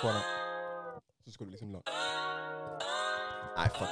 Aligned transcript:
Få 0.00 0.08
den. 0.08 0.22
Så 1.24 1.32
skal 1.32 1.46
du 1.46 1.50
liksom 1.50 1.72
la 1.72 1.80
Nei, 3.56 3.68
fuck. 3.78 3.88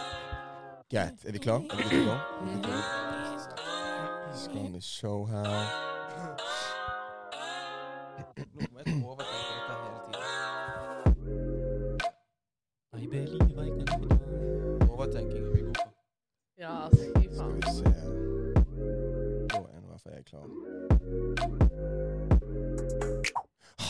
Greit. 0.91 1.25
Er 1.25 1.33
vi 1.33 1.39
klar? 1.39 1.55
Er 1.55 1.77
vi 1.77 1.97
good? 1.97 2.09
Er 2.09 2.45
vi 2.45 2.53
good 2.53 2.63
to 2.63 2.71
go? 2.71 4.35
Skal 4.35 4.73
vi 4.73 4.81
show 4.81 5.27
her 5.27 6.54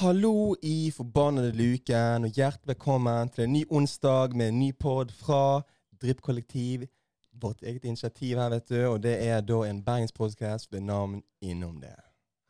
Hallo 0.05 0.55
i 0.63 0.91
forbannede 0.93 1.53
luken, 1.57 2.27
og 2.27 2.37
hjertelig 2.37 2.75
velkommen 2.75 3.29
til 3.33 3.47
en 3.47 3.53
ny 3.53 3.63
onsdag 3.71 4.35
med 4.37 4.49
en 4.49 4.59
ny 4.61 4.67
pod 4.77 5.15
fra 5.17 5.63
Drypp-kollektiv. 6.03 6.85
Vårt 7.43 7.63
eget 7.63 7.85
initiativ 7.85 8.37
her, 8.37 8.51
vet 8.53 8.69
du. 8.69 8.83
Og 8.91 8.99
det 9.03 9.15
er 9.29 9.41
da 9.41 9.63
en 9.65 9.81
bergenspodkast 9.85 10.73
ved 10.73 10.85
navn 10.85 11.23
Innom 11.41 11.81
det. 11.81 11.97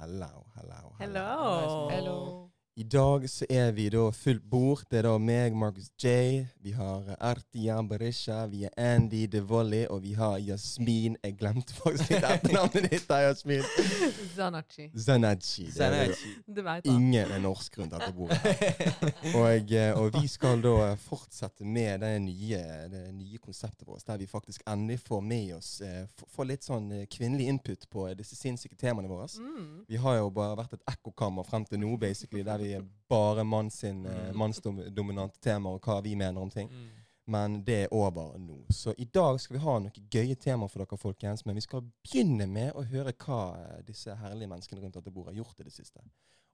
Hello, 0.00 0.50
hello, 0.56 0.96
Hello. 0.98 1.90
Hello. 1.90 2.53
I 2.76 2.82
dag 2.82 3.30
så 3.30 3.46
er 3.48 3.68
vi 3.70 3.84
da 3.86 4.08
fullt 4.10 4.42
bord. 4.50 4.80
Det 4.90 4.98
er 4.98 5.06
da 5.06 5.12
meg, 5.22 5.54
Marcus 5.54 5.92
J. 5.94 6.42
Vi 6.58 6.72
har 6.74 7.04
Artian 7.22 7.86
Berisha, 7.86 8.48
vi 8.50 8.64
er 8.66 8.72
Andy 8.74 9.28
DeVolly, 9.30 9.84
og 9.86 10.00
vi 10.02 10.16
har 10.18 10.40
Jasmin 10.42 11.14
Jeg 11.22 11.36
glemte 11.38 11.70
faktisk 11.76 12.10
litt 12.10 12.26
etternavnet 12.26 12.88
ditt, 12.90 13.04
der, 13.06 13.28
Yasmin. 13.28 13.62
Zanachi. 14.34 14.88
Zanachi. 14.90 15.68
Det 15.70 15.86
er 15.86 16.16
det 16.56 16.64
veit 16.66 16.88
ingen 16.90 17.36
er 17.36 17.44
norsk 17.44 17.78
rundt 17.78 17.94
dette 17.94 18.10
bordet. 18.16 18.42
Og, 19.44 19.70
eh, 19.70 19.94
og 19.94 20.10
vi 20.18 20.26
skal 20.28 20.58
da 20.62 20.90
fortsette 20.98 21.62
med 21.62 22.02
det 22.02 22.12
nye, 22.26 22.60
det 22.90 23.04
nye 23.14 23.38
konseptet 23.38 23.86
vårt, 23.86 24.02
der 24.06 24.18
vi 24.18 24.26
faktisk 24.26 24.66
endelig 24.66 24.98
får 25.06 25.22
med 25.22 25.54
oss 25.56 25.70
eh, 25.84 26.04
Får 26.34 26.50
litt 26.50 26.66
sånn 26.66 26.90
eh, 26.94 27.06
kvinnelig 27.10 27.46
input 27.52 27.86
på 27.90 28.08
disse 28.18 28.34
sinnssyke 28.38 28.74
temaene 28.80 29.10
våre. 29.10 29.30
Mm. 29.38 29.86
Vi 29.88 30.02
har 30.02 30.18
jo 30.18 30.28
bare 30.34 30.58
vært 30.58 30.74
et 30.78 30.94
ekkokammer 30.96 31.46
frem 31.46 31.66
til 31.70 31.82
nå, 31.82 31.94
basically, 32.00 32.42
der 32.42 32.62
vi 32.62 32.63
er 32.74 32.82
bare 33.08 33.40
eh, 33.44 34.30
Mm. 34.32 34.36
mannsdominante 34.38 35.38
temaer 35.40 35.74
og 35.74 35.80
hva 35.86 36.00
vi 36.02 36.14
mener 36.14 36.40
om 36.40 36.50
ting. 36.50 36.68
Mm. 36.70 36.90
Men 37.26 37.64
det 37.64 37.82
er 37.84 37.92
over 37.94 38.36
nå. 38.38 38.66
Så 38.70 38.92
i 38.98 39.04
dag 39.04 39.38
skal 39.40 39.56
vi 39.56 39.62
ha 39.62 39.78
noen 39.78 40.08
gøye 40.12 40.34
temaer 40.36 40.68
for 40.68 40.78
dere, 40.84 40.98
folkens. 40.98 41.44
Men 41.46 41.54
vi 41.54 41.60
skal 41.64 41.80
begynne 42.02 42.46
med 42.46 42.72
å 42.76 42.82
høre 42.84 43.12
hva 43.12 43.38
eh, 43.56 43.82
disse 43.86 44.14
herlige 44.14 44.48
menneskene 44.48 44.80
rundt 44.82 44.94
dette 44.94 45.10
bordet 45.10 45.32
har 45.34 45.38
gjort 45.42 45.60
i 45.60 45.64
det 45.64 45.72
siste. 45.72 46.00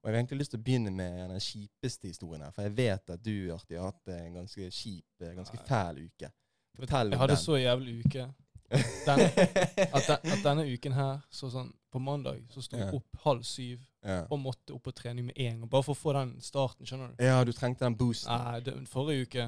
Og 0.01 0.07
jeg 0.09 0.13
har 0.15 0.19
egentlig 0.23 0.39
lyst 0.39 0.51
til 0.51 0.59
å 0.59 0.63
begynne 0.63 0.91
med 0.91 1.29
den 1.29 1.39
kjipeste 1.39 2.07
historien 2.07 2.41
her. 2.41 2.51
For 2.55 2.63
jeg 2.63 2.75
vet 2.77 3.09
at 3.13 3.21
du, 3.23 3.51
Arti, 3.53 3.75
har 3.75 3.91
hatt 3.91 4.07
en 4.15 4.33
ganske 4.39 4.69
kjip, 4.71 5.05
eh, 5.21 5.35
ganske 5.37 5.57
fæl 5.67 5.99
uke. 6.07 6.31
Fortell 6.79 7.11
Jeg 7.11 7.13
om 7.13 7.19
hadde 7.19 7.35
den. 7.35 7.43
så 7.43 7.57
jævlig 7.59 7.97
uke. 8.05 8.29
Den, 9.05 9.19
at, 9.19 10.05
den, 10.07 10.31
at 10.31 10.43
denne 10.45 10.63
uken 10.73 10.93
her, 10.95 11.17
så 11.29 11.49
sånn 11.51 11.73
på 11.91 11.99
mandag, 11.99 12.41
så 12.53 12.63
sto 12.63 12.77
jeg 12.77 12.87
yeah. 12.87 12.95
opp 12.97 13.21
halv 13.25 13.43
syv 13.47 13.81
yeah. 14.05 14.25
og 14.31 14.39
måtte 14.39 14.73
opp 14.75 14.83
på 14.87 14.93
trening 14.95 15.27
med 15.27 15.37
en 15.37 15.61
gang. 15.61 15.69
Bare 15.69 15.85
for 15.85 15.95
å 15.95 16.01
få 16.01 16.15
den 16.17 16.33
starten, 16.41 16.87
skjønner 16.87 17.11
du. 17.11 17.23
ja, 17.25 17.37
du 17.45 17.51
trengte 17.55 17.85
den 17.85 17.97
boosten. 17.99 18.31
Nei, 18.31 18.59
det, 18.65 18.75
forrige 18.89 19.27
uke 19.27 19.47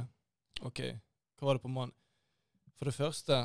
OK, 0.68 0.82
hva 1.40 1.50
var 1.50 1.58
det 1.58 1.64
på 1.64 1.72
mandag? 1.74 1.98
For 2.78 2.90
det 2.90 2.96
første 2.96 3.40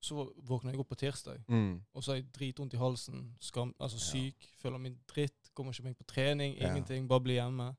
så 0.00 0.24
våkna 0.48 0.72
jeg 0.72 0.80
opp 0.80 0.88
på 0.88 0.96
tirsdag, 0.96 1.42
Mm. 1.48 1.82
og 1.92 2.02
så 2.02 2.12
har 2.12 2.16
jeg 2.16 2.32
dritvondt 2.32 2.74
i 2.74 2.80
halsen. 2.80 3.36
Skam, 3.40 3.74
altså 3.78 3.98
syk, 3.98 4.40
syk. 4.40 4.54
Føler 4.62 4.78
meg 4.78 4.96
dritt. 5.06 5.50
Kommer 5.54 5.72
ikke 5.72 5.84
meg 5.84 5.96
på 5.96 6.04
trening. 6.04 6.56
Ingenting. 6.56 7.08
Bare 7.08 7.20
bli 7.20 7.36
hjemme. 7.36 7.76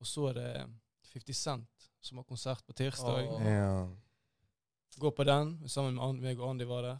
Og 0.00 0.06
så 0.06 0.28
er 0.28 0.32
det 0.32 0.66
50 1.14 1.34
Cent 1.34 1.90
som 2.00 2.18
har 2.18 2.24
konsert 2.24 2.64
på 2.66 2.72
tirsdag. 2.72 3.28
Oh. 3.32 3.42
Ja. 3.42 3.88
Gå 4.98 5.10
på 5.10 5.24
den, 5.24 5.68
sammen 5.68 5.94
med 5.94 6.22
meg 6.22 6.40
og 6.40 6.50
Andy 6.50 6.64
var 6.64 6.82
der. 6.82 6.98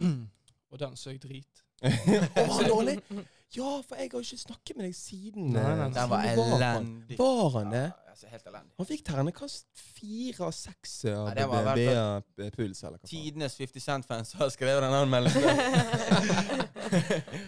og 0.70 0.78
den 0.78 0.96
så 0.96 1.10
jeg 1.10 1.22
drit. 1.22 1.63
Å, 2.44 2.60
dårlig! 2.68 2.98
Ja, 3.54 3.68
for 3.86 3.94
jeg 3.94 4.08
har 4.10 4.18
jo 4.18 4.24
ikke 4.24 4.40
snakket 4.40 4.74
med 4.80 4.88
deg 4.88 4.94
siden. 4.98 5.44
Nei, 5.54 5.60
eh, 5.62 5.76
nei, 5.78 5.84
nei. 5.84 5.90
Den 5.94 6.08
var 6.10 6.24
elendig. 6.26 7.18
Var 7.20 7.50
han 7.54 7.68
det? 7.70 7.82
Ja, 7.84 8.10
altså, 8.10 8.30
helt 8.32 8.48
elendig. 8.50 8.72
Han 8.80 8.88
fikk 8.88 9.04
ternekast 9.06 9.68
fire 9.78 10.48
av 10.48 10.50
seks 10.56 10.94
av 11.12 11.28
fall 11.52 11.68
BA-puls, 11.78 12.80
eller 12.82 12.98
hva. 12.98 13.06
Tidenes 13.12 13.54
50 13.60 13.84
Cent-fans 13.84 14.34
har 14.40 14.50
skrevet 14.50 14.82
den 14.82 14.96
anmeldelsen. 14.98 15.46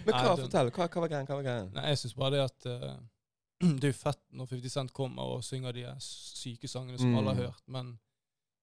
Men 0.07 0.15
hva, 0.15 0.23
Nei, 0.23 0.37
fortell. 0.45 0.71
Hva, 0.71 0.87
hva 0.87 1.03
var 1.05 1.11
greien? 1.11 1.27
Hva 1.27 1.41
var 1.41 1.47
greien? 1.49 1.69
Nei, 1.75 1.89
jeg 1.91 2.01
syns 2.05 2.17
bare 2.23 2.37
det 2.37 2.43
at 2.45 2.69
uh, 2.71 2.97
Det 3.81 3.89
er 3.89 3.93
jo 3.93 3.99
fett 3.99 4.23
når 4.37 4.51
50 4.55 4.75
Cent 4.79 4.95
kommer 4.97 5.35
og 5.37 5.45
synger 5.47 5.75
de 5.75 5.89
syke 6.07 6.71
sangene 6.71 7.01
som 7.03 7.11
Mm. 7.11 7.19
alle 7.21 7.35
har 7.35 7.49
hørt, 7.49 7.63
men 7.67 7.95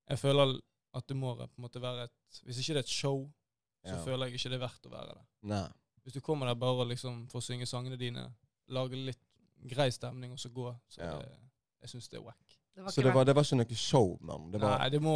jeg 0.09 0.19
føler 0.23 0.55
at 0.95 1.07
det 1.09 1.15
må 1.17 1.35
på 1.35 1.47
en 1.49 1.63
måte 1.67 1.81
være 1.81 2.07
et 2.07 2.41
Hvis 2.47 2.59
ikke 2.63 2.75
det 2.77 2.85
er 2.85 2.87
et 2.87 2.99
show, 3.03 3.23
så 3.83 3.95
Ja. 3.95 4.03
føler 4.05 4.27
jeg 4.27 4.39
ikke 4.39 4.49
det 4.49 4.59
er 4.61 4.65
verdt 4.67 4.85
å 4.87 4.91
være 4.91 5.13
det. 5.13 5.25
Nei. 5.51 5.67
Hvis 6.03 6.13
du 6.13 6.21
kommer 6.21 6.45
der 6.47 6.55
bare 6.55 6.87
liksom 6.87 7.27
for 7.31 7.39
å 7.39 7.43
synge 7.43 7.65
sangene 7.65 7.97
dine, 7.97 8.33
lage 8.67 8.95
litt 8.95 9.23
grei 9.67 9.89
stemning 9.91 10.31
og 10.31 10.39
så 10.39 10.49
gå, 10.49 10.75
så 10.89 10.99
Ja. 11.01 11.19
det, 11.19 11.39
jeg 11.81 11.89
syns 11.89 12.09
det 12.09 12.19
er 12.19 12.23
wack. 12.23 12.59
Det 12.75 12.91
Så 12.91 13.01
det 13.01 13.13
var, 13.13 13.23
det 13.23 13.35
var 13.35 13.43
ikke 13.43 13.55
noe 13.55 13.75
show, 13.75 14.17
mann? 14.21 14.51
Det 14.51 14.59
var 14.59 14.79
Nei, 14.79 14.89
det 14.89 15.01
må 15.01 15.15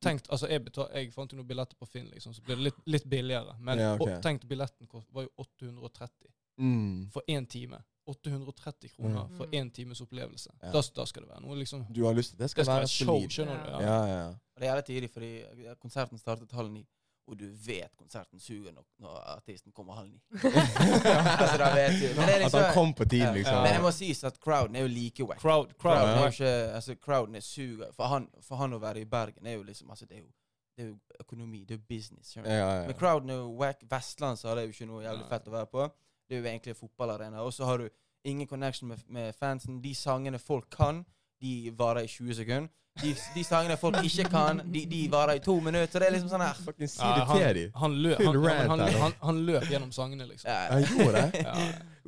tenkt, 0.00 0.28
altså 0.28 0.48
jeg, 0.48 0.64
betal, 0.64 0.90
jeg 0.92 1.12
fant 1.12 1.32
jo 1.32 1.38
noen 1.38 1.48
billetter 1.48 1.76
på 1.76 1.86
Finn, 1.88 2.08
liksom, 2.12 2.34
så 2.34 2.42
ble 2.44 2.54
det 2.54 2.66
litt, 2.66 2.80
litt 2.84 3.06
billigere. 3.08 3.54
Men 3.58 3.78
Ja, 3.78 3.94
okay. 3.94 4.20
tenk, 4.20 4.44
billetten 4.44 4.86
kost, 4.86 5.08
var 5.12 5.22
jo 5.22 5.30
830 5.38 6.28
mm. 6.58 7.08
for 7.14 7.22
én 7.28 7.46
time. 7.48 7.80
830 8.08 8.88
kroner 8.88 9.24
mm. 9.24 9.36
for 9.36 9.46
én 9.46 9.70
times 9.70 10.00
opplevelse. 10.00 10.52
Ja. 10.62 10.72
Da, 10.72 10.82
da 10.96 11.06
skal 11.06 11.24
det 11.24 11.30
være 11.30 11.44
noe 11.44 11.56
liksom 11.60 11.84
Du 11.92 12.04
har 12.06 12.16
lyst 12.16 12.32
til 12.32 12.38
Det 12.40 12.48
skal 12.50 12.62
Det 12.62 12.66
skal 12.66 12.74
være 12.74 12.86
være 12.86 12.92
show, 12.94 13.26
skjønner 13.28 13.58
du? 13.64 13.70
Ja. 13.70 13.80
Ja, 13.80 13.98
ja. 14.12 14.28
Det 14.56 14.64
er 14.64 14.70
jævlig 14.70 14.84
tidlig, 14.84 15.10
fordi 15.10 15.32
konserten 15.80 16.20
startet 16.20 16.52
halv 16.56 16.72
ni. 16.72 16.86
Og 17.28 17.36
du 17.36 17.44
vet 17.66 17.92
konserten 17.96 18.40
suger 18.40 18.72
nok 18.72 18.86
når 19.04 19.18
artisten 19.34 19.72
kommer 19.76 19.98
halv 19.98 20.08
ni. 20.08 20.20
altså, 20.40 21.58
da 21.60 21.68
vet 21.74 21.98
du. 22.00 22.06
Men, 22.16 22.24
det 22.24 22.34
er 22.34 22.34
At 22.34 22.40
liksom, 22.46 22.62
han 22.62 22.74
kom 22.74 22.94
på 22.96 23.04
tiden, 23.04 23.26
Ja. 23.26 23.32
liksom. 23.36 23.58
men 23.62 23.74
det 23.76 23.82
må 23.84 23.90
sies 23.92 24.24
at 24.24 24.40
crowden 24.40 24.76
er 24.76 24.86
jo 24.86 24.90
like 24.92 25.24
wack. 25.28 25.40
Crowd, 25.42 25.74
crowd, 25.76 26.00
Crowden 26.00 26.14
er 26.16 26.22
jo 26.22 26.32
ikke, 26.32 26.52
altså 26.78 26.96
crowden 27.04 27.34
er 27.36 27.44
suger. 27.44 27.92
For 27.96 28.08
han, 28.14 28.28
for 28.42 28.56
han 28.62 28.72
å 28.72 28.80
være 28.80 29.04
i 29.04 29.04
Bergen 29.04 29.46
er 29.46 29.58
jo 29.58 29.62
liksom 29.68 29.90
altså 29.92 30.08
det 30.08 30.16
er 30.16 30.24
jo, 30.24 30.30
det 30.78 30.84
er 30.84 30.88
jo 30.88 30.96
økonomi, 31.20 31.64
det 31.68 31.76
er 31.76 31.80
jo 31.82 31.86
business. 31.88 32.36
Ja, 32.36 32.42
ja, 32.48 32.86
Men 32.86 32.96
crowden 32.96 33.30
er 33.30 33.42
jo 33.42 33.52
wack. 33.60 33.84
Vestland 33.90 34.38
så 34.40 34.48
er 34.48 34.54
det 34.60 34.68
jo 34.68 34.76
ikke 34.76 34.88
noe 34.88 35.04
jævlig 35.04 35.28
fett 35.28 35.48
å 35.48 35.56
være 35.58 35.70
på. 35.72 35.88
Det 36.28 36.36
er 36.36 36.40
jo 36.42 36.48
egentlig 36.48 36.76
fotballarena. 36.76 37.42
Og 37.44 37.52
så 37.52 37.64
har 37.68 37.78
du 37.82 37.88
ingen 38.24 38.46
connection 38.48 38.88
med, 38.88 39.04
med 39.08 39.34
fansen. 39.34 39.82
De 39.82 39.94
sangene 39.94 40.38
folk 40.38 40.70
kan, 40.70 41.04
de 41.40 41.72
varer 41.78 42.06
i 42.06 42.10
20 42.10 42.34
sekunder. 42.42 42.68
De, 42.98 43.12
de 43.34 43.42
sangene 43.46 43.76
folk 43.78 43.94
ikke 44.02 44.24
kan, 44.32 44.58
de, 44.74 44.80
de 44.90 45.04
varer 45.12 45.38
i 45.38 45.42
to 45.44 45.54
minutter. 45.62 46.02
Det 46.02 46.06
er 46.08 46.14
liksom 46.16 46.32
sånn 46.32 46.42
her 46.42 46.56
Fucking 46.64 46.90
si 46.90 46.98
det 46.98 47.26
han, 47.28 47.38
til 47.38 47.58
dem. 47.60 47.76
han, 47.78 47.94
løp, 48.02 48.18
han, 48.18 48.26
ja, 48.26 48.32
men 48.32 48.48
rant 48.48 48.72
han, 48.72 48.80
han, 49.04 49.14
han 49.22 49.38
løp 49.46 49.66
gjennom 49.70 49.92
sangene, 49.94 50.26
liksom. 50.26 50.50
ja, 50.50 50.80
Jeg 50.80 50.88
gjorde 50.96 51.22
det? 51.22 51.42
Ja. 51.46 51.54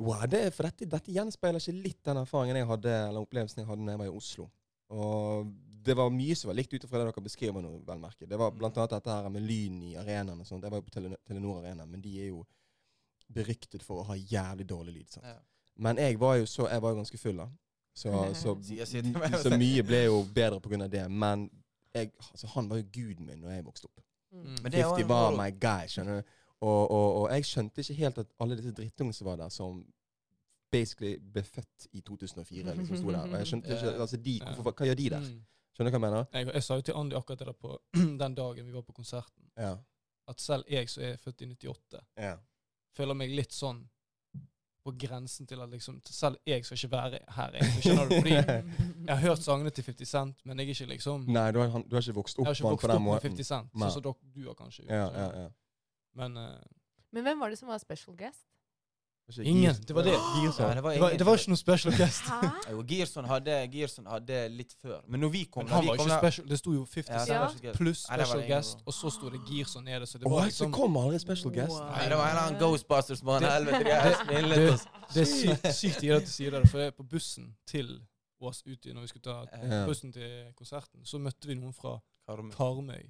Wow, 0.01 0.25
det, 0.27 0.41
for 0.55 0.67
dette, 0.67 0.87
dette 0.89 1.13
gjenspeiler 1.15 1.61
ikke 1.63 1.77
litt 1.77 1.99
den 2.09 2.19
erfaringen 2.23 2.57
jeg 2.59 2.67
hadde, 2.73 2.95
eller 3.07 3.23
opplevelsen 3.23 3.61
jeg 3.63 3.69
hadde 3.69 3.85
da 3.87 3.93
jeg 3.95 4.01
var 4.01 4.09
i 4.09 4.15
Oslo. 4.19 4.47
Og 4.91 5.51
det 5.85 5.95
var 5.97 6.11
mye 6.13 6.35
som 6.35 6.51
var 6.51 6.57
likt 6.59 6.73
ut 6.75 6.83
ifra 6.83 6.99
det 6.99 7.07
dere 7.07 7.23
beskriver 7.23 7.63
nå, 7.63 7.71
vel 7.87 8.01
merke. 8.01 8.27
Det 8.29 8.37
var 8.41 8.51
blant 8.51 8.75
annet 8.81 8.97
dette 8.97 9.15
her 9.15 9.29
med 9.31 9.45
lyn 9.47 9.79
i 9.87 9.93
arenaen 10.01 10.41
og 10.43 10.49
sånt. 10.49 10.65
Jeg 10.67 10.73
var 10.75 10.81
jo 10.81 10.87
på 10.89 10.93
Telenor 10.97 11.61
Arena, 11.61 11.87
men 11.87 12.03
de 12.03 12.17
er 12.25 12.33
jo 12.33 12.43
beryktet 13.31 13.83
for 13.85 14.01
å 14.03 14.07
ha 14.11 14.17
jævlig 14.19 14.67
dårlig 14.67 14.97
lyd. 14.99 15.09
sant? 15.15 15.25
Ja. 15.29 15.37
Men 15.81 15.97
jeg 16.01 16.19
var 16.19 16.35
jo 16.41 16.49
så, 16.49 16.67
jeg 16.67 16.83
var 16.83 16.91
jo 16.93 16.99
ganske 16.99 17.17
full, 17.21 17.37
da. 17.39 17.47
Så, 17.93 18.11
så, 18.33 18.55
så 19.43 19.57
mye 19.57 19.83
ble 19.83 20.05
jo 20.05 20.21
bedre 20.33 20.59
av 20.61 20.91
det. 20.91 21.07
Men 21.11 21.49
jeg, 21.93 22.11
altså, 22.31 22.47
han 22.55 22.69
var 22.69 22.79
jo 22.79 22.87
guden 22.93 23.25
min 23.25 23.41
når 23.43 23.57
jeg 23.57 23.65
vokste 23.65 23.89
opp. 23.89 24.03
Mm. 24.31 24.57
Men 24.63 24.71
det 24.71 24.79
er 24.79 24.85
jo 24.85 24.95
50 24.95 25.09
var 25.09 25.35
my 25.35 25.49
guy, 25.59 25.89
skjønner 25.91 26.21
du. 26.21 26.37
Og, 26.61 26.91
og, 26.91 27.07
og 27.21 27.25
jeg 27.33 27.45
skjønte 27.49 27.81
ikke 27.81 27.97
helt 27.97 28.21
at 28.21 28.33
alle 28.39 28.57
disse 28.57 28.71
drittungene 28.77 29.17
som 29.17 29.27
var 29.27 29.39
der, 29.41 29.49
som 29.49 29.81
basically 30.71 31.15
ble 31.33 31.43
født 31.43 31.87
i 31.91 32.01
2004, 32.01 32.75
liksom 32.77 32.99
sto 32.99 33.11
der. 33.11 33.23
Og 33.25 33.39
jeg 33.39 33.49
skjønte 33.49 33.73
ikke, 33.75 33.95
altså 34.05 34.17
de, 34.17 34.35
hvorfor, 34.55 34.75
Hva 34.77 34.87
gjør 34.87 34.99
de 34.99 35.07
der? 35.09 35.25
Mm. 35.25 35.39
Skjønner 35.71 35.91
du 35.91 35.97
hva 35.97 35.99
jeg 35.99 36.11
mener? 36.11 36.27
Jeg, 36.33 36.53
jeg 36.53 36.63
sa 36.67 36.77
jo 36.77 36.85
til 36.87 36.99
Andy 36.99 37.17
akkurat 37.17 37.41
det 37.41 37.47
der 37.47 37.57
på 37.65 37.73
den 38.23 38.37
dagen 38.37 38.67
vi 38.67 38.75
var 38.75 38.85
på 38.87 38.95
konserten, 38.95 39.49
Ja. 39.57 39.73
at 40.31 40.41
selv 40.41 40.69
jeg 40.69 40.89
som 40.89 41.03
er 41.03 41.17
født 41.17 41.41
i 41.41 41.49
98, 41.49 42.03
ja. 42.17 42.35
føler 42.95 43.17
meg 43.17 43.33
litt 43.35 43.55
sånn 43.55 43.81
på 44.83 44.91
grensen 44.97 45.47
til 45.47 45.61
at 45.61 45.69
liksom 45.69 45.99
Selv 46.05 46.37
jeg 46.47 46.65
skal 46.65 46.77
ikke 46.77 46.91
være 46.91 47.19
her, 47.35 47.51
egentlig. 47.59 47.83
Skjønner 47.83 48.09
du? 48.09 48.15
Fordi 48.15 48.31
jeg 49.07 49.09
har 49.15 49.21
hørt 49.21 49.43
sangene 49.45 49.69
til 49.69 49.83
50 49.83 50.07
Cent, 50.09 50.37
men 50.45 50.59
jeg 50.59 50.65
er 50.65 50.69
ikke 50.75 50.89
liksom 50.93 51.25
Nei, 51.29 51.51
du 51.51 51.59
har, 51.59 51.69
han- 51.69 51.85
du 51.87 51.95
har 51.95 52.01
ikke 52.01 52.15
vokst 52.17 52.39
opp 52.39 52.47
ikke 52.51 52.63
vokst 52.69 52.85
opp 52.89 52.93
med 52.97 53.05
måten. 53.07 53.31
50 53.35 53.43
Cent, 53.51 53.71
sånn 53.77 53.91
som 53.91 54.01
du 54.01 54.47
har 54.47 54.55
kanskje. 54.55 54.83
gjort, 54.87 54.95
Ja, 54.95 55.07
ja, 55.13 55.43
ja. 55.43 55.49
Men 56.15 56.37
uh, 56.37 56.57
Men 57.13 57.23
hvem 57.23 57.39
var 57.39 57.49
det 57.49 57.59
som 57.59 57.67
var 57.69 57.77
special 57.83 58.15
guest? 58.17 58.45
Ikke 59.39 59.49
Ingen, 59.49 59.75
det 59.87 59.95
var 59.95 60.03
det. 60.03 60.11
Ja, 60.59 60.73
det 60.73 60.83
var 60.83 60.91
det, 60.93 61.01
var, 61.01 61.09
det 61.17 61.25
var 61.25 61.37
ikke 61.37 61.49
noe 61.53 61.57
special 61.61 61.93
guest. 62.01 62.23
Jo, 62.71 62.83
Gearson 62.87 63.25
hadde, 63.25 63.55
Gearson 63.71 64.05
hadde 64.11 64.39
litt 64.49 64.73
før. 64.81 64.99
Men 65.07 65.19
når 65.23 65.29
vi 65.35 65.43
kom 65.45 65.63
Men 65.65 65.73
han 65.73 65.83
vi 65.83 65.87
var 65.91 65.97
kom 66.01 66.07
ikke 66.07 66.19
special. 66.19 66.47
Det 66.49 66.59
sto 66.59 66.73
jo 66.73 66.85
50 66.85 67.31
Ja, 67.31 67.47
gøy. 67.63 67.73
pluss 67.77 68.03
special 68.05 68.43
guest, 68.47 68.77
og 68.85 68.93
så 68.93 69.09
sto 69.15 69.29
det 69.29 69.41
Girson 69.47 69.83
nede. 69.83 70.05
Så 70.05 70.17
det 70.17 70.25
var 70.31 70.41
så 70.41 70.45
liksom 70.51 70.71
kom 70.75 70.97
aldri 70.97 71.19
special 71.19 71.53
guest. 71.55 71.71
Wow. 71.79 71.89
Nei, 71.95 72.05
det 72.09 72.17
var 72.17 72.25
en 72.25 72.35
eller 72.35 72.47
annen 72.47 72.59
Ghostbusters 72.61 73.21
på 73.21 73.39
Det- 73.39 73.51
helvete. 73.51 73.77
De 73.77 73.83
det- 73.83 73.97
er 73.97 74.13
sykt, 74.15 74.73
oss. 74.73 74.85
Det 75.13 75.69
er 75.69 75.73
sykt, 75.73 76.03
at 76.17 76.21
du 76.25 76.31
sier 76.31 76.51
det 76.51 76.69
for 76.69 76.77
jeg 76.79 76.87
er 76.87 76.97
på 76.97 77.03
bussen 77.03 77.53
til 77.67 77.99
Ås 78.41 78.63
ute 78.65 78.89
når 78.93 79.01
vi 79.01 79.07
skulle 79.07 79.23
ta 79.23 79.85
bussen 79.85 80.11
til 80.11 80.47
konserten, 80.57 81.03
så 81.05 81.19
møtte 81.21 81.45
vi 81.45 81.53
noen 81.53 81.73
fra 81.77 81.99
Karmøy. 82.27 83.03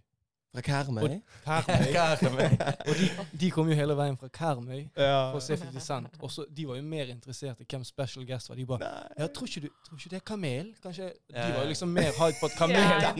Fra 0.51 0.61
Karmøy? 0.61 1.13
Karmøy. 1.45 1.93
Karmøy. 1.95 2.43
Og 2.89 2.95
de, 2.99 3.05
de 3.39 3.49
kom 3.55 3.69
jo 3.71 3.75
hele 3.79 3.95
veien 3.95 4.17
fra 4.19 4.27
Karmøy 4.35 4.81
Ja. 4.99 5.29
for 5.31 5.39
å 5.39 5.43
se 5.45 5.55
50 5.55 5.85
Cent. 5.85 6.17
Og 6.19 6.31
så 6.33 6.43
De 6.51 6.65
var 6.67 6.75
jo 6.75 6.83
mer 6.83 7.11
interessert 7.13 7.61
i 7.63 7.67
hvem 7.71 7.85
special 7.87 8.25
guest 8.27 8.51
var. 8.51 8.59
De 8.59 8.65
bare 8.67 8.89
ja, 9.15 9.27
tror 9.31 9.47
ikke, 9.47 9.61
du, 9.63 9.69
tror 9.87 10.01
ikke 10.01 10.11
det 10.11 10.19
er 10.19 10.25
Kamel? 10.27 10.73
Kanskje 10.83 11.07
De 11.31 11.45
var 11.55 11.61
jo 11.63 11.69
liksom 11.71 11.93
mer 11.95 12.11
hype 12.17 12.41
på 12.41 12.49
at 12.51 12.57
Kamel 12.59 12.83
Ja. 12.83 13.13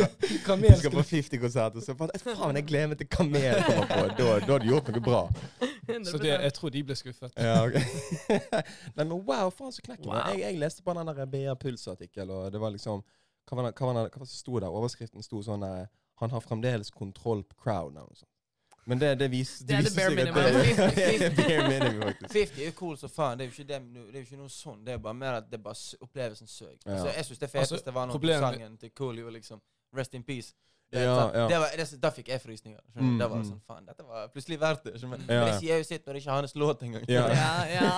Kamel 0.46 0.76
skal 0.78 0.94
på 0.94 1.04
50-konsert, 1.10 1.80
og 1.80 1.82
så 1.88 1.96
faen, 1.98 2.14
faen, 2.22 2.60
jeg 2.62 2.68
gleder 2.70 2.92
meg 2.94 3.02
til 3.02 3.10
Kamel 3.18 3.62
kommer 3.66 3.90
på. 3.90 4.00
Da, 4.20 4.30
da 4.46 4.52
har 4.54 4.62
du 4.62 4.70
gjort 4.70 4.92
noe 4.94 5.04
bra. 5.10 5.22
Så 6.06 6.18
det, 6.22 6.36
jeg 6.36 6.52
tror 6.54 6.70
de 6.70 6.84
ble 6.86 6.94
skuffet. 6.98 7.34
Ja, 7.34 7.64
ok. 7.66 7.80
Nei, 8.96 9.02
men 9.02 9.16
wow, 9.26 9.50
faen 9.50 9.74
så 9.74 9.82
knekker. 9.82 10.06
Wow. 10.06 10.22
Jeg, 10.30 10.44
jeg 10.46 10.62
leste 10.62 10.86
på 10.86 10.94
den 10.94 11.10
der 11.10 11.26
BR 11.34 11.58
Puls-artikkel, 11.58 12.30
og 12.30 12.52
det 12.54 12.62
var 12.62 12.70
liksom 12.78 13.02
Hva 13.50 13.58
var 13.58 13.66
det, 13.66 13.74
hva 13.80 13.88
var 13.88 13.96
det, 13.96 14.02
hva 14.14 14.20
var 14.22 14.28
det 14.28 14.30
som 14.30 14.38
sto 14.38 14.60
der? 14.62 14.70
Overskriften 14.70 15.26
sto 15.26 15.40
sånn 15.42 15.64
der 15.66 15.88
Han 16.20 16.30
har 16.30 16.40
fremdeles 16.44 16.90
kontroll 16.90 17.44
på 17.44 17.56
crowden. 17.64 17.98
Altså. 17.98 18.26
Men 18.84 18.98
det, 19.00 19.14
det, 19.14 19.28
vis, 19.28 19.58
Det 19.58 19.76
er 19.76 19.82
det 19.82 19.92
bare 20.34 20.64
seg 20.64 20.80
at 20.80 21.36
det 21.36 21.44
er 21.54 21.60
bare 21.60 21.68
minimum, 21.68 22.14
50 22.32 22.64
er 22.66 22.72
cool 22.78 22.96
som 22.98 23.12
faen. 23.12 23.38
Det 23.38 23.44
er 23.44 23.50
jo 23.50 23.54
ikke, 23.54 23.68
det, 23.72 23.80
det 24.12 24.16
er 24.16 24.24
ikke 24.24 24.40
noe 24.40 24.52
sånn. 24.52 24.80
Det 24.86 24.96
er 24.96 25.04
bare 25.04 25.16
mer 25.16 25.36
at 25.42 25.50
det 25.52 25.60
bare 25.62 25.76
oppleves 25.76 26.00
opplevelsen 26.06 26.50
søk. 26.50 26.78
Ja. 26.86 26.96
Altså, 26.96 27.12
jeg 27.16 27.28
syns 27.28 27.42
det 27.44 27.50
Altså, 27.54 27.92
var 27.94 28.10
når 28.10 28.40
sangen 28.46 28.74
til 28.80 28.90
Coolio 28.96 29.30
liksom 29.30 29.62
Rest 29.96 30.14
in 30.14 30.22
peace. 30.22 30.54
Det, 30.90 31.04
Ja, 31.04 31.30
ja. 31.34 31.48
Det 31.48 31.58
var, 31.58 31.68
det, 31.76 31.86
da 32.02 32.10
fikk 32.10 32.28
jeg 32.28 32.40
frysninger. 32.42 32.80
Mm, 32.94 33.18
Da 33.18 33.28
var 33.30 33.38
det 33.38 33.46
mm. 33.46 33.50
sånn 33.52 33.62
Faen, 33.66 33.86
dette 33.86 34.06
var 34.06 34.26
plutselig 34.34 34.58
verdt 34.60 34.88
det. 34.88 34.96
Men 35.06 35.22
ja. 35.28 35.44
det 35.46 35.54
sier 35.60 35.78
jo 35.78 35.86
sitt 35.86 36.06
når 36.06 36.16
det 36.16 36.22
ikke 36.24 36.32
er 36.32 36.40
hans 36.40 36.54
låt 36.58 36.82
engang. 36.82 37.04
Ja. 37.08 37.28
Ja, 37.30 37.52
ja. 37.76 37.90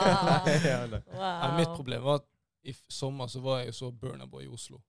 Ja, 0.68 1.00
Wow. 1.12 1.56
mitt 1.56 1.72
problem 1.72 2.04
var 2.04 2.20
at 2.20 2.28
i 2.68 2.74
sommer 2.88 3.32
så 3.32 3.40
var 3.40 3.62
jeg 3.62 3.72
jo 3.72 3.78
så 3.78 3.90
Burnaboy 3.90 4.44
i 4.44 4.50
Oslo. 4.52 4.82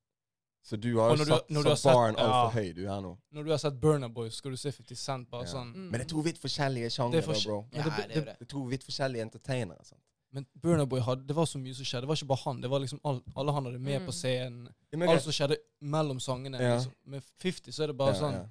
Så 0.63 0.77
du 0.79 0.95
har 0.95 1.11
jo 1.17 1.25
satt, 1.25 1.49
når 1.51 1.63
barn 1.83 2.15
altfor 2.15 2.47
ja. 2.47 2.49
høy, 2.55 2.69
du 2.73 2.85
her 2.87 3.01
nå. 3.03 3.17
Når 3.35 3.43
du 3.43 3.49
har 3.51 3.57
sett 3.59 3.79
Burner 3.81 4.07
Boy, 4.07 4.29
så 4.29 4.37
skal 4.37 4.51
du 4.51 4.57
se 4.57 4.71
50 4.71 4.95
Cent 4.95 5.29
bare 5.29 5.43
Ja. 5.43 5.51
sånn. 5.51 5.73
Mm. 5.75 5.89
Men 5.91 5.99
det 5.99 6.01
er 6.05 6.09
to 6.15 6.21
vidt 6.21 6.39
forskjellige 6.39 6.89
sjangere, 6.89 7.17
er 7.17 7.21
for- 7.21 7.43
bro. 7.45 7.65
Ja, 7.73 7.83
det- 7.83 8.07
det 8.07 8.17
er 8.17 8.25
det. 8.25 8.35
Det 8.39 8.41
er 8.41 8.45
to 8.53 8.63
vidt 8.71 8.83
forskjellige 8.83 9.21
entertainere. 9.21 9.83
sant? 9.83 9.99
Men 10.31 10.45
Burner 10.61 10.85
Boy 10.85 10.99
hadde, 10.99 11.27
det 11.27 11.35
var 11.35 11.45
så 11.45 11.59
mye 11.59 11.73
som 11.75 11.85
skjedde. 11.85 12.01
Det 12.01 12.07
var 12.07 12.15
ikke 12.15 12.27
bare 12.27 12.43
han. 12.45 12.61
Det 12.61 12.69
var 12.69 12.79
liksom 12.79 12.99
all, 13.05 13.21
Alle 13.35 13.51
han 13.53 13.65
hadde 13.65 13.79
med 13.79 13.99
Mm. 14.01 14.05
på 14.07 14.11
scenen. 14.13 14.67
Ja, 14.91 14.97
men 14.97 15.09
Alt 15.09 15.21
som 15.21 15.31
skjedde 15.31 15.57
mellom 15.81 16.19
sangene. 16.19 16.57
Ja. 16.59 16.75
Liksom. 16.77 16.91
Med 17.05 17.21
50 17.39 17.71
så 17.71 17.83
er 17.83 17.87
det 17.87 17.97
bare 17.97 18.13
Ja, 18.13 18.19
sånn 18.19 18.33
ja. 18.33 18.45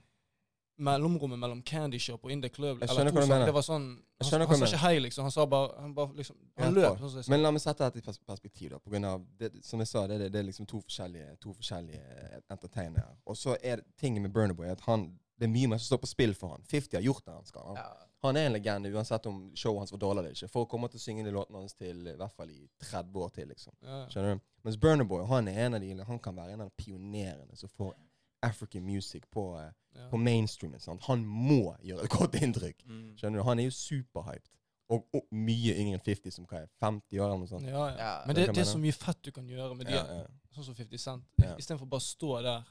Mellomrommet 0.79 1.39
mellom 1.39 1.63
Candy 1.63 1.99
Shop 2.01 2.25
og 2.25 2.31
In 2.33 2.41
The 2.43 2.49
Club. 2.49 2.81
Jeg 2.81 2.89
skjønner 2.89 3.13
hva 3.13 3.21
du 3.21 3.27
mener. 3.29 3.45
Det 3.47 3.55
var 3.55 3.63
sånn 3.67 3.85
Jeg 4.23 4.31
Han, 4.31 4.41
hva 4.41 4.47
han 4.49 4.59
sa 4.63 4.67
ikke 4.71 4.81
hei, 4.83 4.99
liksom. 5.01 5.23
Han 5.27 5.31
sa 5.35 5.45
bare 5.47 5.81
Han 5.81 5.95
bare 5.95 6.15
liksom 6.17 6.37
Han 6.59 6.75
løp. 6.75 6.99
Sånn, 6.99 7.11
Sånn. 7.23 7.29
Men 7.31 7.43
la 7.43 7.51
meg 7.51 7.61
sette 7.61 7.85
dette 7.91 7.99
i 7.99 8.25
perspektiv. 8.27 8.71
da, 8.71 8.79
på 8.79 8.91
grunn 8.91 9.05
av 9.05 9.27
det, 9.39 9.53
Som 9.65 9.81
jeg 9.81 9.89
sa, 9.89 10.07
det, 10.07 10.19
det, 10.19 10.31
det 10.33 10.39
er 10.41 10.45
liksom 10.49 10.67
to 10.67 10.81
forskjellige, 10.81 11.37
to 11.41 11.53
forskjellige 11.53 12.41
entertainere. 12.51 13.17
Og 13.27 13.37
så 13.37 13.57
er 13.63 13.83
tingen 14.01 14.23
med 14.23 14.33
Burner 14.33 14.55
Boy 14.55 14.69
at 14.73 14.81
han, 14.89 15.19
det 15.39 15.47
er 15.49 15.53
mye 15.53 15.69
mer 15.69 15.79
som 15.83 15.93
står 15.93 16.03
på 16.05 16.11
spill 16.13 16.35
for 16.35 16.49
han. 16.57 16.63
50 16.71 16.97
har 16.97 17.03
gjort 17.03 17.25
det 17.27 17.33
han 17.35 17.45
skal. 17.45 17.67
Han, 17.67 17.77
Ja. 17.77 18.07
han 18.23 18.37
er 18.37 18.47
en 18.47 18.53
legende 18.53 18.93
uansett 18.95 19.27
om 19.27 19.51
showet 19.55 19.79
hans 19.81 19.93
var 19.93 19.99
dårlig 19.99 20.19
eller 20.25 20.31
ikke. 20.37 20.49
Folk 20.49 20.69
kommer 20.71 20.89
til 20.89 20.99
å 20.99 21.03
synge 21.03 21.25
de 21.25 21.33
låtene 21.35 21.59
hans 21.59 21.75
til 21.75 22.07
i 22.07 22.17
hvert 22.17 22.33
fall 22.37 22.51
i 22.51 22.69
30 22.81 23.19
år 23.27 23.31
til. 23.35 23.49
liksom. 23.49 23.73
Ja. 23.83 24.07
Skjønner 24.09 24.35
du? 24.39 24.41
Mens 24.65 24.77
Burner 24.79 25.05
Boy 25.05 25.25
han 25.27 25.49
er 25.49 25.67
en 25.67 25.75
av 25.75 25.81
de, 25.81 25.93
han 26.07 26.19
kan 26.19 26.35
være 26.37 26.53
en 26.53 26.61
av 26.61 26.71
de 26.71 26.85
pionerene 26.85 27.57
som 27.59 27.69
får 27.69 27.95
African 28.43 28.85
music 28.87 29.23
på, 29.31 29.59
eh, 29.61 29.71
Ja. 29.95 30.09
på 30.11 30.17
mainstreamen. 30.17 30.81
sant? 30.81 31.03
Han 31.09 31.25
må 31.27 31.77
gjøre 31.85 32.05
et 32.05 32.11
godt 32.11 32.35
inntrykk. 32.35 32.85
Mm. 32.87 33.17
Skjønner 33.17 33.39
du? 33.39 33.43
Han 33.45 33.59
er 33.59 33.65
jo 33.65 33.71
superhyped. 33.71 34.49
Og, 34.93 35.07
og 35.15 35.23
mye 35.33 35.73
yngre 35.79 35.95
enn 35.97 36.01
50, 36.05 36.31
som 36.35 36.45
hva 36.47 36.59
er 36.63 36.67
50 36.83 37.19
år 37.21 37.27
eller 37.31 37.39
noe 37.39 37.49
sånt. 37.49 37.65
Ja, 37.65 37.87
ja. 37.89 37.97
Ja, 37.99 38.15
Men 38.27 38.37
det 38.37 38.47
det, 38.49 38.55
det 38.57 38.61
er 38.67 38.71
så 38.73 38.79
mye 38.81 38.93
fett 38.93 39.23
du 39.25 39.31
kan 39.33 39.47
gjøre 39.49 39.75
med 39.77 39.87
de, 39.87 39.93
Ja, 39.95 40.05
ja. 40.19 40.25
sånn 40.55 40.65
som 40.65 40.75
50 40.75 40.99
Cent. 41.01 41.25
Ja. 41.41 41.55
Istedenfor 41.57 41.87
bare 41.89 42.01
å 42.03 42.09
stå 42.09 42.43
der 42.43 42.65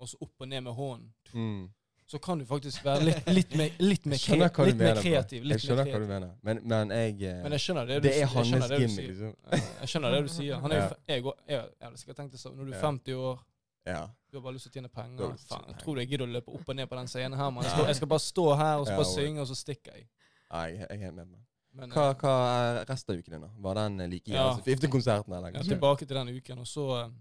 og 0.00 0.08
så 0.08 0.16
opp 0.20 0.40
og 0.40 0.48
ned 0.48 0.60
med 0.64 0.72
hånden, 0.74 1.12
Mm. 1.34 1.68
så 2.06 2.18
kan 2.20 2.38
du 2.38 2.44
faktisk 2.44 2.84
være 2.84 3.04
litt, 3.04 3.26
litt 3.28 3.54
mer, 3.56 3.70
litt 3.80 4.06
mer, 4.06 4.16
kre 4.18 4.66
litt 4.66 4.76
mer 4.76 4.96
kreativ. 5.02 5.44
Jeg 5.48 5.60
skjønner 5.60 5.84
mer 5.84 5.92
hva 5.92 6.00
du 6.00 6.06
mener. 6.06 6.34
Men, 6.42 6.60
men 6.68 6.88
jeg 6.90 7.22
eh, 7.22 7.42
Men 7.42 7.52
jeg 7.52 7.60
skjønner 7.60 7.86
det 7.86 8.02
du, 8.02 8.08
Det 8.08 8.14
er 8.22 8.26
hans 8.26 8.48
gimmick, 8.48 9.08
liksom. 9.08 9.34
Jeg 9.80 9.88
skjønner 9.88 10.10
det 10.12 10.22
du 10.22 10.28
sier. 10.28 10.60
Han 10.60 10.72
er 10.72 10.96
jeg, 11.08 11.22
går- 11.22 11.38
jeg, 11.48 11.60
jeg 11.80 11.88
hadde 11.88 11.98
sikkert 11.98 12.16
tenkt 12.16 12.32
det 12.32 12.40
sånn. 12.40 12.56
Når 12.56 12.64
du 12.64 12.72
er 12.72 12.80
50 12.80 13.14
år, 13.14 13.44
Ja. 13.84 14.06
du 14.30 14.36
har 14.38 14.42
bare 14.42 14.56
lyst 14.56 14.64
til 14.66 14.72
å 14.72 14.74
tjene 14.78 14.88
penger. 14.88 15.34
Faen, 15.48 15.66
jeg 15.68 15.80
tror 15.82 15.94
du 15.96 16.00
jeg 16.00 16.08
gidder 16.14 16.26
å 16.26 16.32
løpe 16.32 16.54
opp 16.56 16.68
og 16.72 16.76
ned 16.76 16.88
på 16.88 16.96
den 16.96 17.10
scenen 17.10 17.36
her, 17.38 17.50
mann. 17.52 17.66
Jeg, 17.68 17.86
jeg 17.90 17.98
skal 18.00 18.08
bare 18.08 18.24
stå 18.24 18.46
her 18.56 18.76
og 18.80 18.86
så 18.88 18.94
bare 18.96 19.10
synge, 19.10 19.40
og 19.44 19.50
så 19.50 19.56
stikker 19.58 19.98
jeg. 19.98 20.06
Nei, 20.54 20.68
jeg 20.78 20.86
er 20.88 21.02
helt 21.04 21.18
meg. 21.20 21.42
Men 21.74 21.90
Hva, 21.90 22.06
eh, 22.12 22.16
hva 22.22 22.32
er 22.54 22.80
resten 22.88 23.12
av 23.14 23.18
uken 23.20 23.34
din, 23.34 23.44
da? 23.44 23.50
Var 23.66 23.78
den 23.80 24.00
eh, 24.00 24.08
like 24.08 24.30
Ja. 24.32 24.46
Ja. 24.54 24.56
50-konserten, 24.62 25.34
eller? 25.34 25.50
jeg 25.52 25.64
er 25.64 25.70
tilbake 25.74 26.06
til 26.06 26.16
den 26.16 26.28
uken, 26.36 26.58
og 26.62 26.66
så 26.70 26.88
eh, 27.00 27.14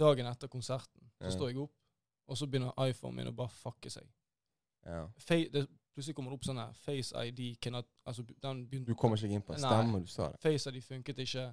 Dagen 0.00 0.26
etter 0.30 0.48
konserten 0.48 1.10
så 1.20 1.30
står 1.34 1.50
jeg 1.50 1.58
opp, 1.60 1.72
og 2.30 2.38
så 2.38 2.46
begynner 2.48 2.72
iPhonen 2.88 3.16
min 3.20 3.28
å 3.28 3.34
bare 3.36 3.52
fucke 3.52 3.90
seg. 3.92 4.06
Ja. 4.86 5.02
Fe 5.20 5.42
det, 5.52 5.66
plutselig 5.92 6.16
kommer 6.16 6.32
det 6.32 6.38
opp 6.38 6.46
sånn 6.46 6.60
her 6.62 6.70
Face 6.86 7.12
ID 7.26 7.42
cannot, 7.60 7.84
altså 8.08 8.24
den 8.24 8.62
begynte, 8.70 8.88
Du 8.88 8.96
kommer 8.96 9.20
ikke 9.20 9.36
inn 9.36 9.44
på 9.44 9.58
stemmen 9.58 9.90
Stemmer, 9.90 10.00
du 10.06 10.08
sa 10.08 10.30
det. 10.32 10.40
Face 10.40 10.72
ID 10.72 10.80
funket 10.86 11.20
ikke. 11.26 11.44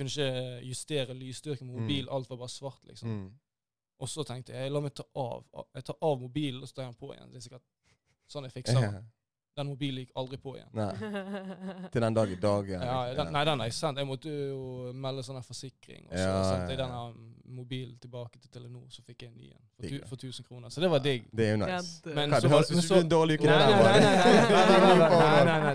Kunne 0.00 0.08
ikke 0.08 0.64
justere 0.70 1.14
lysstyrken 1.18 1.68
på 1.68 1.76
mobil. 1.82 2.06
Mm. 2.08 2.12
Alt 2.16 2.30
var 2.32 2.40
bare 2.40 2.48
svart, 2.56 2.80
liksom. 2.88 3.12
Mm. 3.12 3.30
Og 4.00 4.08
så 4.08 4.24
tenkte 4.24 4.54
jeg 4.56 4.72
la 4.72 4.80
meg 4.80 4.94
ta 4.96 5.04
av. 5.20 5.44
Jeg 5.76 5.84
tar 5.90 5.96
av 6.08 6.20
mobilen, 6.22 6.62
og 6.64 6.68
så 6.70 6.78
tar 6.78 6.86
jeg 6.88 6.94
den 6.94 7.00
på 7.02 7.12
igjen. 7.12 7.32
Det 7.34 7.36
er 7.42 7.48
sikkert 7.50 7.66
sånn 8.32 8.46
jeg 8.48 8.54
fikser 8.56 8.80
den. 8.80 9.10
Den 9.58 9.66
mobilen 9.66 10.04
gikk 10.06 10.12
aldri 10.16 10.36
på 10.40 10.52
igjen. 10.56 10.70
Nei. 10.78 11.88
Til 11.92 12.00
den 12.06 12.14
dag 12.16 12.30
i 12.32 12.36
dag. 12.40 12.68
Ja, 12.70 13.00
den, 13.18 13.32
nei, 13.34 13.42
den 13.44 13.60
har 13.60 13.66
jeg 13.68 13.74
sendt. 13.76 13.98
Jeg 14.00 14.06
måtte 14.08 14.30
jo 14.32 14.92
melde 14.94 15.24
sånn 15.26 15.42
forsikring. 15.44 16.06
Og 16.06 16.14
så 16.16 16.22
Ja, 16.22 16.44
sendte 16.46 16.70
jeg 16.70 16.78
ja, 16.78 16.84
den 16.86 16.94
ja. 16.94 17.00
her 17.02 17.12
mobilen 17.58 17.96
tilbake 18.00 18.38
til 18.40 18.48
Telenor, 18.54 18.86
så 18.94 19.02
fikk 19.04 19.24
jeg 19.26 19.32
en 19.32 19.36
ny 19.42 19.48
en 19.50 19.58
for, 19.74 19.88
tu, 19.90 19.98
for 20.06 20.16
1000 20.30 20.46
kroner. 20.46 20.70
Så 20.70 20.80
det 20.80 20.88
var 20.94 21.02
digg. 21.04 21.26
Det 21.34 21.48
er 21.48 21.50
jo 21.50 21.60
nice. 21.66 21.98
Men 22.06 22.30
Hva, 22.30 22.38
så 22.38 22.46
det 22.46 22.50
var- 22.50 22.56
høres 22.56 22.70
ut 22.70 22.76
som 22.78 22.86
så- 22.88 23.00
en 23.02 23.08
dårlig 23.10 23.36
uke, 23.40 23.42
det 23.42 23.58
der. 23.58 23.66
nei. 25.50 25.74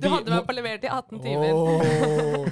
Du 0.00 0.08
hadde 0.08 0.30
vært 0.32 0.46
på 0.48 0.56
levert 0.56 0.84
i 0.84 0.88
18 0.88 1.20
timer. 1.22 1.52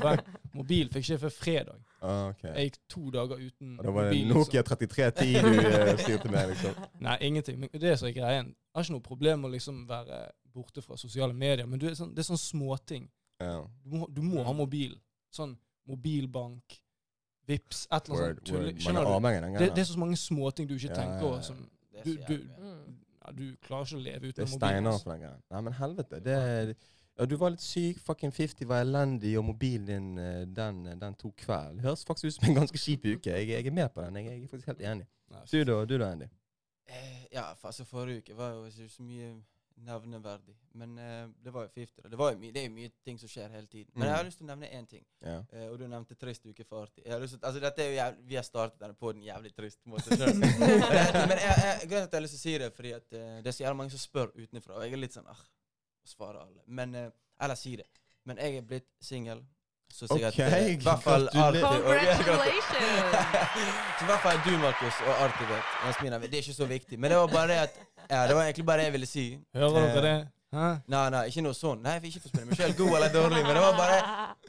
Vent. 0.05 0.21
Mobil 0.55 0.89
fikk 0.89 1.03
ikke 1.05 1.13
jeg 1.13 1.21
før 1.21 1.35
fredag. 1.35 1.79
Ah, 2.03 2.29
okay. 2.29 2.53
Jeg 2.55 2.71
gikk 2.71 2.79
to 2.89 3.11
dager 3.11 3.37
uten 3.43 3.79
Og 3.79 3.85
da 3.85 3.91
var 3.91 4.09
det 4.09 4.13
mobil. 4.15 4.29
Nokia 4.35 4.63
Liksom. 4.63 4.79
3310 4.79 5.43
du 5.43 5.69
eh, 5.69 5.99
styrte 5.99 6.31
med, 6.31 6.49
liksom. 6.53 6.75
Nei, 7.07 7.17
ingenting. 7.21 7.59
Men 7.61 7.69
det 7.73 7.99
som 7.99 8.09
er 8.09 8.13
greien. 8.17 8.47
Jeg 8.47 8.75
har 8.75 8.83
ikke 8.87 8.93
noe 8.97 9.07
problem 9.09 9.41
med 9.41 9.51
å 9.51 9.53
liksom 9.53 9.81
være 9.89 10.21
borte 10.55 10.83
fra 10.83 10.97
sosiale 10.97 11.35
medier, 11.35 11.67
men 11.67 11.79
du 11.79 11.87
er 11.89 11.95
sånn, 11.99 12.15
det 12.15 12.23
er 12.25 12.29
sånn 12.31 12.41
småting. 12.41 13.09
Ja. 13.41 13.65
Du 13.85 13.97
må, 13.97 14.07
du 14.11 14.23
må 14.23 14.43
ha 14.47 14.53
mobil. 14.53 14.95
Sånn 15.35 15.57
mobilbank, 15.89 16.79
Vips, 17.49 17.87
et 17.91 18.09
eller 18.11 18.19
annet 18.19 18.29
Word, 18.29 18.49
sånt. 18.49 18.59
word. 18.59 18.69
Er 18.69 18.81
Skjønner 18.85 19.05
du? 19.09 19.59
Det, 19.59 19.69
det 19.77 19.81
er 19.81 19.87
så 19.89 19.99
mange 19.99 20.17
småting 20.21 20.67
du 20.69 20.75
ikke 20.77 20.91
Ja, 20.91 20.97
tenker 20.99 21.23
ja, 21.23 21.25
over. 21.25 21.37
ja. 21.37 21.43
Som, 21.43 21.63
er 21.95 22.03
Du- 22.05 22.19
du- 22.29 22.49
ja, 23.25 23.33
du 23.33 23.57
klarer 23.65 23.85
ikke 23.89 23.97
å 23.97 24.03
leve 24.05 24.21
Det 24.21 24.29
uten 24.35 24.43
er 24.43 24.47
Det 24.47 24.53
steiner 24.53 24.91
altså. 24.91 25.03
for 25.05 25.11
den 25.13 25.21
greia. 25.23 25.39
Nei, 25.51 25.61
men 25.63 25.73
helvete. 25.73 26.21
Det 26.25 26.35
er, 26.37 26.75
ja, 27.19 27.27
du 27.27 27.35
var 27.37 27.51
litt 27.51 27.65
syk, 27.65 27.99
fucking 28.07 28.33
50 28.33 28.67
var 28.71 28.85
elendig, 28.85 29.35
og 29.41 29.45
mobilen 29.49 29.87
din 29.89 30.09
eh, 30.23 30.45
den, 30.47 30.85
den 31.01 31.15
tok 31.19 31.37
kveld. 31.45 31.77
Det 31.81 31.85
høres 31.89 32.05
faktisk 32.07 32.31
ut 32.31 32.39
som 32.39 32.49
en 32.53 32.59
ganske 32.63 32.79
kjip 32.79 33.05
uke. 33.11 33.31
Jeg, 33.35 33.49
jeg 33.51 33.67
er 33.67 33.75
med 33.83 33.91
på 33.95 34.03
den. 34.07 34.17
Jeg, 34.23 34.27
jeg 34.33 34.45
er 34.45 34.49
faktisk 34.55 34.73
helt 34.73 34.81
enig. 34.95 35.07
Nei, 35.35 35.45
Du 35.53 35.59
da, 35.69 35.79
du 35.85 35.99
da, 35.99 36.13
Andy? 36.15 36.29
Eh, 36.89 37.25
ja, 37.35 37.51
altså 37.63 37.85
forrige 37.85 38.23
uke 38.23 38.37
var 38.39 38.55
jo 38.55 38.67
ikke 38.71 38.89
så 38.89 39.03
mye 39.05 39.33
nevneverdig. 39.79 40.55
Men 40.75 40.95
eh, 40.99 41.27
det 41.45 41.53
var 41.55 41.67
jo 41.67 41.71
50. 41.75 42.03
da. 42.03 42.09
Det, 42.11 42.19
var 42.19 42.33
jo 42.33 42.39
mye, 42.41 42.53
det 42.55 42.63
er 42.63 42.65
jo 42.67 42.73
mye 42.75 42.91
ting 43.05 43.19
som 43.21 43.31
skjer 43.31 43.51
hele 43.53 43.67
tiden. 43.71 43.91
Men 43.95 44.03
Mm. 44.03 44.09
jeg 44.09 44.17
har 44.17 44.25
lyst 44.27 44.39
til 44.41 44.47
å 44.47 44.51
nevne 44.53 44.71
én 44.79 44.87
ting. 44.91 45.05
Ja. 45.23 45.37
Eh, 45.53 45.67
og 45.71 45.77
du 45.79 45.85
nevnte 45.87 46.17
trist 46.19 46.47
uke 46.49 46.65
for 46.67 46.87
artig. 46.87 47.05
Jeg 47.05 47.13
har 47.15 47.21
lyst 47.23 47.37
til, 47.37 47.45
altså 47.47 47.61
dette 47.63 47.83
er 47.85 47.91
jo 47.93 47.99
jævlig, 47.99 48.25
Vi 48.33 48.35
har 48.41 48.47
startet 48.49 48.81
denne 48.81 48.95
på 48.99 49.11
en 49.15 49.23
jævlig 49.23 49.53
trist 49.55 49.79
måte. 49.87 50.17
skjønner 50.17 50.59
men 51.31 51.39
jeg, 51.39 51.55
jeg, 51.63 51.89
grunnen 51.91 52.09
til 52.09 52.09
at 52.09 52.13
jeg 52.13 52.19
har 52.19 52.25
lyst 52.27 52.35
til 52.35 52.41
å 52.41 52.47
si 52.47 52.57
det, 52.65 52.73
fordi 52.75 52.93
at 52.97 53.13
eh, 53.21 53.39
det 53.45 53.53
er 53.53 53.57
så 53.59 53.65
jævlig 53.67 53.81
mange 53.83 53.95
som 53.95 54.03
spør 54.03 54.33
utenfra. 54.35 54.75
Og 54.81 54.83
jeg 54.89 54.93
er 54.99 55.03
litt 55.05 55.15
sånn 55.19 55.31
ah, 55.31 55.45
svarer 56.09 56.41
alle. 56.43 56.61
Men 56.67 56.95
eh, 56.95 57.09
Eller 57.41 57.55
si 57.55 57.77
det. 57.77 57.87
Men 58.27 58.37
jeg 58.43 58.57
er 58.59 58.63
blitt 58.67 58.89
singel. 59.01 59.45
Så 59.89 60.05
sikkert 60.11 60.35
okay, 60.35 60.49
eh, 60.53 60.73
i 60.75 60.81
hvert 60.85 61.03
fall. 61.03 61.29
Arti 61.33 61.63
og- 61.63 61.71
Congratulations! 61.71 62.67
så 63.99 64.05
i 64.05 64.09
hvert 64.11 64.21
fall 64.25 64.41
du, 64.45 64.51
Markus, 64.59 64.99
og 65.07 65.23
Arti 65.25 65.45
vet. 65.49 66.23
Det 66.31 66.35
er 66.35 66.43
ikke 66.43 66.55
så 66.59 66.67
viktig. 66.69 66.99
Men 66.99 67.11
det 67.11 67.19
var 67.19 67.27
bare 67.33 67.49
det 67.49 67.59
at 67.69 67.79
Ja, 68.11 68.27
det 68.27 68.35
var 68.37 68.43
egentlig 68.43 68.67
bare 68.67 68.79
det 68.79 68.85
jeg 68.85 68.93
ville 68.93 69.07
si. 69.07 69.39
Hører 69.55 69.77
Eh, 69.89 69.95
dere 69.95 70.03
det? 70.03 70.29
Hæ? 70.53 70.69
Nei, 70.89 71.11
nei, 71.11 71.25
ikke 71.29 71.43
noe 71.45 71.53
sånn. 71.57 71.83
Nei, 71.85 71.93
jeg 71.93 72.03
vil 72.03 72.11
ikke 72.15 72.23
få 72.25 72.29
spille 72.33 72.47
meg 72.49 72.57
sjøl 72.57 72.75
god 72.77 72.95
eller 72.97 73.11
dårlig, 73.13 73.43
men 73.45 73.55
det 73.57 73.63
var 73.65 73.75
bare 73.77 73.99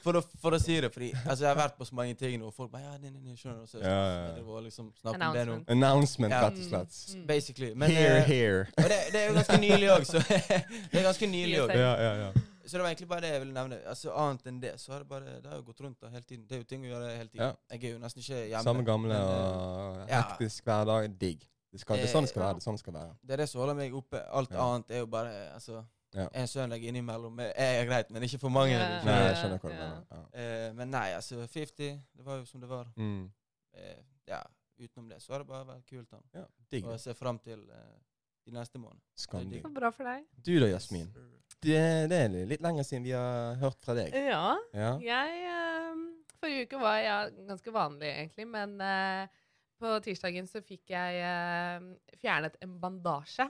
for 0.03 0.19
å, 0.19 0.21
for 0.41 0.55
å 0.55 0.59
si 0.61 0.75
det. 0.81 0.89
Fordi 0.93 1.09
altså, 1.23 1.45
jeg 1.45 1.49
har 1.51 1.59
vært 1.59 1.77
på 1.79 1.87
så 1.89 1.95
mange 1.97 2.15
ting 2.19 2.37
nå, 2.41 2.49
og 2.51 2.55
folk 2.55 2.71
bare 2.73 2.83
Ja, 2.85 2.97
nei, 2.97 3.11
nei, 3.13 3.21
nei, 3.29 3.35
skjønner 3.39 3.63
du. 3.63 3.71
Så, 3.71 3.81
Ja, 3.83 3.95
ja. 3.95 4.29
Det 4.37 4.45
var 4.47 4.61
liksom 4.65 4.91
snakk 4.99 5.15
om 5.17 5.25
det 5.37 5.45
nå. 5.49 5.57
Announcement. 5.67 5.73
Announcement, 5.77 6.33
rett 6.33 6.61
og 6.61 6.69
slett. 6.69 7.01
Mm. 7.15 7.25
Basically. 7.27 7.73
Men 7.75 7.91
Here, 7.95 8.21
eh, 8.21 8.29
here. 8.29 8.61
og 8.77 8.89
det, 8.93 9.01
det 9.13 9.23
er 9.23 9.27
jo 9.27 9.35
ganske 9.39 9.59
nylig 9.65 9.91
òg, 9.95 10.07
så 10.09 10.23
Det 10.91 11.01
er 11.01 11.05
ganske 11.09 11.29
nylig 11.33 11.59
òg. 11.65 11.75
Ja, 11.75 11.91
ja, 12.07 12.13
ja. 12.27 12.31
Så 12.69 12.77
det 12.77 12.83
var 12.83 12.91
egentlig 12.91 13.09
bare 13.09 13.21
det 13.25 13.29
jeg 13.33 13.41
ville 13.41 13.53
nevne. 13.53 13.77
Altså 13.89 14.11
Annet 14.13 14.49
enn 14.51 14.59
det, 14.61 14.75
så 14.77 14.91
har 14.93 14.99
det 15.01 15.07
bare 15.09 15.39
Det 15.41 15.49
har 15.49 15.57
jo 15.57 15.63
gått 15.71 15.79
rundt 15.81 16.01
da 16.03 16.11
hele 16.13 16.25
tiden. 16.25 16.43
Det 16.45 16.57
er 16.57 16.59
jo 16.61 16.67
ting 16.69 16.83
å 16.85 16.91
gjøre 16.91 17.07
hele 17.15 17.29
tiden. 17.31 17.45
Ja. 17.47 17.53
Jeg 17.73 17.83
er 17.87 17.95
jo 17.95 18.01
nesten 18.03 18.21
ikke 18.21 18.41
hjemme. 18.43 18.65
Samme 18.67 18.83
gamle 18.85 19.15
men, 19.15 19.23
eh, 19.23 19.47
og 19.55 20.03
ja. 20.03 20.19
hektisk 20.19 20.69
hverdag. 20.69 21.07
Digg. 21.21 21.47
Det, 21.69 21.81
skal, 21.81 21.97
det 21.97 22.05
er 22.05 22.13
sånn 22.13 22.25
det 22.25 22.31
skal 22.33 22.43
være. 22.43 22.59
Det 22.59 22.61
er 22.61 22.67
sånn 22.67 22.77
det 22.77 22.83
skal 22.83 22.95
være. 22.99 23.15
Det 23.25 23.33
er 23.35 23.41
det 23.43 23.47
som 23.49 23.63
holder 23.63 23.77
meg 23.77 23.95
oppe. 23.97 24.21
Alt 24.41 24.53
Ja. 24.53 24.67
annet 24.67 24.93
er 24.93 25.01
jo 25.03 25.09
bare 25.09 25.33
Altså 25.55 25.81
Ja. 26.15 26.25
En 26.33 26.47
søndag 26.47 26.83
innimellom 26.83 27.39
er 27.39 27.51
er 27.55 27.85
greit, 27.85 28.09
men 28.09 28.23
ikke 28.25 28.39
for 28.41 28.49
mange. 28.49 28.73
Ja. 28.73 28.87
liksom. 28.93 29.09
Nei, 29.09 29.17
jeg 29.27 29.35
skjønner 29.37 29.59
hva 29.61 29.69
du 29.69 29.75
ja. 29.75 29.89
mener. 29.89 30.05
Ja. 30.11 30.21
Eh, 30.41 30.69
men 30.75 30.91
nei, 30.91 31.07
altså 31.15 31.41
50, 31.47 31.99
det 32.17 32.25
var 32.25 32.39
jo 32.39 32.45
som 32.49 32.61
det 32.61 32.69
var. 32.69 32.87
Mm. 32.97 33.31
Eh, 33.73 33.99
ja, 34.27 34.41
utenom 34.79 35.09
det 35.09 35.21
så 35.21 35.33
har 35.33 35.43
det 35.43 35.49
bare 35.51 35.67
vært 35.67 35.85
kult. 35.89 36.09
da. 36.11 36.21
ja. 36.39 36.45
Digg. 36.71 36.85
Og 36.85 36.95
jeg 36.95 37.03
ser 37.03 37.17
fram 37.19 37.39
til 37.45 37.61
eh, 37.69 37.99
de 38.45 38.55
neste 38.55 38.81
månedene. 38.81 39.05
Skamdigg. 39.19 39.61
Så 39.61 39.73
bra 39.73 39.91
for 39.93 40.09
deg. 40.09 40.25
Du 40.45 40.53
da, 40.59 40.69
Jasmin? 40.71 41.11
Det, 41.59 41.77
det 42.09 42.21
er 42.23 42.37
litt 42.47 42.63
lenger 42.63 42.87
siden 42.87 43.05
vi 43.05 43.13
har 43.13 43.59
hørt 43.61 43.79
fra 43.83 43.95
deg. 43.97 44.15
Ja. 44.15 44.55
Ja. 44.73 44.93
Jeg 45.03 45.93
um, 45.93 46.07
Forrige 46.39 46.69
uke 46.69 46.79
var 46.79 47.01
jeg 47.03 47.33
ganske 47.49 47.73
vanlig, 47.75 48.09
egentlig, 48.13 48.45
men 48.47 48.77
uh, 48.79 49.41
på 49.79 49.95
tirsdagen 50.05 50.47
så 50.47 50.61
fikk 50.63 50.93
jeg 50.93 51.19
uh, 51.19 51.89
fjernet 52.21 52.55
en 52.63 52.77
bandasje 52.79 53.49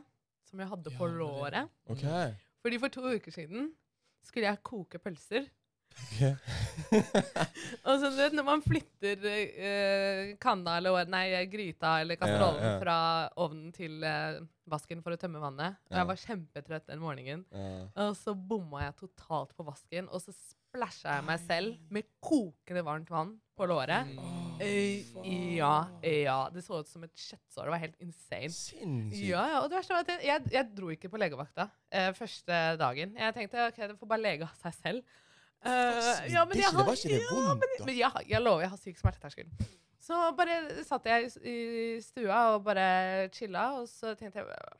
som 0.50 0.62
jeg 0.64 0.72
hadde 0.72 0.94
på 0.98 1.06
Ja, 1.06 1.18
låret. 1.22 1.76
OK. 1.86 2.06
Fordi 2.64 2.80
for 2.82 2.92
to 2.94 3.06
uker 3.16 3.32
siden 3.34 3.72
skulle 4.26 4.50
jeg 4.50 4.64
koke 4.68 5.00
pølser. 5.02 5.48
Og 7.84 7.96
så 8.00 8.10
du 8.12 8.18
vet, 8.20 8.36
når 8.38 8.46
man 8.46 8.62
flytter 8.64 9.24
eh, 9.26 10.32
kanna 10.42 10.76
eller 10.80 11.10
nei, 11.10 11.26
gryta 11.52 11.96
eller 12.04 12.20
kasserollen 12.20 12.62
Ja, 12.64 12.72
ja. 12.76 12.80
fra 12.84 12.98
ovnen 13.42 13.72
til 13.76 14.04
eh, 14.06 14.40
vasken 14.70 15.02
for 15.06 15.16
å 15.16 15.20
tømme 15.20 15.42
vannet 15.42 15.80
Og 15.90 15.98
jeg 15.98 16.10
var 16.12 16.22
kjempetrøtt 16.24 16.88
den 16.92 17.02
morgenen. 17.04 17.46
Og 17.96 18.14
så 18.20 18.36
bomma 18.36 18.86
jeg 18.86 19.00
totalt 19.02 19.56
på 19.58 19.66
vasken, 19.68 20.10
og 20.14 20.22
så 20.24 20.36
splæsja 20.36 21.18
jeg 21.18 21.28
meg 21.32 21.46
selv 21.48 21.80
med 21.94 22.10
kokende 22.24 22.86
varmt 22.86 23.10
vann 23.14 23.34
på 23.60 23.68
låret. 23.70 24.10
Oh, 24.20 25.24
ja, 25.56 25.74
ja. 26.04 26.38
Det 26.52 26.64
så 26.66 26.82
ut 26.82 26.90
som 26.92 27.04
et 27.08 27.14
kjøttsår. 27.16 27.68
Det 27.70 27.72
var 27.76 27.82
helt 27.84 28.02
insane. 28.04 28.50
Sinnssykt. 28.52 29.24
Ja, 29.30 29.46
ja, 29.54 29.62
og 29.64 29.70
det 29.72 29.78
verste 29.80 29.96
var 29.96 30.04
at 30.04 30.12
jeg, 30.16 30.26
jeg, 30.28 30.52
jeg 30.58 30.70
dro 30.76 30.90
ikke 30.96 31.12
på 31.14 31.20
legevakta 31.22 31.70
eh, 31.96 32.10
første 32.18 32.60
dagen. 32.82 33.16
Jeg 33.20 33.36
tenkte 33.38 33.70
ok, 33.70 33.80
det 33.94 33.98
får 34.02 34.12
bare 34.16 34.26
lege 34.26 34.48
av 34.50 34.56
seg 34.64 34.76
selv. 34.82 35.18
Uh, 35.60 35.72
ja, 36.32 36.46
men 36.48 36.56
det, 36.56 36.62
jeg 36.64 36.72
har- 36.72 36.92
ja, 37.12 37.56
men, 37.60 37.72
men 37.84 37.98
jeg, 37.98 38.28
jeg 38.32 38.40
lover, 38.44 38.62
jeg 38.64 38.72
har 38.72 38.80
syk 38.80 39.00
smerteterskel. 39.02 39.50
Så 40.00 40.20
bare 40.38 40.60
satt 40.88 41.08
jeg 41.12 41.32
i, 41.44 41.56
stua 42.04 42.38
og 42.56 42.64
bare 42.68 42.86
chilla, 43.36 43.66
og 43.82 43.90
så 43.92 44.16
tenkte 44.20 44.40
jeg 44.40 44.78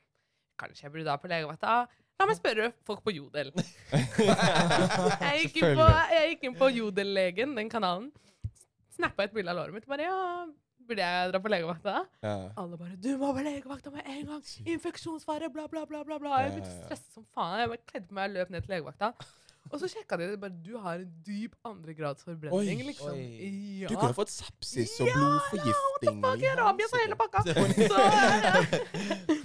Kanskje 0.60 0.84
jeg 0.86 0.92
burde 0.92 1.06
da 1.08 1.16
på 1.20 1.28
legevakta. 1.30 1.74
La 2.20 2.26
meg 2.28 2.36
spørre 2.36 2.66
folk 2.84 3.00
på 3.04 3.12
Jodel. 3.16 3.48
Jeg 3.92 5.46
gikk 5.46 5.54
inn 5.62 5.78
på, 5.78 5.86
jeg 6.12 6.26
gikk 6.34 6.42
inn 6.50 6.56
på 6.58 6.68
Jodel-legen, 6.74 7.54
den 7.56 7.70
kanalen. 7.72 8.10
Snappa 9.00 9.20
et 9.26 9.34
bilde 9.36 9.50
av 9.52 9.56
låret 9.60 9.74
mitt. 9.76 9.86
Bare 9.90 10.06
ja, 10.06 10.46
burde 10.90 11.04
jeg 11.06 11.30
dra 11.32 11.38
på 11.42 11.48
legevakta? 11.52 11.94
Ja. 12.24 12.36
Alle 12.60 12.76
bare 12.80 12.96
'Du 13.00 13.10
må 13.18 13.26
på 13.36 13.42
legevakta 13.46 13.88
med 13.94 14.02
en 14.06 14.24
gang! 14.26 14.42
Infeksjonsfare!' 14.66 15.52
Bla, 15.52 15.66
bla, 15.68 15.84
bla. 15.86 16.02
bla, 16.04 16.18
bla. 16.18 16.40
Jeg 16.42 16.50
Ja, 16.50 16.54
begynte 16.56 16.72
å 16.72 16.80
stresse 16.86 17.08
som 17.14 17.24
faen. 17.34 17.60
Jeg 17.60 17.68
bare 17.74 17.86
kledde 17.92 18.08
på 18.08 18.14
meg 18.18 18.24
og 18.30 18.34
løp 18.36 18.50
ned 18.50 18.60
til 18.66 18.74
legevakta. 18.76 19.08
Og 19.70 19.76
så 19.78 19.86
sjekka 19.92 20.16
de 20.18 20.26
det 20.32 20.40
bare 20.40 20.56
'Du 20.64 20.78
har 20.78 20.94
en 20.98 21.12
dyp 21.26 21.54
andregrads 21.64 22.24
forbrenning', 22.24 22.82
liksom. 22.86 23.14
Ja. 23.80 23.88
Du 23.88 23.94
kunne 23.96 24.14
fått 24.16 24.28
sepsis 24.32 25.00
og 25.00 25.06
Ja, 25.06 25.14
blodforgiftning. 25.14 26.20
Ja, 26.24 26.34
jeg 26.48 26.58
rabies 26.58 26.92
og 26.92 26.98
hele 27.04 27.16
pakka. 27.20 27.38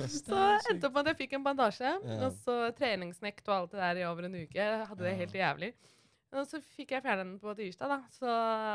Så, 0.05 0.21
så 0.21 0.71
endte 0.71 0.85
opp 0.87 0.93
med 0.93 1.07
at 1.07 1.13
jeg 1.13 1.17
fikk 1.23 1.33
en 1.37 1.43
bandasje. 1.45 1.91
Ja. 2.03 2.17
Og 2.27 2.31
så 2.45 2.55
treningsnekt 2.77 3.47
og 3.49 3.55
alt 3.55 3.71
det 3.71 3.79
der 3.81 3.95
i 4.01 4.03
over 4.05 4.23
en 4.27 4.35
uke. 4.35 4.55
Jeg 4.55 4.85
hadde 4.87 5.03
det 5.03 5.15
helt 5.17 5.33
jævlig. 5.33 5.73
Og 6.35 6.43
så 6.49 6.59
fikk 6.75 6.89
jeg 6.91 7.03
fjernet 7.05 7.25
den 7.25 7.35
på 7.39 7.53
tirsdag, 7.55 7.87
da. 7.93 7.97
Så, 8.11 8.27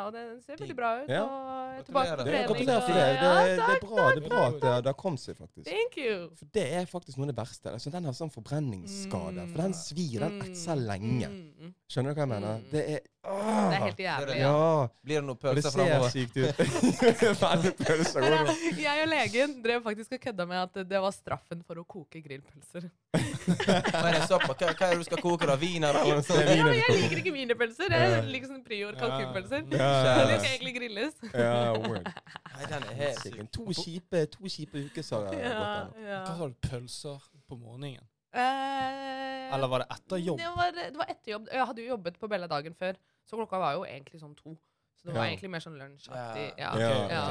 og 0.07 0.13
den 0.15 0.29
ser 0.41 0.57
veldig 0.57 0.77
bra 0.79 0.91
ut. 1.03 1.11
Ja. 1.13 1.23
Og 1.27 1.81
er 1.81 1.83
tilbake 1.85 2.15
på 2.15 2.17
Gratulerer. 2.17 2.47
Trening. 2.47 2.47
Gratulerer 2.49 2.81
for 2.87 2.95
det. 2.95 3.09
Det, 3.11 3.57
det, 3.61 3.75
er 3.75 3.83
bra, 3.85 4.05
det 4.15 4.23
er 4.23 4.29
bra 4.31 4.45
at 4.47 4.55
det, 4.63 4.73
det 4.87 4.91
har 4.93 4.99
kommet 5.03 5.21
seg, 5.21 5.37
faktisk. 5.37 5.67
Thank 5.69 5.99
you. 6.01 6.15
For 6.39 6.47
det 6.57 6.65
er 6.79 6.89
faktisk 6.89 7.19
noe 7.21 7.27
av 7.29 7.33
det 7.35 7.37
verste. 7.41 7.75
Altså, 7.75 7.93
den 7.93 8.09
har 8.09 8.17
sånn 8.17 8.33
forbrenningsskade. 8.33 9.49
For 9.53 9.63
den 9.65 9.77
svir. 9.77 10.21
Den 10.25 10.39
Mm, 10.41 10.43
etser 10.47 10.77
lenge. 10.79 11.29
mm, 11.29 11.67
mm. 11.67 11.75
Skjønner 11.91 12.15
du 12.15 12.21
hva 12.21 12.25
jeg 12.25 12.31
mener? 12.33 12.61
Mm. 12.63 12.69
Det 12.71 12.83
er 12.95 13.01
Det 13.21 13.77
er 13.77 13.83
helt 13.85 13.99
jævlig. 14.01 14.37
Ja. 14.41 14.89
Blir 15.05 15.19
det 15.21 15.25
noen 15.27 15.39
framover? 15.41 15.61
det 15.61 15.65
pølser 15.69 16.01
ser 16.01 16.15
sykt 16.15 16.37
ut. 16.41 17.41
Veldig 17.43 17.73
pølser. 17.77 18.25
Går 18.25 18.33
det? 18.33 18.55
jeg, 18.65 18.77
jeg 18.81 19.03
og 19.05 19.11
legen 19.13 19.53
drev 19.65 19.83
faktisk 19.85 20.15
og 20.17 20.23
kødda 20.25 20.47
med 20.49 20.61
at 20.63 20.79
det 20.89 21.01
var 21.05 21.13
straffen 21.13 21.61
for 21.69 21.83
å 21.83 21.85
koke 21.85 22.23
grillpølser. 22.25 22.87
Men 23.21 24.09
det 24.09 24.23
er 24.23 24.25
såpass. 24.31 24.57
Hva, 24.57 24.71
hva 24.73 24.89
er 24.89 24.95
det 24.95 25.03
du 25.03 25.07
skal 25.11 25.21
koke, 25.21 25.49
da? 25.51 25.57
Wiener 25.61 25.99
er. 26.01 26.09
Ja, 26.09 26.65
men 26.65 26.79
jeg 26.79 26.97
liker 26.97 27.21
ikke 27.21 27.35
wienerpølser. 27.37 27.93
Jeg 27.93 28.15
Ja. 28.17 28.23
liker 28.33 28.53
sånn 28.55 28.63
prior 28.65 28.97
kalkunpølser. 29.01 29.67
Ja, 29.77 29.91
Så 30.17 30.25
de 30.31 30.39
skal 30.41 30.55
egentlig 30.55 30.75
grilles. 30.79 31.21
Ja, 31.35 31.75
word. 31.77 32.09
Nei, 32.09 32.71
den 32.73 32.89
er 32.89 32.95
helt 33.03 33.21
syk. 33.27 33.43
To 33.59 33.69
kjipe, 33.77 34.25
to 34.33 34.49
kjipe 34.57 34.87
uker, 34.89 35.05
sa 35.05 35.21
jeg. 35.29 35.45
Ja, 35.45 35.67
ja. 36.09 36.23
Hva 36.25 36.39
sa 36.41 36.49
du? 36.49 36.57
Pølser 36.71 37.21
på 37.51 37.61
morgenen? 37.61 38.01
Eh, 38.33 39.55
Eller 39.55 39.67
var 39.69 39.83
det 39.83 39.89
etter 39.91 40.21
jobb? 40.23 40.39
Det 40.39 40.51
var, 40.57 40.71
det 40.77 40.97
var 41.01 41.09
etter 41.11 41.33
jobb. 41.33 41.49
Jeg 41.51 41.67
hadde 41.67 41.83
jo 41.83 41.89
jobbet 41.97 42.19
på 42.21 42.29
Bella 42.31 42.47
dagen 42.51 42.77
før, 42.79 42.95
så 43.31 43.37
klokka 43.39 43.57
var 43.63 43.73
jo 43.79 43.83
egentlig 43.87 44.19
sånn 44.23 44.35
to. 44.39 44.53
Så 44.99 45.03
det 45.09 45.15
var 45.15 45.25
Ja. 45.25 45.29
egentlig 45.31 45.51
mer 45.55 45.61
sånn 45.65 45.79
lunsjaktig. 45.79 46.47
Ja. 46.59 46.71
Ja. 46.79 46.89
Ja, 47.09 47.25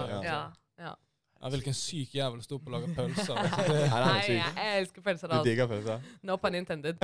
Ja, 0.79 0.93
ja, 1.41 1.49
hvilken 1.49 1.73
syk 1.73 2.13
jævel 2.15 2.41
sto 2.43 2.57
på 2.59 2.67
å 2.67 2.71
lage 2.73 2.87
pølser. 2.95 3.35
Nei, 3.39 3.45
er 3.85 3.89
Nei, 4.05 4.27
jeg 4.35 4.53
elsker 4.81 5.01
pølser. 5.05 5.27
Du 5.27 5.33
Altså. 5.37 5.43
digger 5.47 5.67
pølser? 5.71 5.99
No 6.23 6.37
pun 6.37 6.55
intended. 6.55 6.95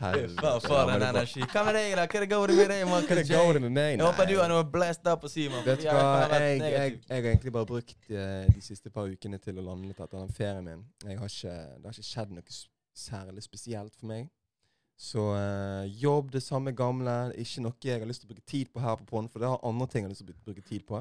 Hva 0.00 0.54
for 0.64 0.88
en 0.88 1.02
energi. 1.02 1.42
Hva 1.52 1.60
med 1.66 1.74
deg, 1.76 1.90
da? 1.98 2.04
Hva 2.08 2.20
det 2.22 2.28
går 2.30 2.48
med 2.56 2.70
deg, 2.72 2.84
Hva 2.86 2.90
Michael 2.94 3.18
det 3.20 3.24
J? 3.28 3.32
med 3.60 3.72
meg? 3.74 3.90
Jeg 3.98 4.06
håper 4.06 4.24
du 4.30 4.34
har 4.40 4.48
noe 4.52 4.64
blast 4.76 5.04
up 5.10 5.26
å 5.26 5.28
si, 5.30 5.44
mann. 5.52 5.64
Du 5.66 5.70
Jeg 5.70 5.78
jeg, 5.82 5.90
jeg, 6.62 7.00
har 7.10 7.16
egentlig 7.34 7.52
bare 7.52 7.66
brukt 7.68 8.00
uh, 8.08 8.46
de 8.48 8.60
siste 8.64 8.88
par 8.94 9.04
ukene 9.12 9.38
til 9.42 9.54
å 9.60 9.62
lande 9.66 9.86
litt 9.90 10.00
etter 10.00 10.16
den 10.22 10.32
ferien 10.32 10.64
min. 10.64 10.82
Jeg 11.04 11.18
har 11.20 11.28
ikke, 11.34 11.54
det 11.76 11.84
har 11.90 11.94
ikke 11.98 12.08
skjedd 12.14 12.30
noe 12.38 12.44
særlig 12.96 13.42
spesielt 13.44 13.94
for 13.98 14.06
meg. 14.08 14.24
Så 15.00 15.22
eh, 15.36 15.84
jobb 15.84 16.28
det 16.34 16.42
samme 16.44 16.74
gamle. 16.76 17.14
Ikke 17.40 17.62
noe 17.64 17.88
jeg 17.88 18.02
har 18.02 18.08
lyst 18.08 18.20
til 18.20 18.28
å 18.28 18.34
bruke 18.34 18.44
tid 18.52 18.68
på 18.68 18.82
her 18.84 18.98
på 19.00 19.06
Pond, 19.08 19.30
for 19.32 19.40
det 19.40 19.48
har 19.48 19.62
andre 19.64 19.86
ting 19.88 20.04
jeg 20.04 20.10
har 20.10 20.12
lyst 20.12 20.26
til 20.26 20.34
å 20.34 20.50
bruke 20.50 20.64
tid 20.66 20.84
på. 20.90 21.00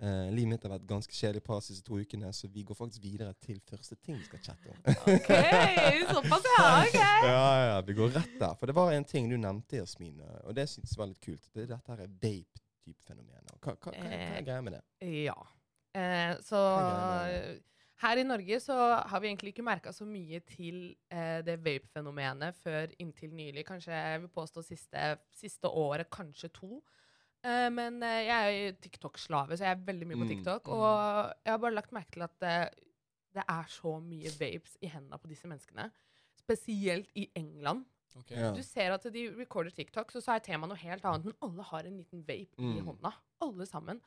Eh, 0.00 0.28
livet 0.30 0.52
mitt 0.52 0.62
har 0.64 0.70
vært 0.76 0.84
ganske 0.88 1.12
kjedelig 1.12 1.42
par 1.44 1.58
de 1.58 1.66
siste 1.66 1.82
to 1.84 1.98
ukene, 1.98 2.30
så 2.32 2.48
vi 2.48 2.62
går 2.64 2.78
faktisk 2.78 3.02
videre 3.02 3.34
til 3.42 3.58
første 3.68 3.98
ting 3.98 4.20
vi 4.20 4.28
skal 4.28 4.44
chatte 4.44 4.70
om. 4.70 4.78
OK, 4.86 5.32
såpass, 6.12 6.46
ja. 6.46 6.68
OK. 6.84 6.94
ja, 7.26 7.48
ja, 7.66 7.80
vi 7.88 7.96
går 7.98 8.14
rett 8.20 8.36
der. 8.38 8.54
For 8.60 8.70
det 8.70 8.76
var 8.78 8.94
en 8.94 9.08
ting 9.10 9.26
du 9.28 9.34
nevnte, 9.36 9.80
Jasmin, 9.80 10.22
eh, 10.22 10.38
og 10.46 10.54
det 10.56 10.68
syntes 10.70 10.94
jeg 10.94 11.02
var 11.02 11.10
litt 11.10 11.20
kult. 11.26 11.50
Det 11.50 11.66
er 11.66 11.72
dette 11.74 11.96
her 11.96 12.06
vape-type 12.06 13.10
fenomener. 13.10 13.58
Hva, 13.58 13.74
hva, 13.74 13.90
hva, 13.90 13.96
hva 13.98 14.22
er 14.38 14.46
greia 14.46 14.62
med 14.68 14.78
det? 14.78 14.84
Ja. 15.26 15.36
Eh, 15.98 16.38
så 16.46 16.62
er 16.86 17.58
her 18.00 18.16
i 18.16 18.24
Norge 18.24 18.60
så 18.64 18.74
har 19.10 19.20
vi 19.20 19.28
egentlig 19.28 19.52
ikke 19.54 19.64
merka 19.66 19.92
så 19.92 20.06
mye 20.08 20.40
til 20.48 20.96
eh, 21.12 21.40
det 21.44 21.58
vape-fenomenet 21.64 22.56
før 22.62 22.92
inntil 23.02 23.32
nylig. 23.36 23.64
Kanskje 23.68 23.92
jeg 23.92 24.20
vil 24.22 24.32
påstå 24.32 24.62
siste, 24.64 25.02
siste 25.36 25.68
året, 25.68 26.08
kanskje 26.10 26.48
to. 26.56 26.78
Eh, 27.44 27.68
men 27.72 28.02
eh, 28.02 28.22
jeg 28.28 28.62
er 28.68 28.78
TikTok-slave, 28.84 29.56
så 29.56 29.64
jeg 29.68 29.76
er 29.76 29.84
veldig 29.86 30.08
mye 30.08 30.20
på 30.22 30.24
Mm, 30.28 30.32
TikTok. 30.34 30.66
mm. 30.68 30.72
Og 30.72 31.34
jeg 31.44 31.52
har 31.52 31.58
bare 31.66 31.74
lagt 31.76 31.92
merke 31.92 32.12
til 32.16 32.22
at 32.28 32.42
eh, 32.48 32.70
det 33.36 33.44
er 33.48 33.68
så 33.70 33.92
mye 34.02 34.32
vapes 34.40 34.76
i 34.82 34.88
hendene 34.90 35.18
på 35.20 35.28
disse 35.30 35.46
menneskene. 35.48 35.90
Spesielt 36.40 37.10
i 37.14 37.28
England. 37.36 37.84
Okay. 38.16 38.36
Ja. 38.40 38.50
Du 38.56 38.62
ser 38.66 38.90
at 38.96 39.04
de 39.12 39.26
recorder 39.38 39.70
TikTok, 39.70 40.10
så, 40.10 40.20
så 40.24 40.32
er 40.34 40.42
temaet 40.42 40.72
noe 40.72 40.80
helt 40.80 41.04
annet, 41.06 41.28
men 41.28 41.36
alle 41.46 41.62
har 41.68 41.86
en 41.86 41.96
liten 42.00 42.24
vape 42.26 42.58
i 42.58 42.80
Mm. 42.80 42.86
hånda. 42.88 43.12
Alle 43.44 43.66
sammen. 43.70 44.00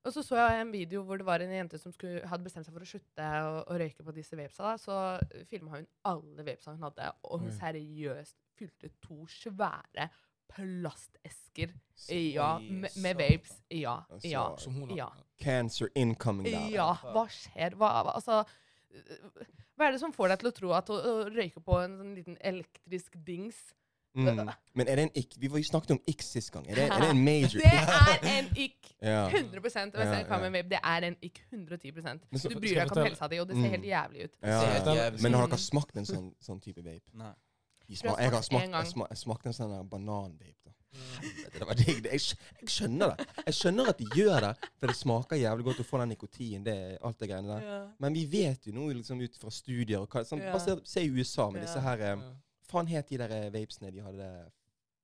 Og 0.00 0.14
så 0.14 0.22
så 0.24 0.38
jeg 0.38 0.62
en 0.62 0.72
video 0.72 1.02
hvor 1.04 1.20
det 1.20 1.26
var 1.28 1.42
en 1.44 1.52
jente 1.52 1.78
som 1.78 1.92
skulle, 1.92 2.22
hadde 2.28 2.46
bestemt 2.46 2.64
seg 2.64 2.72
for 2.72 2.86
å 2.86 2.88
slutte 2.88 3.26
å, 3.44 3.52
å 3.68 3.76
røyke 3.82 4.04
på 4.06 4.14
disse 4.16 4.38
vapesa. 4.38 4.70
Da. 4.70 4.74
Så 4.80 5.44
filma 5.50 5.76
hun 5.76 5.86
alle 6.08 6.46
vapesa 6.46 6.72
hun 6.72 6.86
hadde, 6.86 7.10
og 7.28 7.44
hun 7.44 7.52
seriøst 7.58 8.38
fylte 8.56 8.92
to 9.04 9.26
svære 9.28 10.08
plastesker 10.50 11.74
ja, 12.10 12.54
med, 12.58 12.90
med 12.96 13.20
vapes. 13.20 13.60
Ja. 13.70 14.00
Ja. 14.24 14.46
Ja. 14.96 15.10
Cancer 15.40 15.92
incoming. 15.94 16.72
Ja, 16.72 16.90
hva 17.12 17.26
skjer? 17.30 17.76
Hva, 17.78 17.92
hva, 18.00 18.16
altså, 18.16 18.40
hva 19.76 19.86
er 19.86 19.94
det 19.94 20.00
som 20.02 20.14
får 20.16 20.32
deg 20.32 20.40
til 20.42 20.50
å 20.50 20.54
tro 20.56 20.72
at 20.76 20.90
å, 20.92 20.96
å 20.96 21.28
røyke 21.30 21.62
på 21.64 21.76
en 21.84 22.00
sånn 22.00 22.16
liten 22.16 22.40
elektrisk 22.40 23.20
dings 23.26 23.60
Mm. 24.14 24.50
Men 24.74 24.88
er 24.88 24.96
det 24.96 25.02
en 25.06 25.12
ikk? 25.14 25.36
Vi 25.38 25.62
snakket 25.62 25.90
om 25.94 26.00
ikk 26.10 26.22
sist 26.22 26.50
gang. 26.54 26.64
Er 26.70 26.74
det, 26.74 26.86
er 26.90 27.00
det 27.04 27.10
en 27.10 27.24
major 27.24 27.60
Det 27.62 27.70
er 27.70 28.24
en 28.30 28.48
ikk! 28.56 28.90
100 29.00 29.60
Og 29.94 30.02
jeg 30.02 30.26
kan 30.26 30.42
med 30.52 30.70
Det 30.70 30.80
er 30.82 31.06
en 31.10 31.16
ikk. 31.22 31.42
110 31.52 31.92
Men 31.94 32.40
Du 32.42 32.58
bryr 32.58 32.74
deg 32.74 32.86
ikke 32.86 32.98
om 32.98 33.06
helsa 33.06 33.28
di, 33.28 33.38
og 33.40 33.48
det 33.48 33.56
ser 33.56 33.68
Mm. 33.68 33.70
helt 33.70 33.86
jævlig 33.86 34.24
ut. 34.24 34.34
Ja, 34.42 34.94
ja. 34.94 35.10
Men 35.22 35.34
har 35.34 35.46
Mm. 35.46 35.50
dere 35.50 35.58
smakt 35.58 35.96
en 35.96 36.04
sånn, 36.04 36.34
sånn 36.42 36.60
type 36.60 36.82
vape? 36.82 37.06
Nei. 37.14 37.32
Jeg 37.90 37.98
har 37.98 38.14
smak, 38.14 38.18
jeg, 38.20 38.30
har 38.30 38.42
smakt 38.42 38.68
jeg, 38.70 38.86
smak, 38.92 39.08
jeg 39.10 39.18
smakte 39.18 39.46
en 39.50 39.52
sånn 39.52 39.88
bananvape. 39.90 40.54
da. 40.64 40.72
Helvete, 41.20 41.58
det 41.58 41.66
var 41.66 41.74
digg. 41.78 42.04
Jeg, 42.06 42.20
jeg 42.60 42.68
skjønner 42.70 43.12
det. 43.16 43.26
Jeg 43.46 43.54
skjønner 43.54 43.88
at 43.92 43.98
de 43.98 44.06
gjør 44.14 44.40
det, 44.46 44.70
for 44.78 44.86
det 44.90 44.96
smaker 44.96 45.36
jævlig 45.38 45.64
godt 45.64 45.82
å 45.82 45.86
få 45.86 45.98
den 46.02 46.08
nikotinen. 46.14 46.64
Det 46.66 46.76
alt 47.02 47.18
det 47.18 47.28
greiene 47.30 47.48
der. 47.48 47.66
Ja. 47.66 47.80
Men 48.02 48.14
vi 48.14 48.24
vet 48.30 48.66
jo 48.66 48.72
nå 48.72 48.88
liksom 48.94 49.20
ut 49.22 49.36
fra 49.42 49.50
studier 49.54 50.02
og 50.02 50.08
hva, 50.10 50.24
sånn, 50.26 50.42
Ja. 50.42 50.52
Bare 50.54 50.60
se, 50.64 50.76
se 50.84 51.04
i 51.04 51.10
USA 51.10 51.50
med 51.50 51.62
disse 51.62 51.80
her 51.80 52.00
eh. 52.00 52.16
Faen 52.70 52.86
het 52.90 53.08
de 53.10 53.18
der 53.18 53.32
eh, 53.36 53.48
vapesene 53.54 53.90
de 53.94 54.02
hadde 54.04 54.28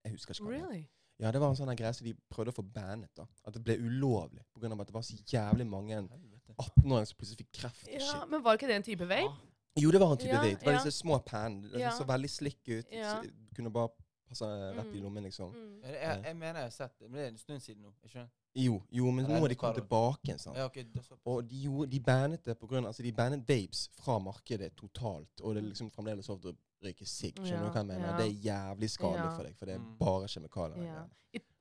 Jeg 0.07 0.13
husker 0.15 0.35
ikke 0.37 0.45
hva 0.47 0.53
det. 0.55 0.61
Really? 0.63 0.85
Ja, 1.19 1.31
det 1.33 1.41
var 1.41 1.49
en 1.51 1.57
sånn 1.59 1.73
greie 1.79 1.95
som 1.97 2.05
de 2.07 2.13
prøvde 2.31 2.53
å 2.53 2.57
få 2.59 2.63
bannet. 2.63 3.11
da. 3.17 3.25
At 3.49 3.55
det 3.57 3.63
ble 3.65 3.79
ulovlig 3.81 4.43
pga. 4.55 4.69
at 4.81 4.87
det 4.91 4.95
var 4.95 5.03
så 5.07 5.17
jævlig 5.33 5.67
mange 5.67 5.97
18-åringer 5.99 7.09
som 7.09 7.17
plutselig 7.19 7.39
fikk 7.43 7.53
kreft. 7.61 7.87
Ja, 7.89 8.01
shit. 8.05 8.27
men 8.31 8.43
var 8.45 8.59
ikke 8.59 8.69
det 8.69 8.77
en 8.77 8.87
type 8.87 9.09
vape? 9.09 9.33
Jo, 9.77 9.91
det 9.93 10.01
var 10.01 10.13
en 10.13 10.21
type 10.21 10.33
Ja, 10.33 10.43
vape. 10.45 10.61
Det 10.61 10.67
var 10.67 10.77
ja. 10.77 10.83
disse 10.85 10.99
små 11.01 11.19
pennene. 11.25 11.71
Det 11.73 11.81
Ja. 11.81 11.91
så 11.97 12.05
veldig 12.09 12.31
slick 12.31 12.61
ut. 12.69 12.87
Ja. 12.93 13.23
Så 13.23 13.31
Kunne 13.57 13.71
bare 13.73 13.89
passe 14.29 14.47
rett 14.77 14.87
i 14.95 14.99
Mm. 14.99 15.03
lommen, 15.03 15.23
liksom. 15.25 15.53
Mm. 15.55 15.81
Jeg, 15.83 15.95
jeg, 16.03 16.23
jeg 16.25 16.37
mener 16.37 16.55
jeg 16.61 16.63
har 16.71 16.71
sett 16.71 16.99
det, 16.99 17.11
men 17.11 17.15
det 17.21 17.25
er 17.25 17.29
en 17.33 17.39
stund 17.39 17.61
siden 17.63 17.83
nå. 17.83 17.93
ikke 18.05 18.13
sant? 18.13 18.31
Jo, 18.57 18.83
jo, 18.91 19.11
men 19.13 19.25
nå 19.29 19.39
har 19.41 19.49
de 19.49 19.55
kommet 19.55 19.77
tilbake 19.77 20.25
igjen. 20.31 20.55
Ja, 20.57 20.65
ok, 20.67 20.75
det 20.95 21.03
så- 21.05 21.19
Og 21.27 21.43
de, 21.49 21.57
jo, 21.57 21.85
de 21.87 22.01
bandet 22.01 22.43
det 22.45 22.59
på 22.59 22.67
grunn 22.67 22.87
altså 22.87 23.03
de 23.03 23.13
bandet 23.13 23.43
vapes 23.49 23.89
fra 24.01 24.19
markedet 24.19 24.73
totalt. 24.77 25.41
Og 25.43 25.55
det 25.55 25.63
er 25.63 25.69
liksom 25.69 25.91
fremdeles 25.91 26.29
lov 26.29 26.41
til 26.41 26.53
å 26.53 26.57
røyke 26.85 27.07
sigg. 27.07 27.35
Skjønner 27.37 27.67
du 27.67 27.71
hva 27.73 27.83
jeg 27.83 27.87
mener? 27.87 28.07
Ja, 28.11 28.17
Det 28.17 28.27
er 28.27 28.41
jævlig 28.51 28.91
skadelig 28.91 29.25
Ja. 29.31 29.37
for 29.37 29.43
deg, 29.45 29.57
for 29.57 29.67
det 29.67 29.75
er 29.75 29.79
Mm. 29.79 29.97
bare 29.99 30.27
kjemikalier. 30.27 30.83
Ja. 30.85 31.05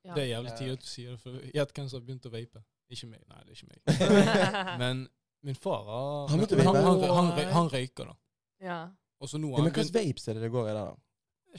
ja. 0.04 0.14
Det 0.14 0.22
er 0.24 0.30
jævlig 0.40 0.50
Ja. 0.50 0.56
tidlig 0.56 0.72
at 0.72 0.80
du 0.80 0.86
sier 0.86 1.10
det, 1.10 1.20
for 1.20 1.30
gjett 1.30 1.72
hvem 1.74 1.88
som 1.88 2.00
har 2.00 2.06
begynt 2.06 2.26
å 2.26 2.30
vape. 2.32 2.64
Ikke 2.90 3.06
meg. 3.08 3.20
Nei, 3.28 3.42
det 3.44 3.50
er 3.50 3.54
ikke 3.54 3.68
meg. 3.68 3.80
Men 4.78 5.08
min 5.42 5.54
far 5.54 5.84
har 5.84 6.28
Han 6.28 6.38
han, 6.40 6.74
han, 6.76 7.00
han, 7.34 7.52
han 7.52 7.68
røyker, 7.68 8.06
da. 8.06 8.14
ja. 8.60 8.88
Og 9.20 9.28
så 9.28 9.38
nå 9.38 9.48
Ja, 9.50 9.56
har 9.56 9.64
men 9.64 9.72
han 9.72 9.84
hvilke 9.84 9.92
vapes 9.92 10.28
er 10.28 10.34
det 10.34 10.42
det 10.42 10.50
går 10.52 10.68
i 10.68 10.72
der, 10.74 10.84
da? 10.84 10.96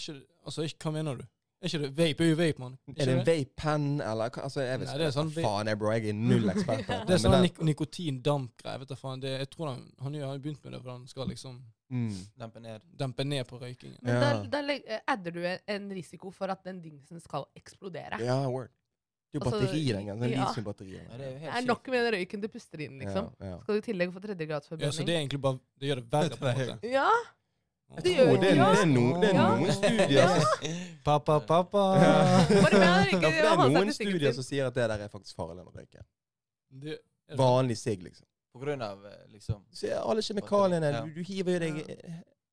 Ikke, 0.01 0.21
Altså, 0.47 0.63
ikke, 0.67 0.79
hva 0.85 0.93
mener 0.95 1.19
du? 1.21 1.25
Er 1.57 1.71
ikke 1.71 1.79
det 1.81 1.89
vape? 1.97 2.23
er 2.23 2.29
jo 2.29 2.35
vape, 2.37 2.59
mann. 2.61 2.75
Er 2.93 3.07
det 3.09 3.13
en 3.15 3.23
vape-penn, 3.25 3.85
eller? 4.05 4.29
Altså, 4.43 4.61
jeg 4.61 4.79
vet 4.79 4.91
Nei, 4.91 4.97
det 5.01 5.05
er 5.07 5.15
sånn 5.15 5.31
faen, 5.33 5.71
jeg, 5.71 5.79
bro. 5.81 5.89
Jeg 5.95 6.11
er 6.11 6.17
null 6.19 6.49
ekspert 6.53 6.83
på 6.85 6.97
Det 7.09 7.15
er 7.15 7.21
sånn 7.23 7.37
nik 7.41 7.57
nikotindampgreier. 7.71 8.83
Vet 8.83 8.91
du 8.93 8.99
faen. 8.99 9.23
Det, 9.23 9.31
jeg 9.41 9.49
tror 9.55 9.71
han, 9.71 9.81
han 10.05 10.19
har 10.21 10.41
begynt 10.43 10.61
med 10.67 10.75
det, 10.77 10.81
for 10.83 10.93
han 10.93 11.07
skal 11.09 11.31
liksom 11.33 11.55
mm. 11.89 12.11
Dempe 12.43 12.61
ned. 12.61 12.85
dempe 13.01 13.25
ned 13.25 13.47
på 13.49 13.57
røykingen. 13.63 13.97
Men 14.05 14.21
Ja. 14.21 14.33
da, 14.45 14.61
da 14.61 14.99
adder 15.15 15.33
du 15.33 15.41
en, 15.49 15.63
en 15.75 15.89
risiko 15.97 16.29
for 16.35 16.53
at 16.53 16.61
den 16.67 16.83
dingsen 16.83 17.23
skal 17.25 17.49
eksplodere. 17.57 18.21
Ja, 18.21 18.43
word. 18.45 18.69
Det 19.27 19.41
er 19.41 19.41
jo 19.41 19.47
Altså, 19.49 19.65
batteri 19.65 19.81
den 19.91 20.05
gangen. 20.07 20.21
Sånn 20.23 20.31
ja. 20.31 20.45
litiumbatteri. 20.45 20.93
Ja, 20.93 21.17
det 21.19 21.31
er 21.41 21.49
er 21.57 21.65
nok 21.67 21.89
med 21.91 22.05
den 22.05 22.13
røyken 22.15 22.43
du 22.45 22.47
puster 22.53 22.85
inn, 22.85 23.01
liksom. 23.01 23.31
Ja, 23.41 23.49
ja. 23.49 23.57
Skal 23.63 23.75
du 23.75 23.81
i 23.81 23.87
tillegg 23.89 24.13
få 24.13 24.21
Ja, 24.45 24.61
så 24.93 25.03
det 25.03 25.15
er 25.15 25.19
egentlig 25.25 25.41
bare 25.41 25.59
Det 25.81 25.89
gjør 25.89 26.03
det 26.03 26.11
verre, 26.13 26.37
på 26.37 26.47
en 26.47 26.57
måte. 26.61 26.77
Ja, 26.93 27.09
Det 28.03 28.11
gjør- 28.17 28.39
det, 28.41 28.49
er- 28.51 28.55
ja. 28.59 28.71
det 28.73 28.81
er, 28.81 28.85
no, 28.85 29.03
det 29.21 29.29
er 29.29 29.35
Ja. 29.35 29.45
noen 29.55 29.71
studier 29.71 30.27
som 30.27 30.71
Pappa, 31.07 31.39
pappa. 31.39 31.83
For 32.63 32.69
det 32.69 32.81
er 32.83 33.57
noen 33.69 33.93
studier 33.95 34.33
som 34.35 34.43
sier 34.43 34.67
at 34.67 34.75
det 34.75 34.87
der 34.91 35.05
er 35.05 35.09
faktisk 35.09 35.35
farlig 35.39 35.61
enn 35.63 35.69
å 35.69 35.73
røyke. 35.73 36.97
Vanlig 37.37 37.77
sigg, 37.79 38.03
liksom. 38.03 38.25
På 38.53 38.59
grunn 38.63 38.81
av 38.81 39.05
eh, 39.05 39.23
liksom 39.33 39.63
Se, 39.75 39.91
alle 39.93 40.21
kjemikaliene 40.25 40.91
Ja. 40.91 41.01
du, 41.05 41.11
du 41.13 41.23
hiver 41.23 41.53
jo 41.53 41.59
deg 41.59 41.75
Ja. 41.89 41.95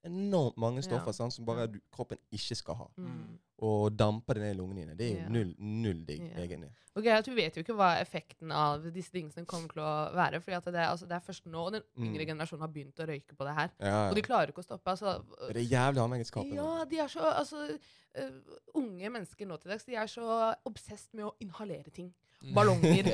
Enormt 0.05 0.57
mange 0.57 0.83
stoffer 0.83 1.07
Ja. 1.13 1.13
sant, 1.13 1.33
som 1.33 1.45
bare 1.45 1.67
du, 1.67 1.81
kroppen 1.93 2.19
ikke 2.33 2.57
skal 2.57 2.75
ha. 2.75 2.87
Mm. 2.99 3.39
Og 3.65 3.97
damper 3.97 4.35
det 4.35 4.43
ned 4.43 4.55
i 4.55 4.59
lungene 4.59 4.81
dine. 4.85 4.97
Det 4.97 5.07
er 5.07 5.15
jo 5.15 5.23
Ja. 5.23 5.29
null, 5.29 5.55
null 5.59 6.05
digg, 6.05 6.21
Ja. 6.21 6.41
egentlig. 6.45 6.71
Ok, 6.97 7.07
at 7.07 7.25
Du 7.25 7.35
vet 7.35 7.55
jo 7.57 7.63
ikke 7.63 7.75
hva 7.75 8.01
effekten 8.01 8.53
av 8.53 8.83
disse 8.93 9.11
dingsene 9.11 9.47
kommer 9.47 9.69
til 9.73 9.83
å 9.83 10.13
være. 10.15 10.41
fordi 10.41 10.73
det, 10.73 10.75
altså, 10.87 11.09
det 11.09 11.13
er 11.17 11.21
først 11.33 11.45
nå 11.47 11.71
den 11.73 11.83
yngre 11.99 12.23
Mm. 12.25 12.27
generasjonen 12.39 12.61
har 12.61 12.69
begynt 12.69 12.95
å 13.01 13.07
røyke 13.09 13.35
på 13.37 13.45
det 13.45 13.55
her. 13.55 13.71
Og 14.11 14.15
de 14.15 14.23
klarer 14.23 14.49
ikke 14.53 14.63
å 14.63 14.65
stoppe. 14.65 14.85
altså... 14.91 15.25
Det 15.53 15.57
er 15.57 15.93
jævlig 15.93 15.99
avhengighetsskapende. 15.99 16.55
Ja, 16.55 16.85
de 16.85 16.99
er 16.99 17.09
så 17.09 17.21
altså, 17.21 17.79
uh, 18.17 18.41
Unge 18.77 19.11
mennesker 19.11 19.47
nå 19.47 19.61
til 19.61 19.71
dags 19.71 19.85
de 19.85 19.95
er 19.97 20.07
så 20.07 20.55
obsesst 20.67 21.15
med 21.15 21.25
å 21.25 21.35
inhalere 21.41 21.91
ting. 21.93 22.13
Ballonger. 22.55 23.09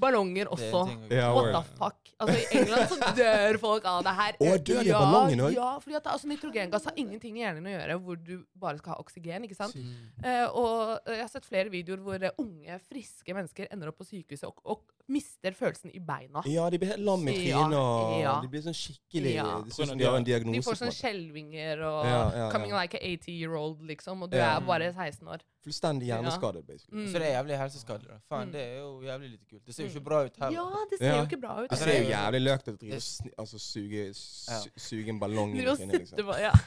Ballonger 0.00 0.46
er 0.46 0.52
også. 0.54 0.82
Ja, 1.12 1.28
What 1.36 1.50
the 1.52 1.62
fuck? 1.76 2.12
Altså, 2.22 2.36
I 2.38 2.58
England 2.60 2.88
så 2.88 3.10
dør 3.18 3.58
folk 3.62 3.86
av 3.88 4.02
det 4.06 4.14
her. 4.18 4.38
Og 4.38 4.64
dør 4.66 4.80
de 4.80 4.80
av 4.80 4.86
ja, 4.86 5.00
ballongen 5.02 5.44
også? 5.46 5.58
Ja, 5.58 5.70
fordi 5.82 5.98
at 5.98 6.08
altså, 6.14 6.30
nitrogengass 6.30 6.88
har 6.88 6.98
ingenting 7.02 7.38
i 7.38 7.44
hjernen 7.44 7.68
å 7.68 7.74
gjøre 7.74 7.98
hvor 8.06 8.20
du 8.20 8.34
bare 8.62 8.80
skal 8.80 8.94
ha 8.94 8.98
oksygen. 9.02 9.46
ikke 9.48 9.58
sant? 9.58 9.76
Eh, 10.22 10.46
og 10.48 10.98
eh, 11.02 11.18
jeg 11.18 11.24
har 11.24 11.32
sett 11.32 11.48
flere 11.48 11.72
videoer 11.72 12.04
hvor 12.04 12.28
eh, 12.28 12.36
unge, 12.42 12.78
friske 12.88 13.36
mennesker 13.36 13.70
ender 13.74 13.92
opp 13.92 14.00
på 14.02 14.08
sykehuset 14.08 14.48
og, 14.48 14.62
og 14.64 14.84
mister 15.08 15.52
følelsen 15.52 15.90
i 15.94 15.98
beina. 15.98 16.42
Ja, 16.46 16.68
de 16.70 16.78
blir 16.78 16.88
helt 16.94 17.00
lam 17.04 17.26
i 17.28 17.32
Ja, 17.48 17.58
trynet, 17.64 17.78
og 17.78 18.20
ja. 18.22 18.40
de 18.40 18.48
blir 18.48 18.62
sånn 18.62 18.74
skikkelig 18.76 19.34
Ja. 19.34 19.60
De 19.62 19.70
ser 19.70 19.94
de 19.94 20.04
har 20.04 20.16
en 20.16 20.24
diagnose. 20.24 20.54
De 20.54 20.62
får 20.62 20.78
sånn 20.82 20.92
skjelvinger 20.94 21.82
og 21.82 22.04
Ja, 22.06 22.10
ja, 22.30 22.36
ja. 22.36 22.50
'coming 22.52 22.72
like 22.72 22.94
a 22.94 23.00
80 23.02 23.32
year 23.32 23.50
old', 23.56 23.80
liksom, 23.86 24.22
og 24.22 24.30
du 24.30 24.36
Ja. 24.36 24.56
er 24.56 24.60
bare 24.60 24.92
16 24.92 25.26
år. 25.28 25.40
Fullstendig 25.64 26.06
hjerneskadet, 26.08 26.66
basically. 26.66 27.04
Mm. 27.04 27.12
Så 27.12 27.18
det 27.18 27.22
er 27.30 27.42
jævlig 27.42 27.56
helseskadelig. 27.58 28.08
da. 28.08 28.18
Faen, 28.28 28.48
Mm. 28.48 28.52
det 28.52 28.60
er 28.60 28.78
jo 28.78 29.00
jævlig 29.02 29.30
lite 29.30 29.44
kult. 29.50 29.64
Det 29.66 29.74
ser 29.74 29.84
jo 29.84 29.90
ikke 29.90 30.04
bra 30.04 30.24
ut 30.24 30.36
heller. 30.36 30.52
Ja, 30.52 30.84
det 30.90 30.98
ser 30.98 31.06
Ja. 31.06 31.16
jo 31.18 31.26
ikke 31.26 31.40
bra 31.40 31.52
ut. 31.62 31.70
Det 31.70 31.72
Altså, 31.72 31.84
ser 31.84 31.92
det 31.92 32.00
jo 32.00 32.02
er 32.02 32.10
jo- 32.10 32.16
jævlig 32.18 32.42
løkt 32.48 32.68
ut 32.68 32.74
å 32.74 32.78
drive 32.78 32.94
altså, 33.38 33.58
suge, 33.60 34.14
su, 34.14 34.70
suge 34.76 35.08
en 35.08 35.20
ballong 35.20 35.54
i 35.56 35.62
trynet, 35.62 35.92
liksom. 36.00 36.18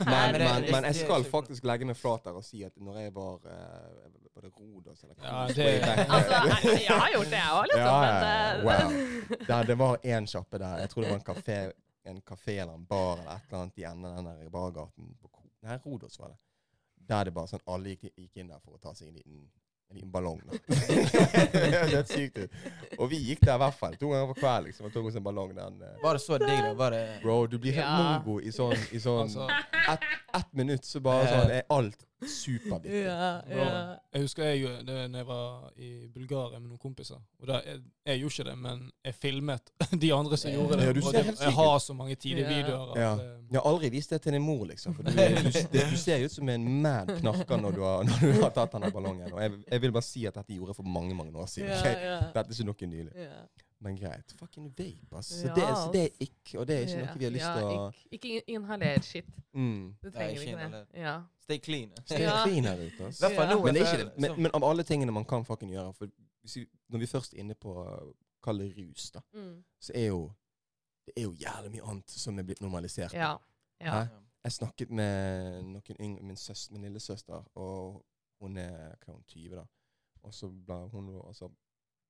Men, 0.06 0.32
men 0.38 0.72
men, 0.72 0.84
jeg 0.84 0.96
skal 0.96 1.24
faktisk 1.24 1.64
legge 1.64 1.86
meg 1.86 1.98
flat 1.98 2.24
der 2.24 2.32
og 2.32 2.44
si 2.44 2.64
at 2.64 2.72
når 2.80 2.96
jeg 3.00 3.14
var 3.14 3.40
eh, 3.46 4.25
Rodos 4.60 5.04
eller 5.04 5.16
Ja, 5.24 5.48
det- 5.48 5.84
Altså, 6.16 6.32
jeg, 6.68 6.84
jeg 6.88 7.00
har 7.00 7.10
gjort 7.14 7.32
det, 7.32 7.40
jeg 7.40 7.56
òg, 7.60 7.66
liksom. 7.72 7.88
Ja, 7.88 8.04
ja, 8.06 8.54
eh, 8.54 8.66
wow. 8.66 8.94
det, 9.48 9.68
det 9.68 9.78
var 9.82 9.98
én 10.04 10.28
sjappe 10.32 10.62
der. 10.62 10.78
Jeg 10.86 10.90
tror 10.94 11.04
det 11.04 11.10
var 11.12 11.20
en 11.20 11.28
kafé 11.34 11.58
en 12.06 12.22
kafé 12.22 12.60
eller 12.62 12.74
en 12.74 12.86
bar 12.86 13.18
eller 13.18 13.32
et 13.36 13.48
eller 13.50 13.62
annet 13.62 13.78
i 13.80 13.84
enden 13.84 14.06
av 14.06 14.16
den 14.16 14.26
der 14.26 14.50
bargaten. 14.50 15.16
på 15.22 15.30
Nei, 15.66 15.78
Rodos 15.86 16.20
var 16.20 16.30
det. 16.30 16.38
Der 17.10 17.26
det 17.26 17.34
bare 17.34 17.50
sånn 17.50 17.64
alle 17.70 17.96
gikk, 17.96 18.12
gikk 18.18 18.42
inn 18.42 18.52
der 18.52 18.60
for 18.62 18.78
å 18.78 18.82
ta 18.82 18.92
seg 18.98 19.10
en 19.10 19.16
liten, 19.18 19.40
en 19.90 19.98
liten 19.98 20.12
ballong. 20.14 20.42
da. 20.46 20.60
det 21.56 21.98
er 21.98 22.06
sykt 22.10 22.38
ut. 22.38 22.60
Og 23.00 23.10
vi 23.10 23.20
gikk 23.32 23.42
der 23.46 23.58
i 23.58 23.64
hvert 23.64 23.78
fall 23.80 23.98
to 24.02 24.12
ganger 24.14 24.30
på 24.34 24.38
kveld 24.44 24.70
liksom, 24.70 24.90
og 24.90 24.94
tok 24.94 25.10
oss 25.10 25.18
en 25.18 25.26
ballong. 25.26 25.56
Den, 25.58 25.82
uh, 25.82 25.96
Var 26.04 26.20
det 26.20 26.24
så 26.26 26.38
digg, 26.42 26.70
Bro, 27.24 27.40
du 27.50 27.58
blir 27.58 27.78
helt 27.80 27.86
Ja. 27.88 27.98
mongo 28.20 28.38
i 28.42 28.54
sånn, 28.54 28.78
i 28.94 29.02
sånn 29.02 29.26
Altså, 29.26 29.50
ett 29.96 30.08
ett 30.38 30.52
minutt, 30.54 30.86
så 30.86 31.00
bare 31.06 31.28
sånn 31.32 31.52
er 31.60 31.64
alt 31.70 32.04
superbitter. 32.26 33.04
ja, 33.06 33.26
ja. 33.52 33.66
jeg 34.16 34.22
husker 34.24 34.44
jeg 34.48 34.84
når 34.88 35.18
jeg 35.20 35.26
var 35.28 35.66
i 35.78 35.90
Bulgaria 36.14 36.58
med 36.60 36.70
noen 36.72 36.80
kompiser. 36.82 37.20
Og 37.42 37.48
da, 37.50 37.60
jeg, 37.68 37.82
jeg 38.08 38.22
gjorde 38.24 38.34
ikke 38.40 38.46
det, 38.50 38.56
men 38.64 38.80
jeg 39.06 39.18
filmet 39.22 39.72
de 40.06 40.10
andre 40.16 40.40
som 40.42 40.52
gjorde 40.56 40.80
det. 40.80 40.88
du 40.96 41.02
og 41.06 41.14
det, 41.14 41.24
jeg 41.44 41.54
har 41.60 41.76
så 41.84 41.94
mange 41.98 42.16
tidlige 42.16 42.48
Ja. 42.48 42.56
videoer. 42.56 42.92
At, 42.96 43.02
Ja. 43.04 43.12
eh, 43.14 43.32
Jeg 43.52 43.60
har 43.62 43.70
aldri 43.70 43.90
vist 43.94 44.10
det 44.10 44.22
til 44.24 44.34
din 44.34 44.42
mor, 44.42 44.64
liksom. 44.66 44.96
For 44.96 45.04
du, 45.04 45.12
du, 45.12 45.52
det, 45.76 45.84
du 45.92 45.98
ser 46.02 46.26
ut 46.26 46.32
som 46.34 46.50
en 46.50 46.66
mad 46.82 47.12
knarker 47.20 47.62
når 47.62 47.72
du 47.78 47.84
har, 47.86 48.04
når 48.10 48.24
du 48.34 48.42
har 48.42 48.50
tatt 48.56 48.74
denne 48.74 48.90
ballongen. 48.96 49.30
Og 49.34 49.42
jeg, 49.44 49.52
jeg 49.72 49.82
vil 49.86 49.92
bare 50.00 50.08
si 50.08 50.26
at 50.26 50.40
dette 50.40 50.56
gjorde 50.58 50.74
jeg 50.74 50.80
for 50.82 50.90
mange 50.98 51.14
mange 51.16 51.36
år 51.38 51.46
siden. 51.52 51.70
Ja, 51.70 51.94
ja. 51.94 52.18
Dette 52.34 52.48
er 52.50 52.58
ikke 52.58 52.72
noe 52.72 52.90
nylig. 52.96 53.30
Men 53.84 53.98
greit. 54.00 54.32
Fucking 54.40 54.70
vape, 54.78 55.18
ass. 55.18 55.28
Så 55.28 55.48
Ja, 55.48 55.54
det, 55.56 55.66
så 55.78 55.90
det 55.94 56.04
er 56.04 56.10
ikke, 56.20 56.60
og 56.60 56.68
det 56.68 56.76
er 56.76 56.82
ikke 56.88 57.06
noe 57.06 57.18
vi 57.20 57.24
har 57.26 57.32
lyst 57.32 57.46
Ja, 57.46 57.56
til 57.56 57.66
å 57.66 57.92
Ikke, 58.12 58.28
ikke 58.30 58.44
inhaler 58.56 59.02
shit. 59.02 59.26
mm. 59.54 59.96
Du 60.04 60.10
trenger 60.12 60.30
ikke 60.42 60.52
ikke 60.52 60.70
det. 60.72 60.86
Ja. 61.02 61.16
Stay 61.44 61.58
clean. 61.60 61.92
Stay 62.06 62.22
Ja. 62.24 62.44
clean 62.46 62.64
her 62.64 62.76
ute, 62.86 63.06
ass. 63.08 63.22
Men, 63.22 63.32
det 63.76 63.82
er 63.82 63.94
ikke 63.94 64.04
det. 64.06 64.14
Men, 64.20 64.42
men 64.42 64.52
av 64.54 64.64
alle 64.64 64.84
tingene 64.84 65.12
man 65.12 65.26
kan 65.26 65.46
fucking 65.46 65.72
gjøre 65.72 65.94
for 65.94 66.08
hvis 66.42 66.56
vi, 66.56 66.66
Når 66.90 67.00
vi 67.00 67.06
først 67.06 67.34
er 67.34 67.38
inne 67.40 67.56
på 67.56 67.74
å 67.74 68.14
kall 68.44 68.58
det 68.60 68.72
rus, 68.78 69.12
da, 69.12 69.20
Mm. 69.34 69.64
så 69.82 69.92
er 69.96 70.08
jo 70.08 70.32
det 71.06 71.14
er 71.18 71.22
jo 71.22 71.34
jævlig 71.34 71.72
mye 71.72 71.84
annet 71.90 72.10
som 72.10 72.40
er 72.40 72.44
blitt 72.44 72.62
normalisert. 72.62 73.14
ja. 73.14 73.38
ja. 73.82 74.08
Jeg 74.46 74.52
snakket 74.52 74.90
med 74.92 75.64
noen 75.64 75.98
yngre, 76.00 76.24
min, 76.24 76.36
søster, 76.38 76.72
min 76.74 76.82
lillesøster, 76.82 77.44
og 77.56 78.06
hun 78.42 78.58
er 78.58 78.96
hva 79.02 79.10
er 79.10 79.14
hun, 79.14 79.24
20 79.28 79.56
da. 79.56 79.64
Og 80.24 80.34
så 80.34 80.50
ble 80.50 80.76
hun 80.92 81.08
altså, 81.28 81.50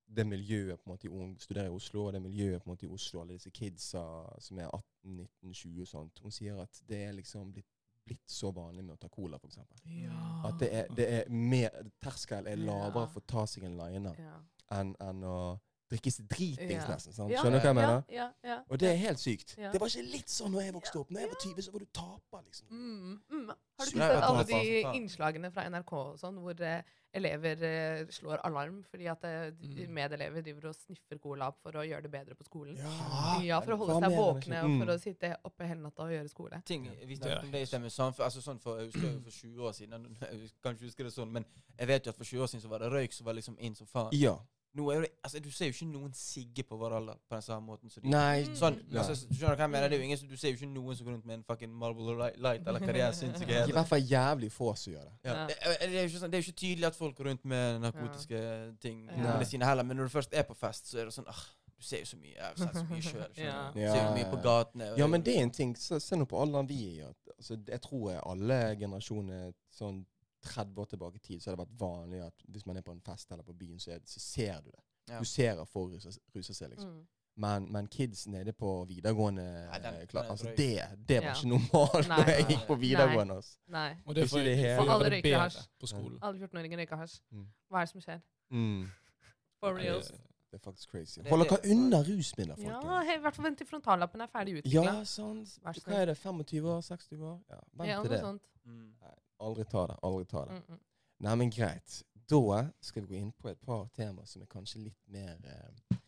Det 0.07 0.27
miljøet 0.27 0.79
på 0.79 0.89
en 0.89 0.93
måte, 0.93 1.09
Hun 1.09 1.35
studerer 1.39 1.65
i 1.65 1.75
Oslo, 1.75 2.05
og 2.05 2.13
det 2.13 2.21
miljøet 2.21 2.61
på 2.61 2.69
en 2.69 2.73
måte 2.75 2.85
i 2.85 2.89
Oslo, 2.93 3.21
alle 3.21 3.33
disse 3.33 3.49
kidsa 3.49 4.03
som 4.39 4.59
er 4.59 4.67
18, 4.69 5.15
19, 5.17 5.53
20 5.53 5.81
og 5.81 5.87
sånt, 5.87 6.19
hun 6.21 6.31
sier 6.31 6.59
at 6.61 6.81
det 6.87 7.03
er 7.03 7.11
liksom 7.17 7.51
blitt, 7.53 7.67
blitt 8.05 8.21
så 8.29 8.51
vanlig 8.53 8.83
med 8.85 8.93
å 8.93 8.99
ta 9.01 9.09
cola, 9.09 9.39
eksempel. 9.43 9.79
Ja. 9.89 10.19
At 10.45 10.59
det 10.61 10.69
er, 10.73 10.87
det 10.95 11.07
er 11.13 11.29
mer 11.29 11.69
Terskelen 12.01 12.47
er 12.47 12.55
lavere 12.61 13.07
Ja. 13.07 13.11
for 13.13 13.19
å 13.21 13.25
ta 13.27 13.45
seg 13.49 13.63
en 13.63 13.77
line 13.77 14.13
ja. 14.19 14.35
enn 14.71 14.95
enn 15.01 15.23
å 15.23 15.59
drikke 15.91 16.11
seg 16.11 16.27
dritings, 16.27 16.83
Ja. 16.83 16.87
nesten. 16.95 17.13
sant? 17.13 17.31
Skjønner 17.31 17.59
du 17.61 17.65
hva 17.65 17.71
jeg 17.71 17.75
mener? 17.75 18.03
Ja, 18.09 18.31
ja, 18.43 18.49
ja. 18.49 18.59
Og 18.69 18.79
det 18.79 18.89
er 18.91 18.95
helt 18.97 19.19
sykt. 19.19 19.55
Ja. 19.57 19.71
Det 19.71 19.79
var 19.81 19.87
ikke 19.87 20.11
litt 20.11 20.27
sånn 20.29 20.51
når 20.51 20.61
jeg 20.65 20.73
vokste 20.73 20.99
opp. 20.99 21.09
Når 21.11 21.19
jeg 21.19 21.29
var 21.29 21.39
20, 21.43 21.61
så 21.61 21.71
var 21.71 21.79
du 21.79 21.85
taper, 21.93 22.41
liksom. 22.45 22.67
Mm, 22.71 23.21
mm. 23.29 23.47
Har 23.77 23.85
du 23.85 23.91
ikke 23.91 24.07
sett 24.07 24.23
alle 24.23 24.43
de 24.43 24.83
faen. 24.83 24.95
innslagene 24.95 25.51
fra 25.51 25.63
NRK 25.69 25.91
og 25.93 26.17
sånn, 26.17 26.37
hvor 26.41 26.61
eh, 26.61 26.81
elever 27.15 27.63
eh, 27.63 28.05
slår 28.11 28.39
alarm 28.43 28.83
fordi 28.89 29.05
at 29.11 29.23
eh, 29.23 29.51
Mm. 29.51 29.89
medelever 29.93 30.41
driver 30.41 30.67
og 30.69 30.75
sniffer 30.75 31.17
Colab 31.19 31.55
for 31.61 31.71
å 31.71 31.83
gjøre 31.85 32.01
det 32.03 32.11
bedre 32.11 32.35
på 32.35 32.43
skolen? 32.43 32.75
Ja. 32.77 33.39
Ja, 33.43 33.59
for 33.61 33.73
å 33.73 33.77
holde 33.77 33.99
seg 34.01 34.17
våkne 34.17 34.63
og 34.63 34.79
for 34.79 34.85
Mm. 34.85 34.95
å 34.95 34.99
sitte 34.99 35.35
oppe 35.45 35.67
hele 35.67 35.81
natta 35.81 36.03
og 36.03 36.09
gjøre 36.11 36.29
skole. 36.29 36.61
ting 36.65 36.83
Vi 37.05 37.15
snakket 37.17 37.43
om 37.43 37.51
det 37.51 37.61
i 37.61 37.65
sted 37.65 37.81
med 37.81 37.91
samfunn, 37.91 38.25
altså 38.25 38.41
sånn 38.41 38.59
for, 38.59 38.79
Jeg 38.79 38.91
husker 38.91 39.11
jo 39.13 39.19
for 39.21 39.31
20 39.31 39.61
år 39.61 39.73
siden 39.73 40.17
Jeg 40.21 40.51
kan 40.63 40.73
ikke 40.75 40.85
huske 40.89 41.03
det 41.03 41.13
sånn, 41.13 41.31
men 41.31 41.45
jeg 41.77 41.87
vet 41.87 42.05
jo 42.05 42.09
at 42.09 42.17
for 42.17 42.23
20 42.25 42.41
år 42.41 42.47
siden 42.47 42.61
så 42.61 42.69
var 42.69 42.79
det 42.79 42.91
røyk 42.91 43.13
som 43.13 43.25
var 43.25 43.33
liksom 43.33 43.55
inn 43.59 43.75
som 43.75 43.87
faen. 43.87 44.09
Ja. 44.13 44.37
Nå 44.75 44.89
er 44.91 45.01
det, 45.05 45.09
altså 45.23 45.39
Du 45.39 45.49
ser 45.55 45.69
jo 45.69 45.73
ikke 45.75 45.87
noen 45.87 46.13
sigge 46.13 46.63
på 46.67 46.75
alder 46.85 47.15
på 47.29 47.35
den 47.37 47.41
samme 47.45 47.65
måten 47.69 47.89
Så 47.89 48.01
de 48.03 48.09
Nei. 48.11 48.43
Sånn, 48.59 48.75
Nei. 48.89 48.99
altså, 48.99 49.15
du 49.29 49.35
skjønner 49.37 49.55
hva 49.55 49.63
jeg 49.65 49.71
mener? 49.71 49.87
Det 49.89 49.95
er 49.97 50.01
jo 50.03 50.07
ingen 50.09 50.27
Du 50.29 50.35
ser 50.37 50.51
jo 50.51 50.57
ikke 50.59 50.69
noen 50.73 50.95
som 50.99 51.07
går 51.07 51.15
rundt 51.15 51.25
med 51.29 51.37
en 51.39 51.43
fucking 51.47 51.71
Marble 51.71 52.15
Light, 52.19 52.39
light 52.43 52.67
eller 52.67 52.83
hva 52.83 52.93
det 52.97 53.03
er 53.05 53.15
sinnssyke 53.15 53.49
I 53.51 53.59
heter. 53.61 53.73
hvert 53.77 53.91
fall 53.93 54.03
jævlig 54.11 54.51
få 54.51 54.73
som 54.75 54.93
gjør 54.93 55.05
det. 55.07 55.13
Ja. 55.23 55.33
Ja. 55.35 55.45
Det, 55.47 55.55
er- 55.61 55.77
det, 55.85 55.95
er 55.97 56.01
jo 56.01 56.09
ikke 56.11 56.19
sånn, 56.25 56.31
det 56.33 56.37
er 56.37 56.43
jo 56.43 56.49
ikke 56.51 56.61
tydelig 56.65 56.87
at 56.91 56.95
folk 56.99 57.15
går 57.17 57.29
rundt 57.31 57.45
med 57.45 57.79
narkotiske 57.85 58.41
ting 58.83 59.05
Ja. 59.09 59.37
medisiner 59.37 59.65
heller, 59.71 59.83
men 59.83 59.97
når 59.97 60.09
du 60.09 60.15
først 60.17 60.33
er 60.35 60.43
på 60.43 60.55
fest, 60.59 60.91
så 60.91 60.99
er 60.99 61.05
det 61.09 61.13
sånn 61.15 61.27
ah, 61.31 61.43
Du 61.77 61.83
ser 61.83 61.99
jo 61.99 62.05
så 62.05 62.17
mye. 62.17 62.31
Jeg 62.35 62.43
har 62.45 62.55
sett 62.55 62.75
så 62.77 62.83
mye 62.87 63.01
sjøl. 63.03 63.23
Ja. 63.35 63.55
Du 63.73 63.79
ser 63.81 63.97
jo 63.99 64.11
mye 64.15 64.29
på 64.31 64.37
gatene. 64.43 64.85
Ja, 64.97 65.07
men 65.11 65.21
det 65.27 65.33
er 65.35 65.41
en 65.43 65.51
ting. 65.51 65.73
Se, 65.75 65.99
se 65.99 66.15
nå 66.15 66.23
på 66.25 66.37
alderen 66.39 66.67
vi 66.69 66.77
er 66.87 67.01
i. 67.01 67.09
Altså, 67.35 67.57
jeg 67.67 67.81
tror 67.83 68.13
alle 68.21 68.59
generasjoner 68.79 69.51
sånn 69.75 70.05
30 70.45 70.81
år 70.81 70.85
tilbake 70.93 71.15
i 71.15 71.19
tid, 71.27 71.39
så 71.41 71.49
har 71.51 71.55
det 71.57 71.65
vært 71.65 71.79
vanlig 71.79 72.21
at 72.25 72.45
hvis 72.47 72.65
man 72.69 72.77
er 72.77 72.81
på 72.85 72.91
en 72.95 73.01
fest 73.01 73.31
eller 73.31 73.43
på 73.43 73.53
byen, 73.57 73.79
så, 73.79 73.91
er, 73.97 73.99
så 74.05 74.19
ser 74.19 74.61
du 74.61 74.69
det. 74.71 74.83
Ja. 75.09 75.19
Du 75.19 75.25
ser 75.25 75.59
at 75.61 75.67
folk 75.69 75.93
ruser, 75.93 76.53
seg, 76.53 76.69
liksom. 76.71 76.89
Mm. 76.89 77.03
Men, 77.37 77.65
men 77.71 77.87
kids 77.91 78.27
nede 78.31 78.53
på 78.55 78.69
videregående 78.87 79.43
Nei, 79.43 79.79
den- 79.83 79.93
eh, 79.99 80.05
den 80.07 80.17
er 80.21 80.29
altså 80.31 80.53
det, 80.57 80.69
det 81.09 81.17
var 81.19 81.25
Ja. 81.27 81.33
ikke 81.35 81.49
normalt 81.51 82.07
da 82.07 82.19
jeg 82.31 82.45
gikk 82.47 82.61
på 82.67 82.75
videregående. 82.79 83.35
Altså. 83.35 83.57
Nei. 83.67 83.89
Og 84.05 84.15
det 84.15 84.23
er 84.23 84.27
for, 84.31 84.39
det 84.39 84.77
for 84.77 84.91
alle 84.93 85.09
røyker 85.11 85.39
hasj. 85.39 85.57
på 85.79 85.87
skolen. 85.91 86.19
Alle 86.21 86.39
14-åringer 86.47 86.77
røyker 86.79 86.95
hasj. 87.01 87.17
Mm. 87.31 87.45
Hva 87.69 87.81
er 87.81 87.85
det 87.85 87.91
som 87.91 88.01
skjer? 88.05 88.21
Mm, 88.51 88.85
For 89.59 89.73
Nei, 89.73 89.83
reals. 89.83 90.07
det- 90.07 90.21
det 90.55 90.61
er 90.61 90.63
faktisk 90.71 90.89
crazy. 90.91 91.19
Hold 91.27 91.43
dere 91.49 91.59
unna 91.75 91.99
rusmidler, 92.07 92.55
Ja, 92.57 92.79
folkens. 92.79 93.07
he- 93.09 93.17
i 93.17 93.21
hvert 93.25 93.35
fall 93.35 93.45
vent 93.49 93.57
til 93.57 93.67
frontallappen 93.67 94.21
er 94.21 94.27
ferdig 94.31 94.53
Ja, 94.55 94.61
utvikla. 94.61 94.83
Ja, 94.93 95.03
sånn. 95.03 95.41
Hva 95.59 95.99
er 96.01 96.05
det? 96.05 96.17
25 96.17 96.65
år? 96.71 96.81
60 96.81 97.19
år? 97.19 97.41
Ja, 97.49 97.59
vent 97.75 97.89
Ja, 97.89 98.01
til 98.01 98.11
det. 98.11 98.19
sånt. 98.21 98.41
Mm. 98.63 98.93
Aldri 99.37 99.65
ta 99.65 99.87
det. 99.87 99.97
Aldri 100.01 100.25
ta 100.25 100.45
det. 100.45 100.51
Mm, 100.51 100.63
mm. 100.69 100.79
Nei, 101.17 101.35
men 101.35 101.49
greit. 101.49 102.03
Da 102.29 102.65
skal 102.81 103.01
vi 103.01 103.07
gå 103.07 103.19
inn 103.19 103.31
på 103.33 103.49
et 103.49 103.61
par 103.61 103.87
temaer 103.95 104.25
som 104.25 104.41
er 104.41 104.49
kanskje 104.49 104.87
litt 104.87 105.07
mer 105.07 105.37
eh, 105.45 105.99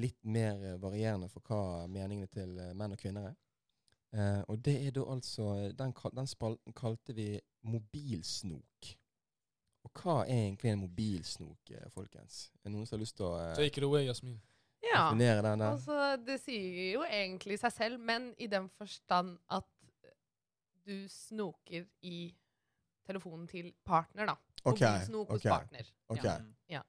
Litt 0.00 0.24
mer 0.24 0.56
eh, 0.64 0.78
varierende 0.80 1.28
for 1.28 1.44
hva 1.44 1.86
meningene 1.86 2.30
til 2.32 2.56
eh, 2.58 2.72
menn 2.74 2.94
og 2.94 3.00
kvinner 3.00 3.28
er. 3.28 3.34
Eh, 4.16 4.40
og 4.48 4.58
det 4.64 4.78
er 4.86 4.94
da 4.96 5.04
altså 5.12 5.72
Den, 5.76 5.92
den 6.16 6.28
spalten 6.28 6.72
kalte 6.76 7.14
vi 7.16 7.36
mobilsnok. 7.68 8.88
Og 9.82 10.00
hva 10.00 10.22
er 10.24 10.46
egentlig 10.46 10.72
en 10.72 10.82
mobilsnok, 10.86 11.72
folkens? 11.92 12.46
Er 12.62 12.70
det 12.70 12.74
noen 12.74 12.88
som 12.88 12.96
har 12.96 13.02
lyst 13.04 13.18
til 13.18 13.28
å 13.28 13.36
eh, 13.38 13.54
Take 13.58 13.82
it 13.82 13.86
away, 13.86 14.06
Jasmin. 14.06 14.40
Ja. 14.82 15.10
definere 15.10 15.42
den 15.42 15.60
der? 15.60 15.76
Altså, 15.76 16.16
det 16.26 16.40
sier 16.42 16.92
jo 16.96 17.04
egentlig 17.06 17.58
seg 17.60 17.72
selv, 17.72 18.00
men 18.00 18.32
i 18.38 18.48
den 18.50 18.68
forstand 18.78 19.36
at 19.50 19.68
du 20.86 21.06
snoker 21.08 21.86
i 22.02 22.32
telefonen 23.06 23.46
til 23.50 23.72
partner, 23.84 24.26
da. 24.32 24.36
OK. 24.64 24.80
Mobilsnok 24.80 25.28
hos 25.34 25.40
ok, 25.44 25.48
partner. 25.50 25.92
ok. 26.08 26.24
Ja. 26.24 26.38
ja. 26.78 26.82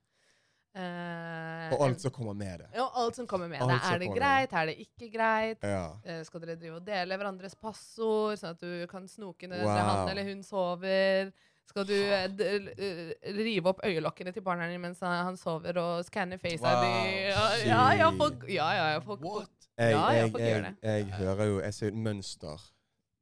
Uh, 0.74 1.70
Og 1.76 1.84
alt 1.86 2.02
som 2.02 2.10
kommer 2.12 2.34
med 2.34 2.64
det. 2.64 2.68
ja, 2.74 2.88
alt 2.98 3.16
som 3.16 3.28
kommer 3.30 3.48
med 3.48 3.62
Alt 3.62 3.70
det. 3.76 3.92
Er 3.94 4.00
det 4.02 4.08
greit? 4.16 4.54
Er 4.58 4.66
det 4.66 4.76
ikke 4.82 5.10
greit? 5.14 5.62
Ja. 5.62 5.84
Uh, 6.02 6.24
skal 6.26 6.42
dere 6.42 6.56
drive 6.58 6.80
og 6.80 6.86
dele 6.88 7.18
hverandres 7.22 7.54
passord, 7.62 8.40
sånn 8.42 8.56
at 8.56 8.62
du 8.64 8.88
kan 8.90 9.06
snoke 9.08 9.50
når 9.52 9.62
Wow. 9.68 9.78
han 9.78 10.10
eller 10.10 10.26
hun 10.32 10.42
sover? 10.44 11.30
Skal 11.70 11.86
du 11.88 11.94
d 11.94 12.48
eh, 12.76 13.14
rive 13.38 13.70
opp 13.72 13.80
øyelokkene 13.86 14.34
til 14.36 14.44
barna 14.44 14.66
dine 14.68 14.82
mens 14.84 15.00
han 15.06 15.38
sover, 15.40 15.78
og 15.80 16.04
skanne 16.10 16.38
facet 16.42 16.66
Wow. 16.66 16.82
di? 16.84 16.90
Ja, 17.30 17.46
ja, 17.70 17.84
ja, 18.02 18.10
folk, 18.18 18.44
ja, 18.50 18.72
ja, 18.74 19.00
folk, 19.06 19.22
What? 19.24 19.54
Jeg, 19.78 19.94
jeg, 19.94 20.32
folk 20.32 20.42
gjør 20.44 20.66
jeg, 20.66 20.76
jeg 20.84 21.06
hører 21.18 21.46
jo 21.50 21.60
Jeg 21.64 21.74
ser 21.74 21.88
et 21.88 21.96
mønster 21.98 22.66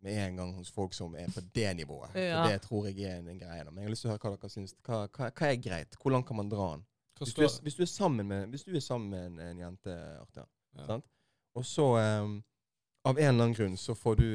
med 0.01 0.17
en 0.17 0.39
gang 0.41 0.53
hos 0.57 0.71
folk 0.73 0.93
som 0.97 1.15
er 1.15 1.29
på 1.33 1.43
det 1.55 1.67
nivået. 1.77 2.15
Ja. 2.15 2.41
For 2.41 2.51
det 2.53 2.61
tror 2.65 2.87
jeg 2.89 3.03
er 3.09 3.19
en, 3.19 3.27
en 3.31 3.39
greie. 3.41 3.65
Men 3.69 3.83
jeg 3.83 3.89
har 3.89 3.93
lyst 3.95 4.05
til 4.05 4.09
å 4.09 4.13
høre 4.15 4.23
hva 4.25 4.31
dere 4.35 4.53
syns. 4.53 4.73
Hva, 4.85 5.01
hva, 5.07 5.29
hva 5.29 5.49
er 5.51 5.59
greit? 5.61 5.97
Hvor 6.01 6.15
langt 6.15 6.27
kan 6.29 6.39
man 6.39 6.49
dra 6.51 6.71
den? 6.75 6.85
Hvis 7.21 7.35
du, 7.37 7.43
er, 7.45 7.51
hvis 7.61 7.75
du 7.77 7.83
er 7.85 7.91
sammen 7.91 8.27
med, 8.27 8.47
hvis 8.49 8.63
du 8.65 8.73
er 8.73 8.81
sammen 8.81 9.11
med 9.13 9.25
en, 9.27 9.39
en 9.45 9.59
jente, 9.67 9.97
Arthur, 10.21 10.47
Ja. 10.73 10.85
sant? 10.87 11.05
og 11.53 11.65
så 11.67 11.85
um, 11.99 12.37
av 13.03 13.17
en 13.19 13.27
eller 13.27 13.43
annen 13.43 13.53
grunn 13.53 13.77
så 13.77 13.93
får 13.97 14.15
du, 14.15 14.27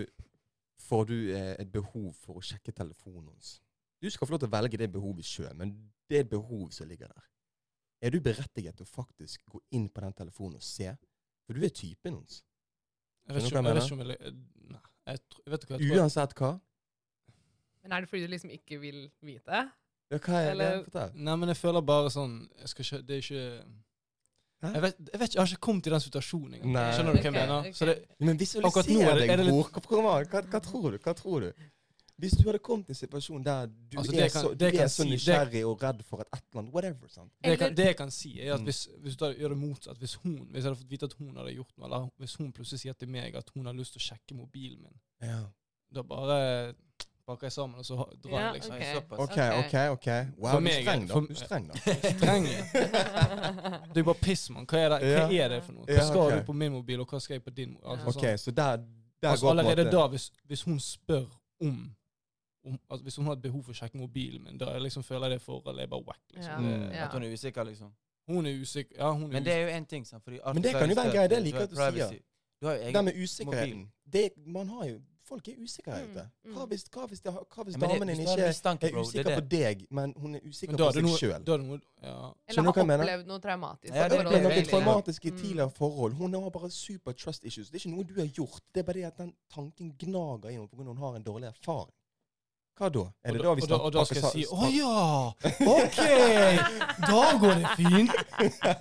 får 0.86 1.06
du 1.08 1.16
eh, 1.34 1.54
et 1.62 1.70
behov 1.72 2.12
for 2.20 2.38
å 2.38 2.44
sjekke 2.44 2.74
telefonen 2.76 3.30
hennes. 3.30 3.56
Du 4.02 4.10
skal 4.12 4.28
få 4.28 4.36
lov 4.36 4.42
til 4.44 4.50
å 4.50 4.54
velge 4.54 4.78
det 4.78 4.90
behovet 4.92 5.26
sjøl, 5.26 5.54
men 5.56 5.72
det 6.06 6.18
er 6.18 6.26
et 6.26 6.30
behov 6.30 6.68
som 6.76 6.86
ligger 6.86 7.10
der. 7.10 7.28
Er 8.04 8.12
du 8.12 8.20
berettiget 8.20 8.76
til 8.76 8.84
å 8.84 8.90
faktisk 8.90 9.42
gå 9.50 9.62
inn 9.74 9.88
på 9.88 10.04
den 10.04 10.14
telefonen 10.18 10.60
og 10.60 10.66
se? 10.66 10.92
For 11.46 11.56
du 11.56 11.64
er 11.64 11.72
typen 11.74 12.18
hennes. 12.18 12.42
Jeg 13.26 13.34
vet 13.34 13.48
ikke 13.48 13.56
du 13.56 13.58
om 13.58 13.66
jeg 13.66 13.74
jeg 13.74 13.80
vet 13.80 13.88
ikke 13.88 13.96
om 13.96 14.10
jeg 14.12 14.36
Nei. 14.76 14.82
Jeg, 15.06 15.18
jeg 15.44 15.52
vet 15.52 15.62
ikke 15.64 15.72
hva 15.74 15.80
jeg 15.80 15.88
tror. 15.90 16.02
Uansett 16.02 16.34
hva. 16.40 16.60
Men 17.82 17.92
er 17.92 18.00
det 18.00 18.08
fordi 18.10 18.22
du 18.26 18.30
liksom 18.32 18.50
ikke 18.50 18.80
vil 18.82 19.10
vite? 19.22 19.60
Ja, 20.10 20.18
hva 20.18 20.38
er 20.40 20.50
Eller- 20.50 20.76
det? 20.76 20.84
Fortell. 20.92 21.12
Nei, 21.14 21.36
men 21.36 21.48
jeg 21.48 21.56
føler 21.56 21.80
bare 21.82 22.10
sånn 22.10 22.48
jeg 22.60 22.68
skal 22.68 22.84
ikke, 22.84 23.06
Det 23.06 23.14
er 23.16 23.22
ikke 23.22 23.64
Hæ? 24.62 24.72
jeg 24.72 24.82
vet, 24.82 24.96
jeg 25.12 25.20
vet 25.20 25.28
ikke, 25.28 25.34
jeg 25.36 25.40
har 25.42 25.46
ikke 25.52 25.60
kommet 25.66 25.86
i 25.86 25.90
den 25.90 26.00
situasjonen 26.00 26.54
engang. 26.54 26.72
Nei. 26.72 26.84
Skjønner 26.96 27.12
du 27.12 27.18
hva 27.18 27.22
jeg 27.22 27.26
Ok, 27.26 27.38
mener? 27.38 27.58
ok. 27.58 27.74
Så 27.76 27.84
det, 27.86 27.96
Men 28.18 28.36
Akkurat 28.38 28.86
du 28.86 28.92
nå 28.94 29.00
er 29.00 29.04
det- 29.14 29.20
deg, 29.20 29.30
er 29.30 29.36
det 29.36 29.46
litt- 29.46 29.52
bror. 29.52 29.70
Hva, 29.70 29.82
kom 29.86 30.04
hva, 30.04 30.42
hva 30.50 30.60
tror 30.62 30.90
du? 30.90 30.98
Hva 30.98 31.14
tror 31.14 31.40
du? 31.40 31.52
Hvis 32.18 32.32
du 32.32 32.42
hadde 32.48 32.58
kommet 32.58 32.88
i 32.88 32.90
en 32.92 32.94
situasjon 32.94 33.44
der 33.44 33.66
du 33.66 33.98
Altså, 33.98 34.12
er, 34.16 34.28
kan- 34.28 34.30
så, 34.42 34.54
du 34.54 34.64
er 34.64 34.86
så 34.88 35.02
si- 35.02 35.50
det- 35.52 35.64
og 35.64 35.82
redd 35.82 36.02
for 36.02 36.20
et 36.20 36.26
eller 36.32 36.60
annet, 36.62 36.72
whatever, 36.74 37.08
sant? 37.08 37.32
det, 37.44 37.50
jeg 37.50 37.58
kan, 37.58 37.76
det 37.76 37.84
jeg 37.86 37.96
kan 37.96 38.10
si, 38.10 38.40
er 38.40 38.54
at 38.54 38.60
Mm. 38.60 38.64
hvis, 38.64 38.88
hvis 38.98 39.16
du 39.16 39.24
gjør 39.34 39.48
det 39.48 39.58
motsatt 39.58 39.98
Hvis 39.98 40.14
hun, 40.14 40.32
hvis 40.50 40.64
jeg 40.64 40.70
hadde 40.70 40.76
fått 40.76 40.90
vite 40.90 41.04
at 41.04 41.12
hun 41.18 41.36
hadde 41.36 41.54
gjort 41.54 41.72
noe, 41.78 41.86
eller 41.86 42.08
hvis 42.18 42.34
hun 42.34 42.52
plutselig 42.52 42.80
sier 42.80 42.92
til 42.92 43.08
meg 43.08 43.34
at 43.36 43.50
hun 43.54 43.66
har 43.66 43.72
lyst 43.74 43.92
til 43.92 44.00
å 44.00 44.06
sjekke 44.08 44.34
mobilen 44.34 44.82
min, 44.82 44.98
Ja. 45.22 45.40
da 45.94 46.02
bare 46.02 46.74
pakker 47.26 47.46
jeg 47.46 47.52
sammen, 47.52 47.78
og 47.78 47.84
så 47.84 47.96
drar 48.24 48.40
jeg, 48.40 48.52
liksom. 48.54 48.74
ok. 48.74 48.80
okay. 48.80 48.94
såpass. 48.94 49.18
OK, 49.18 49.74
Ok. 49.90 50.06
Wow, 50.38 50.50
For 50.50 50.60
du 50.60 50.66
er 50.66 50.82
streng, 50.82 51.08
da. 51.08 51.14
for- 51.14 51.20
Du 51.20 51.32
er 51.32 51.34
streng, 51.34 51.68
da. 51.68 51.74
Streng. 52.16 52.44
Det 53.94 54.00
er 54.00 54.04
bare 54.04 54.14
piss, 54.22 54.50
mann. 54.50 54.66
Hva, 54.66 54.78
er 54.78 54.88
det- 54.88 55.00
hva 55.02 55.32
Ja. 55.32 55.44
er 55.44 55.48
det 55.48 55.64
for 55.64 55.72
noe? 55.72 55.84
Hva 55.84 55.92
Ja, 55.94 56.06
skal 56.06 56.18
ok. 56.18 56.32
du 56.32 56.44
på 56.46 56.52
min 56.52 56.72
mobil, 56.72 57.00
og 57.00 57.06
hva 57.08 57.18
skal 57.20 57.34
jeg 57.34 57.42
på 57.44 57.50
din? 57.50 57.76
Altså, 57.84 58.06
OK, 58.08 58.14
sånn. 58.22 58.38
så 58.38 58.50
der, 58.50 58.76
der 59.22 59.28
altså 59.30 59.46
går 59.46 59.48
på 59.48 59.52
en 59.52 59.58
Allerede 59.58 59.84
måte 59.84 59.96
da, 59.96 60.06
hvis, 60.08 60.30
hvis 60.46 60.62
hun 60.62 60.80
spør 60.80 61.26
om, 61.60 61.95
om 62.66 62.78
altså, 62.90 63.02
Hvis 63.02 63.16
hun 63.16 63.26
har 63.26 63.32
et 63.32 63.42
behov 63.42 63.62
for 63.64 63.72
å 63.72 63.74
sjekke 63.80 63.98
mobilen 63.98 64.42
min, 64.44 64.58
da 64.58 64.78
liksom 64.78 65.02
føler 65.02 65.28
jeg 65.28 65.38
det 65.38 65.42
forholdet 65.42 65.82
er 65.82 65.86
bare 65.86 66.04
wack. 66.06 66.20
Liksom. 66.34 66.52
Ja. 66.52 66.58
Mm. 66.58 66.88
Det, 66.90 66.94
Ja. 66.96 67.04
At 67.06 67.12
hun 67.12 67.22
er 67.22 67.32
usikker, 67.32 67.64
liksom. 67.64 67.92
Hun 68.28 68.46
er 68.46 68.60
usikker. 68.60 68.96
Ja, 68.98 69.12
hun 69.12 69.22
er 69.24 69.28
Men 69.32 69.44
det 69.44 69.52
er 69.52 69.60
jo 69.68 69.68
én 69.80 69.86
ting, 69.86 70.04
sant. 70.06 70.24
Fordi 70.24 70.40
Men 70.54 70.62
det 70.62 70.72
kan 70.72 70.88
jo 70.90 70.94
være 70.94 71.06
en 71.06 71.12
greie, 71.16 71.28
det 71.28 71.42
liker 71.42 71.58
jeg 71.58 71.68
at 71.68 71.70
du 71.70 71.76
sier. 71.76 72.20
Du 72.60 72.66
har 72.66 72.74
jo 72.74 72.80
Det 72.80 72.88
egen 72.94 73.04
med 73.04 73.14
usikkerheten. 73.22 73.88
Det, 74.12 74.30
man 74.46 74.68
har 74.68 74.84
jo 74.88 75.00
Folk 75.26 75.48
er 75.48 75.54
usikre 75.58 75.90
her 75.92 76.04
Mm, 76.04 76.10
ute. 76.12 76.28
mm. 76.44 76.52
Hva 76.54 76.66
hvis, 76.66 76.84
hva 76.94 77.06
hvis, 77.08 77.20
det, 77.20 77.32
hva 77.34 77.64
hvis 77.64 77.74
Ja, 77.74 77.80
det- 77.80 77.88
damen 77.90 78.08
din 78.08 78.20
ikke 78.20 78.30
er 78.30 78.46
er 78.46 79.00
usikker 79.02 79.22
det. 79.24 79.34
på 79.42 79.48
deg, 79.48 79.86
men 79.90 80.14
hun 80.16 80.34
er 80.36 80.40
usikker 80.46 80.76
da 80.76 80.84
på 80.86 80.92
seg 80.92 81.02
sjøl? 81.18 81.80
ja. 82.02 82.32
Eller 82.48 82.62
har 82.62 82.72
opplevd 82.72 83.26
noe 83.26 83.38
traumatisk. 83.40 83.94
Ja, 83.94 84.02
det 84.08 84.10
det 84.18 84.32
Det 84.32 84.42
noe 84.42 84.62
traumatisk 84.70 85.24
i 85.24 85.30
Mm. 85.30 85.38
tidligere 85.38 85.70
forhold. 85.70 86.12
Hun 86.14 86.32
har 86.34 86.50
bare 86.50 86.70
super 86.70 87.12
trust 87.12 87.44
issues. 87.44 87.70
Det 87.70 87.74
er 87.84 87.88
ikke 87.88 87.96
noe 87.96 88.04
du 88.04 88.14
har 88.20 88.26
gjort. 88.28 88.60
Det 88.72 88.80
er 88.80 88.84
bare 88.84 88.94
det 88.94 89.04
at 89.04 89.16
den 89.18 89.34
tanken 89.50 89.92
gnager 89.98 90.48
i 90.48 90.52
henne 90.52 90.68
fordi 90.68 90.84
hun 90.84 90.96
har 90.96 91.16
en 91.16 91.22
dårlig 91.24 91.48
erfaring. 91.48 91.92
Hva 92.76 92.90
da? 92.92 93.04
Er 93.24 93.36
det 93.36 93.40
da 93.40 93.52
vi 93.56 93.62
og, 93.64 93.68
da, 93.68 93.76
snakker 93.76 93.86
og 93.86 93.92
da 93.94 94.02
skal 94.04 94.18
jeg 94.20 94.32
si 94.32 94.42
Å 94.52 94.68
ja! 94.74 94.96
OK! 95.76 96.00
Da 97.06 97.22
går 97.40 97.62
det 97.62 97.70
fint. 97.78 98.12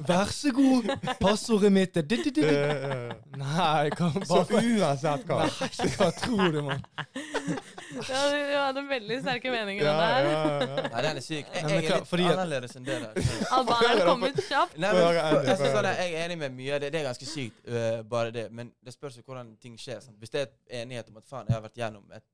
Vær 0.10 0.32
så 0.36 0.52
god. 0.56 0.90
Passordet 1.22 1.72
mitt 1.72 1.96
er. 2.02 3.16
Nei, 3.40 3.90
Så 3.96 4.42
bare 4.42 4.46
Så 4.50 4.60
uansett 4.60 5.26
hva. 5.30 5.40
Nei, 5.48 5.90
hva 5.96 6.10
tror 6.20 6.52
du, 6.52 6.60
mann? 6.68 6.84
Ja, 7.06 8.22
du 8.32 8.46
du 8.56 8.60
hadde 8.60 8.84
veldig 8.90 9.18
sterke 9.22 9.52
meninger 9.54 9.86
Ja, 9.86 9.92
om 9.94 10.00
det 10.00 10.12
her. 10.12 10.26
ja, 10.26 10.44
ja. 10.60 10.88
Nei, 10.92 11.02
den 11.08 11.20
er 11.20 11.26
syk. 11.26 11.50
Jeg, 11.54 11.64
jeg 11.64 11.78
er 11.78 12.00
litt 12.00 12.10
fordi 12.10 12.28
annerledes 12.32 12.78
enn 12.80 12.88
det 12.88 13.00
der. 13.04 13.34
Albaneren 13.58 14.04
kom 14.10 14.26
ut 14.28 14.40
kjapt. 14.48 14.78
Nei, 14.82 14.94
men, 14.96 15.20
jeg, 15.22 15.58
synes 15.60 15.76
sånn, 15.76 15.90
jeg 15.92 16.14
er 16.14 16.24
enig 16.26 16.40
med 16.44 16.56
mye 16.60 16.78
av 16.78 16.84
det. 16.84 16.92
Det 16.94 17.02
er 17.02 17.10
ganske 17.10 17.30
sykt, 17.30 17.60
uh, 17.70 18.00
bare 18.12 18.36
det. 18.36 18.48
Men 18.56 18.72
det 18.84 18.96
spørs 18.96 19.20
jo 19.20 19.26
hvordan 19.28 19.56
ting 19.62 19.78
skjer. 19.80 20.02
Sant? 20.04 20.18
Hvis 20.22 20.34
det 20.36 20.46
er 20.46 20.82
enighet 20.84 21.12
om 21.12 21.22
at 21.22 21.28
faen, 21.30 21.48
jeg 21.48 21.58
har 21.58 21.64
vært 21.68 21.80
gjennom 21.80 22.16
et 22.16 22.26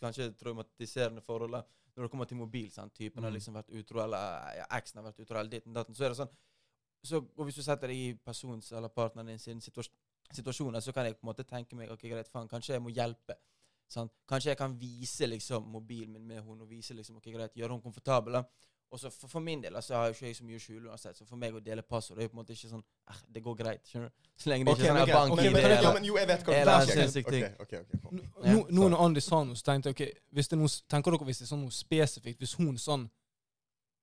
kanskje 0.00 0.30
traumatiserende 0.38 1.20
forhold 1.22 1.50
når 1.94 2.02
det 2.02 2.10
kommer 2.10 2.26
til 2.26 2.36
mobil. 2.36 2.70
Sant? 2.70 2.94
Typen 2.94 3.22
har 3.22 3.30
Mm. 3.30 3.36
liksom 3.36 3.54
vært 3.54 3.70
utro, 3.70 4.00
eller 4.02 4.56
ja, 4.56 4.66
eksen 4.70 4.98
har 4.98 5.12
vært 5.12 5.20
utro, 5.20 5.38
eller 5.38 5.50
ditten 5.50 5.72
datten. 5.72 5.94
Så 5.94 6.04
er 6.04 6.08
det 6.08 6.16
sånn 6.18 6.32
så, 7.04 7.16
Og 7.36 7.44
hvis 7.44 7.54
du 7.56 7.62
setter 7.62 7.86
deg 7.88 7.96
i 7.96 8.14
persons 8.14 8.72
eller 8.72 8.88
partneren 8.88 9.26
din 9.26 9.38
sin 9.38 9.60
situas 9.60 9.90
situasjoner, 10.32 10.80
så 10.80 10.92
kan 10.92 11.04
jeg 11.04 11.14
på 11.20 11.26
en 11.28 11.34
måte 11.34 11.44
tenke 11.44 11.76
meg 11.76 11.90
ok, 11.90 12.00
greit, 12.08 12.28
faen, 12.28 12.48
kanskje 12.48 12.72
jeg 12.74 12.82
må 12.82 12.88
hjelpe. 12.90 13.36
Sant? 13.88 14.12
Kanskje 14.28 14.50
jeg 14.54 14.58
kan 14.58 14.74
vise 14.80 15.26
liksom 15.26 15.66
mobilen 15.70 16.12
min 16.12 16.26
med 16.26 16.42
henne, 16.42 16.62
og 16.62 16.70
vise 16.70 16.94
liksom, 16.94 17.16
ok, 17.16 17.28
greit, 17.34 17.54
gjøre 17.54 17.72
henne 17.76 17.82
komfortabel. 17.82 18.40
Og 18.94 19.00
så 19.00 19.10
for, 19.10 19.28
for 19.28 19.40
min 19.42 19.62
del 19.62 19.74
altså, 19.74 19.94
har 19.96 20.06
jo 20.06 20.14
ikke 20.14 20.26
jeg 20.28 20.36
så 20.36 20.44
mye 20.46 20.56
å 20.56 20.62
skjule 20.62 20.90
uansett, 20.90 21.16
så 21.18 21.24
for 21.26 21.36
meg 21.40 21.54
å 21.56 21.60
dele 21.64 21.82
passord 21.82 22.18
det 22.18 22.24
er 22.24 22.28
på 22.30 22.36
en 22.36 22.42
måte 22.44 22.54
ikke 22.54 22.68
sånn 22.70 22.82
eh, 23.10 23.22
Det 23.34 23.42
går 23.42 23.56
greit, 23.58 23.80
skjønner 23.90 24.12
du? 24.12 24.28
Så 24.38 24.50
lenge 24.52 24.64
det 24.68 24.70
Ok, 24.74 24.78
ikke 24.78 24.86
er 24.86 24.92
sånn 24.92 24.98
greit. 25.00 25.08
her 25.08 25.22
Ok, 25.24 25.30
bank-ID 25.32 25.52
men- 25.56 25.62
ja, 25.64 25.78
eller 25.78 25.94
men 25.96 26.04
Jo, 26.04 26.16
jeg 26.20 26.28
vet 26.28 26.44
hva 26.44 26.52
du 26.52 26.58
eller 26.60 26.74
en 26.84 26.92
sinnssyk 26.92 27.30
ting. 27.32 27.44
Okay, 27.44 27.80
okay, 27.80 27.98
okay. 28.04 28.20
Nå, 28.20 28.44
Ja, 28.44 28.54
nå 28.78 28.88
når 28.92 29.00
Andy 29.08 29.20
sa 29.24 29.40
noe, 29.48 29.58
så 29.58 29.66
tenkte 29.66 29.90
jeg 29.90 29.96
ok, 29.98 30.20
hvis 30.38 30.48
det 30.48 30.56
er 30.58 30.60
noe, 30.62 30.72
tenker 30.94 31.10
dere 31.16 31.26
hvis 31.30 31.38
det 31.42 31.46
er 31.48 31.50
sånn 31.56 31.64
noe 31.64 31.74
spesifikt? 31.74 32.38
Hvis 32.44 32.54
hun 32.60 32.78
sånn 32.78 33.08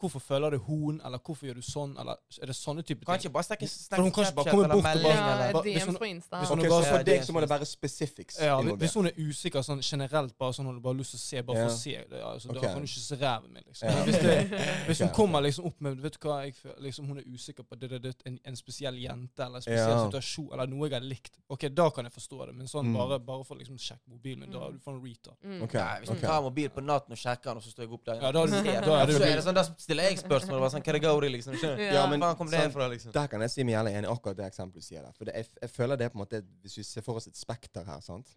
Hvorfor 0.01 0.19
føler 0.19 0.49
du 0.55 0.57
hun, 0.65 0.99
eller 1.05 1.19
hvorfor 1.21 1.45
gjør 1.45 1.59
du 1.59 1.61
sånn, 1.61 1.91
eller 2.01 2.17
er 2.41 2.45
det 2.49 2.55
sånne 2.57 2.81
type 2.83 3.05
Kan 3.05 3.19
ting? 3.19 3.29
ikke 3.29 3.33
bare 3.37 3.43
For 3.53 4.01
hun 4.01 4.11
kan 4.11 4.23
ikke 4.25 4.35
bare 4.39 4.49
komme 4.51 4.67
bort 4.67 4.77
og 4.77 4.83
bare- 4.83 4.97
Ja, 4.97 5.51
Hvis 5.51 5.83
hun- 5.85 5.93
DMs 5.93 5.99
på 6.01 6.07
Insta. 6.09 6.37
hvis 6.41 6.51
Ok, 6.51 6.59
okay, 6.59 6.69
så 6.69 6.83
for 6.89 7.03
deg 7.03 7.21
så 7.21 7.31
må 7.35 7.39
det 7.41 7.49
være 7.49 7.65
specifics 7.65 8.39
Ja, 8.41 8.61
hvis- 8.61 8.93
hun 8.93 9.05
er 9.07 9.11
usikker 9.17 9.61
sånn 9.61 9.81
generelt, 9.83 10.37
bare 10.37 10.51
sånn 10.53 10.65
hun 10.65 10.73
har 10.75 10.81
bare 10.81 10.97
lyst 10.97 11.11
til 11.11 11.17
å 11.17 11.21
se, 11.21 11.41
bare 11.43 11.55
for 11.57 11.73
å 11.73 11.77
se 11.77 11.91
det, 12.09 12.21
altså, 12.23 12.49
okay. 12.49 12.61
da 12.61 12.67
kan 12.73 12.81
du 12.81 12.87
ikke 12.87 12.99
se 13.05 13.15
ræven 13.15 13.53
min, 13.53 13.63
liksom. 13.67 13.89
Ja. 13.89 14.03
Hvis, 14.05 14.19
det, 14.21 14.49
hvis 14.87 14.99
hun 14.99 15.09
kommer 15.09 15.41
liksom 15.41 15.65
opp 15.65 15.81
med 15.81 15.97
Vet 16.01 16.17
du 16.19 16.27
hva, 16.27 16.41
jeg 16.43 16.55
føler, 16.55 16.81
liksom, 16.81 17.05
hun 17.07 17.17
er 17.17 17.23
usikker 17.29 17.63
på 17.63 17.79
det, 17.79 17.89
det, 17.89 18.01
det, 18.01 18.15
en, 18.25 18.39
en 18.45 18.55
spesiell 18.55 18.95
jente 18.97 19.39
eller 19.45 19.57
en 19.57 19.61
spesiell 19.61 19.89
Ja. 19.97 20.09
situasjon 20.09 20.53
eller 20.53 20.65
noe 20.67 20.89
jeg 20.89 20.93
har 20.99 21.05
likt, 21.07 21.37
ok, 21.49 21.67
da 21.75 21.89
kan 21.91 22.05
jeg 22.05 22.13
forstå 22.13 22.45
det. 22.47 22.55
Men 22.55 22.65
sånn 22.67 22.85
Mm. 22.87 22.93
bare, 22.97 23.19
bare 23.19 23.43
for 23.43 23.55
liksom 23.55 23.77
sjekke 23.77 24.07
mobilen 24.09 24.39
min, 24.39 24.51
da 24.51 24.65
er 24.67 24.71
du 24.71 24.79
for 24.79 24.93
en 24.93 25.01
retard. 25.03 25.35
Mm. 25.45 25.61
Okay. 25.63 25.99
Hvis 26.01 26.09
hun 26.09 26.17
tar 26.19 26.41
mobilen 26.41 26.71
på 26.71 26.81
natten 26.83 27.11
og 27.11 27.17
sjekker 27.17 27.43
den, 27.51 27.57
og 27.57 27.63
så 27.63 27.69
står 27.71 27.83
jeg 27.85 27.91
opp 27.93 28.05
der 28.05 28.15
Ja, 28.15 28.31
da 28.31 28.31
da, 28.31 28.45
da, 28.45 28.63
da, 28.63 28.63
da 28.63 28.81
da, 28.81 29.05
da, 29.05 29.25
er 29.25 29.41
sånn, 29.41 29.53
da 29.53 29.63
stiller 29.91 30.09
jeg 30.09 30.21
spørsmål. 30.23 30.67
Sånn, 30.73 30.85
hva 30.87 30.95
det 30.97 31.03
går 31.03 31.27
i, 31.27 31.31
liksom? 31.37 31.57
Ja, 31.77 32.05
men 32.09 32.23
kom 32.39 32.49
det 32.49 32.63
sånn- 32.63 32.73
fra, 32.73 32.87
liksom? 32.91 33.13
Der 33.15 33.27
kan 33.27 33.43
jeg 33.45 33.51
si 33.53 33.65
meg 33.67 33.75
jævlig 33.77 33.97
enig 33.99 34.09
i 34.09 34.13
akkurat 34.15 34.39
det 34.39 34.47
eksempelet 34.47 34.81
du 34.81 34.87
sier 34.87 35.03
der. 35.05 35.17
For 35.17 35.29
det, 35.29 35.35
jeg, 35.35 35.51
jeg 35.61 35.73
føler 35.75 35.99
det 35.99 36.11
på 36.11 36.17
en 36.19 36.23
måte 36.25 36.41
Hvis 36.63 36.77
vi 36.79 36.83
ser 36.87 37.05
for 37.05 37.19
oss 37.21 37.27
et 37.27 37.37
spekter 37.37 37.85
her, 37.85 37.99
sant? 38.01 38.31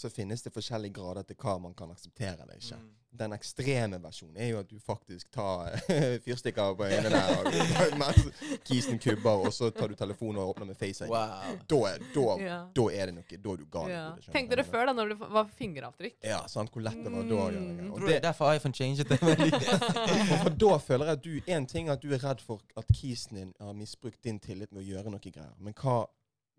så 0.00 0.08
finnes 0.08 0.42
det 0.42 0.52
forskjellige 0.54 0.94
grader 0.96 1.26
til 1.26 1.36
hva 1.36 1.56
man 1.60 1.74
kan 1.74 1.90
akseptere 1.90 2.44
eller 2.44 2.56
ikke. 2.60 2.78
Mm. 2.78 2.90
Den 3.12 3.32
ekstreme 3.34 3.98
versjonen 3.98 4.36
er 4.38 4.52
jo 4.52 4.58
at 4.60 4.68
du 4.70 4.76
faktisk 4.78 5.32
tar 5.34 5.72
fyrstikker 6.24 6.76
på 6.78 6.84
øynene 6.86 7.10
der, 7.10 7.40
og, 7.40 7.96
mens 7.98 8.60
kisen 8.68 9.00
kubber, 9.02 9.42
og 9.48 9.52
så 9.52 9.70
tar 9.74 9.90
du 9.90 9.96
telefonen 9.98 10.38
og 10.38 10.52
åpner 10.52 10.68
med 10.70 10.78
Face 10.78 11.08
Wow. 11.10 11.56
Da, 11.66 11.80
er- 11.90 12.04
da, 12.14 12.26
Ja. 12.44 12.58
da 12.76 12.84
er 12.94 13.10
det 13.10 13.14
noe. 13.16 13.24
Da 13.42 13.50
er 13.56 13.56
du 13.56 13.66
gal. 13.72 13.90
Ja. 13.90 14.04
Tenkte 14.30 14.54
dere 14.60 14.64
før, 14.68 14.86
da, 14.86 14.94
når 14.94 15.08
det 15.14 15.18
var 15.34 15.50
fingeravtrykk? 15.58 16.16
Ja, 16.22 16.38
sant, 16.48 16.70
hvor 16.70 16.86
lett 16.86 17.02
det 17.02 17.10
var 17.12 17.26
da. 17.26 17.48
Mm. 17.58 17.90
Og 17.92 18.06
det 18.06 18.16
er 18.20 18.24
derfor 18.28 18.54
iPhone 18.54 18.74
changet 18.78 19.10
det? 19.10 19.18
for 20.44 20.54
da 20.62 20.76
føler 20.78 21.10
jeg 21.10 21.18
at 21.18 21.24
du 21.24 21.50
En 21.50 21.66
ting 21.66 21.88
er 21.90 21.98
at 21.98 22.02
du 22.02 22.14
er 22.14 22.22
redd 22.22 22.40
for 22.46 22.62
at 22.78 22.86
kisen 22.94 23.36
din 23.40 23.52
har 23.60 23.74
misbrukt 23.74 24.22
din 24.24 24.38
tillit 24.38 24.70
med 24.72 24.84
å 24.84 24.86
gjøre 24.86 25.10
noe 25.10 25.20
greier. 25.26 25.52
Men 25.58 25.74
hva 25.74 26.04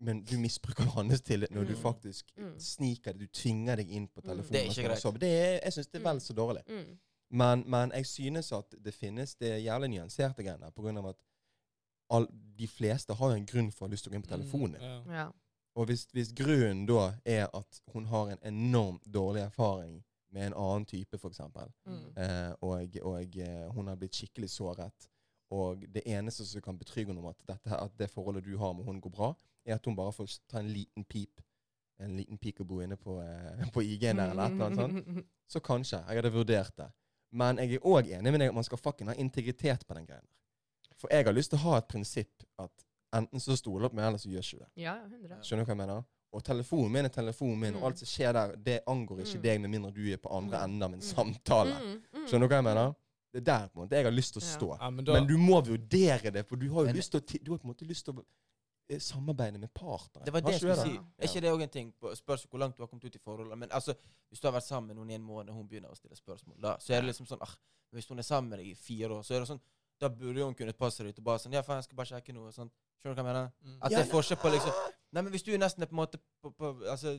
Men 0.02 0.24
du 0.26 0.34
misbruker 0.38 0.84
hans 0.96 1.20
tillit 1.22 1.50
når 1.54 1.64
du 1.68 1.74
Mm. 1.76 1.82
faktisk 1.82 2.32
Mm. 2.36 2.58
sniker 2.58 3.12
det. 3.12 3.20
Du 3.20 3.26
tvinger 3.26 3.76
deg 3.76 3.88
inn 3.90 4.08
på 4.08 4.20
Mm. 4.20 4.28
telefonen. 4.28 4.52
Det 4.52 4.60
er 4.60 4.70
ikke 4.70 4.88
greit. 4.88 5.20
Det 5.20 5.30
er, 5.32 5.60
jeg 5.64 5.72
syns 5.72 5.86
det 5.92 6.00
er 6.00 6.04
vel 6.12 6.20
så 6.20 6.34
dårlig. 6.34 6.62
Mm. 6.68 6.98
Men, 7.30 7.64
men 7.66 7.92
jeg 7.94 8.06
synes 8.06 8.52
at 8.52 8.74
det 8.84 8.94
finnes 8.94 9.34
det 9.34 9.62
jævlig 9.64 9.88
nyanserte 9.90 10.42
greiene. 10.42 10.70
På 10.72 10.82
grunn 10.82 10.98
av 10.98 11.06
at 11.06 11.16
all, 12.10 12.26
de 12.58 12.66
fleste 12.68 13.14
har 13.14 13.28
jo 13.30 13.36
en 13.36 13.46
grunn 13.46 13.70
for 13.72 13.86
å 13.86 13.88
ha 13.88 13.92
lyst 13.92 14.04
til 14.04 14.10
å 14.10 14.12
gå 14.12 14.16
inn 14.16 14.22
på 14.26 14.36
telefonen. 14.36 14.80
Mm, 14.80 15.06
ja. 15.12 15.22
Ja. 15.22 15.28
Og 15.76 15.86
hvis, 15.86 16.06
hvis 16.12 16.32
grunnen 16.36 16.86
da 16.86 17.14
er 17.24 17.46
at 17.54 17.80
hun 17.94 18.04
har 18.04 18.28
en 18.34 18.38
enormt 18.44 19.06
dårlig 19.10 19.40
erfaring 19.46 20.02
med 20.32 20.46
en 20.46 20.52
annen 20.54 20.84
type, 20.84 21.14
f.eks., 21.16 21.40
Mm. 21.86 22.12
eh, 22.16 22.54
og, 22.60 22.96
og 23.02 23.36
eh, 23.38 23.70
hun 23.72 23.86
har 23.86 23.96
blitt 23.96 24.12
skikkelig 24.14 24.50
såret, 24.50 25.08
og 25.50 25.80
det 25.92 26.02
eneste 26.06 26.44
som 26.46 26.60
kan 26.60 26.78
betrygge 26.78 27.06
henne 27.12 27.20
om 27.20 27.26
at, 27.26 27.36
dette, 27.48 27.72
at 27.80 27.96
det 27.98 28.10
forholdet 28.10 28.44
du 28.44 28.56
har 28.58 28.72
med 28.74 28.84
hun 28.84 29.00
går 29.00 29.10
bra, 29.10 29.34
er 29.66 29.74
at 29.74 29.84
hun 29.86 29.96
bare 29.96 30.12
får 30.12 30.38
ta 30.48 30.58
en 30.58 30.68
liten 30.72 31.04
pip, 31.04 31.40
en 32.00 32.16
liten 32.16 32.38
peekaboo 32.38 32.80
inne 32.82 32.96
på, 32.96 33.20
eh, 33.22 33.68
på 33.72 33.82
IG-en 33.82 34.16
der, 34.16 34.30
eller 34.30 34.44
et 34.46 34.52
eller 34.52 34.66
annet 34.66 34.78
sånt, 35.06 35.26
så 35.48 35.60
kanskje. 35.60 36.00
Jeg 36.08 36.16
hadde 36.22 36.32
vurdert 36.32 36.76
det. 36.76 36.90
Men 37.32 37.56
jeg 37.58 37.74
er 37.74 37.78
òg 37.88 38.08
enig 38.10 38.32
med 38.32 38.40
deg 38.40 38.48
at 38.48 38.54
man 38.54 38.64
skal 38.64 38.78
fucking 38.78 39.08
ha 39.08 39.14
integritet 39.14 39.86
på 39.86 39.94
den 39.94 40.06
der. 40.06 40.20
For 40.96 41.08
jeg 41.10 41.24
har 41.24 41.32
lyst 41.32 41.50
til 41.50 41.58
å 41.58 41.62
ha 41.62 41.76
et 41.78 41.88
prinsipp 41.88 42.42
at 42.58 42.70
enten 43.14 43.40
så 43.40 43.56
stoler 43.56 43.88
du 43.88 43.88
på 43.94 43.96
meg, 43.96 44.06
eller 44.06 44.18
så 44.18 44.28
gjør 44.28 44.42
ikke 44.44 44.58
du 44.58 44.64
det. 44.64 44.82
Ja, 44.82 44.96
100. 45.06 45.38
Skjønner 45.42 45.64
du 45.64 45.70
hva 45.70 45.76
jeg 45.76 45.76
mener? 45.86 46.04
Og 46.32 46.42
telefonen 46.44 46.92
min 46.92 47.04
er 47.04 47.08
telefonen 47.12 47.58
min, 47.60 47.74
Mm. 47.74 47.82
og 47.82 47.86
alt 47.90 47.98
som 47.98 48.06
skjer 48.06 48.32
der, 48.32 48.56
det 48.56 48.80
angår 48.88 49.18
ikke 49.20 49.36
Mm. 49.38 49.42
deg 49.42 49.60
med 49.60 49.70
mindre 49.70 49.90
du 49.92 50.12
er 50.12 50.16
på 50.16 50.30
andre 50.36 50.58
Mm. 50.58 50.64
enden 50.64 50.82
av 50.82 50.92
en 50.92 50.98
Mm. 50.98 51.02
samtale. 51.02 51.74
Mm, 51.80 52.02
mm. 52.14 52.26
Skjønner 52.26 52.48
du 52.48 52.48
hva 52.48 52.56
jeg 52.56 52.64
mener? 52.64 52.94
Det 53.32 53.40
er 53.40 53.44
der 53.60 53.68
på 53.68 53.80
en 53.80 53.86
måte 53.88 53.90
jeg 53.96 54.04
har 54.04 54.12
lyst 54.12 54.32
til 54.34 54.40
å 54.42 54.44
stå. 54.44 54.78
Ja, 54.80 54.90
men 54.90 55.04
da, 55.04 55.12
Men 55.14 55.26
du 55.26 55.36
må 55.38 55.60
vurdere 55.64 56.30
det, 56.32 56.46
for 56.46 56.56
du 56.56 56.68
har 56.72 56.86
jo 56.86 56.92
lyst 56.92 57.10
til 57.12 57.20
å, 57.20 57.44
du 57.44 57.50
har 57.52 57.58
på 57.58 57.64
en 57.64 57.74
måte 57.74 57.86
lyst 57.88 58.04
til 58.04 58.14
å 58.14 58.24
eh, 58.92 59.00
samarbeide 59.02 59.58
med 59.58 59.72
partnere. 59.74 60.24
Det 60.26 60.32
var 60.34 60.44
det 60.44 60.54
jeg 60.54 60.62
skulle 60.62 60.76
si. 60.80 60.94
Er 61.18 61.28
ikke 61.28 61.42
det 61.44 61.52
òg 61.52 61.64
en 61.66 61.74
ting? 61.76 61.92
Spørs 62.18 62.46
hvor 62.50 62.62
langt 62.62 62.76
du 62.76 62.82
har 62.84 62.90
kommet 62.90 63.04
ut 63.04 63.16
i 63.16 63.22
forholdet. 63.22 63.58
Men 63.58 63.72
altså, 63.72 63.94
hvis 64.28 64.40
du 64.40 64.48
har 64.48 64.56
vært 64.56 64.68
sammen 64.68 64.92
med 64.92 65.00
noen 65.00 65.10
i 65.10 65.18
en 65.18 65.26
måned, 65.26 65.52
og 65.52 65.60
hun 65.60 65.68
begynner 65.68 65.92
å 65.92 65.98
stille 65.98 66.18
spørsmål, 66.18 66.58
da, 66.62 66.76
så 66.80 66.94
er 66.94 67.02
det 67.02 67.12
liksom 67.12 67.28
sånn 67.30 67.42
ah, 67.44 67.54
Hvis 67.92 68.08
hun 68.08 68.18
er 68.18 68.26
sammen 68.26 68.50
med 68.50 68.62
deg 68.62 68.72
i 68.72 68.74
fire 68.78 69.18
år, 69.18 69.26
så 69.26 69.34
er 69.36 69.44
det 69.44 69.50
sånn 69.52 69.62
Da 70.00 70.08
burde 70.08 70.46
hun 70.46 70.54
kunne 70.58 70.72
passe 70.72 71.02
deg 71.02 71.12
ut 71.12 71.20
og 71.20 71.28
bare 71.30 71.42
sånn 71.42 71.52
Ja, 71.56 71.64
faen, 71.66 71.82
jeg 71.82 71.90
skal 71.90 72.00
bare 72.00 72.12
sjekke 72.14 72.36
noe. 72.36 72.52
Sånn. 72.52 72.70
Skjønner 73.02 73.16
du 73.16 73.22
hva 73.22 73.28
jeg 73.28 73.34
mener? 73.34 73.52
Mm. 73.62 73.78
At 73.80 73.96
det 73.96 74.00
er 74.04 74.10
forskjell 74.12 74.40
på 74.40 74.52
liksom 74.54 74.80
Nei, 75.12 75.20
men 75.22 75.30
hvis 75.34 75.44
du 75.44 75.52
nesten 75.58 75.84
er 75.84 75.90
på 75.90 75.96
en 75.96 76.02
måte 76.04 76.20
på, 76.40 76.52
på, 76.56 76.72
altså, 76.88 77.18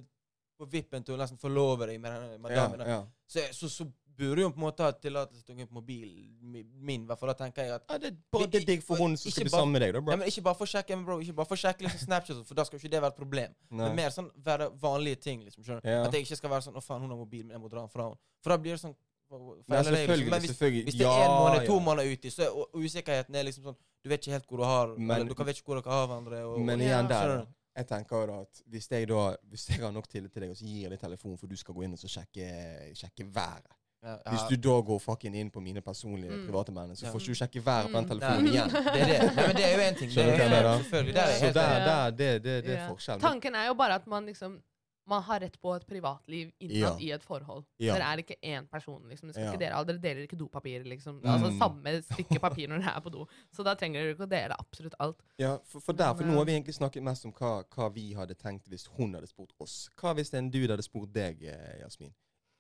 på 0.58 0.70
vippen 0.70 1.06
til 1.06 1.16
å 1.16 1.20
nesten 1.22 1.42
forlove 1.42 1.90
deg 1.90 2.00
med 2.02 2.14
denne 2.16 2.32
Ja, 2.34 2.42
madammen, 2.42 2.82
da, 2.82 2.88
ja. 2.90 3.02
så, 3.30 3.46
så, 3.54 3.70
så 3.70 3.86
burde 4.18 4.42
jo 4.42 4.50
på 4.54 4.60
en 4.60 4.66
måte 4.66 4.84
ha 4.86 4.92
tillatelse 4.92 5.44
til 5.46 5.54
å 5.54 5.58
gå 5.58 5.64
inn 5.64 5.70
på 5.70 5.78
mobilen 5.80 6.66
min, 6.84 7.06
hvert 7.08 7.20
fall. 7.20 7.32
Da 7.34 7.38
tenker 7.46 7.64
jeg 7.66 7.72
at 7.78 7.86
ja, 7.90 7.98
det 8.02 8.12
er 8.12 8.18
bare 8.36 8.50
det 8.54 8.64
digg 8.68 8.84
for 8.86 9.00
hun 9.02 9.16
som 9.18 9.32
skal 9.32 9.48
bli 9.48 9.54
sammen 9.54 9.74
med 9.78 9.82
deg, 9.86 9.94
da, 9.96 10.02
bro. 10.02 10.14
ja, 10.14 10.18
men 10.22 10.28
Ikke 10.32 10.44
bare 10.46 10.60
for 10.60 10.66
å 10.68 10.72
sjekke 10.74 10.98
men 10.98 11.06
bro, 11.08 11.20
ikke 11.24 11.36
bare 11.40 11.50
for 11.50 11.58
å 11.58 11.62
sjekke 11.64 11.88
liksom 11.88 12.04
Snapchat, 12.08 12.44
for 12.48 12.60
da 12.60 12.66
skal 12.68 12.78
jo 12.78 12.84
ikke 12.84 12.94
det 12.96 13.02
være 13.06 13.16
et 13.16 13.22
problem. 13.24 13.56
Nei. 13.70 13.88
Men 13.88 13.96
mer 14.02 14.10
sånn 14.14 14.30
være 14.46 14.70
vanlige 14.84 15.22
ting. 15.24 15.42
liksom, 15.48 15.64
skjønner 15.64 15.82
du? 15.82 15.90
Ja. 15.90 16.04
At 16.08 16.14
jeg 16.14 16.28
ikke 16.28 16.38
skal 16.42 16.50
være 16.54 16.68
sånn 16.68 16.78
'Å, 16.78 16.84
faen, 16.84 17.02
hun 17.02 17.10
har 17.10 17.18
mobil, 17.18 17.44
men 17.46 17.56
jeg 17.58 17.62
må 17.64 17.70
dra 17.72 17.80
den 17.82 17.90
fra 17.90 18.10
henne'. 18.10 18.22
For 18.44 18.50
da 18.50 18.58
blir 18.58 18.72
det 18.78 18.82
sånn 18.86 18.96
Nei, 19.34 19.40
liksom. 19.82 19.96
selvfølgelig. 19.96 20.30
Men 20.30 20.42
hvis, 20.42 20.52
selvfølgelig. 20.54 20.84
hvis 20.84 20.98
det 21.00 21.08
er 21.10 21.24
en 21.26 21.32
måned, 21.42 21.66
to 21.66 21.80
måneder 21.80 22.12
uti, 22.14 22.30
så 22.30 22.42
er 22.44 22.52
usikkerheten 22.78 23.36
er 23.36 23.44
liksom 23.50 23.64
sånn 23.64 23.78
Du 24.04 24.10
vet 24.10 24.20
ikke 24.22 24.34
helt 24.36 24.46
hvor 24.46 24.58
du 24.58 24.64
har 24.64 24.88
Men- 24.98 25.12
eller, 25.16 25.30
Du 25.30 25.34
kan 25.34 25.46
vet 25.48 25.58
ikke 25.58 25.66
hvor 25.74 25.82
dere 25.82 25.90
har 25.92 26.08
hverandre. 26.08 26.60
Men 26.60 26.80
igjen 26.80 27.08
der, 27.08 27.48
Jeg 27.76 27.88
tenker 27.88 28.28
jo 28.28 28.42
at 28.42 28.62
hvis 28.70 28.88
jeg 28.92 29.08
da 29.08 29.36
Hvis 29.50 29.66
jeg 29.70 29.80
har 29.80 29.92
nok 29.92 30.08
tillit 30.08 30.32
til 30.34 30.42
deg, 30.42 30.50
og 30.52 30.56
så 30.58 30.66
gir 30.66 30.82
jeg 30.84 30.92
deg 30.92 31.00
telefonen 31.00 31.40
for 31.40 31.48
du 31.48 31.56
skal 31.56 31.74
gå 31.74 31.84
inn 31.84 31.94
og 31.94 31.98
så 31.98 32.08
sjekke, 32.08 32.94
sjekke 32.94 33.26
været 33.34 33.66
ja, 34.04 34.16
Hvis 34.32 34.42
du 34.50 34.56
da 34.70 34.82
går 34.82 35.00
fucking 35.00 35.36
inn 35.36 35.50
på 35.52 35.62
mine 35.62 35.82
personlige 35.82 36.32
Mm. 36.32 36.46
private 36.48 36.72
menn, 36.72 36.96
så 36.96 37.06
Ja. 37.06 37.12
får 37.12 37.20
ikke 37.20 37.28
du 37.34 37.40
sjekke 37.42 37.62
været 37.66 37.86
på 37.92 37.98
den 37.98 38.04
Mm. 38.04 38.10
telefonen 38.10 38.42
mm. 38.42 38.54
igjen. 38.54 38.70
Det 38.94 39.02
er 39.02 39.06
det. 39.06 39.36
Nei, 39.36 39.48
men 39.48 39.56
det 39.56 39.66
er 39.66 39.74
jo 39.76 39.82
én 39.92 39.98
ting. 39.98 40.10
Det 40.12 40.18
er 40.18 40.50
det, 40.50 40.84
selvfølgelig. 40.84 41.14
Der 41.14 41.22
er 41.22 41.40
Så 41.40 41.54
der, 41.54 41.86
der, 41.86 42.10
det, 42.12 42.44
det, 42.44 42.64
det 42.66 42.78
er 42.78 42.88
forskjell. 42.90 43.20
Tanken 43.20 43.56
er 43.56 43.68
jo 43.68 43.74
bare 43.74 43.94
at 43.96 44.08
man 44.08 44.26
liksom 44.26 44.62
man 45.06 45.22
har 45.24 45.40
rett 45.40 45.58
på 45.62 45.74
et 45.76 45.86
privatliv 45.88 46.52
innad 46.62 46.78
Ja. 46.80 46.92
i 47.00 47.12
et 47.12 47.24
forhold. 47.24 47.66
Ja. 47.80 47.94
Dere 47.94 48.04
er 48.14 48.18
ikke 48.24 48.36
én 48.44 48.68
person. 48.72 49.02
liksom. 49.10 49.28
Det 49.28 49.36
skal 49.36 49.44
Ja. 49.46 49.52
ikke 49.52 49.60
dele, 49.60 49.86
dere 49.86 49.98
deler 50.00 50.22
ikke 50.28 50.38
dopapir. 50.38 50.84
liksom. 50.84 51.20
Mm. 51.20 51.26
Altså 51.30 51.58
Samme 51.58 52.02
stykke 52.02 52.40
papir 52.40 52.68
når 52.70 52.80
dere 52.80 52.96
er 52.96 53.00
på 53.02 53.10
do. 53.12 53.28
Så 53.52 53.64
da 53.64 53.74
trenger 53.76 54.00
dere 54.02 54.16
ikke 54.16 54.26
å 54.26 54.30
dele 54.30 54.56
absolutt 54.60 54.94
alt. 55.00 55.18
Ja, 55.38 55.58
for, 55.66 55.80
for 55.82 55.92
der, 55.94 56.14
for 56.14 56.24
Men, 56.24 56.32
nå 56.32 56.38
har 56.38 56.42
eh, 56.42 56.46
vi 56.46 56.52
egentlig 56.62 56.76
snakket 56.76 57.04
mest 57.04 57.26
om 57.26 57.34
hva, 57.34 57.64
hva 57.76 57.90
vi 57.94 58.14
hadde 58.14 58.34
tenkt 58.36 58.70
hvis 58.70 58.88
hun 58.98 59.14
hadde 59.14 59.28
spurt 59.28 59.52
oss. 59.60 59.90
Hva 59.98 60.14
hvis 60.16 60.34
en 60.34 60.50
dude 60.50 60.70
hadde 60.70 60.84
spurt 60.84 61.12
deg, 61.14 61.44
eh, 61.44 61.82
Jasmin? 61.84 62.14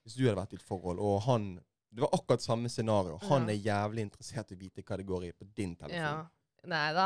Hvis 0.03 0.17
du 0.17 0.25
hadde 0.25 0.39
vært 0.39 0.55
i 0.55 0.59
et 0.59 0.65
forhold, 0.65 0.99
og 0.99 1.21
han 1.27 1.53
Det 1.93 2.01
var 2.01 2.09
akkurat 2.17 2.41
samme 2.41 2.69
scenario. 2.73 3.19
Han 3.29 3.43
er 3.49 3.53
jævlig 3.53 4.01
interessert 4.01 4.49
i 4.49 4.55
å 4.55 4.57
vite 4.57 4.81
hva 4.81 4.97
det 4.97 5.05
går 5.05 5.27
i 5.27 5.31
på 5.37 5.45
din 5.53 5.75
telefon. 5.77 5.99
Ja. 6.01 6.65
Nei, 6.65 6.87
da 6.97 7.05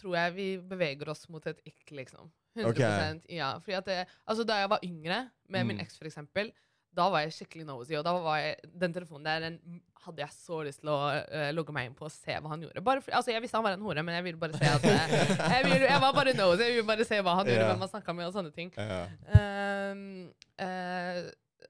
tror 0.00 0.16
jeg 0.18 0.32
vi 0.34 0.46
beveger 0.58 1.12
oss 1.12 1.28
mot 1.30 1.46
et 1.46 1.60
ikk, 1.62 1.92
liksom. 1.94 2.32
100 2.56 2.70
okay. 2.72 3.36
Ja. 3.36 3.52
Fordi 3.60 3.76
at 3.78 3.86
det, 3.86 3.98
altså 4.26 4.44
Da 4.48 4.58
jeg 4.62 4.70
var 4.72 4.82
yngre, 4.82 5.20
med 5.48 5.68
min 5.68 5.80
eks, 5.84 6.00
eks 6.00 6.18
f.eks., 6.18 6.50
da 6.96 7.10
var 7.12 7.26
jeg 7.26 7.34
skikkelig 7.36 7.66
nosy. 7.68 7.94
Og 7.98 8.04
da 8.06 8.14
var 8.24 8.40
jeg, 8.40 8.56
den 8.82 8.94
telefonen 8.96 9.26
der 9.28 9.42
den 9.44 9.80
hadde 10.06 10.22
jeg 10.22 10.32
så 10.32 10.60
lyst 10.64 10.80
til 10.80 10.92
å 10.92 10.98
uh, 11.12 11.48
logge 11.52 11.74
meg 11.74 11.88
inn 11.88 11.96
på 11.98 12.06
og 12.06 12.12
se 12.14 12.36
hva 12.40 12.52
han 12.52 12.62
gjorde. 12.62 12.82
Bare 12.86 13.02
for, 13.02 13.12
altså 13.18 13.34
Jeg 13.34 13.42
visste 13.44 13.58
han 13.58 13.66
var 13.66 13.76
en 13.76 13.82
hore, 13.84 14.04
men 14.06 14.16
jeg 14.16 14.24
ville 14.28 14.40
bare 14.40 14.56
se 14.56 14.70
at 14.70 14.86
jeg, 14.86 15.26
jeg, 15.54 15.64
ville, 15.66 15.88
jeg 15.90 16.02
var 16.04 16.14
bare 16.16 16.36
nosy. 16.38 16.62
Jeg 16.62 16.76
ville 16.78 16.88
bare 16.88 17.08
se 17.08 17.18
hva 17.20 17.34
han 17.40 17.50
gjorde, 17.50 17.66
hvem 17.72 17.84
han 17.84 17.92
snakka 17.92 18.14
med, 18.16 18.28
og 18.30 18.36
sånne 18.38 18.54
ting. 18.54 18.72
Yeah. 18.78 19.90
Um, 19.92 20.06
eh, 20.62 21.20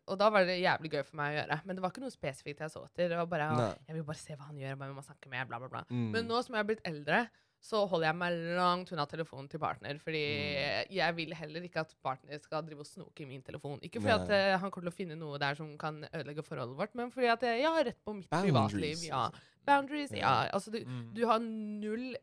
og 0.07 0.19
da 0.19 0.29
var 0.31 0.45
det 0.45 0.59
jævlig 0.61 0.91
gøy 0.93 1.03
for 1.07 1.17
meg 1.17 1.33
å 1.33 1.37
gjøre. 1.41 1.61
Men 1.65 1.77
det 1.77 1.83
var 1.83 1.91
ikke 1.95 2.03
noe 2.05 2.11
spesifikt 2.15 2.61
jeg 2.61 2.71
så 2.73 2.85
etter. 2.87 3.09
Det 3.13 3.17
var 3.17 3.27
bare, 3.31 3.49
Nei. 3.57 3.73
Jeg 3.89 3.97
vil 3.97 4.05
bare 4.05 4.19
se 4.23 4.35
hva 4.37 4.47
han 4.51 4.57
gjør, 4.59 4.77
hvem 4.81 4.95
man 4.95 5.05
snakker 5.07 5.31
med, 5.31 5.49
bla, 5.49 5.59
bla, 5.63 5.69
bla. 5.69 5.83
Mm. 5.91 6.09
Men 6.15 6.27
nå 6.31 6.43
som 6.45 6.55
jeg 6.57 6.63
har 6.65 6.69
blitt 6.71 6.83
eldre, 6.87 7.21
så 7.67 7.81
holder 7.89 8.07
jeg 8.11 8.17
meg 8.21 8.35
langt 8.59 8.91
unna 8.93 9.07
telefonen 9.11 9.49
til 9.51 9.59
partner. 9.63 9.99
Fordi 9.99 10.21
Mm. 10.27 10.93
jeg 10.95 11.17
vil 11.17 11.35
heller 11.35 11.61
ikke 11.67 11.81
at 11.81 11.95
partner 12.05 12.39
skal 12.43 12.63
drive 12.63 12.81
og 12.85 12.87
snoke 12.87 13.21
i 13.23 13.27
min 13.27 13.43
telefon. 13.43 13.81
Ikke 13.83 14.01
fordi 14.03 14.15
at 14.15 14.31
eh, 14.31 14.59
han 14.59 14.71
kommer 14.71 14.91
til 14.91 14.93
å 14.95 14.99
finne 14.99 15.17
noe 15.19 15.39
der 15.39 15.55
som 15.59 15.73
kan 15.79 16.05
ødelegge 16.13 16.45
forholdet 16.47 16.77
vårt, 16.79 16.95
men 16.95 17.11
fordi 17.11 17.27
at 17.33 17.43
eh, 17.43 17.61
jeg 17.63 17.67
har 17.73 17.85
rett 17.85 18.05
på 18.05 18.15
mitt 18.15 18.31
Boundaries, 18.31 18.53
privatliv. 18.53 19.05
Ja. 19.09 19.31
Boundaries, 19.67 20.13
ja. 20.13 20.35
Altså, 20.53 20.71
du, 20.71 20.79
Mm. 20.85 21.15
du 21.15 21.27
har 21.27 21.39
null 21.41 22.17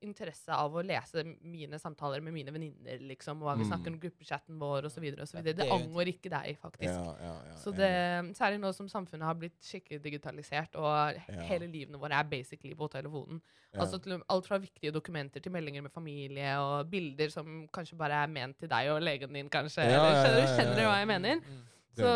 interesse 0.00 0.52
av 0.54 0.74
å 0.74 0.82
lese 0.84 1.22
mine 1.42 1.78
samtaler 1.78 2.20
med 2.22 2.34
mine 2.34 2.52
venninner, 2.54 2.98
liksom, 3.08 3.42
og 3.42 3.48
hva 3.48 3.56
vi 3.58 3.64
Mm. 3.64 3.70
snakker 3.70 3.92
om 3.92 3.98
gruppechatten 4.00 4.58
vår, 4.58 4.86
osv. 4.88 5.02
Det, 5.42 5.56
det 5.56 5.68
angår 5.70 6.10
ikke 6.12 6.30
deg, 6.30 6.58
faktisk. 6.58 6.92
Ja, 6.92 7.16
ja, 7.20 7.34
ja, 7.48 7.54
Så 7.56 7.74
det, 7.74 7.90
særlig 8.36 8.60
nå 8.60 8.72
som 8.74 8.88
samfunnet 8.88 9.24
har 9.24 9.34
blitt 9.34 9.58
skikkelig 9.62 10.02
digitalisert, 10.02 10.74
og 10.76 11.14
hele 11.48 11.66
livene 11.66 11.98
våre 11.98 12.18
er 12.20 12.24
basically 12.24 12.74
på 12.74 12.88
telefonen. 12.90 13.40
Altså 13.74 13.98
Alt 14.28 14.46
fra 14.46 14.58
viktige 14.58 14.92
dokumenter 14.92 15.40
til 15.40 15.52
meldinger 15.52 15.82
med 15.82 15.90
familie, 15.92 16.58
og 16.58 16.90
bilder 16.90 17.30
som 17.30 17.66
kanskje 17.72 17.96
bare 17.96 18.22
er 18.22 18.26
ment 18.28 18.58
til 18.58 18.68
deg 18.68 18.90
og 18.92 19.00
legen 19.02 19.32
din, 19.32 19.48
kanskje. 19.48 19.82
Eller, 19.82 20.46
skjønner, 20.46 20.74
du 20.76 20.82
hva 20.82 20.98
jeg 20.98 21.08
mener? 21.08 21.36
Mm. 21.40 21.62
Så 21.96 22.10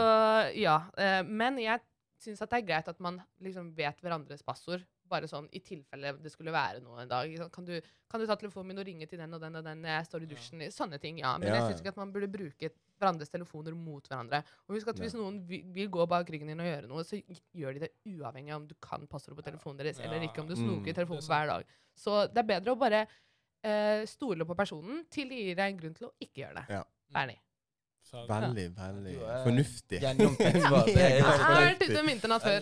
ja. 0.56 0.76
eh, 0.96 1.22
Men 1.22 1.59
jeg 1.59 1.80
syns 2.18 2.38
det 2.40 2.52
er 2.52 2.66
greit 2.66 2.88
at 2.88 3.00
man 3.00 3.20
liksom 3.42 3.74
vet 3.76 3.98
hverandres 4.00 4.42
passord. 4.42 4.82
Bare 5.10 5.28
sånn 5.30 5.46
i 5.54 5.60
tilfelle 5.64 6.14
det 6.22 6.32
skulle 6.32 6.54
være 6.54 6.80
noe 6.84 7.04
en 7.04 7.10
dag. 7.10 7.36
Kan 7.54 7.68
du, 7.68 7.74
kan 8.10 8.22
du 8.22 8.26
ta 8.28 8.36
telefonen 8.38 8.72
min 8.72 8.82
og 8.82 8.88
ringe 8.88 9.06
til 9.10 9.20
den 9.20 9.36
og 9.36 9.42
den 9.42 9.60
og 9.60 9.64
den? 9.66 9.84
Jeg 9.86 10.08
står 10.08 10.26
i 10.26 10.30
dusjen. 10.30 10.64
Ja. 10.64 10.72
Sånne 10.74 10.98
ting, 11.02 11.20
ja. 11.22 11.36
Men 11.38 11.50
Ja, 11.50 11.60
jeg 11.60 11.70
syns 11.70 11.84
ikke 11.84 11.94
at 11.94 12.00
man 12.00 12.12
burde 12.14 12.30
bruke 12.32 12.72
hverandres 12.96 13.30
telefoner 13.32 13.76
mot 13.76 14.08
hverandre. 14.08 14.42
Og 14.66 14.76
husk 14.76 14.90
at 14.92 15.00
hvis 15.00 15.16
noen 15.16 15.38
vil, 15.48 15.64
vil 15.74 15.90
gå 15.92 16.06
bak 16.10 16.28
ryggen 16.32 16.50
din 16.52 16.62
og 16.64 16.68
gjøre 16.68 16.90
noe, 16.90 17.04
så 17.06 17.20
gjør 17.56 17.76
de 17.76 17.84
det 17.86 17.92
uavhengig 18.08 18.54
av 18.54 18.62
om 18.62 18.68
du 18.68 18.76
kan 18.82 19.06
passordet 19.10 19.38
på 19.40 19.46
telefonen 19.50 19.82
deres 19.82 20.00
eller 20.02 20.24
ikke, 20.26 20.42
om 20.42 20.50
du 20.50 20.56
mm. 20.56 20.62
snoker 20.62 20.90
i 20.90 20.94
er 20.94 21.00
telefonen 21.00 21.26
hver 21.30 21.50
dag. 21.52 21.62
Så 21.96 22.10
det 22.32 22.42
er 22.42 22.50
bedre 22.52 22.74
å 22.74 22.80
bare 22.80 23.06
uh, 23.06 24.02
stole 24.08 24.48
på 24.48 24.58
personen 24.58 25.04
til 25.12 25.32
de 25.32 25.42
gir 25.48 25.58
deg 25.58 25.66
en 25.72 25.82
grunn 25.82 25.98
til 25.98 26.08
å 26.08 26.14
ikke 26.18 26.44
gjøre 26.44 26.62
det. 26.62 26.66
Ja. 26.78 26.84
Ferdig. 27.16 27.40
Veldig, 28.06 28.68
veldig 28.76 29.16
fornuftig. 29.42 29.98
Gjennomtenkt 30.02 30.62
svar. 30.68 30.86
Det 30.86 30.94
Jeg 30.94 31.24
har 31.26 31.56
vært 31.58 31.82
ute 31.82 31.98
om 31.98 32.06
vinteren 32.12 32.40
før. 32.44 32.60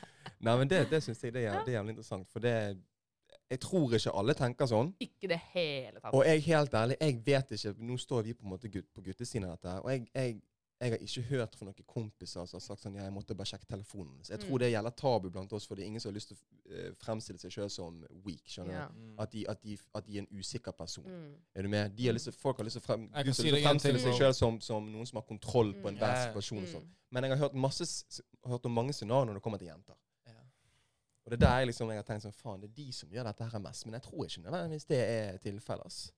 Nei, 0.40 0.56
men 0.58 0.68
det, 0.68 0.86
det 0.90 1.02
syns 1.04 1.20
jeg 1.22 1.32
det 1.34 1.44
er, 1.44 1.58
det 1.64 1.74
er 1.74 1.78
jævlig 1.82 1.96
interessant. 1.96 2.28
For 2.32 2.40
det 2.40 2.54
Jeg 3.50 3.60
tror 3.60 3.92
ikke 3.94 4.12
alle 4.14 4.34
tenker 4.34 4.66
sånn. 4.70 4.92
Ikke 5.02 5.28
det 5.28 5.40
hele 5.52 5.98
tatt. 6.00 6.14
Og 6.14 6.22
jeg 6.24 6.42
helt 6.46 6.74
ærlig, 6.74 6.96
jeg 7.00 7.16
vet 7.26 7.50
ikke 7.56 7.74
Nå 7.82 7.96
står 7.98 8.22
vi 8.22 8.32
på 8.34 8.44
en 8.46 8.50
måte 8.54 8.68
gutt, 8.70 8.86
på 8.94 9.02
guttesiden 9.02 9.44
av 9.48 9.56
dette, 9.58 9.74
og 9.82 9.90
jeg, 9.90 10.06
jeg, 10.14 10.36
jeg 10.80 10.90
har 10.94 11.02
ikke 11.04 11.22
hørt 11.28 11.56
fra 11.58 11.66
noen 11.66 11.84
kompiser 11.86 12.46
som 12.46 12.56
har 12.56 12.62
sagt 12.64 12.80
sånn 12.86 12.94
ja, 12.96 13.02
jeg 13.04 13.12
måtte 13.12 13.34
bare 13.36 13.50
sjekke 13.50 13.66
telefonen. 13.68 14.22
Så 14.24 14.32
jeg 14.32 14.40
Mm. 14.40 14.46
tror 14.48 14.58
det 14.62 14.70
gjelder 14.72 14.90
tabu 14.96 15.30
blant 15.30 15.52
oss, 15.52 15.66
for 15.66 15.74
det 15.76 15.82
er 15.82 15.86
ingen 15.90 16.00
som 16.00 16.08
har 16.10 16.14
lyst 16.16 16.28
til 16.30 16.38
å 16.38 16.70
eh, 16.72 16.92
fremstille 17.02 17.38
seg 17.42 17.50
sjøl 17.52 17.68
som 17.70 17.98
weak. 18.24 18.46
skjønner 18.48 18.72
Ja. 18.72 18.86
du? 18.88 18.94
Mm. 19.02 19.14
At 19.18 19.32
de, 19.32 19.44
at, 19.48 19.58
at 19.94 20.06
de 20.06 20.16
er 20.16 20.22
en 20.22 20.30
usikker 20.40 20.72
person. 20.72 21.04
Mm. 21.04 21.34
Er 21.54 21.62
du 21.62 21.68
med? 21.68 21.90
De 21.98 22.06
har 22.06 22.14
lyst 22.14 22.24
til, 22.30 22.32
folk 22.32 22.56
har 22.56 22.64
lyst 22.64 22.78
til 22.78 22.82
å 22.82 22.86
frem, 22.86 23.08
si 23.34 23.50
fremstille 23.50 24.00
seg 24.00 24.14
sjøl 24.16 24.32
som, 24.34 24.60
som 24.60 24.86
noen 24.92 25.06
som 25.06 25.16
har 25.20 25.26
kontroll 25.28 25.74
på 25.74 25.90
Mm. 25.90 25.96
enhver 25.96 26.14
Ja. 26.16 26.28
situasjon. 26.32 26.62
og 26.62 26.68
sånn. 26.68 26.86
Mm. 26.86 26.94
Men 27.10 27.24
jeg 27.24 27.30
har 27.36 27.48
hørt, 27.48 27.54
masse, 27.54 28.22
hørt 28.46 28.64
om 28.64 28.72
mange 28.72 28.92
scenarioer 28.94 29.26
når 29.26 29.34
det 29.34 29.42
kommer 29.42 29.58
til 29.58 29.68
jenter. 29.68 29.94
Og 31.24 31.30
det 31.30 31.36
er 31.42 31.46
der 31.46 31.58
jeg 31.58 31.66
liksom 31.70 31.90
jeg 31.92 31.96
har 32.00 32.06
tenkt 32.08 32.22
sånn, 32.24 32.32
faen, 32.32 32.60
det 32.62 32.70
er 32.70 32.74
de 32.80 32.92
som 32.92 33.08
gjør 33.12 33.24
dette 33.28 33.44
her 33.52 33.58
mest. 33.60 33.84
Men 33.86 33.94
jeg 33.98 34.02
tror 34.08 34.24
ikke 34.24 34.42
nødvendigvis 34.46 34.86
det 34.88 35.00
er 35.08 35.36
tilfellet. 35.44 35.86
ass. 35.86 36.12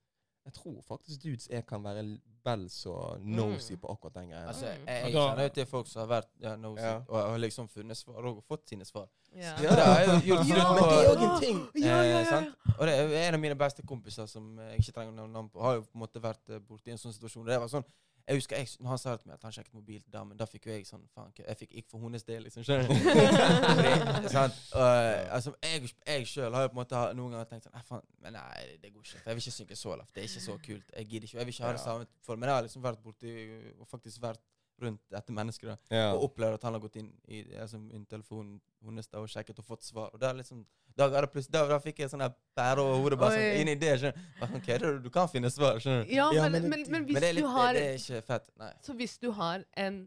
Jeg 0.44 0.52
tror 0.56 0.80
faktisk 0.82 1.20
dudes 1.22 1.44
jeg 1.48 1.62
kan 1.66 1.82
være 1.84 2.18
vel 2.44 2.64
så 2.70 3.16
nosy 3.22 3.74
Mm. 3.74 3.80
på 3.80 3.90
akkurat 3.92 4.14
den 4.14 4.28
greia. 4.30 4.46
Altså, 4.48 4.64
der. 4.66 4.72
jeg, 4.74 5.02
jeg 5.04 5.12
kjenner 5.12 5.42
jo 5.42 5.48
til 5.54 5.66
folk 5.66 5.86
som 5.86 6.00
har 6.00 6.08
vært 6.22 6.28
ja, 6.40 6.56
nosy, 6.56 6.82
Ja. 6.82 6.96
og 7.08 7.30
har 7.30 7.38
liksom 7.38 7.68
funnet 7.68 7.96
svar 7.96 8.24
og 8.26 8.42
fått 8.48 8.68
sine 8.68 8.84
svar. 8.84 9.06
Ja. 9.36 9.54
Ja. 9.62 9.70
Det 9.70 9.84
har 9.84 10.00
jo 10.04 10.18
gjort 10.26 10.48
Ja, 10.48 10.54
slutt 10.54 10.74
men 10.74 10.88
det 10.90 10.98
er 10.98 11.12
òg 11.12 11.22
en 11.34 11.40
ting. 11.40 11.58
Ja, 11.74 11.86
ja, 11.86 12.02
Eh, 12.02 12.24
ja, 12.24 12.24
sant? 12.30 12.54
Og 12.78 12.86
det 12.86 12.94
er 12.98 13.28
en 13.28 13.34
av 13.34 13.40
mine 13.40 13.54
beste 13.54 13.82
kompiser 13.86 14.26
som 14.28 14.58
jeg 14.58 14.78
ikke 14.80 14.92
trenger 14.92 15.12
noe 15.12 15.28
navn 15.28 15.48
på, 15.48 15.60
har 15.62 15.74
jo 15.74 15.82
på 15.82 15.94
en 15.94 16.00
måte 16.00 16.20
vært 16.22 16.50
eh, 16.50 16.58
borti 16.58 16.90
en 16.90 16.98
sånn 16.98 17.12
situasjon. 17.14 17.46
Det 17.46 17.60
var 17.60 17.68
sånn, 17.68 17.84
jeg 18.28 18.38
husker 18.38 18.56
jeg, 18.56 18.68
når 18.80 18.88
han 18.92 19.00
sa 19.02 19.14
til 19.16 19.28
meg 19.28 19.34
at 19.34 19.44
han 19.46 19.54
sjekket 19.56 19.74
mobil 19.74 20.02
til 20.02 20.12
damen, 20.12 20.36
da 20.38 20.46
fikk 20.46 20.66
jo 20.68 20.74
jeg 20.74 20.86
sånn 20.86 21.02
faen, 21.14 21.32
jeg 21.38 21.58
fikk 21.58 21.74
ikke 21.80 21.90
for 21.94 22.04
hennes 22.06 22.24
del, 22.28 22.44
liksom. 22.46 22.66
Skjønner 22.66 22.88
du? 22.88 22.94
Eh, 24.72 25.34
altså, 25.34 25.52
jeg, 25.62 25.88
jeg 26.06 26.26
sjøl 26.26 26.54
har 26.54 26.64
jo 26.64 26.70
på 26.72 26.76
en 26.76 26.80
måte 26.80 27.00
noen 27.18 27.34
ganger 27.34 27.48
tenkt 27.50 27.66
sånn 27.66 27.84
faen, 27.86 28.04
men 28.24 28.36
nei, 28.36 28.62
det 28.82 28.92
går 28.92 29.04
ikke. 29.04 29.20
For 29.20 29.30
jeg 29.32 29.38
vil 29.38 29.44
ikke 29.44 29.56
synke 29.56 29.78
så 29.78 29.96
lavt. 29.98 30.12
Det 30.14 30.22
er 30.22 30.28
ikke 30.30 30.44
så 30.44 30.56
kult. 30.66 30.94
Jeg 30.96 31.08
gidder 31.10 31.28
ikke. 31.28 31.38
Jeg 31.38 31.48
vil 31.48 31.54
ikke 31.54 31.66
ha 31.66 31.72
det 31.76 31.82
samme 31.82 32.08
for 32.26 32.40
Men 32.40 32.48
jeg 32.48 32.56
har 32.56 32.66
liksom 32.66 32.84
vært 32.86 33.02
borti 33.04 33.34
og 33.76 33.88
faktisk 33.90 34.22
vært 34.22 34.42
rundt 34.82 35.00
dette 35.10 35.32
mennesket 35.32 35.68
da 35.70 35.76
Ja. 35.96 36.12
og 36.14 36.24
opplevd 36.28 36.54
at 36.58 36.62
han 36.68 36.72
har 36.76 36.80
gått 36.84 36.96
inn 37.00 37.10
i 37.28 37.42
altså, 37.56 37.78
telefonen 38.10 38.60
hennes 38.84 39.08
og 39.14 39.28
sjekket 39.30 39.58
og 39.62 39.64
fått 39.68 39.82
svar. 39.86 40.10
Og 40.14 40.20
da, 40.20 40.32
liksom, 40.36 40.64
da, 40.96 41.08
da, 41.08 41.22
da 41.70 41.78
fikk 41.80 41.98
jeg 42.02 42.10
sånn 42.12 42.24
bære 42.58 42.82
over 42.84 42.98
hodet 43.04 43.18
bare 43.22 43.38
sånn, 43.38 43.60
inn 43.62 43.68
i 43.72 43.76
det. 43.78 43.92
skjønner 44.00 44.18
sånn, 44.42 44.58
du? 44.82 44.98
Du 45.06 45.10
kan 45.14 45.28
finne 45.32 45.50
svar. 45.54 45.78
skjønner 45.80 46.04
du. 46.08 46.14
Ja, 46.14 46.30
Ja, 46.34 46.48
men, 46.48 46.68
men 46.68 46.84
men, 46.90 47.04
hvis 47.06 47.14
Men 47.14 47.22
det 47.22 47.28
er, 47.30 47.38
litt, 47.38 47.44
du 47.44 47.48
har 47.48 47.72
det, 47.72 47.80
det 47.82 47.92
er 47.92 48.02
ikke 48.02 48.26
fett. 48.26 48.50
Nei. 48.58 48.72
Så 48.82 48.94
hvis 48.98 49.18
du 49.22 49.30
har 49.32 49.64
en 49.76 50.02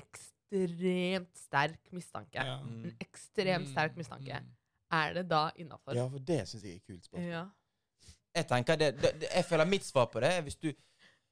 ekstremt 0.00 1.36
sterk 1.36 1.92
mistanke, 1.92 2.34
Ja. 2.44 2.58
Mm. 2.62 2.84
en 2.84 2.96
ekstremt 3.00 3.66
Mm, 3.66 3.72
sterk 3.72 3.96
mistanke, 3.96 4.40
mm. 4.40 4.50
er 4.92 5.14
det 5.14 5.28
da 5.28 5.50
innafor? 5.56 5.94
ja, 5.94 6.08
for 6.08 6.18
det 6.18 6.48
syns 6.48 6.62
jeg 6.64 6.74
er 6.76 6.80
kult 6.86 7.04
spørsmål. 7.04 7.30
Ja. 7.30 7.46
Jeg 8.34 8.46
tenker 8.48 8.76
det, 8.76 8.88
det, 9.02 9.20
det, 9.20 9.28
jeg 9.34 9.44
føler 9.44 9.64
mitt 9.66 9.84
svar 9.84 10.06
på 10.06 10.20
det 10.20 10.28
er 10.32 10.42
hvis 10.42 10.56
du 10.56 10.72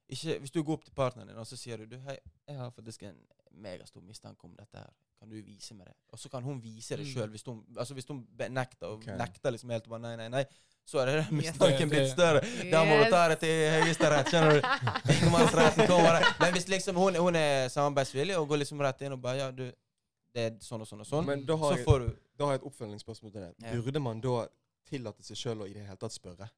ikke, 0.08 0.38
hvis 0.40 0.50
du 0.54 0.62
går 0.62 0.72
opp 0.78 0.84
til 0.84 0.92
partneren 0.96 1.28
din 1.28 1.36
og 1.38 1.46
så 1.46 1.56
sier 1.56 1.76
du, 1.76 1.86
du 1.86 1.98
hei, 2.06 2.16
jeg 2.48 2.56
har 2.56 2.70
faktisk 2.70 3.02
en 3.08 3.18
megastor 3.52 4.00
mistanke 4.02 4.44
om 4.44 4.54
dette 4.56 4.78
her. 4.78 4.90
Kan 5.18 5.28
du 5.32 5.36
vise 5.42 5.74
meg 5.74 5.86
det? 5.88 5.94
Og 6.14 6.18
så 6.22 6.28
kan 6.30 6.42
hun 6.46 6.60
vise 6.62 6.96
det 6.96 7.04
Mm. 7.06 7.12
sjøl. 7.12 7.30
Hvis, 7.30 7.42
hun- 7.46 7.64
altså 7.76 7.94
hvis 7.94 8.06
hun 8.06 8.24
benekter 8.38 8.86
og 8.86 8.98
Ok. 9.02 9.06
nekter 9.18 9.50
liksom 9.50 9.70
helt 9.70 9.84
og 9.84 9.90
bare 9.90 10.00
nei, 10.00 10.16
nei, 10.16 10.28
nei, 10.28 10.44
så 10.86 11.00
er 11.02 11.06
det 11.06 11.14
Yes. 11.24 11.30
mistanken 11.32 11.90
blitt 11.90 12.10
større. 12.12 12.40
Da 12.70 12.84
må 12.84 13.02
du 13.04 13.10
ta 13.10 13.28
det 13.28 13.40
til 13.40 13.70
høyesterett, 13.82 14.26
skjønner 14.30 14.54
du. 14.54 14.60
Kommer. 15.88 16.22
Men 16.40 16.52
hvis 16.54 16.68
liksom 16.68 16.96
hun, 16.96 17.14
hun 17.14 17.36
er 17.36 17.68
samarbeidsvillig 17.68 18.36
og 18.38 18.48
går 18.48 18.58
liksom 18.62 18.80
rett 18.80 19.02
inn 19.02 19.12
og 19.12 19.20
bare 19.22 19.36
ja, 19.42 19.50
du, 19.50 19.66
det 20.34 20.44
er 20.46 20.50
sånn 20.64 20.80
og 20.84 20.86
sånn 20.88 21.00
og 21.00 21.06
sånn, 21.06 21.26
Men 21.26 21.44
da 21.46 21.56
har, 21.56 21.72
så 21.72 21.76
jeg, 21.78 21.84
får 21.86 21.98
du 22.06 22.08
da 22.38 22.44
har 22.46 22.52
jeg 22.56 22.60
et 22.62 22.66
oppfølgingsspørsmål 22.70 23.32
til 23.32 23.40
det. 23.40 23.54
Ja. 23.64 23.74
Burde 23.82 24.00
man 24.02 24.20
da 24.20 24.46
tillate 24.88 25.22
seg 25.26 25.36
sjøl 25.36 25.64
å 25.64 25.68
i 25.68 25.72
det 25.74 25.84
hele 25.84 25.96
tatt 26.00 26.12
spørre? 26.14 26.48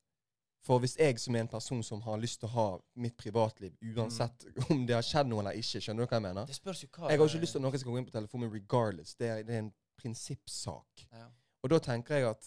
For 0.66 0.78
hvis 0.82 0.96
jeg 1.00 1.16
som 1.18 1.34
er 1.38 1.40
en 1.46 1.48
person 1.48 1.82
som 1.82 2.02
har 2.04 2.18
lyst 2.20 2.40
til 2.42 2.48
å 2.50 2.52
ha 2.52 2.64
mitt 3.00 3.14
privatliv, 3.16 3.72
uansett 3.96 4.44
om 4.70 4.82
det 4.86 4.92
har 4.98 5.02
skjedd 5.06 5.30
noe 5.30 5.40
eller 5.40 5.56
ikke, 5.56 5.80
skjønner 5.80 6.04
du 6.04 6.10
hva 6.10 6.18
jeg 6.18 6.26
mener? 6.26 6.46
Det 6.50 6.56
spørs 6.58 6.82
jo 6.84 6.88
hva 6.92 7.08
Jeg 7.08 7.18
har 7.22 7.30
ikke 7.30 7.40
lyst 7.46 7.56
til 7.56 7.60
at 7.62 7.64
noen 7.64 7.80
skal 7.80 7.92
gå 7.94 7.98
inn 8.02 8.08
på 8.10 8.16
telefonen 8.18 8.52
regardless. 8.52 9.14
Det 9.16 9.28
er, 9.32 9.40
det 9.48 9.54
er 9.56 9.62
en 9.64 9.70
prinsippsak. 10.00 11.06
ja. 11.12 11.28
Og 11.62 11.68
da 11.68 11.78
tenker 11.84 12.16
jeg 12.16 12.24
at 12.28 12.46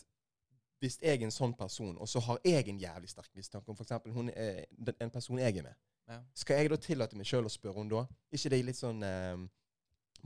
hvis 0.82 0.96
jeg 1.02 1.20
er 1.22 1.26
en 1.26 1.32
sånn 1.32 1.52
person, 1.58 1.98
og 2.02 2.10
så 2.10 2.20
har 2.26 2.40
jeg 2.44 2.68
en 2.70 2.80
jævlig 2.82 3.10
sterk 3.10 3.30
mistanke 3.38 3.70
om 3.72 3.78
f.eks. 3.78 3.92
er 4.36 4.66
en 5.06 5.12
person 5.14 5.40
jeg 5.40 5.58
er 5.58 5.68
med, 5.70 5.76
Ja. 6.10 6.18
skal 6.36 6.58
jeg 6.60 6.70
da 6.74 6.76
tillate 6.76 7.16
meg 7.16 7.26
sjøl 7.30 7.46
å 7.48 7.52
spørre 7.54 7.78
henne 7.80 7.94
da? 7.94 8.02
ikke 8.36 8.50
det 8.52 8.58
litt 8.68 8.76
sånn 8.80 9.04
eh, 9.08 9.38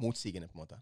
motsigende, 0.01 0.47
på 0.49 0.57
en 0.57 0.63
måte? 0.63 0.79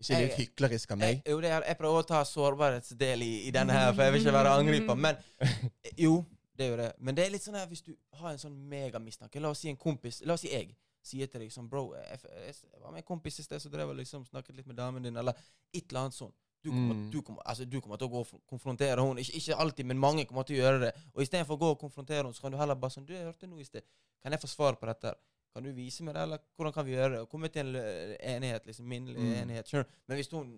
Ikke 0.00 0.20
litt 0.22 0.38
hyklerisk 0.38 0.94
av 0.94 0.98
meg? 1.02 1.18
Jeg, 1.20 1.34
jo, 1.34 1.40
det 1.44 1.50
er, 1.52 1.66
jeg 1.68 1.76
prøver 1.76 2.00
å 2.00 2.06
ta 2.08 2.22
sårbarhetsdel 2.24 3.22
i, 3.26 3.32
i 3.50 3.52
denne 3.52 3.74
her, 3.76 3.90
for 3.92 4.06
jeg 4.06 4.14
vil 4.14 4.22
ikke 4.24 4.36
være 4.38 4.54
angriper. 4.62 4.96
Men 4.96 5.20
jo, 6.06 6.14
det 6.60 6.66
er 6.66 6.70
jo 6.74 6.76
det. 6.82 6.90
Men 7.00 7.16
det 7.16 7.24
er 7.24 7.32
litt 7.32 7.44
sånn 7.46 7.56
her 7.56 7.66
hvis 7.70 7.82
du 7.86 7.94
har 8.20 8.34
en 8.34 8.40
sånn 8.42 8.56
megamistanke. 8.70 9.40
La 9.40 9.50
oss 9.54 9.62
si 9.64 9.70
en 9.72 9.78
kompis 9.80 10.20
La 10.28 10.36
oss 10.36 10.44
si 10.44 10.52
jeg 10.52 10.74
sier 11.02 11.26
til 11.32 11.40
deg 11.40 11.52
sånn 11.54 11.68
Bro, 11.72 11.94
jeg, 11.96 12.20
jeg, 12.28 12.54
var 12.82 12.92
med 12.92 13.00
en 13.00 13.06
kompis 13.08 13.38
i 13.40 13.44
sted 13.46 13.62
som 13.62 13.72
drev 13.72 13.88
og 13.94 13.96
liksom 13.96 14.26
snakket 14.28 14.58
litt 14.58 14.66
med 14.68 14.76
damen 14.76 15.02
din, 15.06 15.16
eller 15.16 15.32
et 15.72 15.86
eller 15.88 16.02
annet 16.06 16.14
sånt. 16.18 16.36
Du 16.62 16.68
kommer, 16.68 16.94
Mm. 16.94 17.06
du, 17.10 17.22
kommer, 17.24 17.40
altså, 17.48 17.64
du 17.64 17.78
kommer 17.80 17.96
til 17.96 18.10
å 18.10 18.12
gå 18.12 18.20
og 18.20 18.42
konfrontere 18.50 19.00
henne. 19.00 19.22
Ikke, 19.24 19.38
ikke 19.40 19.56
alltid, 19.64 19.86
men 19.88 19.98
mange 19.98 20.26
kommer 20.28 20.44
til 20.44 20.58
å 20.58 20.60
gjøre 20.60 20.80
det. 20.82 20.90
Og 21.14 21.22
istedenfor 21.24 21.56
å 21.56 21.60
gå 21.62 21.70
og 21.72 21.78
konfrontere 21.80 22.20
henne, 22.20 22.34
så 22.36 22.42
kan 22.44 22.52
du 22.52 22.58
heller 22.60 22.76
bare 22.76 22.92
sånn 22.92 23.06
Du, 23.08 23.14
jeg 23.14 23.24
hørte 23.24 23.48
noe 23.48 23.60
i 23.60 23.64
sted. 23.64 23.82
Kan 24.22 24.32
jeg 24.36 24.42
få 24.42 24.50
svar 24.52 24.76
på 24.76 24.84
dette? 24.90 25.14
Kan 25.54 25.64
du 25.64 25.72
vise 25.72 26.04
meg 26.04 26.14
det, 26.14 26.22
eller 26.26 26.38
hvordan 26.58 26.74
kan 26.76 26.84
vi 26.84 26.92
gjøre 26.98 27.14
det? 27.14 27.20
Og 27.24 27.30
komme 27.32 27.48
til 27.48 27.72
en 27.80 28.12
enighet, 28.34 28.66
liksom. 28.68 28.84
Minnelig 28.92 29.16
Mm. 29.24 29.32
enighet. 29.40 29.66
Skjønner? 29.72 29.88
Men 30.06 30.16
hvis 30.20 30.28
hun 30.36 30.52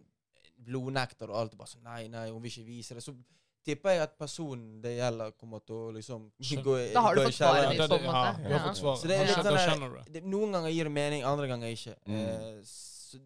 blodnekter 0.58 1.30
og 1.30 1.38
alt, 1.38 1.56
bare 1.58 1.68
sånn 1.70 1.84
Nei, 1.86 2.08
nei, 2.08 2.26
hun 2.30 2.42
vil 2.42 2.50
ikke 2.50 2.66
vise 2.66 2.94
det. 2.98 3.02
Så 3.04 3.14
tipper 3.64 3.90
jeg 3.94 4.00
at 4.02 4.14
personen 4.18 4.80
det 4.82 4.96
gjelder, 4.98 5.32
kommer 5.38 5.60
til 5.66 5.74
å 5.76 5.90
liksom 5.94 6.28
gå 6.64 6.76
i 6.80 6.92
Da 6.92 7.00
har 7.06 7.14
du 7.14 7.20
fått 7.22 7.34
svaret 7.38 7.70
ditt, 7.70 7.82
på 7.88 7.98
en 7.98 8.06
måte. 8.06 8.22
ja, 8.42 8.48
du 8.48 8.54
har 8.56 8.64
fått 8.68 8.80
svar. 8.80 8.96
Så 9.00 9.08
det 9.10 9.16
er 9.18 9.26
litt 9.26 9.36
sånn 9.36 9.46
at 9.46 10.04
der- 10.06 10.12
det. 10.16 10.24
Noen 10.24 10.52
ganger 10.56 10.70
gir 10.74 10.84
det 10.84 10.92
mening, 10.92 11.22
andre 11.24 11.46
ganger 11.48 11.68
ikke. 11.72 11.94
Mm. 12.06 12.16
Eh, 12.22 12.62
så 12.64 13.18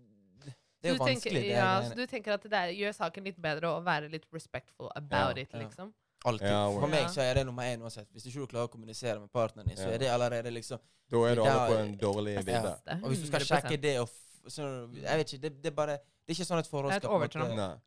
det 0.83 0.91
er 0.91 0.93
jo 0.93 0.99
tenker, 0.99 1.15
vanskelig. 1.15 1.43
det 1.43 1.55
ja, 1.57 1.83
så 1.83 1.95
du 1.97 2.07
tenker 2.07 2.33
at 2.35 2.43
det 2.43 2.51
der, 2.51 2.69
gjør 2.77 2.93
saken 2.95 3.25
litt 3.25 3.39
bedre 3.43 3.71
å 3.75 3.83
være 3.83 4.11
litt 4.13 4.27
respectful 4.33 4.91
about 4.95 5.37
Ja, 5.37 5.43
it, 5.43 5.49
ja. 5.53 5.59
liksom? 5.65 5.93
Alltid. 6.27 6.49
Ja, 6.49 6.71
For 6.71 6.87
meg 6.91 7.07
så 7.13 7.21
er 7.23 7.35
det 7.35 7.47
nummer 7.47 7.63
én 7.63 7.81
uansett. 7.83 8.09
Hvis 8.13 8.25
du 8.25 8.31
ikke 8.31 8.51
klarer 8.53 8.69
å 8.69 8.71
kommunisere 8.73 9.21
med 9.21 9.31
partneren 9.33 9.69
din, 9.69 9.77
så 9.77 9.89
er 9.93 9.99
det 9.99 10.09
allerede 10.11 10.51
liksom 10.53 10.79
Da 11.09 11.17
er 11.29 11.35
du 11.37 11.43
Det 11.43 11.51
alle 11.51 11.69
på 11.71 11.79
en 11.81 11.97
dårlig 11.99 12.45
bilde. 12.45 12.77
Og 13.03 13.09
hvis 13.11 13.21
du 13.23 13.27
skal 13.27 13.41
sjekke 13.41 13.81
det 13.81 13.99
og 14.01 14.09
f 14.09 14.23
så, 14.49 14.63
Jeg 14.95 15.19
vet 15.19 15.33
ikke, 15.33 15.43
det, 15.43 15.63
det 15.63 15.71
er 15.73 15.75
bare 15.77 15.99
Det 16.27 16.35
er 16.35 16.43
ikke 16.43 16.47
sånn 16.49 16.59
et 16.59 16.67
forhold 16.67 16.91
skal 16.99 17.11
på 17.11 17.15
en 17.15 17.21
måte- 17.23 17.39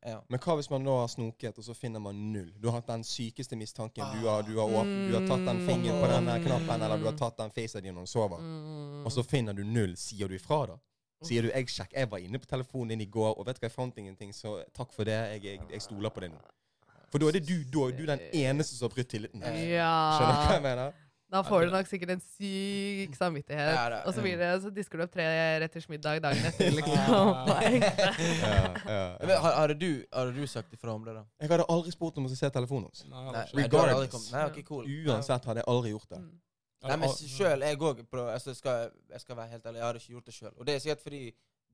Ja. 0.07 0.21
Men 0.29 0.39
hva 0.39 0.55
hvis 0.55 0.69
man 0.71 0.83
nå 0.83 0.93
har 1.01 1.07
snoket, 1.07 1.57
og 1.57 1.63
så 1.63 1.75
finner 1.75 1.99
man 1.99 2.15
null? 2.33 2.51
Du 2.59 2.69
har 2.69 2.79
hatt 2.79 2.87
den 2.87 3.03
sykeste 3.03 3.57
mistanken. 3.59 4.05
Du 4.15 4.27
har, 4.27 4.41
du 4.43 4.55
har, 4.55 4.67
åpnet, 4.69 5.11
du 5.11 5.19
har 5.19 5.27
tatt 5.27 5.45
den 5.45 5.59
fingeren 5.67 5.99
på 6.01 6.07
den 6.07 6.43
knappen, 6.45 6.81
eller 6.81 6.97
du 6.97 7.03
har 7.05 7.17
tatt 7.17 7.37
den 7.37 7.51
facen 7.51 7.83
din 7.83 7.93
når 7.95 8.01
du 8.07 8.07
sover. 8.07 8.39
Mm. 8.39 9.05
Og 9.05 9.11
så 9.11 9.23
finner 9.25 9.53
du 9.53 9.63
null. 9.63 9.95
Sier 9.97 10.27
du 10.29 10.35
ifra, 10.35 10.67
da? 10.67 10.77
Sier 11.21 11.41
du 11.41 11.49
'jeg 11.49 11.67
sjekk, 11.67 11.91
jeg 11.93 12.09
var 12.09 12.17
inne 12.19 12.39
på 12.39 12.45
telefonen 12.47 12.87
din 12.89 13.01
i 13.01 13.05
går, 13.05 13.37
og 13.37 13.45
vet 13.45 13.55
du 13.59 13.59
hva, 13.59 13.69
jeg 13.69 13.71
fant 13.75 13.97
ingenting, 13.97 14.31
så 14.31 14.63
takk 14.73 14.93
for 14.93 15.03
det, 15.03 15.11
jeg, 15.11 15.43
jeg, 15.43 15.59
jeg 15.71 15.81
stoler 15.81 16.09
på 16.09 16.21
det 16.21 16.31
nå'. 16.31 16.39
For 17.11 17.17
da 17.19 17.27
er 17.27 17.31
det 17.31 17.45
du, 17.47 17.63
da 17.65 17.87
er 17.87 17.91
du 17.97 18.05
den 18.05 18.19
eneste 18.33 18.75
som 18.77 18.87
har 18.87 18.95
brutt 18.95 19.09
tilliten. 19.09 19.41
Skjønner 20.15 20.31
du 20.31 20.47
hva 20.47 20.53
jeg 20.53 20.61
mener? 20.63 20.93
Da 21.29 21.43
får 21.45 21.67
du 21.67 21.73
nok 21.73 21.85
sikkert 21.85 22.09
en 22.15 22.21
syk 22.25 23.13
samvittighet. 23.17 23.75
Ja, 23.75 23.99
og 24.01 24.13
så, 24.15 24.21
blir 24.25 24.37
det, 24.39 24.47
så 24.63 24.71
disker 24.73 24.97
du 24.97 25.03
opp 25.05 25.11
tre 25.13 25.25
retters 25.61 25.85
middag 25.91 26.23
dagen 26.23 26.45
etter, 26.49 26.71
liksom. 26.73 26.95
Ja. 26.97 27.59
Ja, 28.39 28.61
ja, 28.89 29.17
Men 29.21 29.29
ja. 29.35 29.37
Har, 29.43 29.73
du, 29.77 29.89
har, 30.13 30.31
du 30.33 30.47
sagt 30.49 30.73
ifra 30.73 30.95
om 30.95 31.05
det, 31.05 31.13
da? 31.19 31.23
Jeg 31.41 31.51
hadde 31.51 31.67
aldri 31.69 31.93
spurt 31.93 32.17
om 32.17 32.25
å 32.25 32.33
se 32.33 32.49
telefonen 32.55 32.89
hans. 32.89 33.05
Nei, 33.05 33.23
Nei, 33.29 33.45
det 33.67 33.77
var 33.77 33.91
nei, 33.91 33.95
aldri 33.99 34.11
kommet- 34.15 34.33
Nei, 34.33 34.45
ok, 34.49 34.59
cool. 34.71 34.89
Uansett 35.05 35.45
hadde 35.51 35.61
jeg 35.61 35.69
aldri 35.75 35.93
gjort 35.93 36.09
det. 36.15 36.21
Mm. 36.23 36.33
Nei, 36.87 36.97
men 37.03 37.11
selv, 37.11 37.31
sjøl, 37.35 37.63
jeg 37.67 37.77
òg 37.83 38.03
altså, 38.23 38.53
skal, 38.55 38.89
Jeg 39.11 39.21
skal 39.21 39.35
være 39.35 39.51
helt 39.53 39.65
ærlig, 39.67 39.79
jeg 39.81 39.85
hadde 39.85 40.01
ikke 40.01 40.13
gjort 40.15 40.29
det 40.31 40.35
sjøl. 40.37 40.53
Og 40.55 40.65
det 40.65 40.75
er 40.75 40.83
sikkert 40.85 41.05
fordi 41.05 41.23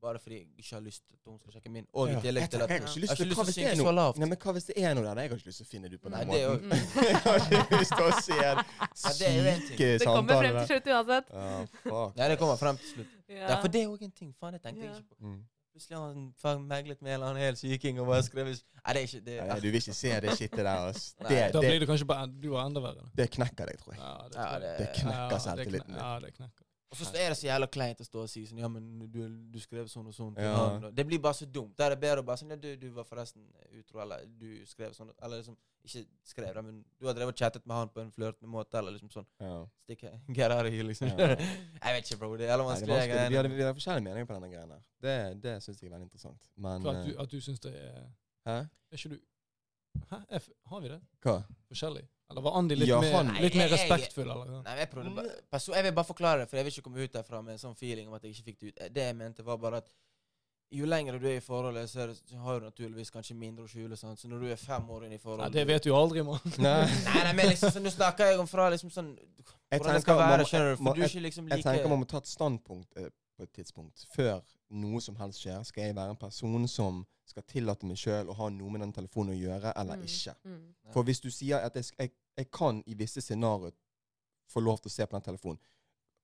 bare 0.01 0.19
fordi 0.19 0.36
jeg 0.36 0.47
ikke 0.58 0.75
har 0.75 0.81
lyst 0.86 1.01
til 1.08 1.15
at 1.15 1.29
hun 1.31 1.39
skal 1.39 1.53
sjekke 1.55 1.71
min. 1.71 1.88
Og 1.93 2.10
i 2.12 2.15
tillegg 2.21 2.49
til 2.49 2.62
at 2.62 2.69
jeg 2.69 2.81
har 2.81 2.88
ikke 2.88 3.01
lyst 3.01 3.15
til 3.17 3.31
å 3.31 3.45
synke 3.45 3.75
så 3.79 3.91
lavt. 3.95 4.17
Nei, 4.21 4.27
men 4.29 4.38
hva 4.43 4.53
hvis 4.58 4.67
det 4.69 4.75
er 4.77 4.93
noe 4.97 5.05
der? 5.08 5.21
Jeg 5.23 5.29
har 5.31 5.38
ikke 5.39 5.49
lyst 5.49 5.62
til 5.63 5.67
å 5.67 5.71
finne 5.71 5.89
det 5.89 5.95
ut 5.97 6.03
på 6.05 6.13
den 6.13 6.27
måten. 6.27 6.75
Jeg 7.10 7.17
har 7.25 7.41
ikke 7.41 7.79
lyst 7.81 7.95
til 7.95 8.05
å 8.05 8.13
se 8.21 8.38
en 8.51 8.62
syke 8.93 9.34
syke 9.65 9.89
Det 9.99 10.05
kommer 10.05 10.39
frem 10.43 10.60
til 10.62 10.69
slutt 10.71 10.88
uansett. 10.95 11.34
Ja. 11.34 12.29
Det 12.29 12.39
kommer 12.43 12.62
frem 12.62 12.77
til 12.84 12.93
slutt. 12.93 13.12
Ja. 13.29 13.60
For 13.62 13.67
det 13.73 13.81
er 13.84 13.91
òg 13.91 14.05
en 14.05 14.15
ting. 14.21 14.31
Faen, 14.39 14.53
det 14.58 14.62
tenkte 14.65 14.86
jeg 14.86 14.95
ikke 14.95 15.10
på. 15.15 15.19
Mm. 15.25 15.43
Plutselig 15.75 15.97
har 15.97 16.53
han 16.53 16.62
meglet 16.69 17.01
med 17.03 17.10
en 17.12 17.15
eller 17.17 17.31
annen 17.34 17.41
hel 17.43 17.58
syking 17.60 17.97
og 17.99 18.08
bare 18.08 18.23
skrevet 18.23 18.62
Nei, 18.86 18.93
det 18.93 19.01
er 19.01 19.08
ikke 19.10 19.23
det. 19.25 19.34
Nei, 19.49 19.55
du 19.60 19.65
vil 19.73 19.79
ikke 19.81 19.95
se 19.97 20.12
det 20.23 20.36
skittet 20.38 20.62
der. 20.62 20.86
ass. 20.91 21.08
Det, 21.29 21.39
Da 21.51 21.63
blir 21.65 21.81
du 21.81 21.86
kanskje 21.89 22.08
bare 22.08 22.27
du 22.29 22.51
enda 22.62 22.79
verre. 22.86 23.08
det 23.17 23.25
knekker 23.34 23.71
deg, 23.71 23.81
tror 23.81 23.95
jeg. 23.95 23.99
Ja, 23.99 24.13
det, 24.29 24.36
tror 24.38 24.45
jeg. 24.45 24.62
det- 24.62 24.77
Det 24.79 24.88
knekker 25.01 25.41
selvtilliten 25.47 25.91
din. 25.91 25.99
Ja, 25.99 26.13
det 26.23 26.31
knekker. 26.38 26.64
Og 26.91 26.98
så 27.00 27.08
er 27.17 27.32
det 27.34 27.38
så 27.39 27.48
jævla 27.48 27.67
kleint 27.71 28.00
å 28.00 28.06
stå 28.06 28.21
og 28.24 28.30
si 28.30 28.43
sånn 28.48 28.60
Ja, 28.62 28.67
men 28.71 28.84
du, 29.12 29.17
du 29.52 29.58
skrev 29.60 29.88
sånn 29.91 30.06
og 30.08 30.13
sånn 30.15 30.36
Ja. 30.39 30.89
Det 30.93 31.06
blir 31.10 31.19
bare 31.19 31.34
så 31.36 31.48
dumt. 31.50 31.74
Da 31.78 31.88
er 31.88 31.95
det 31.95 32.00
bedre 32.04 32.21
å 32.21 32.28
bare 32.28 32.38
sånn 32.39 32.54
Ja, 32.54 32.58
du, 32.62 32.69
du 32.80 32.86
var 32.95 33.08
forresten 33.10 33.43
utro, 33.74 34.00
eller 34.04 34.21
du 34.28 34.62
skrev 34.69 34.93
sånn 34.95 35.10
Eller 35.17 35.41
liksom 35.41 35.58
Ikke 35.86 36.04
skrev 36.30 36.54
det, 36.56 36.63
men 36.67 36.78
du 37.02 37.08
har 37.10 37.17
drevet 37.17 37.34
og 37.34 37.41
chattet 37.41 37.65
med 37.65 37.76
han 37.78 37.89
på 37.93 38.04
en 38.06 38.12
flørtende 38.13 38.52
måte, 38.54 38.78
eller 38.80 38.95
liksom 38.95 39.12
sånn 39.13 39.28
Ja. 39.41 39.58
Stikk 39.88 40.06
Get 40.30 40.52
out 40.52 40.65
of 40.65 40.71
here, 40.71 40.88
liksom. 40.88 41.10
Ja. 41.10 41.36
Jeg 41.86 41.98
vet 41.98 42.10
ikke, 42.12 42.19
bro. 42.21 42.32
Det 42.38 42.45
er 42.48 42.54
jævla 42.54 42.69
Nei, 42.69 42.80
det 42.80 42.88
er 42.88 42.93
vanskelig. 42.93 42.95
vanskelig. 42.95 43.30
Vi, 43.34 43.39
har, 43.41 43.50
vi 43.60 43.67
har 43.67 43.78
forskjellige 43.82 44.06
meninger 44.10 44.29
på 44.29 44.38
denne 44.40 44.52
greia. 44.54 44.79
Det, 45.06 45.17
det 45.44 45.56
syns 45.65 45.81
jeg 45.81 45.90
er 45.90 45.96
veldig 45.98 46.08
interessant. 46.08 46.48
Men 46.58 46.86
For 46.86 46.96
at 46.96 47.06
du, 47.06 47.12
eh, 47.13 47.21
at 47.25 47.31
du 47.33 47.42
syns 47.50 47.62
det 47.65 47.73
er 47.81 48.06
Hæ? 48.46 48.56
Er 48.94 49.00
ikke 49.02 49.15
du 49.17 49.19
Hæ? 50.12 50.19
F- 50.39 50.52
Har 50.71 50.81
vi 50.81 50.89
det? 50.89 51.02
Hva? 51.25 51.37
Forskjellig? 51.71 52.06
Eller 52.31 52.41
var 52.41 52.56
Andi 52.58 52.75
litt, 52.75 52.87
Ja, 52.89 53.00
mer, 53.02 53.12
han- 53.13 53.27
litt 53.41 53.54
mer 53.56 53.69
Nei, 53.69 53.77
jeg- 53.77 53.89
respektfull? 53.89 54.31
Eller? 54.31 54.62
Nei, 54.63 54.77
jeg, 54.79 54.89
prøvde 54.89 55.15
bare, 55.15 55.35
perso 55.52 55.73
jeg 55.75 55.83
vil 55.83 55.91
bare 55.93 56.06
forklare 56.10 56.39
det, 56.39 56.50
for 56.50 56.58
jeg 56.58 56.65
vil 56.65 56.73
ikke 56.73 56.83
komme 56.87 57.04
ut 57.04 57.13
derfra 57.13 57.41
med 57.43 57.52
en 57.54 57.60
sånn 57.60 57.75
feeling 57.77 58.08
om 58.08 58.13
at 58.15 58.23
jeg 58.23 58.31
ikke 58.33 58.46
fikk 58.50 58.60
det 58.60 58.67
ut. 58.71 58.93
Det 58.96 59.04
jeg 59.10 59.15
mente, 59.15 59.43
var 59.46 59.58
bare 59.58 59.77
at 59.77 59.89
jo 60.71 60.85
lenger 60.89 61.19
du 61.19 61.27
er 61.29 61.37
i 61.37 61.39
forholdet, 61.46 61.87
så, 61.89 62.00
er 62.02 62.08
det, 62.08 62.17
så 62.25 62.37
har 62.41 62.60
du 62.60 62.65
naturligvis 62.65 63.12
kanskje 63.13 63.35
mindre 63.37 63.63
å 63.65 63.69
skjule. 63.69 63.96
Sant? 63.96 64.17
Så 64.19 64.27
når 64.27 64.39
du 64.41 64.48
er 64.52 64.56
fem 64.58 64.89
år 64.89 65.06
inn 65.06 65.12
i 65.13 65.15
Nei, 65.15 65.17
forholdet 65.21 65.54
det 65.54 65.67
vet 65.67 65.83
du 65.83 65.89
jo 65.89 65.96
aldri, 65.96 66.23
mann. 66.25 66.39
Nei. 66.58 66.85
Nei, 67.06 67.23
nei, 67.23 67.33
men 67.33 67.46
liksom, 67.54 67.69
så 67.71 67.79
nå 67.79 67.91
snakker 67.93 68.25
jeg 68.31 68.39
om 68.39 68.48
fra 68.48 68.69
liksom 68.73 68.89
sånn 68.89 69.13
Jeg 69.15 69.79
Hvordan 69.79 69.79
det 69.79 69.85
tenker 69.85 70.02
skal 70.02 70.15
man 70.17 70.29
være, 70.29 70.41
må- 70.41 70.50
skjønner 70.50 70.75
du. 70.75 70.81
må- 70.81 70.89
For 70.89 70.96
du 70.96 71.02
er 71.02 71.06
jeg- 71.08 71.15
ikke 71.15 71.23
liksom 71.29 71.48
Jeg 71.54 71.63
tenker 71.63 71.89
man 71.89 72.00
må 72.00 72.08
ta 72.08 72.17
et 72.17 72.25
standpunkt 72.27 72.98
eh, 72.98 73.10
på 73.38 73.44
et 73.44 73.52
tidspunkt. 73.54 74.06
Før 74.15 74.42
noe 74.71 75.02
som 75.02 75.15
helst 75.19 75.42
skjer, 75.44 75.63
skal 75.67 75.83
jeg 75.90 75.96
være 75.96 76.10
en 76.15 76.19
person 76.19 76.67
som 76.67 77.06
skal 77.25 77.44
tillate 77.44 77.86
meg 77.90 77.98
sjøl 77.98 78.29
å 78.29 78.36
ha 78.38 78.50
noe 78.50 78.69
med 78.71 78.81
den 78.81 78.94
telefonen 78.94 79.33
å 79.36 79.40
gjøre, 79.40 79.73
eller 79.75 79.96
Mm. 79.98 80.04
ikke. 80.04 80.36
Mm. 80.46 80.75
For 80.94 81.04
hvis 81.04 81.19
du 81.21 81.29
sier 81.31 81.58
at 81.60 81.75
jeg, 81.75 81.86
jeg, 82.00 82.12
jeg 82.38 82.52
kan 82.52 82.83
i 82.88 82.94
visse 82.94 83.21
scenarioer 83.21 83.71
få 84.48 84.60
lov 84.62 84.77
til 84.79 84.90
å 84.90 84.94
se 84.94 85.06
på 85.06 85.17
den 85.17 85.21
telefonen, 85.21 85.60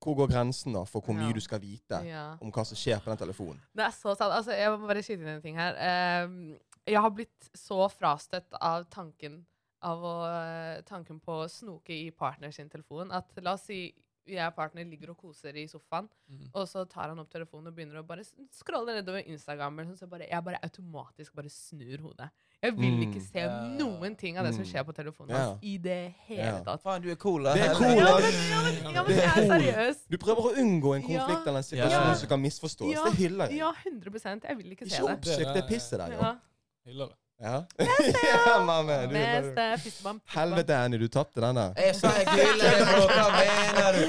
hvor 0.01 0.15
går 0.17 0.27
grensen 0.31 0.73
da 0.73 0.83
for 0.83 1.01
hvor 1.01 1.13
mye 1.13 1.27
Ja. 1.27 1.33
du 1.33 1.39
skal 1.41 1.59
vite 1.59 2.03
Ja. 2.05 2.37
om 2.41 2.51
hva 2.51 2.63
som 2.65 2.75
skjer 2.77 2.99
på 3.01 3.05
den 3.11 3.17
telefonen? 3.17 3.59
Det 3.75 3.83
er 3.85 3.91
så 3.91 4.15
sant. 4.17 4.31
Altså, 4.33 4.51
jeg 4.51 4.69
må 4.71 4.87
bare 4.87 5.03
skyte 5.03 5.21
inn 5.21 5.27
en 5.27 5.41
ting 5.41 5.55
her. 5.55 5.75
Ehm, 5.77 6.57
jeg 6.87 6.99
har 7.01 7.09
blitt 7.11 7.49
så 7.55 7.87
frastøtt 7.91 8.53
av 8.61 8.85
tanken 8.89 9.45
av 9.83 9.97
å, 10.03 10.83
tanken 10.85 11.19
på 11.19 11.43
å 11.43 11.49
snoke 11.49 11.89
i 11.89 12.11
partner 12.11 12.51
sin 12.51 12.69
telefon. 12.69 13.11
At 13.11 13.25
la 13.41 13.53
oss 13.53 13.63
si 13.65 13.93
jeg 14.27 14.45
og 14.47 14.55
partner 14.55 14.83
ligger 14.85 15.09
og 15.09 15.17
koser 15.17 15.55
i 15.57 15.65
sofaen, 15.67 16.07
mm. 16.29 16.51
og 16.53 16.67
så 16.69 16.83
tar 16.87 17.09
han 17.09 17.19
opp 17.19 17.29
telefonen 17.29 17.67
og 17.67 17.75
begynner 17.75 17.99
å 18.01 18.05
bare 18.07 18.23
scrolle 18.53 18.93
nedover 18.95 19.23
Instagram. 19.27 19.79
Sånn, 19.89 19.97
så 19.97 20.07
bare, 20.09 20.27
jeg 20.29 20.43
bare 20.43 20.59
automatisk 20.63 21.33
bare 21.35 21.49
snur 21.49 21.97
hodet. 22.05 22.29
Jeg 22.61 22.75
vil 22.77 22.91
Mm. 22.91 23.01
ikke 23.09 23.21
se 23.25 23.39
Ja. 23.39 23.63
noen 23.79 24.15
ting 24.15 24.37
av 24.37 24.45
det 24.45 24.53
som 24.53 24.63
Mm. 24.63 24.69
skjer 24.71 24.83
på 24.85 24.93
telefonen 24.93 25.35
hans 25.35 25.59
i 25.63 25.77
det 25.77 26.13
hele 26.27 26.37
yeah. 26.43 26.63
tatt. 26.63 26.81
Faen, 26.83 27.01
du 27.01 27.09
er 27.09 27.15
cool, 27.15 27.43
da. 27.43 27.53
Det 27.55 27.63
er 27.63 27.73
cool, 27.73 27.87
Ja, 27.87 27.95
men, 27.95 28.05
ja, 28.05 28.61
men, 28.61 28.93
ja, 28.93 29.03
men 29.03 29.11
Det 29.11 29.15
jeg 29.17 29.25
er 29.25 29.41
er 29.41 29.59
seriøs. 29.59 29.97
Du 30.09 30.17
prøver 30.17 30.41
å 30.41 30.55
unngå 30.55 30.95
en 30.95 31.01
Ja. 31.01 31.25
konflikt 31.25 31.47
eller 31.47 31.57
en 31.57 31.63
situasjon 31.63 32.07
Ja. 32.07 32.13
som 32.13 32.29
kan 32.29 32.41
misforstås. 32.41 32.93
Ja. 32.93 33.03
Det 33.09 33.13
hyller 33.17 33.47
jeg. 33.49 33.57
Ja, 33.57 33.71
100 33.73 34.43
Jeg 34.47 34.57
vil 34.57 34.71
ikke 34.71 34.89
se 34.89 35.01
Ikke 35.01 35.07
det. 35.07 35.17
oppsøk 35.17 35.53
det 35.55 35.67
pisset 35.67 35.97
der, 35.97 36.07
jo. 36.11 36.19
Ja. 36.21 36.35
Hyller 36.85 37.07
det. 37.09 37.15
Ja, 37.41 37.65
ja 38.45 38.63
mamma. 38.65 38.97
Du, 39.09 39.13
Neste 39.17 39.77
fistbump. 39.83 40.21
Helvete, 40.35 40.75
Annie, 40.77 40.99
du 41.01 41.07
tapte 41.09 41.41
den 41.41 41.57
der. 41.57 41.71
Jeg 41.81 41.95
sa 41.97 42.11
jeg 42.19 42.27
bro. 42.29 43.07
Hva 43.09 43.23
mener 43.37 43.97
du? 43.97 44.03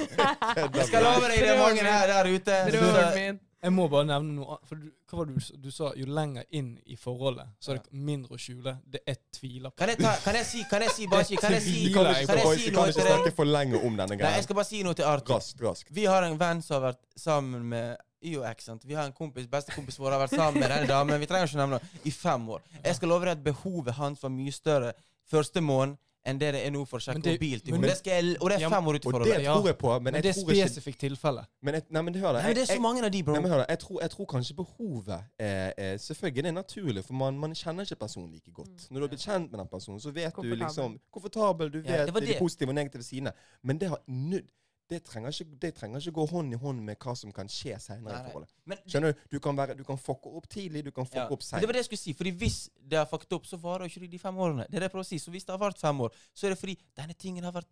Jeg 0.76 0.90
skal 0.90 1.06
love 1.06 1.30
deg, 1.30 1.38
det 1.40 1.48
er 1.54 1.62
mange 1.62 1.86
her 1.86 2.12
der 2.12 2.28
ute. 2.34 2.60
Broren 2.68 3.16
min. 3.16 3.40
Jeg 3.62 3.70
må 3.70 3.84
bare 3.86 4.08
nevne 4.08 4.34
noe 4.34 4.56
annet. 4.56 4.68
For 4.68 4.78
du, 4.82 4.88
hva 5.08 5.18
var 5.20 5.28
det 5.30 5.38
du, 5.38 5.58
du 5.64 5.70
sa? 5.70 5.92
Jo 5.94 6.08
lenger 6.10 6.44
inn 6.58 6.72
i 6.90 6.96
forholdet, 6.98 7.52
så 7.62 7.72
er 7.72 7.78
det 7.78 8.00
mindre 8.10 8.34
å 8.34 8.40
skjule. 8.42 8.74
Det 8.84 9.04
er 9.06 9.20
tviler 9.36 9.70
på. 9.70 9.78
kan 9.78 9.92
jeg, 9.92 10.00
ta, 10.02 10.16
kan 10.24 10.38
jeg 10.40 10.48
si 10.48 10.64
Kan 10.68 10.82
jeg 10.82 10.94
si 10.96 11.06
bare 11.12 11.28
si, 11.28 11.38
Kan 11.38 11.54
jeg 11.54 11.62
si, 11.64 11.76
kan 11.94 12.08
kan 12.10 12.16
jeg 12.18 12.24
si 12.26 12.72
noe 12.72 12.80
kan 12.82 12.90
ikke 12.90 12.98
til 12.98 13.06
deg? 13.06 13.12
snakke 13.14 13.34
for 13.38 13.48
lenge 13.48 13.78
om 13.78 14.00
denne 14.00 14.18
Nei, 14.18 14.32
jeg 14.40 14.48
skal 14.48 14.58
bare 14.58 14.68
si 14.72 14.82
noe 14.82 14.98
til 14.98 15.06
Arthur. 15.06 15.38
Rask, 15.38 15.62
rask. 15.62 15.92
Vi 15.94 16.08
har 16.10 16.26
en 16.26 16.34
venn 16.40 16.64
som 16.66 16.80
har 16.80 16.88
vært 16.90 17.00
sammen 17.22 17.68
med 17.70 18.02
jo, 18.22 18.42
ikke 18.46 18.62
sant? 18.62 18.84
Vi 18.86 18.94
har 18.94 19.04
en 19.06 19.12
kompis, 19.12 19.46
bestekompis 19.50 19.98
vår 19.98 20.10
har 20.16 20.20
vært 20.26 20.36
sammen 20.36 20.60
med 20.60 20.70
denne 20.70 20.86
damen 20.88 21.20
vi 21.20 21.26
trenger 21.26 21.46
ikke 21.50 21.58
nevne 21.62 21.78
henne, 21.80 22.06
i 22.06 22.10
fem 22.10 22.48
år. 22.48 22.62
Jeg 22.84 22.94
skal 22.96 23.08
love 23.08 23.24
deg 23.26 23.38
at 23.38 23.44
behovet 23.44 23.94
hans 23.94 24.22
var 24.22 24.30
mye 24.30 24.52
større 24.52 24.92
første 25.30 25.60
måned 25.60 25.96
enn 26.24 26.38
det 26.38 26.52
det 26.54 26.60
er 26.62 26.70
nå 26.70 26.84
for 26.86 27.00
å 27.00 27.02
Men 27.02 27.16
sjekke 27.16 27.22
det- 27.24 27.32
mobil 27.40 27.60
til 27.60 27.72
henne. 27.74 27.82
det- 27.82 27.90
Det 27.90 27.98
skal 27.98 28.36
og 28.40 28.48
det 28.50 28.62
er 28.62 28.68
fem 28.70 28.86
år 28.86 28.94
ut 28.94 29.04
i 29.04 29.08
Og 29.08 29.24
det 29.24 29.44
tror 29.44 29.66
jeg 29.66 29.78
på, 29.78 29.88
men 29.90 30.02
Men 30.04 30.14
jeg 30.14 30.22
det 30.22 30.36
er 30.36 30.40
et 30.62 30.70
spesifikt 30.70 30.98
tilfelle. 31.00 31.46
men 31.60 31.74
jeg, 31.74 31.82
Nei, 31.90 32.02
men 32.02 32.12
det 32.14 32.22
Nei, 32.22 32.32
jeg. 32.32 32.54
det 32.54 32.62
er 32.62 32.66
så 32.66 32.72
jeg, 32.74 32.80
mange 32.80 33.02
av 33.04 33.10
de, 33.10 33.22
bro. 33.24 33.32
Nei, 33.32 33.40
men 33.42 33.50
hør 33.50 33.58
da, 33.58 33.66
jeg, 33.68 33.78
tror, 33.80 34.00
jeg 34.02 34.10
tror 34.10 34.26
kanskje 34.26 34.54
behovet 34.54 35.24
er, 35.40 35.72
er 35.76 35.96
Selvfølgelig 35.98 36.42
det 36.42 36.46
er 36.46 36.52
naturlig, 36.62 37.04
for 37.04 37.12
man, 37.14 37.36
man 37.38 37.50
kjenner 37.54 37.82
ikke 37.82 37.96
personen 37.98 38.30
like 38.30 38.52
godt. 38.54 38.68
Mm. 38.70 38.90
Når 38.90 38.94
du 38.94 39.00
har 39.00 39.08
blitt 39.08 39.20
kjent 39.26 39.50
med 39.50 39.58
den 39.58 39.66
personen, 39.66 39.98
så 40.00 40.12
vet 40.14 40.32
du 40.36 40.54
liksom 40.54 41.00
Komfortabel, 41.12 41.70
du 41.72 41.78
Ja, 41.82 42.04
vet 42.04 42.14
det 42.14 42.22
de 42.22 42.26
det. 42.26 42.38
positive 42.38 42.68
og 42.68 42.74
negative 42.76 43.02
sidene. 43.02 43.32
Men 43.64 43.78
det, 43.78 43.88
har, 43.88 43.98
null- 44.08 44.46
det, 44.92 45.00
trenger 45.06 45.34
ikke, 45.34 45.58
det 45.62 45.72
trenger 45.78 46.02
ikke 46.02 46.14
gå 46.20 46.26
hånd 46.34 46.54
i 46.54 46.60
hånd 46.60 46.82
med 46.86 47.00
hva 47.02 47.14
som 47.18 47.32
kan 47.34 47.50
skje 47.50 47.78
senere 47.82 48.18
i 48.18 48.24
forholdet. 48.28 48.52
Men, 48.68 48.80
Skjønner 48.86 49.14
du? 49.14 49.22
Du 49.34 49.38
kan, 49.44 49.56
være, 49.58 49.76
du 49.78 49.84
kan 49.88 50.00
fucke 50.00 50.32
opp 50.38 50.48
tidlig, 50.52 50.84
du 50.86 50.92
kan 50.94 51.08
fucke 51.08 51.24
ja. 51.24 51.28
opp 51.32 51.44
seint. 51.46 51.62
det 51.62 51.70
var 51.70 51.78
det 51.78 51.84
jeg 51.84 51.90
skulle 51.90 52.04
si. 52.04 52.16
Fordi 52.18 52.34
hvis 52.42 52.58
det 52.76 53.00
har 53.00 53.08
fucket 53.10 53.38
opp, 53.38 53.48
så 53.48 53.60
varer 53.62 53.88
ikke 53.88 54.10
de 54.12 54.20
fem 54.20 54.42
årene. 54.46 54.68
Det 54.68 54.76
er 54.76 54.84
det 54.84 54.90
jeg 54.90 54.96
prøver 54.96 55.08
å 55.08 55.12
si. 55.12 55.20
Så 55.22 55.32
hvis 55.34 55.48
det 55.48 55.54
har 55.56 55.62
vart 55.62 55.80
fem 55.80 56.04
år, 56.04 56.20
så 56.36 56.46
er 56.46 56.54
det 56.54 56.60
fordi 56.60 56.76
denne 56.98 57.16
tingen 57.18 57.48
har 57.48 57.56
vært 57.56 57.70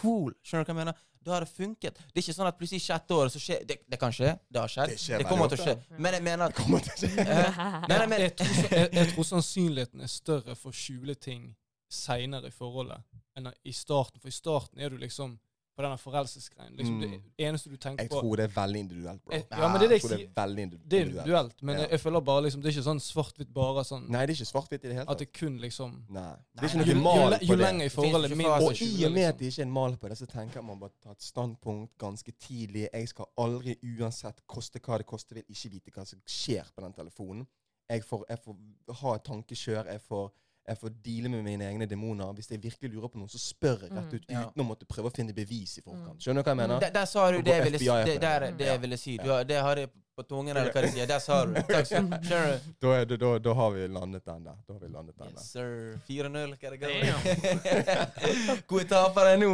cool. 0.00 0.32
Skjønner 0.42 0.64
du 0.64 0.70
hva 0.70 0.74
jeg 0.74 0.80
mener? 0.80 1.00
Da 1.22 1.34
har 1.36 1.44
det 1.44 1.52
funket. 1.52 1.98
Det 2.00 2.18
er 2.18 2.24
ikke 2.24 2.34
sånn 2.34 2.48
at 2.48 2.58
plutselig 2.58 2.82
i 2.82 2.86
sjette 2.86 3.14
året 3.14 3.34
så 3.34 3.42
skjer 3.42 3.66
det, 3.68 3.78
det 3.86 3.98
kan 4.00 4.14
skje. 4.14 4.32
Det 4.48 4.62
har 4.62 4.72
skjedd. 4.72 4.94
Det 4.94 5.02
skjer 5.02 5.22
Det 5.22 5.28
kommer 5.28 5.52
til 5.52 5.60
å 5.60 5.66
skje. 5.68 5.76
Men 5.98 6.16
jeg 6.16 6.26
mener 6.26 6.48
at 6.48 6.56
Det 6.56 6.64
kommer 6.64 6.86
til 6.86 6.94
å 6.94 7.00
skje. 7.02 7.26
Eh, 7.26 7.60
jeg, 8.24 8.32
tror, 8.40 8.64
jeg, 8.72 8.88
jeg 8.96 9.10
tror 9.12 9.28
sannsynligheten 9.28 10.06
er 10.06 10.10
større 10.10 10.56
for 10.58 10.72
å 10.72 10.80
skjule 10.82 11.14
ting 11.14 11.52
seinere 11.92 12.48
i 12.48 12.54
forholdet 12.56 13.04
enn 13.38 13.50
i 13.68 13.74
starten. 13.76 14.20
For 14.22 14.32
i 14.32 14.34
starten 14.34 14.82
er 14.82 14.92
du 14.92 14.98
liksom 15.00 15.36
på 15.82 15.86
denne 15.88 15.98
forelsesgreien. 15.98 16.76
Liksom 16.78 16.94
Mm. 17.02 17.10
Det 17.36 17.46
eneste 17.48 17.70
du 17.72 17.76
tenker 17.76 18.04
Jeg 18.04 18.10
på 18.12 18.20
tror 18.22 18.36
det 18.38 18.44
er 18.46 18.54
veldig 18.54 18.80
individuelt, 18.86 19.22
bro. 19.24 19.32
Jeg, 19.34 19.46
ja, 19.50 19.68
men 19.68 19.80
det 19.80 19.86
er 19.86 19.88
det 19.88 19.98
jeg 19.98 20.04
tror 20.06 20.12
sier. 20.16 20.28
det 20.30 20.42
er 20.42 20.62
individuelt. 20.62 20.88
Det 20.90 20.98
er 20.98 21.04
individuelt, 21.06 21.62
men 21.62 21.74
Ja. 21.74 21.80
jeg, 21.82 21.90
jeg 21.90 22.00
føler 22.00 22.20
bare 22.30 22.42
liksom 22.46 22.62
Det 22.62 22.68
er 22.70 22.74
ikke 22.78 22.86
sånn 22.88 23.02
svart-hvitt 23.02 23.52
bare 23.52 23.84
sånn 23.84 24.04
Nei, 24.08 24.22
det 24.26 24.30
er 24.32 24.36
ikke 24.38 24.50
svart-hvitt 24.52 24.84
i 24.84 24.88
det 24.88 24.94
hele 24.94 25.06
tatt. 25.06 25.12
at 25.12 25.18
det 25.18 25.32
kun 25.32 25.58
liksom 25.58 25.90
Nei. 26.08 26.36
Det 26.54 26.62
er 26.62 26.68
ikke 26.68 26.94
noe 26.94 27.02
mal 27.02 27.22
på 27.22 27.30
det. 27.34 27.48
jo 27.48 27.56
lenger 27.56 27.84
i 27.84 27.88
forholdet, 27.88 28.30
ikke 28.30 28.36
mindre. 28.42 28.62
Og 28.62 28.82
i 28.82 29.04
og 29.04 29.12
med 29.12 29.24
at 29.24 29.34
liksom. 29.34 29.38
det 29.38 29.46
ikke 29.52 29.62
er 29.62 29.66
en 29.66 29.72
mal 29.72 29.96
på 29.96 30.08
det, 30.08 30.18
så 30.18 30.26
tenker 30.26 30.54
jeg 30.60 30.64
man 30.64 30.78
bare 30.80 30.90
ta 31.02 31.10
et 31.10 31.22
standpunkt 31.22 31.98
ganske 31.98 32.32
tidlig. 32.38 32.88
Jeg 32.92 33.08
skal 33.08 33.26
aldri, 33.38 33.76
uansett 33.98 34.40
koste 34.46 34.78
hva 34.80 34.98
det 34.98 35.06
koster, 35.06 35.34
vil 35.34 35.44
ikke 35.48 35.70
vite 35.70 35.90
hva 35.96 36.06
som 36.06 36.20
skjer 36.26 36.64
på 36.76 36.80
den 36.82 36.92
telefonen. 36.92 37.46
Jeg 37.90 38.04
får, 38.04 38.24
jeg 38.28 38.38
får 38.38 38.56
ha 39.02 39.14
et 39.16 39.24
tankekjør. 39.24 39.86
Jeg 39.90 40.00
får, 40.08 40.30
jeg 40.68 40.78
får 40.78 40.90
deale 41.02 41.28
med 41.32 41.42
mine 41.44 41.64
egne 41.66 41.86
demoner. 41.90 42.32
Hvis 42.36 42.50
jeg 42.52 42.60
virkelig 42.62 42.90
lurer 42.94 43.08
på 43.10 43.18
noe, 43.18 43.28
så 43.28 43.38
spør 43.42 43.80
jeg 43.82 43.90
rett 43.96 44.12
ut. 44.12 44.20
ut, 44.20 44.30
Ja. 44.30 44.44
uten 44.46 44.62
å 44.62 44.66
måtte 44.68 44.86
prøve 44.86 45.10
å 45.10 45.14
finne 45.14 45.34
bevis 45.34 45.78
i 45.78 45.82
forkant. 45.82 46.14
Mm. 46.14 46.20
Skjønner 46.22 46.42
du 46.42 46.46
hva 46.46 46.52
jeg 46.54 46.60
mener? 46.62 46.80
der, 46.80 46.90
der 46.94 47.04
sa 47.10 47.30
du 47.30 47.40
det 47.42 47.56
jeg 47.56 47.64
ville. 47.64 47.78
Det, 47.78 48.20
der, 48.20 48.40
det. 48.52 48.66
Ja. 48.66 48.72
jeg 48.72 48.80
ville 48.80 48.96
si. 48.96 49.16
Du 49.18 49.28
har, 49.30 49.42
det 49.44 49.58
har 49.60 49.76
jeg 49.76 49.90
på 50.14 50.22
tungen, 50.28 50.54
eller 50.56 50.70
hva 50.72 50.82
de 50.84 50.90
sier. 50.92 51.06
Der 51.08 51.18
sa 51.24 51.40
du 51.46 51.54
det. 51.56 51.64
Takk 51.66 51.86
skal 51.86 52.06
du 52.06 52.12
ha. 52.14 52.20
Skjønner 52.22 52.52
du? 52.52 52.72
Da, 52.86 52.94
er 53.00 53.04
da, 53.16 53.38
da 53.38 53.54
har 53.58 53.70
vi 53.74 53.86
landet 53.88 54.24
den 54.24 54.44
der. 54.44 54.56
Da 54.68 54.72
har 54.76 54.80
vi 54.80 54.88
landet 54.92 55.16
den 55.18 55.28
Yes, 55.34 55.50
sir. 55.50 56.00
4-0, 56.06 56.54
hva 56.54 56.66
er 56.68 56.70
det 56.70 56.80
går? 56.84 58.62
Gode 58.70 58.84
tapere 58.92 59.36
nå. 59.42 59.50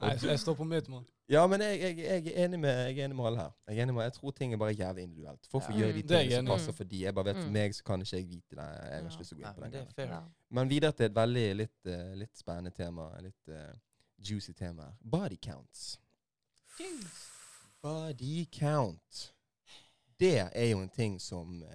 Nei, 0.00 0.14
jeg 0.22 0.40
står 0.40 0.54
på 0.58 0.64
mitt, 0.64 0.88
mann. 0.88 1.04
Ja, 1.30 1.46
men 1.46 1.60
jeg, 1.60 1.78
jeg, 1.80 1.98
jeg, 1.98 2.26
er 2.34 2.44
enig 2.44 2.58
med, 2.60 2.70
jeg 2.88 2.98
er 2.98 3.04
enig 3.06 3.16
med 3.16 3.26
alle 3.26 3.38
her. 3.38 3.52
Jeg 3.68 3.78
er 3.78 3.82
enig 3.82 3.94
med, 3.94 4.02
jeg 4.04 4.12
tror 4.12 4.30
ting 4.36 4.52
er 4.52 4.56
bare 4.60 4.74
jævlig 4.74 5.02
individuelt. 5.02 5.46
Folk 5.50 5.64
får 5.64 5.72
Ja. 5.72 5.78
gjøre 5.78 5.92
de 5.92 6.02
Mm. 6.02 6.08
Tingene 6.08 6.36
som 6.36 6.46
passer 6.46 6.72
for 6.72 6.84
de. 6.84 6.98
Jeg 7.02 7.14
bare 7.14 7.24
vet 7.24 7.36
For 7.36 7.46
Mm. 7.46 7.52
meg 7.52 7.74
så 7.74 7.84
kan 7.84 8.00
ikke 8.02 8.16
jeg 8.16 8.28
vite 8.28 8.50
det. 8.50 8.56
Jeg 8.58 8.90
har 8.92 9.10
ikke 9.10 9.18
lyst 9.18 9.28
til 9.28 9.38
å 9.38 9.40
gå 9.40 9.48
inn 9.48 9.54
på 9.54 9.60
den 9.62 9.72
det 9.72 9.94
greia. 9.96 10.08
Ja. 10.14 10.20
Men 10.50 10.68
videre 10.68 10.92
til 10.92 11.06
et 11.06 11.14
veldig 11.14 11.56
litt, 11.56 11.86
uh, 11.86 12.14
litt 12.14 12.36
spennende 12.38 12.70
tema. 12.70 13.20
Litt 13.20 13.48
uh, 13.48 13.72
juicy 14.18 14.52
tema. 14.52 14.82
her. 14.82 14.92
Body 15.00 15.36
counts. 15.36 16.00
Body 17.82 18.44
count. 18.52 19.32
Det 20.20 20.38
er 20.52 20.70
jo 20.70 20.80
en 20.80 20.88
ting 20.88 21.20
som 21.20 21.62
uh, 21.62 21.68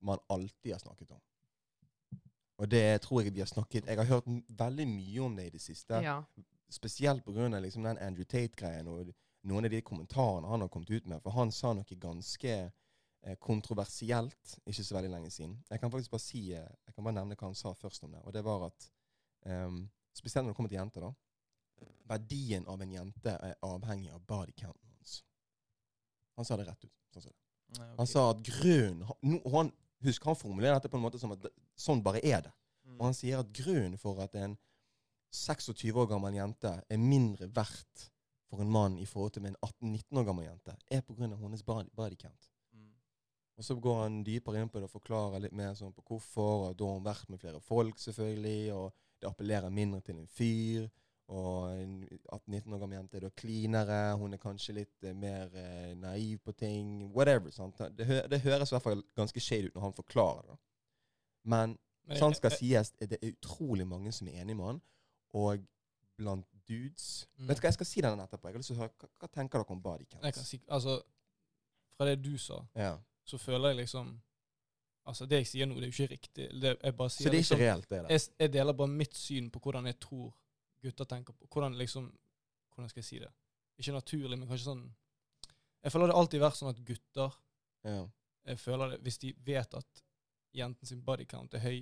man 0.00 0.18
alltid 0.30 0.72
har 0.72 0.78
snakket 0.78 1.10
om. 1.10 1.20
Og 2.58 2.70
det 2.70 3.00
tror 3.02 3.22
jeg 3.22 3.34
vi 3.34 3.40
har 3.40 3.46
snakket 3.46 3.86
Jeg 3.86 3.96
har 3.96 4.04
hørt 4.04 4.24
veldig 4.48 4.86
mye 4.88 5.20
om 5.24 5.36
det 5.36 5.46
i 5.46 5.50
det 5.50 5.60
siste. 5.60 5.94
Ja. 5.94 6.20
Spesielt 6.72 7.24
pga. 7.24 7.48
Liksom 7.60 7.84
den 7.86 8.00
Andrew 8.00 8.24
Tate-greien 8.24 8.88
og 8.88 9.12
noen 9.48 9.66
av 9.66 9.72
de 9.72 9.82
kommentarene 9.84 10.48
han 10.48 10.64
har 10.64 10.70
kommet 10.72 10.90
ut 10.90 11.06
med. 11.06 11.22
For 11.22 11.34
han 11.36 11.52
sa 11.52 11.72
noe 11.76 11.98
ganske 12.00 12.54
eh, 13.22 13.36
kontroversielt 13.42 14.56
ikke 14.64 14.84
så 14.84 14.96
veldig 14.96 15.10
lenge 15.12 15.32
siden. 15.34 15.58
Jeg 15.70 15.82
kan 15.82 15.92
faktisk 15.92 16.14
bare 16.14 16.24
si, 16.24 16.44
eh, 16.54 16.70
jeg 16.86 16.94
kan 16.94 17.04
bare 17.04 17.18
nevne 17.20 17.36
hva 17.36 17.50
han 17.50 17.58
sa 17.58 17.74
først 17.76 18.06
om 18.06 18.14
det. 18.16 18.22
Og 18.22 18.34
det 18.34 18.44
var 18.46 18.70
at 18.70 18.88
um, 19.46 19.84
Spesielt 20.12 20.44
når 20.44 20.52
det 20.52 20.56
kommer 20.56 20.68
til 20.68 20.76
jenter, 20.76 21.06
da. 21.06 21.86
Verdien 22.10 22.66
av 22.68 22.82
en 22.84 22.90
jente 22.92 23.32
er 23.32 23.54
avhengig 23.64 24.10
av 24.12 24.20
body 24.28 24.52
counten 24.52 24.90
hans. 24.90 25.22
Han 26.36 26.44
sa 26.44 26.58
det 26.60 26.66
rett 26.68 26.84
ut. 26.84 26.92
Sånn 27.14 27.30
det. 27.30 27.38
Nei, 27.78 27.86
okay. 27.86 27.96
Han 27.96 28.10
sa 28.10 28.24
at 28.30 28.42
grunnen 28.44 29.06
no, 29.24 29.38
han, 29.54 29.70
Husk, 30.02 30.24
han 30.26 30.36
formulerer 30.36 30.76
dette 30.76 30.90
på 30.90 30.98
en 30.98 31.04
måte 31.04 31.20
som 31.22 31.32
at 31.32 31.46
sånn 31.78 32.02
bare 32.04 32.20
er 32.26 32.42
det. 32.44 32.52
Mm. 32.84 32.96
Og 32.98 33.04
han 33.06 33.16
sier 33.16 33.40
at 33.40 33.52
grunnen 33.54 33.94
for 34.00 34.18
at 34.24 34.34
en 34.36 34.56
26 35.32 35.96
år 35.96 36.08
gammel 36.10 36.36
jente 36.36 36.72
er 36.88 37.00
mindre 37.00 37.48
verdt 37.54 38.08
for 38.52 38.60
en 38.60 38.72
mann 38.72 38.98
i 39.00 39.06
forhold 39.08 39.32
til 39.32 39.46
en 39.48 39.56
18-19 39.64 40.18
år 40.20 40.26
gammel 40.28 40.44
jente, 40.44 40.74
er 40.90 41.00
pga. 41.00 41.28
hennes 41.40 41.62
body, 41.62 41.88
body 41.96 42.16
count. 42.20 42.50
Mm. 42.72 42.90
Og 43.56 43.64
så 43.64 43.74
går 43.74 44.02
han 44.02 44.24
dypere 44.24 44.60
inn 44.60 44.68
på 44.68 44.80
det 44.80 44.90
og 44.90 44.96
forklarer 44.98 45.40
litt 45.40 45.54
mer 45.56 45.72
sånn 45.78 45.94
på 45.96 46.04
hvorfor. 46.08 46.66
Og 46.68 46.76
da 46.76 46.88
har 46.90 46.98
hun 46.98 47.06
vært 47.06 47.30
med 47.32 47.40
flere 47.40 47.62
folk, 47.64 47.98
selvfølgelig, 48.02 48.74
og 48.76 48.90
det 49.22 49.30
appellerer 49.30 49.72
mindre 49.72 50.02
til 50.04 50.20
en 50.20 50.28
fyr. 50.28 50.90
Og 51.32 51.72
en 51.72 51.94
18-19 52.04 52.74
år 52.74 52.82
gammel 52.82 52.98
jente 52.98 53.16
er 53.16 53.24
da 53.24 53.32
cleanere, 53.40 54.00
hun 54.20 54.36
er 54.36 54.42
kanskje 54.42 54.76
litt 54.82 55.06
eh, 55.06 55.16
mer 55.16 55.54
eh, 55.56 55.94
naiv 55.96 56.42
på 56.44 56.52
ting. 56.52 57.06
Whatever. 57.14 57.54
sant? 57.54 57.80
Det, 57.96 58.04
hø 58.04 58.20
det 58.28 58.42
høres 58.44 58.72
i 58.72 58.76
hvert 58.76 58.84
fall 58.90 59.04
ganske 59.16 59.40
shady 59.40 59.70
ut 59.70 59.78
når 59.78 59.88
han 59.88 59.96
forklarer 59.96 60.50
det. 60.50 60.58
Men 61.48 61.78
Men 62.04 62.18
sant 62.18 62.36
skal 62.36 62.52
sies, 62.52 62.90
det 62.98 63.16
er 63.16 63.30
utrolig 63.30 63.86
mange 63.86 64.12
som 64.12 64.28
er 64.28 64.42
enig 64.42 64.58
med 64.58 64.66
han. 64.66 64.82
Og 65.32 65.62
blant 66.16 66.46
dudes 66.68 67.28
Mm. 67.38 67.48
Vet 67.48 67.56
du 67.56 67.60
hva, 67.60 67.66
Jeg 67.66 67.74
skal 67.74 67.86
si 67.86 68.00
den 68.00 68.20
etterpå. 68.20 68.48
Jeg 68.48 68.54
har 68.54 68.58
lyst 68.60 68.70
til 68.70 68.76
å 68.76 68.82
høre, 68.84 68.92
Hva, 68.98 69.08
hva 69.18 69.28
tenker 69.28 69.58
dere 69.58 69.74
om 69.74 69.82
body 69.82 70.04
counts? 70.04 70.48
Si, 70.48 70.60
altså, 70.68 71.02
fra 71.96 72.06
det 72.06 72.22
du 72.24 72.36
sa, 72.38 72.60
ja. 72.74 72.98
så 73.24 73.38
føler 73.38 73.68
jeg 73.72 73.76
liksom 73.84 74.20
Altså, 75.04 75.26
det 75.26 75.40
jeg 75.40 75.46
sier 75.50 75.66
nå, 75.66 75.74
det 75.74 75.88
er 75.88 75.90
jo 75.90 75.96
ikke 76.04 76.12
riktig. 76.12 76.44
Det, 76.62 76.70
jeg 76.78 76.94
bare 76.96 77.10
sier 77.10 77.26
Så 77.26 77.30
det 77.30 77.34
er 77.34 77.40
liksom, 77.40 77.56
ikke 77.58 77.64
reelt, 77.66 77.88
det 77.90 77.98
der. 78.02 78.10
jeg, 78.14 78.20
jeg 78.38 78.52
deler 78.52 78.72
bare 78.72 78.88
mitt 78.92 79.16
syn 79.18 79.48
på 79.50 79.58
hvordan 79.64 79.86
jeg 79.90 79.98
tror 80.00 80.28
gutter 80.82 81.04
tenker 81.10 81.32
på 81.32 81.46
Hvordan 81.50 81.78
liksom 81.78 82.06
Hvordan 82.72 82.88
skal 82.88 83.00
jeg 83.00 83.04
si 83.04 83.18
det? 83.18 83.30
Ikke 83.78 83.92
naturlig, 83.96 84.38
men 84.38 84.48
kanskje 84.48 84.68
sånn 84.68 84.84
Jeg 85.82 85.92
føler 85.92 86.12
det 86.12 86.18
alltid 86.20 86.44
vært 86.44 86.60
sånn 86.60 86.70
at 86.70 86.84
gutter 86.86 87.34
Ja. 87.84 88.06
jeg 88.46 88.58
føler 88.62 88.94
det, 88.94 89.00
Hvis 89.02 89.18
de 89.18 89.34
vet 89.44 89.74
at 89.74 90.02
jentens 90.54 90.92
bodycount 90.92 91.04
body 91.04 91.24
count 91.24 91.54
er 91.54 91.60
høy, 91.64 91.78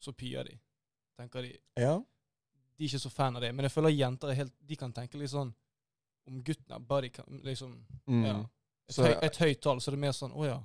så 0.00 0.12
pier 0.12 0.44
de. 0.48 0.58
Tenker 1.16 1.42
de 1.44 1.50
ja. 1.76 1.98
De 2.78 2.84
er 2.84 2.88
ikke 2.88 2.98
så 3.00 3.10
fan 3.10 3.36
av 3.36 3.42
det. 3.42 3.54
Men 3.54 3.64
jeg 3.64 3.72
føler 3.72 3.88
jenter 3.96 4.28
er 4.28 4.34
helt 4.42 4.52
De 4.68 4.76
kan 4.76 4.92
tenke 4.92 5.16
litt 5.18 5.30
sånn 5.32 5.52
Om 6.28 6.42
gutten 6.44 6.68
Bare 6.68 6.80
body 6.80 7.08
kan 7.10 7.40
liksom 7.44 7.76
Mm. 8.08 8.24
ja, 8.26 8.38
et, 8.88 8.94
Så- 8.94 9.02
høy, 9.06 9.18
et 9.22 9.36
høyt 9.36 9.60
tall, 9.62 9.80
så 9.80 9.88
er 9.88 9.96
det 9.96 10.00
mer 10.00 10.12
sånn 10.12 10.32
Å 10.32 10.44
ja. 10.46 10.62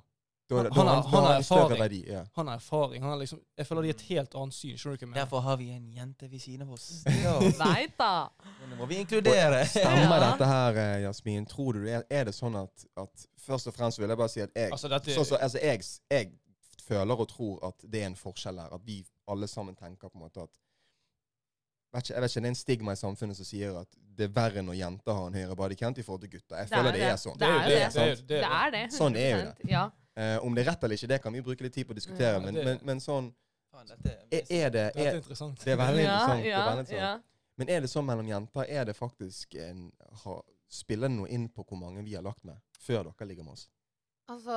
Han, 0.51 0.65
han, 0.65 0.85
Han 0.87 1.03
han 1.03 1.23
har 1.23 1.37
erfaring. 1.39 1.79
verdi. 1.79 1.99
Ja. 2.11 2.25
Han 2.35 2.47
har 2.47 2.55
erfaring. 2.55 3.01
Han 3.01 3.09
har 3.11 3.17
liksom, 3.21 3.39
jeg 3.57 3.65
føler 3.67 3.81
de 3.83 3.87
har 3.87 3.93
et 3.95 4.01
helt 4.01 4.33
annet 4.35 4.53
syn. 4.53 4.75
Skjønner 4.75 4.97
du 4.97 4.97
hva 4.97 4.99
jeg 4.99 5.07
mener? 5.09 5.21
Derfor 5.21 5.39
har 5.45 5.57
vi 5.57 5.69
en 5.71 5.85
jente 5.95 6.27
ved 6.29 6.39
siden 6.43 6.61
av 6.65 6.73
oss. 6.73 7.05
Nei 7.61 7.85
da. 7.97 8.29
Nå 8.67 8.75
må 8.75 8.85
vi 8.89 8.97
inkludere. 8.99 9.61
Stemmer 9.65 10.19
Ja. 10.19 10.31
dette 10.33 10.45
her, 10.49 10.75
eh, 10.81 11.01
Jasmin? 11.05 11.45
Tror 11.47 11.73
du, 11.79 11.87
er, 11.87 12.03
er 12.11 12.25
det 12.27 12.33
sånn 12.35 12.57
at, 12.59 12.83
at 12.97 13.27
Først 13.39 13.67
og 13.71 13.73
fremst 13.73 13.97
vil 13.97 14.09
jeg 14.11 14.17
bare 14.19 14.29
si 14.29 14.41
at 14.43 14.51
jeg 14.53 14.71
Altså, 14.75 14.89
dette, 14.91 15.15
så, 15.15 15.23
så, 15.23 15.35
altså, 15.39 15.57
jeg, 15.63 15.79
jeg 16.11 16.31
føler 16.83 17.15
og 17.23 17.29
tror 17.31 17.63
at 17.71 17.87
det 17.89 18.01
er 18.03 18.07
en 18.11 18.15
forskjell 18.19 18.59
her. 18.59 18.73
At 18.75 18.83
vi 18.85 19.05
alle 19.31 19.47
sammen 19.47 19.75
tenker 19.79 20.09
på 20.11 20.19
en 20.19 20.25
måte 20.27 20.43
at 20.43 20.49
vet 21.93 22.05
ikke, 22.05 22.13
Jeg 22.13 22.21
vet 22.23 22.31
ikke, 22.31 22.41
Det 22.41 22.47
er 22.47 22.53
en 22.53 22.59
stigma 22.61 22.93
i 22.95 22.99
samfunnet 22.99 23.37
som 23.37 23.47
sier 23.47 23.79
at 23.81 23.97
det 24.17 24.27
er 24.27 24.33
verre 24.35 24.61
når 24.63 24.77
jenter 24.79 25.17
har 25.17 25.27
en 25.27 25.33
høyere 25.39 25.55
body 25.55 25.75
count 25.79 25.97
i 25.97 26.03
forhold 26.05 26.21
til 26.25 26.31
gutter. 26.35 26.57
Jeg 26.61 26.69
føler 26.71 26.91
det, 26.95 27.01
er 27.07 27.17
sånn. 27.19 27.37
Det 27.39 27.47
er 27.47 27.67
Det 27.67 27.75
er 27.77 27.89
det. 27.89 27.93
det, 27.93 27.93
det 27.93 28.03
er 28.03 28.15
Det 28.15 28.27
det. 28.27 28.51
er 28.61 28.71
det. 28.75 28.83
Sånn 28.95 29.15
er 29.15 29.29
jo 29.31 29.41
100%. 29.41 29.69
Ja. 29.71 29.83
Uh, 30.11 30.45
om 30.45 30.55
det 30.55 30.65
er 30.65 30.71
rett 30.73 30.83
eller 30.83 30.99
ikke, 30.99 31.07
det 31.07 31.21
kan 31.23 31.33
vi 31.33 31.41
bruke 31.41 31.63
litt 31.63 31.73
tid 31.73 31.87
på 31.87 31.95
å 31.95 31.97
diskutere. 31.97 32.33
Ja, 32.35 32.39
men, 32.43 32.57
men, 32.59 32.79
men 32.83 32.99
sånn 32.99 33.31
er, 33.79 34.43
er 34.51 34.69
det 34.69 34.81
er 34.91 35.05
er, 35.07 35.19
interessant. 35.21 35.61
Det 35.63 35.71
er 35.71 35.79
veldig 35.79 36.03
ja, 36.03 36.15
interessant. 36.15 36.43
det 36.43 36.49
ja, 36.49 36.57
er 36.59 36.67
veldig 36.67 36.83
interessant. 36.85 37.01
ja. 37.01 37.11
Men 37.61 37.69
er 37.69 37.83
det 37.83 37.91
sånn 37.91 38.07
mellom 38.07 38.27
jenter? 38.27 38.67
Er 38.67 38.85
det 38.89 38.95
faktisk 38.97 39.55
en, 39.61 39.85
ha, 40.23 40.41
Spiller 40.71 41.11
det 41.11 41.17
noe 41.17 41.27
inn 41.27 41.49
på 41.51 41.65
hvor 41.67 41.79
mange 41.79 42.03
vi 42.05 42.13
har 42.15 42.23
lagt 42.23 42.45
med 42.47 42.59
før 42.79 43.09
dere 43.09 43.27
ligger 43.27 43.43
med 43.43 43.57
oss? 43.57 43.65
Altså 44.31 44.55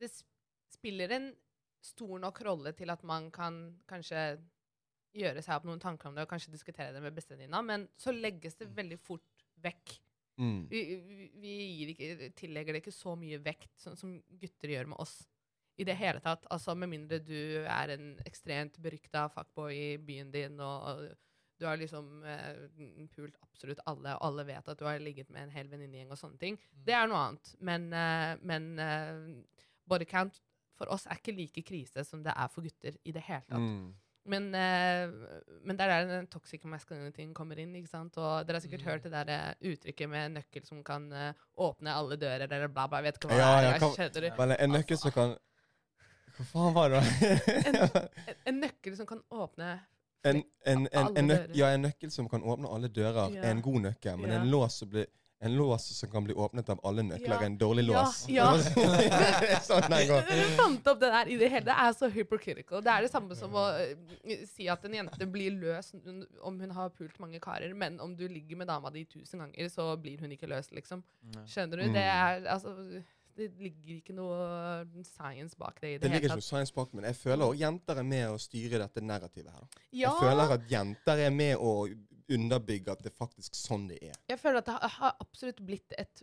Det 0.00 0.10
spiller 0.74 1.14
en 1.16 1.30
stor 1.82 2.18
nok 2.20 2.40
rolle 2.44 2.74
til 2.76 2.92
at 2.92 3.02
man 3.08 3.30
kan 3.32 3.56
kanskje 3.88 4.36
gjøre 5.16 5.42
seg 5.44 5.58
opp 5.58 5.66
noen 5.68 5.82
tanker 5.82 6.08
om 6.08 6.16
det 6.16 6.24
og 6.24 6.30
kanskje 6.30 6.54
diskutere 6.54 6.94
det 6.94 7.02
med 7.04 7.14
bestevenninna, 7.16 7.60
men 7.64 7.86
så 8.00 8.14
legges 8.14 8.56
det 8.60 8.70
veldig 8.76 8.98
fort 9.00 9.46
vekk. 9.62 9.98
Mm. 10.40 10.62
Vi, 10.70 10.80
vi, 11.42 11.56
ikke, 11.92 12.30
tillegger 12.38 12.74
det 12.74 12.82
ikke 12.82 12.94
så 12.94 13.14
mye 13.18 13.40
vekt 13.44 13.74
sånn 13.78 13.98
som 13.98 14.16
gutter 14.40 14.72
gjør 14.72 14.92
med 14.94 15.02
oss. 15.04 15.20
I 15.80 15.86
det 15.88 15.96
hele 15.96 16.20
tatt. 16.20 16.44
Altså, 16.52 16.74
Med 16.76 16.90
mindre 16.92 17.18
du 17.24 17.64
er 17.64 17.94
en 17.94 18.14
ekstremt 18.28 18.76
berykta 18.82 19.26
fuckboy 19.32 19.72
i 19.72 19.98
byen 20.00 20.32
din, 20.32 20.60
og, 20.60 20.88
og 20.88 21.60
du 21.62 21.66
har 21.68 21.78
liksom 21.80 22.24
eh, 22.26 22.64
pult 23.14 23.36
absolutt 23.44 23.80
alle, 23.86 24.16
og 24.16 24.26
alle 24.26 24.44
vet 24.48 24.68
at 24.68 24.78
du 24.78 24.84
har 24.84 25.00
ligget 25.00 25.30
med 25.30 25.46
en 25.46 25.54
hel 25.54 25.70
venninnegjeng 25.70 26.12
og 26.12 26.18
sånne 26.20 26.40
ting. 26.40 26.58
Det 26.72 26.96
er 26.96 27.08
noe 27.08 27.20
annet. 27.28 27.52
Men, 27.60 27.88
eh, 27.94 28.32
men 28.42 28.72
eh, 28.82 29.68
bodycount 29.88 30.40
for 30.78 30.90
oss 30.92 31.06
er 31.06 31.20
ikke 31.20 31.36
like 31.36 31.64
krise 31.68 32.04
som 32.08 32.24
det 32.24 32.34
er 32.34 32.50
for 32.50 32.66
gutter 32.66 32.98
i 33.06 33.14
det 33.14 33.22
hele 33.28 33.46
tatt. 33.46 33.62
Mm. 33.62 33.92
Men, 34.24 34.54
eh, 34.54 35.10
men 35.66 35.76
det 35.76 35.82
er 35.82 35.88
der 35.90 36.06
den 36.06 36.26
toxic 36.30 36.62
masculinity 36.64 37.24
kommer 37.34 37.58
inn. 37.58 37.74
ikke 37.74 37.88
sant? 37.90 38.16
Og 38.18 38.46
Dere 38.46 38.54
har 38.54 38.60
sikkert 38.60 38.80
Mm. 38.84 38.86
hørt 38.90 39.02
det 39.02 39.12
der 39.12 39.28
eh, 39.28 39.54
uttrykket 39.72 40.08
med 40.08 40.30
nøkkel 40.36 40.64
som 40.66 40.84
kan 40.84 41.12
eh, 41.12 41.32
åpne 41.58 41.90
alle 41.90 42.16
dører, 42.16 42.46
eller 42.46 42.68
bla, 42.68 42.86
bla. 42.86 42.98
Jeg 42.98 43.04
vet 43.04 43.18
ikke 43.18 43.28
hva 43.28 43.38
Ja, 43.38 43.60
det 43.60 43.74
er. 43.74 43.78
kan- 43.78 43.96
skjønner. 43.96 44.36
Men 44.38 44.56
en 44.60 44.70
nøkkel 44.70 44.98
som 44.98 45.10
kan 45.10 45.36
Hva 46.38 46.44
faen 46.52 46.74
var 46.74 46.88
det? 46.88 47.02
en, 47.66 47.74
En, 47.74 47.90
en 48.46 48.60
nøkkel 48.60 48.96
som 48.96 49.06
kan 49.06 49.20
åpne 49.30 49.80
en, 50.24 50.36
en, 50.66 50.88
en, 50.92 51.16
en, 51.18 51.26
nøk, 51.26 51.50
ja, 51.56 51.72
en 51.74 51.82
nøkkel 51.82 52.10
som 52.14 52.28
kan 52.28 52.42
åpne 52.42 52.68
alle 52.72 52.88
dører, 52.88 53.32
Ja. 53.34 53.42
er 53.42 53.50
en 53.50 53.62
god 53.62 53.80
nøkkel. 53.82 54.16
Men 54.18 54.30
Ja. 54.30 54.40
en 54.40 54.50
lås 54.50 54.78
som 54.78 54.88
blir 54.88 55.06
en 55.42 55.54
lås 55.58 55.84
som 55.98 56.10
kan 56.10 56.24
bli 56.24 56.34
åpnet 56.38 56.68
av 56.70 56.80
alle 56.86 57.02
nøkler, 57.02 57.34
Ja. 57.34 57.46
en 57.46 57.56
dårlig 57.58 57.84
Ja, 57.88 58.02
lås. 58.04 58.18
ja. 58.30 58.46
det 59.42 59.58
sånn 59.66 59.88
den 59.90 60.08
går. 60.08 60.28
Fant 60.58 60.86
opp 60.92 61.00
det 61.00 61.10
der 61.14 61.30
i 61.34 61.36
det 61.40 61.48
hele. 61.50 61.64
Det 61.66 61.76
er 61.84 61.96
så 61.98 62.10
hypercritical. 62.14 62.82
Det 62.86 62.92
er 62.94 63.02
det 63.06 63.10
samme 63.10 63.34
som 63.38 63.56
å 63.58 63.64
eh, 63.78 64.44
si 64.46 64.68
at 64.70 64.84
en 64.86 64.94
jente 65.00 65.26
blir 65.26 65.50
løs 65.58 65.90
om 66.46 66.60
hun 66.62 66.70
har 66.76 66.92
pult 66.94 67.18
mange 67.22 67.40
karer, 67.42 67.74
men 67.74 67.98
om 68.00 68.14
du 68.16 68.28
ligger 68.28 68.56
med 68.62 68.70
dama 68.70 68.90
di 68.94 69.02
tusen 69.04 69.42
ganger, 69.42 69.68
så 69.72 69.88
blir 69.98 70.20
hun 70.22 70.30
ikke 70.36 70.46
løs, 70.50 70.70
liksom. 70.72 71.02
Skjønner 71.46 71.82
du? 71.82 71.88
Mm. 71.90 71.98
Det 71.98 72.06
er 72.06 72.46
altså 72.54 72.76
Det 73.34 73.46
ligger 73.56 73.94
ikke 73.96 74.12
noe 74.12 74.84
science 75.08 75.56
bak 75.56 75.78
det 75.80 75.88
i 75.88 75.92
det, 75.96 76.02
Det 76.02 76.10
ligger 76.12 76.28
ikke 76.28 76.36
noe 76.42 76.44
science 76.44 76.74
bak, 76.76 76.90
men 76.92 77.06
jeg 77.08 77.16
føler 77.16 77.46
også 77.46 77.62
jenter 77.62 77.96
er 78.02 78.04
med 78.04 78.26
å 78.28 78.34
styre 78.38 78.78
dette 78.82 79.00
narrativet 79.00 79.48
her. 79.54 79.64
Ja, 79.90 80.10
Jeg 80.12 80.18
føler 80.20 80.52
at 80.58 80.66
jenter 80.70 81.22
er 81.26 81.30
med 81.32 81.56
å 81.56 81.72
underbygge 82.34 82.92
at 82.92 83.02
det 83.04 83.12
er 83.12 83.16
faktisk 83.26 83.54
sånn 83.58 83.88
det 83.88 83.98
er. 84.02 84.14
jeg 84.28 84.38
føler 84.40 84.58
at 84.58 84.66
det 84.66 84.74
har- 84.98 85.16
absolutt 85.20 85.60
blitt 85.66 85.92
et 85.98 86.22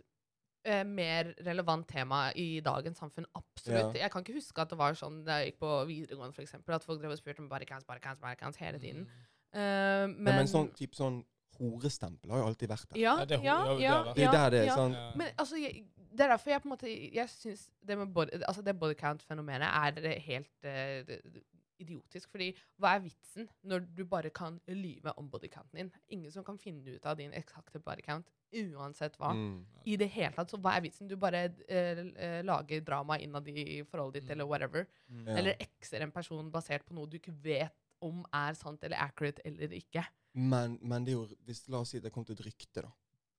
eh, 0.64 0.84
mer 0.84 1.34
relevant 1.46 1.86
tema 1.88 2.30
i 2.36 2.60
dagens 2.60 2.98
samfunn. 2.98 3.24
Absolutt. 3.34 3.94
Jeg 3.96 4.10
kan 4.12 4.22
ikke 4.22 4.34
huske 4.36 4.60
at 4.60 4.68
det 4.68 4.76
var 4.78 4.92
sånn 4.98 5.24
da 5.24 5.38
jeg 5.40 5.52
gikk 5.54 5.60
på 5.60 5.86
videregående, 5.88 6.36
eksempel, 6.42 6.74
at 6.74 6.84
folk 6.84 7.00
drev 7.00 7.10
og 7.14 7.18
spurte 7.18 7.40
om 7.40 7.48
bodycams, 7.48 7.84
bodycams, 7.88 8.20
bodycams 8.20 8.56
hele 8.60 8.78
tiden. 8.78 9.06
Mm. 9.08 9.28
Uh, 9.52 10.06
Men, 10.06 10.22
men 10.22 10.36
men 10.36 10.46
sånn, 10.46 10.68
typ 10.76 10.92
sånn 10.94 11.24
horestempel 11.60 12.30
har 12.30 12.38
jo 12.38 12.44
alltid 12.50 12.68
vært 12.70 12.88
der. 12.92 12.98
Ja, 13.00 13.14
Ja, 13.18 13.24
det 13.24 13.40
ja, 13.42 13.56
ja, 13.80 14.12
det 14.14 14.22
er 14.24 14.28
er 14.28 14.32
der 14.32 14.50
det 14.50 14.60
er 14.68 14.76
sånn 14.76 14.92
Ja. 14.94 15.10
Men 15.16 15.32
altså, 15.36 15.56
jeg, 15.60 15.84
det 15.96 16.20
er 16.26 16.28
derfor 16.32 16.50
jeg 16.50 16.62
på 16.62 16.68
en 16.68 16.72
måte 16.76 16.88
Jeg 17.14 17.28
syns 17.28 17.70
det 17.86 17.98
med 17.98 18.12
body, 18.14 18.30
altså 18.46 18.62
det 18.64 18.76
bodycount-fenomenet 18.78 19.68
er 19.68 20.20
helt 20.20 20.50
det- 20.62 21.06
det- 21.08 21.42
idiotisk. 21.80 22.30
Fordi 22.32 22.50
hva 22.80 22.94
er 22.96 23.04
vitsen 23.06 23.48
når 23.66 23.86
du 23.96 24.04
bare 24.08 24.30
kan 24.34 24.58
lyve 24.68 25.12
om 25.20 25.28
bodycounten 25.32 25.80
din? 25.80 25.90
Ingen 26.16 26.32
som 26.34 26.44
kan 26.46 26.58
finne 26.60 26.96
ut 26.96 27.06
av 27.06 27.16
din 27.18 27.32
eksakte 27.36 27.80
bodycount, 27.82 28.28
uansett 28.52 29.16
hva. 29.20 29.32
mm. 29.34 29.58
I 29.86 29.96
det 29.96 30.10
hele 30.14 30.32
tatt, 30.36 30.50
så 30.50 30.58
hva 30.60 30.76
er 30.76 30.84
vitsen? 30.86 31.08
Du 31.08 31.16
bare 31.16 31.44
eh, 31.68 32.00
eh, 32.16 32.40
lager 32.44 32.80
drama 32.84 33.18
innad 33.22 33.48
i 33.48 33.82
forholdet 33.88 34.20
ditt, 34.20 34.28
Mm. 34.30 34.32
eller 34.36 34.46
whatever. 34.50 34.86
Ja. 35.08 35.36
Eller 35.38 35.56
ekser 35.60 36.02
en 36.02 36.12
person 36.12 36.50
basert 36.50 36.84
på 36.86 36.94
noe 36.94 37.06
du 37.06 37.16
ikke 37.18 37.34
vet 37.42 37.72
om 38.02 38.24
er 38.32 38.54
sant 38.54 38.82
eller 38.84 38.96
accurate 38.96 39.42
eller 39.44 39.68
ikke. 39.76 40.04
Men, 40.34 40.78
men 40.82 41.04
det 41.04 41.12
er 41.12 41.18
jo 41.18 41.26
hvis, 41.46 41.64
La 41.68 41.80
oss 41.82 41.90
si 41.90 41.98
det 42.00 42.12
kom 42.12 42.24
til 42.24 42.36
et 42.38 42.44
rykte, 42.46 42.82
da. 42.86 42.90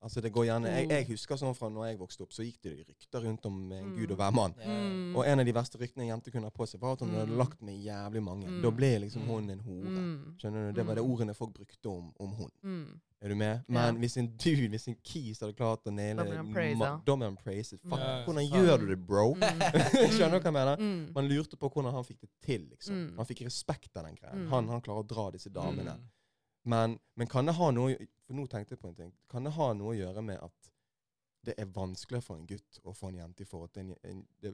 Altså 0.02 0.22
det 0.22 0.32
går 0.34 0.46
gjerne, 0.48 0.66
jeg, 0.74 0.88
jeg 0.90 1.06
husker 1.12 1.38
sånn 1.38 1.54
fra 1.54 1.68
når 1.70 1.86
jeg 1.92 1.98
vokste 2.00 2.24
opp, 2.26 2.32
så 2.34 2.42
gikk 2.42 2.58
det 2.64 2.72
rykter 2.88 3.22
rundt 3.22 3.46
om 3.46 3.72
en 3.72 3.84
Mm. 3.92 3.98
gud 4.00 4.12
og 4.12 4.18
hver 4.18 4.32
mann. 4.34 4.54
Mm. 4.58 5.16
Og 5.16 5.28
en 5.28 5.40
av 5.40 5.46
de 5.46 5.54
verste 5.54 5.78
ryktene 5.78 6.04
en 6.08 6.10
jente 6.18 6.32
kunne 6.34 6.50
ha 6.50 6.50
på 6.50 6.66
seg, 6.68 6.80
var 6.82 6.94
at 6.94 7.00
hun 7.06 7.10
hadde 7.14 7.30
Mm. 7.30 7.38
lagt 7.38 7.62
med 7.62 7.76
jævlig 7.86 8.24
mange. 8.24 8.48
Mm. 8.48 8.62
Da 8.64 8.72
ble 8.72 8.90
liksom 9.00 9.22
Mm. 9.22 9.28
hun 9.30 9.50
en 9.52 9.60
hore. 9.60 9.90
Mm. 9.92 10.36
Skjønner 10.42 10.68
du? 10.68 10.74
Det 10.74 10.86
var 10.88 10.96
det 10.96 11.04
Mm. 11.04 11.12
ordene 11.12 11.36
folk 11.36 11.54
brukte 11.54 11.86
om, 11.90 12.12
om 12.20 12.30
hun. 12.34 12.50
Mm. 12.64 13.00
Er 13.22 13.30
du 13.30 13.36
med? 13.36 13.64
Ja. 13.70 13.74
Men 13.92 13.98
hvis 14.02 14.18
en 14.18 14.28
dude, 14.38 14.70
hvis 14.70 14.88
en 14.88 14.96
kis 15.04 15.40
hadde 15.40 15.54
klart 15.54 15.84
å 15.86 15.92
naile 15.94 16.18
Da 16.18 16.24
blir 16.24 17.24
han 17.28 17.38
praised. 17.38 17.80
Fuck, 17.88 18.00
Ja, 18.00 18.26
hvordan 18.26 18.50
gjør 18.50 18.80
du 18.80 18.88
det, 18.88 19.06
bro? 19.06 19.36
Mm. 19.36 19.60
Skjønner 20.18 20.32
du 20.32 20.40
hva 20.40 20.44
jeg 20.50 20.54
mener? 20.54 20.78
Mm. 20.78 21.14
Man 21.14 21.28
lurte 21.30 21.56
på 21.58 21.70
hvordan 21.70 21.94
han 21.94 22.04
fikk 22.04 22.22
det 22.22 22.30
til. 22.42 22.66
liksom. 22.72 22.96
Mm. 23.12 23.18
Han 23.18 23.26
fikk 23.26 23.46
respekt 23.46 23.96
av 23.98 24.06
den 24.06 24.16
greia. 24.16 24.34
Mm. 24.34 24.50
Han, 24.50 24.68
han 24.68 24.82
klarer 24.82 25.04
å 25.04 25.08
dra 25.08 25.30
disse 25.30 25.50
damene. 25.54 25.94
Mm. 25.94 26.10
Men, 26.66 27.00
men 27.18 27.28
kan 27.28 27.46
det 27.46 27.56
ha 27.56 27.72
noe 27.72 27.96
For 28.32 28.40
nå 28.40 28.48
tenkte 28.48 28.78
jeg 28.78 28.80
på 28.80 28.88
en 28.88 28.96
ting. 28.96 29.10
Kan 29.28 29.44
det 29.44 29.52
ha 29.58 29.74
noe 29.76 29.92
å 29.92 29.98
gjøre 29.98 30.22
med 30.24 30.40
at 30.40 30.68
det 31.44 31.58
er 31.60 31.68
vanskeligere 31.74 32.24
for 32.24 32.40
en 32.40 32.46
gutt 32.48 32.78
å 32.88 32.94
få 32.96 33.10
en 33.12 33.18
jente 33.26 33.44
i 33.44 33.48
forhold 33.50 33.74
til 33.76 33.90
en, 33.90 33.96
en 34.08 34.22
det, 34.40 34.54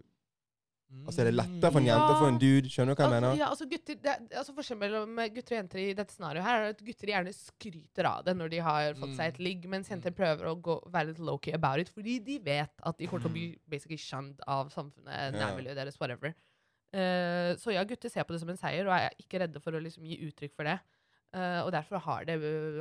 Altså 1.03 1.19
er 1.19 1.27
det 1.27 1.33
lettere 1.35 1.69
for 1.75 1.81
en 1.83 1.87
jente 1.89 2.13
å 2.13 2.19
få 2.21 2.27
en 2.31 2.37
dude? 2.39 2.69
Skjønner 2.71 2.95
du 2.95 3.01
hva 3.01 3.03
jeg 3.03 3.11
Altså, 3.11 3.19
mener? 3.19 3.39
ja, 3.41 3.49
altså 3.51 3.65
gutter, 3.67 3.97
det, 4.05 4.13
altså 4.39 4.53
Forskjellen 4.55 4.79
mellom 4.85 5.19
gutter 5.35 5.53
og 5.53 5.59
jenter 5.59 5.81
i 5.83 5.87
dette 5.99 6.15
scenarioet 6.15 6.45
her 6.47 6.61
er 6.63 6.69
at 6.71 6.83
gutter 6.87 7.11
gjerne 7.11 7.33
skryter 7.35 8.07
av 8.07 8.21
det 8.23 8.35
når 8.39 8.53
de 8.53 8.61
har 8.69 8.97
fått 9.01 9.15
seg 9.19 9.33
et 9.33 9.41
ligg, 9.43 9.67
mens 9.69 9.91
jenter 9.91 10.15
prøver 10.15 10.47
å 10.47 10.55
gå, 10.63 10.77
være 10.95 11.11
litt 11.11 11.19
low-key 11.27 11.53
about 11.59 11.83
it, 11.83 11.91
fordi 11.93 12.17
de 12.23 12.37
vet 12.45 12.71
at 12.87 12.97
de 12.97 13.09
kommer 13.11 13.27
til 13.27 13.33
å 13.33 13.35
bli 13.35 13.45
basically 13.67 13.99
shunned 13.99 14.39
av 14.47 14.71
samfunnet, 14.73 15.11
Ja. 15.11 15.35
nærmiljøet 15.43 15.75
deres, 15.75 15.99
whatever. 15.99 16.31
Uh, 16.95 17.51
så 17.59 17.75
ja, 17.75 17.83
gutter 17.83 18.09
ser 18.09 18.23
på 18.23 18.31
det 18.33 18.39
som 18.39 18.49
en 18.55 18.57
seier 18.63 18.87
og 18.87 18.95
er 18.95 19.11
ikke 19.19 19.43
redde 19.43 19.59
for 19.59 19.75
å 19.75 19.83
liksom 19.83 20.07
gi 20.07 20.21
uttrykk 20.23 20.55
for 20.55 20.71
det. 20.71 20.79
Eh, 21.33 21.61
og 21.65 21.71
derfor 21.71 21.97
har, 21.99 22.23
det, 22.25 22.37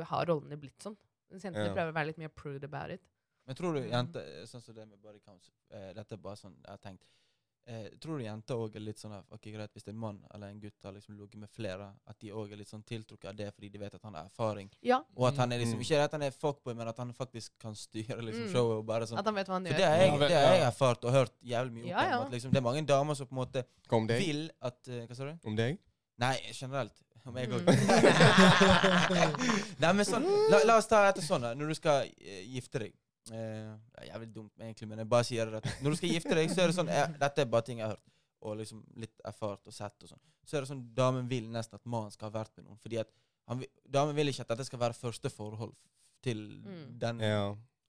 har 0.07 0.25
rollene 0.25 0.57
blitt 0.57 0.79
sånn. 0.81 0.95
Mens 1.31 1.43
jentene 1.43 1.67
Ja. 1.67 1.73
prøver 1.75 1.91
å 1.91 1.95
være 1.97 2.07
litt 2.07 2.17
mer 2.17 2.29
prude 2.29 2.63
about 2.63 2.91
it. 2.91 3.01
Men 3.45 3.55
tror 3.55 3.73
du 3.73 3.79
jente 3.81 3.91
jenter 4.23 4.45
Sånn 4.47 4.61
som 4.61 4.75
det 4.75 4.85
med 4.87 4.99
body 5.01 5.19
counts 5.23 5.51
eh, 5.71 5.93
Dette 5.93 6.13
er 6.13 6.17
bare 6.17 6.35
sånn 6.35 6.55
jeg 6.63 6.67
har 6.69 6.77
tenkt. 6.83 7.03
Eh, 7.67 7.89
tror 7.99 8.17
du 8.19 8.23
jenter 8.23 8.55
òg 8.55 8.75
er 8.75 8.79
litt 8.79 8.97
sånn 8.99 9.11
at, 9.11 9.25
ok, 9.31 9.49
greit, 9.51 9.71
Hvis 9.75 9.87
en 9.87 9.95
mann 9.97 10.19
eller 10.33 10.47
en 10.47 10.59
gutt 10.59 10.83
har 10.83 10.91
liksom 10.95 11.17
ligget 11.17 11.35
med 11.39 11.49
flere, 11.49 11.93
at 12.07 12.19
de 12.19 12.29
òg 12.31 12.51
er 12.51 12.57
litt 12.57 12.67
sånn 12.71 12.83
tiltrukket 12.87 13.27
av 13.29 13.35
det 13.35 13.49
fordi 13.53 13.69
de 13.71 13.77
vet 13.79 13.93
at 13.93 14.03
han 14.03 14.13
har 14.15 14.25
erfaring? 14.25 14.69
Ja, 14.81 15.01
Og 15.17 15.27
at 15.29 15.35
han 15.37 15.51
er 15.51 15.59
liksom 15.59 15.75
Mm. 15.79 15.81
Ikke 15.83 16.03
at 16.03 16.11
han 16.11 16.21
er 16.23 16.31
fuckboy, 16.31 16.73
men 16.75 16.87
at 16.87 16.97
han 16.97 17.11
faktisk 17.13 17.51
kan 17.59 17.73
styre 17.75 18.21
liksom 18.21 18.47
Mm. 18.47 18.51
showet. 18.53 18.77
og 18.79 18.85
bare 18.85 19.03
sånn 19.07 19.19
At 19.19 19.25
han 19.25 19.35
vet 19.35 19.47
hva 19.47 19.53
han 19.53 19.65
For 19.65 19.73
det 19.73 19.85
har 19.85 19.97
jeg, 19.97 20.19
det 20.19 20.31
har 20.31 20.55
jeg 20.55 20.67
erfart 20.71 21.03
og 21.05 21.11
hørt 21.11 21.33
jævlig 21.43 21.71
mye 21.73 21.83
om. 21.83 21.87
ja. 21.89 22.21
At 22.23 22.31
liksom, 22.31 22.51
det 22.51 22.57
er 22.57 22.61
mange 22.67 22.85
damer 22.87 23.13
som 23.15 23.27
på 23.27 23.31
en 23.35 23.45
måte 23.45 23.65
vil 24.17 24.49
at 24.61 24.87
eh, 24.87 25.05
Hva 25.07 25.15
sa 25.15 25.23
du? 25.25 25.39
Om 25.45 25.55
deg? 25.55 25.77
Nei, 26.19 26.35
generelt. 26.51 26.93
Om 27.27 27.35
jeg 27.37 27.49
òg. 27.51 27.67
Nei, 29.81 29.91
men 29.93 30.05
sånn, 30.07 30.25
la, 30.51 30.61
la 30.67 30.77
oss 30.79 30.87
ta 30.89 31.03
etter 31.09 31.25
sånn, 31.25 31.43
da. 31.43 31.53
Når 31.57 31.73
du 31.73 31.77
skal 31.77 32.07
eh, 32.07 32.43
gifte 32.53 32.79
deg 32.85 32.93
eh, 33.33 33.71
det 33.73 34.03
er 34.03 34.07
Jævlig 34.13 34.29
dumt, 34.35 34.53
egentlig, 34.61 34.87
men 34.91 35.01
jeg 35.03 35.09
bare 35.11 35.27
sier 35.27 35.51
det. 35.57 35.61
Når 35.83 35.95
du 35.95 35.99
skal 35.99 36.13
gifte 36.15 36.37
deg, 36.37 36.53
så 36.53 36.63
er 36.63 36.71
det 36.71 36.77
sånn 36.79 36.91
eh, 36.93 37.05
Dette 37.19 37.43
er 37.43 37.49
bare 37.51 37.67
ting 37.67 37.81
jeg 37.83 37.87
har 37.89 37.95
hørt. 37.97 38.05
og 38.47 38.59
liksom 38.59 38.83
litt 39.01 39.15
erfart 39.25 39.65
og 39.67 39.73
sett 39.73 40.03
og 40.05 40.11
sånn, 40.11 40.19
så 40.47 40.57
er 40.57 40.61
det 40.63 40.69
sånn 40.69 40.83
damen 40.95 41.25
vil 41.27 41.47
nesten 41.51 41.75
at 41.79 41.85
mannen 41.89 42.11
skal 42.13 42.29
ha 42.29 42.35
vært 42.39 42.53
med 42.59 42.67
noen. 42.67 42.77
Fordi 42.83 42.99
at 43.01 43.09
han, 43.49 43.59
vil- 43.63 43.71
damen 43.97 44.15
vil 44.15 44.29
ikke 44.31 44.45
at 44.45 44.51
dette 44.53 44.67
skal 44.69 44.79
være 44.83 44.95
første 44.95 45.31
forhold 45.33 45.73
til 46.23 46.45
Mm. 46.63 46.85
den 47.01 47.19
Ja. 47.25 47.41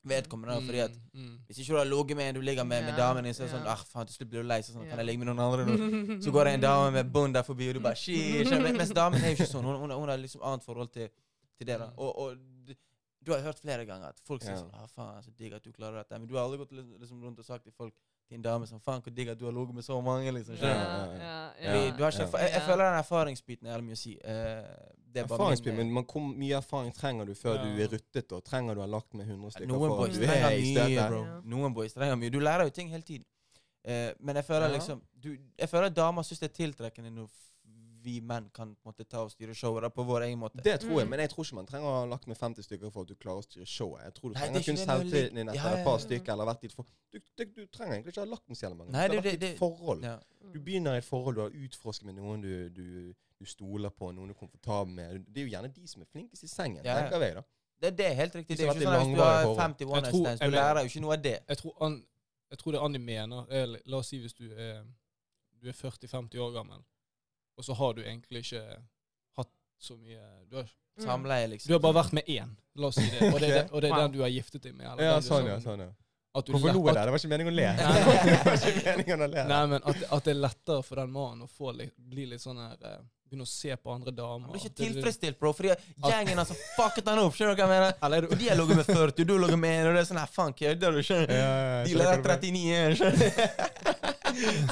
Vedkommende. 0.05 0.55
da, 0.55 0.61
Fordi 0.67 0.79
at 0.79 0.91
Mm, 1.15 1.21
mm. 1.25 1.39
hvis 1.47 1.59
ikke 1.59 1.73
du 1.73 1.77
har 1.79 1.85
ligget 1.85 2.17
med 2.17 2.29
en 2.29 2.35
du 2.35 2.41
ligger 2.41 2.65
med, 2.65 2.83
med 2.85 2.93
Ja, 2.93 2.97
damen 2.97 3.25
din, 3.25 3.35
så 3.35 3.43
er 3.43 3.47
det 3.49 3.55
sånn 3.57 3.67
ah, 3.67 3.77
faen, 3.93 4.07
til 4.07 4.15
slutt 4.15 4.31
blir 4.31 4.43
du 4.43 4.49
lei, 4.49 4.61
så 4.63 4.73
sånn, 4.73 4.85
Ja. 4.85 4.91
kan 4.91 4.99
jeg 4.99 5.07
ligge 5.07 5.19
med 5.25 5.27
noen 5.29 5.41
andre 5.41 5.65
nå? 5.67 6.21
Så 6.25 6.31
går 6.31 6.45
det 6.45 6.53
en 6.55 6.61
dame 6.61 6.91
med 6.93 7.13
bånd 7.13 7.35
der 7.35 7.43
forbi, 7.43 7.69
og 7.69 7.75
du 7.75 7.81
bare 7.81 7.97
shit. 7.97 8.47
Mens 8.51 8.91
damen 8.95 9.19
er 9.23 9.29
jo 9.35 9.37
ikke 9.37 9.51
sånn. 9.51 9.65
Hun, 9.65 9.81
hun, 9.81 9.91
hun 9.91 10.09
har 10.09 10.17
liksom 10.19 10.43
annet 10.43 10.65
forhold 10.65 10.93
til, 10.93 11.09
til 11.59 11.67
det. 11.67 11.79
da. 11.79 11.87
Mm. 11.91 11.99
Og, 11.99 12.19
og 12.19 12.37
du 13.27 13.33
har 13.35 13.41
hørt 13.43 13.59
flere 13.61 13.85
ganger 13.85 14.09
at 14.15 14.21
folk 14.25 14.43
sier 14.43 14.55
Ja. 14.55 14.63
sånn 14.63 14.71
ah, 14.73 14.87
faen, 14.87 15.23
så 15.23 15.31
digg 15.37 15.53
at 15.53 15.63
du 15.65 15.73
klarer 15.73 15.99
dette. 16.01 16.19
Men 16.19 16.29
du 16.29 16.35
har 16.39 16.45
aldri 16.47 16.59
gått 16.63 16.73
liksom, 16.73 16.95
liksom 17.01 17.23
rundt 17.25 17.39
og 17.39 17.45
sagt 17.45 17.65
til 17.65 17.73
folk, 17.77 17.95
til 18.29 18.37
en 18.37 18.43
dame 18.45 18.67
som 18.67 18.81
faen, 18.81 19.01
hvor 19.03 19.15
digg 19.15 19.29
at 19.33 19.39
du 19.41 19.45
har 19.47 19.53
ligget 19.57 19.75
med 19.75 19.83
så 19.87 20.01
mange, 20.05 20.33
liksom. 20.37 20.55
Ja, 20.61 20.69
ja, 20.69 21.07
ja, 21.63 21.75
ja. 21.87 21.91
du 21.97 22.03
har 22.05 22.11
ikke, 22.13 22.29
Ja. 22.29 22.39
jeg, 22.45 22.51
jeg 22.53 22.63
føler 22.63 22.85
den 22.91 22.99
erfaringsbiten 23.01 23.67
er 23.67 23.73
jævlig 23.73 23.87
mye 23.89 23.97
å 23.99 24.03
si. 24.03 24.13
Eh, 24.25 24.65
det 25.15 25.23
er 25.23 25.27
bare 25.27 25.49
min, 25.51 25.69
eh, 25.73 25.77
men 25.79 25.93
man, 25.93 26.05
hvor 26.05 26.21
mye 26.21 26.57
erfaring 26.59 26.93
trenger 26.95 27.25
du 27.25 27.35
før 27.35 27.55
Ja. 27.57 27.65
du 27.65 27.83
er 27.83 27.89
ruttet? 27.95 28.33
og 28.33 28.45
Trenger 28.45 28.75
du 28.75 28.81
å 28.81 28.85
ha 28.85 28.91
lagt 28.93 29.15
med 29.15 29.27
100 29.27 29.51
stykker 29.57 29.67
Noen 29.73 29.89
boys 29.97 30.19
trenger 30.19 30.51
er 30.51 30.61
mye, 30.61 31.09
bro. 31.09 31.25
Ja. 31.25 31.41
Noen 31.45 31.75
boys 31.75 31.93
trenger 31.95 32.17
mye. 32.17 32.31
Du 32.31 32.39
lærer 32.41 32.65
jo 32.65 32.71
ting 32.71 32.89
hele 32.91 33.03
tiden. 33.03 33.25
Eh, 33.85 34.13
men 34.21 34.37
jeg 34.37 34.45
føler 34.45 34.69
Ja. 34.69 34.77
liksom 34.77 35.01
du, 35.23 35.37
Jeg 35.59 35.69
føler 35.69 35.89
damer 35.89 36.23
syns 36.23 36.41
det 36.41 36.51
er 36.51 36.67
tiltrekkende 36.67 37.11
når 37.11 37.25
f- 37.25 37.48
vi 38.09 38.17
menn 38.25 38.49
kan 38.57 38.73
på 38.75 38.89
en 38.89 38.91
måte 38.93 39.05
ta 39.05 39.21
og 39.27 39.31
styre 39.35 39.55
showet 39.55 39.85
da, 39.85 39.91
på 39.93 40.05
vår 40.09 40.25
egen 40.27 40.39
måte. 40.41 40.63
Det 40.65 40.79
tror 40.83 40.99
jeg, 41.03 41.07
Mm. 41.07 41.11
men 41.15 41.21
jeg 41.25 41.31
tror 41.35 41.45
ikke 41.45 41.59
man 41.61 41.67
trenger 41.69 41.89
å 41.89 41.97
ha 42.01 42.07
lagt 42.09 42.27
med 42.31 42.37
50 42.41 42.65
stykker 42.67 42.91
for 42.95 43.05
at 43.05 43.09
du 43.13 43.15
klarer 43.21 43.43
å 43.43 43.47
styre 43.47 43.67
showet. 43.69 44.03
Jeg 44.09 44.15
tror 44.19 44.33
du 44.33 44.39
trenger 44.39 44.61
er 44.61 44.65
kun 44.69 44.79
det, 44.81 44.87
selvtilliten 44.89 45.37
din 45.43 45.49
etter 45.53 45.61
ja, 45.61 45.75
et 45.77 45.85
par 45.85 45.97
ja, 45.97 46.01
ja. 46.01 46.07
stykker 46.07 46.33
eller 46.35 46.49
vært 46.53 46.65
i 46.65 46.71
et 46.71 46.77
for... 46.79 46.89
Du, 47.13 47.19
du, 47.21 47.45
du 47.45 47.63
trenger 47.77 47.95
egentlig 47.99 48.13
ikke 48.17 48.25
ha 48.25 48.31
lagt 48.33 48.49
med 48.49 48.57
så 48.61 48.67
jævlig 48.67 48.79
mange. 48.81 48.93
Nei, 48.97 49.07
du 49.09 49.13
det- 49.13 49.19
har 49.21 49.25
vært 49.29 49.35
i 49.35 49.43
det- 49.45 49.53
et 49.55 49.59
forhold. 49.63 50.03
Ja. 50.09 50.17
Du 50.53 50.59
begynner 50.65 50.95
i 50.95 51.03
et 51.05 51.09
forhold, 51.09 51.37
du 51.37 51.41
har 51.45 51.57
utforsket 51.69 52.05
med 52.09 52.15
noen 52.19 52.43
du, 52.43 52.51
du, 52.81 53.15
du 53.39 53.45
stoler 53.45 53.91
på, 53.91 54.11
noen 54.17 54.29
du 54.33 54.35
er 54.37 54.41
komfortabel 54.41 54.93
med. 54.95 55.25
Det 55.29 55.43
er 55.43 55.47
jo 55.47 55.53
gjerne 55.57 55.73
de 55.77 55.87
som 55.89 56.03
er 56.03 56.07
flinkest 56.13 56.45
i 56.45 56.49
sengen, 56.49 56.83
Ja, 56.85 56.95
ja. 56.97 57.03
tenker 57.05 57.25
jeg 57.29 57.35
da. 57.41 57.43
Det, 57.81 57.91
det 57.99 58.07
er 58.11 58.15
helt 58.19 58.35
riktig. 58.35 58.57
Det 58.59 58.65
er 58.67 58.73
ikke 58.75 58.89
sånn 58.89 58.95
at 58.95 59.07
Hvis 59.07 59.17
du 59.17 59.23
har 59.23 59.69
50 59.69 59.85
one 59.87 60.01
night 60.03 60.17
stands, 60.17 60.41
du 60.41 60.51
lærer 60.51 60.81
jo 60.83 60.87
ikke 60.91 61.01
noe 61.05 61.13
av 61.15 61.23
det. 61.23 61.37
Jeg 61.49 61.59
tror, 61.61 61.75
an, 61.87 61.99
jeg 62.51 62.59
tror 62.59 62.73
det 62.73 62.81
Anni 62.83 62.99
mener 62.99 63.53
er, 63.55 63.75
La 63.87 63.97
oss 64.01 64.09
si 64.11 64.19
hvis 64.19 64.35
du 64.35 64.49
er, 64.51 64.81
du 65.63 65.69
er 65.69 65.77
40-50 65.77 66.39
år 66.43 66.53
gammel, 66.57 66.81
og 67.59 67.67
så 67.67 67.75
har 67.79 67.95
du 67.99 68.05
egentlig 68.07 68.45
ikke 68.47 68.63
hatt 69.41 69.53
så 69.83 69.99
mye 69.99 70.23
Du 70.49 70.61
har, 70.63 70.71
Mm. 70.99 71.05
Samleie, 71.07 71.47
liksom. 71.47 71.69
du 71.71 71.75
har 71.77 71.81
bare 71.81 71.95
vært 71.95 72.13
med 72.17 72.27
én, 72.27 72.49
la 72.75 72.89
oss 72.89 72.97
si 72.99 73.05
det, 73.07 73.29
og 73.31 73.39
det, 73.39 73.49
er 73.55 73.69
og 73.75 73.83
det 73.85 73.91
er 73.93 74.01
den 74.03 74.15
du 74.17 74.21
har 74.25 74.33
giftet 74.35 74.65
deg 74.65 74.73
med. 74.75 74.87
eller 74.91 75.05
Ja, 75.05 75.21
sånn, 75.23 75.47
ja. 75.47 75.61
sånn, 75.63 75.85
ja. 75.85 75.93
At 76.35 76.47
du 76.49 76.53
Hvorfor 76.53 76.75
lo 76.75 76.81
jeg 76.89 76.97
der? 76.97 77.07
Det 77.07 77.13
var 77.15 77.21
ikke 77.23 77.31
meningen 77.31 77.53
å 77.53 77.57
le. 77.57 77.69
Det 77.79 78.41
var 78.49 78.57
ikke 78.59 78.83
meningen 78.89 79.23
å 79.23 79.29
le. 79.31 79.45
Nei, 79.49 79.61
men 79.71 79.87
at, 79.93 80.03
at 80.17 80.27
det 80.27 80.33
er 80.35 80.41
lettere 80.43 80.83
for 80.87 81.01
den 81.01 81.15
mannen 81.15 81.47
å 81.47 81.49
få 81.51 81.71
litt, 81.79 81.95
bli 81.97 82.27
litt 82.33 82.43
sånn 82.43 82.59
her 82.65 82.75
eh, 82.83 82.99
Begynne 83.29 83.45
å 83.45 83.51
se 83.51 83.75
på 83.77 83.93
andre 83.93 84.11
damer. 84.17 84.47
Han 84.49 84.55
blir 84.55 84.63
ikke 84.65 84.79
tilfredsstilt, 84.79 85.39
bro. 85.39 85.51
Fordi 85.53 85.75
gjengen 86.09 86.39
har 86.41 86.49
fucket 86.49 87.11
han 87.13 87.19
opp. 87.21 87.35
Skjønner 87.37 87.53
du 87.55 87.61
hva 87.61 87.67
jeg 87.67 87.73
mener? 87.75 87.97
Eller 88.07 88.25
er 88.25 88.27
du 88.31 88.37
de 88.41 88.47
har 88.49 88.57
ligget 88.57 88.79
med 88.81 88.87
40, 88.89 89.27
du 89.29 89.33
har 89.35 89.43
ligget 89.45 89.61
med 89.61 89.75
1, 89.83 89.89
og 89.91 89.99
det 89.99 90.01
er 90.01 90.09
sånn 90.09 90.21
her, 90.23 90.31
faen, 90.33 90.55
kødder 90.57 90.97
du? 90.97 91.03
Skjønner 91.05 91.29
du? 91.29 91.35
Ja, 91.37 91.43
ja, 91.45 91.75
ja, 91.75 91.83
De 91.85 91.99
mener. 91.99 92.23
39 92.25 92.63
igjen, 92.63 92.97
skjønner 92.99 93.19
du? 93.21 94.15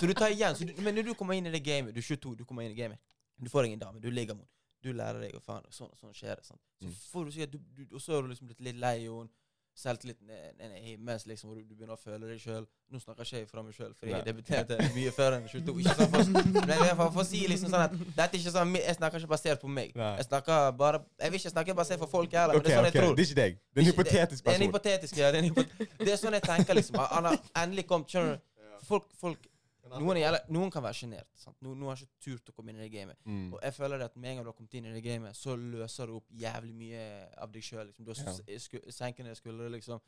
Så 0.01 0.07
du 0.07 0.15
tar 0.15 0.35
igjen. 0.35 0.57
Så 0.59 0.65
du, 0.69 0.75
men 0.83 0.95
når 0.95 1.11
du 1.11 1.15
kommer 1.15 1.35
inn 1.39 1.47
i 1.47 1.55
det 1.55 1.63
gamet, 1.67 1.95
du 1.95 2.01
er 2.03 2.09
22, 2.11 2.35
du 2.41 2.45
kommer 2.45 2.67
inn 2.67 2.75
i 2.77 2.79
gamet, 2.79 3.01
du 3.39 3.51
får 3.53 3.67
deg 3.67 3.77
en 3.77 3.85
dame, 3.87 4.01
du 4.01 4.11
ligger 4.11 4.35
med 4.39 4.45
henne, 4.47 4.53
du 4.87 4.93
lærer 4.93 5.19
deg, 5.25 5.35
og 5.35 5.43
faen, 5.43 5.65
og 5.67 5.75
sånn 5.75 5.91
og 5.91 5.99
sånn 5.99 6.15
skjer 6.15 6.37
det. 6.39 6.47
sant? 6.47 6.61
Så 6.81 6.87
Mm. 6.87 6.95
får 7.13 7.25
du 7.25 7.31
sikkert, 7.35 7.53
du, 7.53 7.59
du, 7.77 7.95
og 7.97 8.01
så 8.01 8.13
har 8.15 8.23
du 8.23 8.29
liksom 8.29 8.47
blitt 8.53 8.61
litt 8.61 8.77
lei 8.81 8.99
henne, 9.09 9.29
selvtilliten 9.77 10.31
er 10.33 10.71
himmels, 10.81 11.27
liksom, 11.29 11.51
og 11.51 11.59
du, 11.59 11.65
du 11.69 11.75
begynner 11.77 11.99
å 11.99 12.01
føle 12.01 12.25
deg 12.31 12.39
sjøl. 12.41 12.65
Nå 12.89 12.97
snakker 13.03 13.27
ikke 13.27 13.43
jeg 13.43 13.49
fra 13.51 13.61
meg 13.61 13.75
sjøl, 13.77 13.91
for 13.99 14.09
jeg 14.09 14.25
debuterte 14.25 14.79
mye 14.95 15.11
før 15.13 15.37
enn 15.37 15.45
22. 15.51 15.75
Ikke 15.83 15.97
sånn 15.99 16.09
for, 16.15 16.31
men 16.33 16.73
jeg 16.81 16.95
får, 16.97 17.11
for, 17.13 17.29
si 17.29 17.43
liksom 17.51 17.75
sånn 17.75 17.85
at 17.85 17.93
dette 17.93 18.25
er 18.25 18.41
ikke 18.41 18.55
sånn, 18.55 18.73
jeg 18.79 18.97
snakker 18.97 19.21
ikke 19.21 19.33
basert 19.35 19.61
på 19.61 19.69
meg. 19.69 19.93
Nei. 20.01 20.15
Jeg 20.23 20.29
snakker 20.31 20.71
bare, 20.81 21.03
jeg 21.21 21.35
vil 21.35 21.43
ikke 21.43 21.53
snakke 21.53 21.77
basert 21.77 22.01
for 22.01 22.15
folk 22.15 22.33
heller, 22.41 22.57
men 22.57 22.65
det 22.65 22.73
er 22.73 22.79
sånn 22.79 22.89
okay. 22.89 22.97
jeg 22.97 23.05
tror. 23.05 23.17
Det 23.21 23.27
er 23.27 23.29
ikke 23.29 23.41
deg. 23.43 23.61
Det 23.61 23.83
er 23.83 23.85
en 23.85 23.91
hypotetisk 23.93 24.47
person. 24.47 24.49
Det 24.49 24.57
er 24.57 24.63
en 24.63 24.71
hypotetisk, 24.71 25.21
ja. 25.21 25.29
Det 25.29 25.37
er, 25.37 25.45
en 25.45 25.51
hypotetisk, 25.51 25.99
det 26.07 26.15
er 26.17 26.21
sånn 26.25 26.39
jeg 26.41 26.47
tenker, 26.49 26.81
liksom. 26.81 27.01
Han 27.13 27.29
har 27.29 27.39
endelig 27.67 27.87
kommet, 27.93 28.17
skjønner 28.17 28.39
du. 28.39 28.45
Folk, 28.87 29.13
folk 29.21 29.47
noen, 29.87 30.17
er, 30.17 30.23
jævla- 30.25 30.45
noen 30.51 30.71
kan 30.75 30.83
være 30.83 30.99
sjenert. 30.99 31.45
Noen, 31.63 31.79
noen 31.79 31.93
har 31.93 32.01
ikke 32.03 32.25
turt 32.27 32.51
å 32.51 32.55
komme 32.57 32.73
inn 32.73 32.81
i 32.81 32.87
det 32.89 32.93
gamet. 32.93 33.19
Mm. 33.25 33.53
Og 33.55 33.61
jeg 33.63 33.75
føler 33.77 34.03
at 34.07 34.17
med 34.17 34.31
en 34.33 34.37
gang 34.41 34.45
du 34.47 34.51
har 34.51 34.57
kommet 34.59 34.75
inn 34.81 34.89
i 34.91 34.95
det 34.97 35.03
gamet, 35.05 35.37
så 35.39 35.55
løser 35.57 36.11
du 36.11 36.17
opp 36.19 36.31
jævlig 36.35 36.75
mye 36.75 37.03
av 37.39 37.53
deg 37.55 37.63
sjøl. 37.63 37.87
Liksom. 37.91 38.05
Du 38.05 38.13
har 38.13 38.59
sku, 38.67 38.79
senkende 38.91 39.35
skuldre, 39.39 39.69
liksom. 39.77 40.01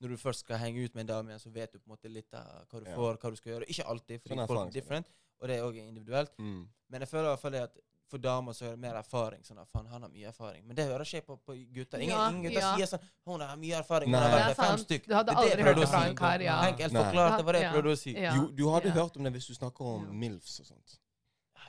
Når 0.00 0.12
du 0.12 0.16
først 0.20 0.40
skal 0.44 0.58
henge 0.60 0.84
ut 0.84 0.94
med 0.94 1.06
en 1.06 1.12
dame 1.14 1.36
så 1.40 1.50
vet 1.52 1.72
du 1.72 1.78
på 1.78 1.88
en 1.88 1.94
måte 1.96 2.10
litt 2.12 2.32
av 2.36 2.66
hva 2.68 2.80
du 2.84 2.88
Ja. 2.90 2.96
får, 2.96 3.16
hva 3.20 3.30
du 3.32 3.36
skal 3.36 3.52
gjøre. 3.52 3.68
Ikke 3.68 3.86
alltid, 3.88 4.20
fordi 4.22 4.34
Sånn 4.36 4.46
folk 4.48 4.66
er 4.68 4.70
different, 4.80 5.06
og 5.40 5.48
det 5.48 5.56
er 5.56 5.62
òg 5.64 5.76
individuelt. 5.80 6.32
Mm. 6.38 6.68
Men 6.90 7.00
jeg 7.00 7.08
føler 7.08 7.24
i 7.30 7.32
hvert 7.36 7.40
fall 7.40 7.54
at 7.56 7.78
for 8.10 8.18
damer 8.18 8.52
så 8.52 8.64
er 8.66 8.70
det 8.76 8.78
mer 8.80 8.94
erfaring. 9.00 9.42
Sånn 9.42 9.58
at 9.60 9.68
faen, 9.68 9.86
han 9.90 10.02
har 10.02 10.10
mye 10.10 10.28
erfaring. 10.28 10.62
Men 10.66 10.76
det 10.76 10.84
hører 10.86 11.04
ikke 11.04 11.26
på, 11.26 11.36
på 11.46 11.56
gutter. 11.74 11.98
Ingen, 11.98 12.14
Ja, 12.16 12.28
ingen 12.30 12.42
gutter 12.42 12.60
ja. 12.60 12.74
sier 12.76 12.86
sånn 12.86 13.00
'Hun 13.26 13.40
har 13.40 13.56
mye 13.56 13.80
erfaring'. 13.82 14.10
Nei. 14.10 14.20
Hun 14.20 14.30
har 14.30 14.38
Det 14.38 14.56
vært 14.56 14.66
fem 14.66 14.78
stykk. 14.84 15.06
Du 15.08 15.14
hadde 15.14 15.26
Det 15.26 15.36
det 15.36 15.50
aldri 15.52 15.62
hørt 15.62 15.76
det 15.76 15.88
fra 15.88 16.04
en 16.06 16.16
kar, 16.16 16.40
ja. 16.40 16.60
Enkelt 16.68 16.92
forklart, 16.92 17.36
det 17.38 17.44
var 17.46 17.52
det 17.52 17.62
jeg 17.62 17.72
prøvde 17.72 17.92
å 17.92 17.98
si. 17.98 18.12
Du, 18.14 18.52
du 18.52 18.64
hadde 18.70 18.88
Ja. 18.88 18.94
hørt 18.94 19.16
om 19.16 19.22
det 19.24 19.32
hvis 19.32 19.46
du 19.46 19.54
snakker 19.54 19.80
om 19.84 20.04
Ja. 20.06 20.12
MILFs 20.12 20.60
og 20.60 20.66
sånt. 20.66 20.98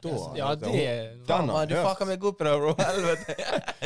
Det 0.01 0.11
er 0.11 0.17
Da- 0.17 0.35
Ja, 0.37 0.47
det 0.55 0.61
Den 0.61 1.25
Faen, 1.27 1.49
har 1.49 1.65
du 1.65 1.73
jeg 1.73 1.83
hørt. 1.83 1.89
fucka 1.97 2.05
meg 2.05 2.23
opp 2.23 2.41
i 2.41 2.43
bro. 2.43 2.73
Helvete. 2.79 3.35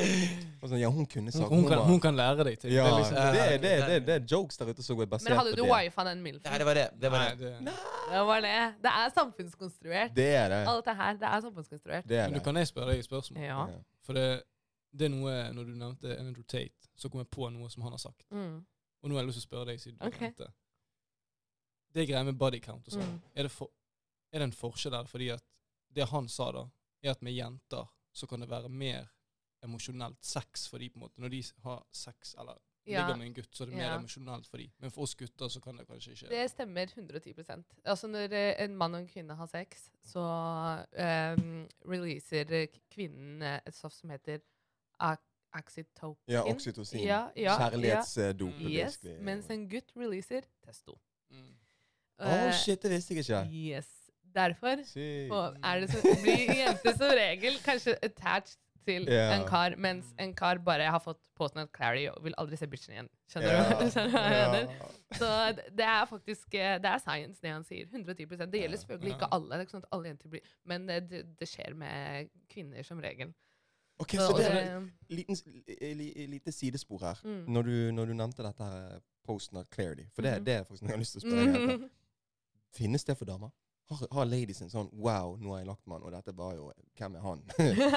Sånn, 0.72 0.80
ja, 0.80 0.89
hun 0.91 1.05
kunne 1.05 1.32
sagt 1.32 1.49
hun, 1.49 1.64
kan, 1.68 1.80
hun 1.88 1.99
kan 2.03 2.16
lære 2.16 2.43
deg 2.47 2.59
ting. 2.59 2.72
Ja, 2.74 2.84
Det 2.84 2.91
er 2.91 2.97
liksom, 2.99 3.16
det, 3.16 3.22
er- 3.22 3.34
det, 3.34 3.72
er- 3.72 3.86
det, 3.88 3.95
er- 3.95 4.05
det 4.05 4.16
er 4.18 4.26
jokes 4.36 4.57
der 4.57 4.70
ute 4.72 4.84
som 4.84 4.99
er 5.01 5.05
basert 5.12 5.30
Men 5.30 5.38
hadde 5.39 5.55
du 5.55 5.64
det. 5.64 5.70
wifa 5.72 6.03
den 6.09 6.24
Nei, 6.24 6.57
det 6.57 6.66
var 6.66 6.74
det. 6.74 6.88
Det 7.01 7.12
var 7.12 7.20
nei, 7.26 7.36
det. 7.36 7.53
det, 7.66 7.76
Det 8.12 8.22
var 8.32 8.41
det. 8.41 8.55
Det 8.84 8.91
er 8.91 9.09
samfunnskonstruert. 9.18 10.16
Det 10.16 10.30
er 10.36 10.49
det. 10.49 10.62
Alt 10.68 10.86
det 10.86 10.95
her, 10.95 11.14
det 11.14 11.28
er 11.32 11.41
samfunnskonstruert. 11.47 12.07
Det 12.07 12.18
er 12.18 12.28
men 12.30 12.39
du 12.39 12.43
kan 12.43 12.55
jeg 12.55 12.68
spørre 12.68 12.91
deg 12.91 12.99
et 12.99 13.05
spørsmål? 13.05 13.43
Ja. 13.43 13.66
For 14.05 14.14
det, 14.14 14.28
det 14.97 15.05
er 15.05 15.09
noe 15.16 15.36
Når 15.55 15.64
du 15.64 15.72
nevnte 15.80 16.18
Andrew 16.20 16.43
Tate, 16.43 16.89
så 16.97 17.09
kom 17.09 17.20
jeg 17.24 17.30
på 17.32 17.49
noe 17.51 17.70
som 17.70 17.84
han 17.84 17.91
har 17.95 17.99
sagt. 18.03 18.26
Mm. 18.32 18.66
Og 19.03 19.09
nå 19.09 19.16
har 19.16 19.24
jeg 19.24 19.28
lyst 19.32 19.39
til 19.41 19.47
å 19.47 19.49
spørre 19.49 19.66
deg, 19.72 19.80
siden 19.82 19.97
du 19.97 20.05
okay. 20.07 20.28
nevnte 20.30 20.51
Det 21.93 22.07
greia 22.07 22.24
med 22.24 22.38
body 22.39 22.59
count 22.64 22.88
og 22.88 22.93
sånn, 22.93 23.01
Mm. 23.01 23.22
er, 23.36 23.43
det 23.43 23.51
er 24.34 24.39
det 24.39 24.43
en 24.47 24.51
forskjell 24.55 24.93
der? 24.93 25.07
Fordi 25.12 25.30
at 25.34 25.43
det 25.95 26.07
han 26.09 26.29
sa 26.29 26.51
da, 26.55 26.65
er 27.03 27.15
at 27.15 27.21
med 27.25 27.33
jenter 27.35 27.87
så 28.13 28.27
kan 28.27 28.43
det 28.43 28.49
være 28.51 28.69
mer 28.69 29.07
emosjonelt 29.63 30.19
sex 30.25 30.67
for 30.69 30.81
de 30.81 30.89
på 30.89 30.99
en 30.99 31.05
måte. 31.05 31.21
Når 31.21 31.33
de 31.33 31.41
har 31.63 31.81
sex 31.93 32.35
eller 32.39 32.59
Ja, 32.85 33.03
ligger 33.03 33.17
med 33.17 33.27
en 33.27 33.33
gutt, 33.33 33.55
så 33.55 33.63
er 33.63 33.69
det 33.69 33.75
mer 33.75 33.91
Ja. 33.91 33.97
emosjonelt 33.99 34.47
for 34.47 34.57
de. 34.57 34.71
Men 34.79 34.91
for 34.91 35.03
oss 35.03 35.13
gutter 35.15 35.47
så 35.47 35.59
kan 35.61 35.77
det 35.77 35.85
kanskje 35.87 36.11
ikke 36.11 36.29
det 36.29 36.49
stemmer 36.49 36.85
110% 36.85 37.63
Altså 37.85 38.07
Når 38.07 38.33
eh, 38.33 38.63
en 38.63 38.75
mann 38.75 38.95
og 38.95 39.01
en 39.01 39.07
kvinne 39.07 39.35
har 39.35 39.45
sex, 39.45 39.89
så 40.03 40.19
um, 40.19 41.67
releaser 41.85 42.67
kvinnen 42.89 43.41
eh, 43.41 43.59
et 43.67 43.75
stoff 43.75 43.93
som 43.93 44.09
heter 44.09 44.41
oxytocin. 45.53 46.15
Ja, 46.27 46.43
oksytocin. 46.43 47.03
Ja, 47.03 47.29
ja, 47.35 47.57
Kjærlighetsdop. 47.57 48.61
Yes, 48.61 48.99
mens 49.19 49.49
en 49.49 49.69
gutt 49.69 49.91
releaser 49.95 50.41
testo. 50.65 50.97
Mm. 51.29 51.57
Uh, 52.19 52.27
oh, 52.27 52.51
shit, 52.53 52.81
det 52.81 52.91
visste 52.91 53.13
jeg 53.13 53.19
ikke. 53.19 53.45
Yes. 53.51 54.01
Derfor 54.36 54.84
si. 54.88 55.27
er 55.63 55.79
det 55.84 55.89
så, 55.91 56.01
blir 56.23 56.51
jenter 56.55 56.97
som 56.97 57.11
regel 57.17 57.57
kanskje 57.65 57.95
attached 58.03 58.57
til 58.88 59.03
yeah. 59.05 59.36
en 59.36 59.43
kar, 59.45 59.75
mens 59.77 60.07
en 60.17 60.32
kar 60.34 60.57
bare 60.65 60.88
har 60.89 60.99
fått 61.03 61.19
postnut 61.38 61.69
at 61.75 62.07
og 62.09 62.23
vil 62.25 62.34
aldri 62.41 62.57
se 62.57 62.65
bitchen 62.67 62.95
igjen. 62.95 63.09
Skjønner 63.29 63.51
yeah. 63.53 63.75
du? 63.77 63.84
Skjønner 63.93 64.09
du 64.09 64.17
hva 64.17 64.32
jeg 64.34 64.47
mener? 64.55 64.71
Ja. 64.79 64.88
Så 65.19 65.29
det- 65.77 65.86
er 65.86 66.05
faktisk 66.09 66.55
eh, 66.57 66.79
Det 66.82 66.89
er 66.89 66.97
science, 67.03 67.38
det 67.43 67.51
han 67.53 67.63
sier. 67.67 67.86
110 67.91 68.25
Det 68.49 68.61
gjelder 68.63 68.77
selvfølgelig 68.82 69.13
ikke 69.13 69.29
alle, 69.38 69.49
det 69.51 69.59
er 69.59 69.67
ikke 69.67 69.75
sånn 69.77 69.86
at 69.86 69.93
alle 69.93 70.07
jenter 70.09 70.29
blir 70.34 70.41
men 70.65 70.89
eh, 70.89 71.01
det, 71.11 71.21
det 71.39 71.47
skjer 71.51 71.73
med 71.77 72.32
kvinner 72.49 72.84
som 72.84 72.99
regel. 73.05 73.34
Ok, 74.01 74.15
så 74.17 74.34
det 74.39 74.47
er 74.49 74.59
eh, 74.79 74.89
liten, 75.13 75.38
li- 75.69 75.93
li- 76.01 76.27
lite 76.32 76.51
sidespor 76.51 77.03
her. 77.05 77.19
mm. 77.23 77.43
Når 77.53 77.61
du, 77.69 77.73
når 77.93 78.05
du 78.09 78.13
nevnte 78.17 78.41
dette 78.47 78.63
her 78.73 78.99
posten 79.27 79.57
av 79.61 79.67
clarity, 79.69 80.07
for 80.15 80.25
det, 80.25 80.39
Mhm. 80.39 80.45
det 80.45 80.53
er 80.57 80.63
faktisk 80.65 80.82
noe 80.82 80.89
jeg 80.89 80.97
har 80.97 81.03
lyst 81.05 81.13
til 81.13 81.21
å 81.21 81.25
spørre 81.29 81.51
deg. 81.53 81.82
Mm. 81.84 81.89
Finnes 82.82 83.03
det 83.05 83.17
for 83.19 83.25
damer? 83.29 83.51
Har, 83.89 84.07
har 84.15 84.25
ladies 84.25 84.61
en 84.63 84.69
sånn 84.71 84.88
Wow, 84.93 85.34
nå 85.41 85.51
har 85.51 85.59
jeg 85.61 85.67
lagt 85.67 85.82
med 85.88 85.97
han, 85.97 86.03
og 86.07 86.11
dette 86.15 86.32
var 86.38 86.53
jo 86.55 86.69
Hvem 86.99 87.15
er 87.17 87.23
han? 87.25 87.41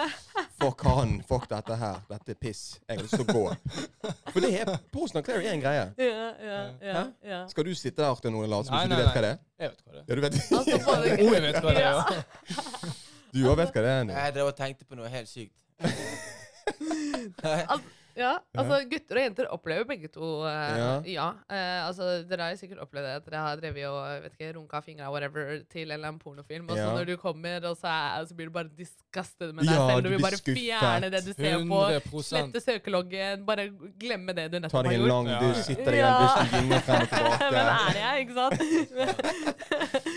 fuck 0.61 0.83
han, 0.89 1.13
fuck 1.29 1.45
dette 1.51 1.77
her. 1.77 1.99
Dette 2.09 2.33
er 2.35 2.39
piss. 2.41 2.63
Jeg 2.89 2.97
har 2.97 3.03
lyst 3.05 3.15
til 3.19 3.27
å 3.27 3.35
gå. 3.37 3.45
For 4.33 4.41
det 4.43 4.51
er 4.63 4.71
post-nut 4.95 5.27
clarity 5.27 5.51
er 5.51 5.57
en 5.59 5.63
greie. 5.63 5.85
ja, 6.01 6.29
ja, 6.49 6.61
ja, 6.81 7.03
ja. 7.27 7.41
Skal 7.51 7.67
du 7.69 7.75
sitte 7.77 8.01
der 8.03 8.09
Arte, 8.11 8.33
og 8.33 8.49
late 8.49 8.71
som 8.71 8.79
du 8.91 8.97
vet 8.97 9.11
hva 9.13 9.23
det 9.27 9.33
er? 9.35 9.43
Jeg 9.61 9.75
vet 9.75 9.83
hva 9.85 9.93
det 9.93 10.01
er. 10.01 10.07
Ja, 10.09 10.15
du 10.15 10.21
vet 10.25 10.35
Altså, 10.59 10.75
Oh, 10.95 11.33
jeg 11.37 11.43
vet 11.45 11.61
hva 11.61 11.75
det 11.75 11.85
er, 11.85 11.91
ja. 11.91 12.95
Du 13.35 13.43
òg 13.51 13.57
vet 13.61 13.75
hva 13.77 13.85
det 13.85 13.93
er? 13.99 14.15
Jeg 14.15 14.35
drev 14.39 14.51
og 14.53 14.57
tenkte 14.59 14.89
på 14.89 14.99
noe 14.99 15.11
helt 15.13 15.31
sykt. 15.31 15.55
Ja, 18.15 18.37
altså 18.55 18.77
gutter 18.87 19.19
og 19.19 19.25
jenter 19.25 19.49
opplever 19.51 19.87
begge 19.89 20.07
to 20.15 20.27
eh, 20.47 20.77
Ja. 20.79 20.91
ja. 21.11 21.25
Eh, 21.51 21.81
altså 21.89 22.07
Dere 22.31 22.45
har 22.47 22.53
jo 22.55 22.61
sikkert 22.61 22.79
opplevd 22.85 23.09
det 23.09 23.15
at 23.19 23.25
dere 23.27 23.41
har 23.43 23.57
drevet 23.59 23.87
og 23.91 24.23
vet 24.23 24.37
ikke, 24.37 24.51
runka 24.55 24.81
fingra 24.87 25.09
whatever 25.11 25.65
til 25.73 25.89
en 25.89 25.97
eller 25.97 26.09
annen 26.13 26.21
pornofilm, 26.23 26.69
og 26.71 26.77
så 26.79 26.85
Ja. 26.85 26.93
når 26.95 27.09
du 27.11 27.17
kommer, 27.19 27.67
og 27.67 27.77
så, 27.81 27.91
er, 27.91 28.25
så 28.31 28.37
blir 28.39 28.47
du 28.47 28.55
bare 28.55 28.71
disgusted 28.79 29.51
med 29.55 29.65
deg 29.67 29.75
Ja, 29.75 29.87
selv. 29.89 30.03
du 30.03 30.09
Du 30.09 30.09
vil 30.11 30.19
blir 30.19 30.27
bare 30.29 30.39
skuffet. 30.39 30.63
fjerne 30.63 31.11
det 31.11 31.23
du 31.27 31.33
ser 31.33 31.59
på. 31.67 31.81
100 31.91 32.23
Slette 32.31 32.61
søkeloggen. 32.69 33.45
Bare 33.51 33.67
glemme 33.99 34.35
det 34.39 34.47
du 34.53 34.59
Ta 34.61 34.63
nettopp 34.69 34.85
deg 34.85 34.93
har 34.93 34.95
en 34.95 35.01
gjort. 35.01 35.13
lang 35.15 35.27
Ja, 35.35 35.41
dusj, 35.43 35.59
ja. 35.59 35.67
sitter 35.69 35.91
deg 35.91 35.99
i 35.99 36.07
den 36.07 36.17
dusjen, 36.23 36.49
gynger 36.55 36.81
frem 36.87 37.03
og 37.03 37.09
tilbake. 37.15 37.65
Er 37.75 37.99
jeg, 37.99 38.15
ikke 38.25 38.35
sant? 38.39 38.59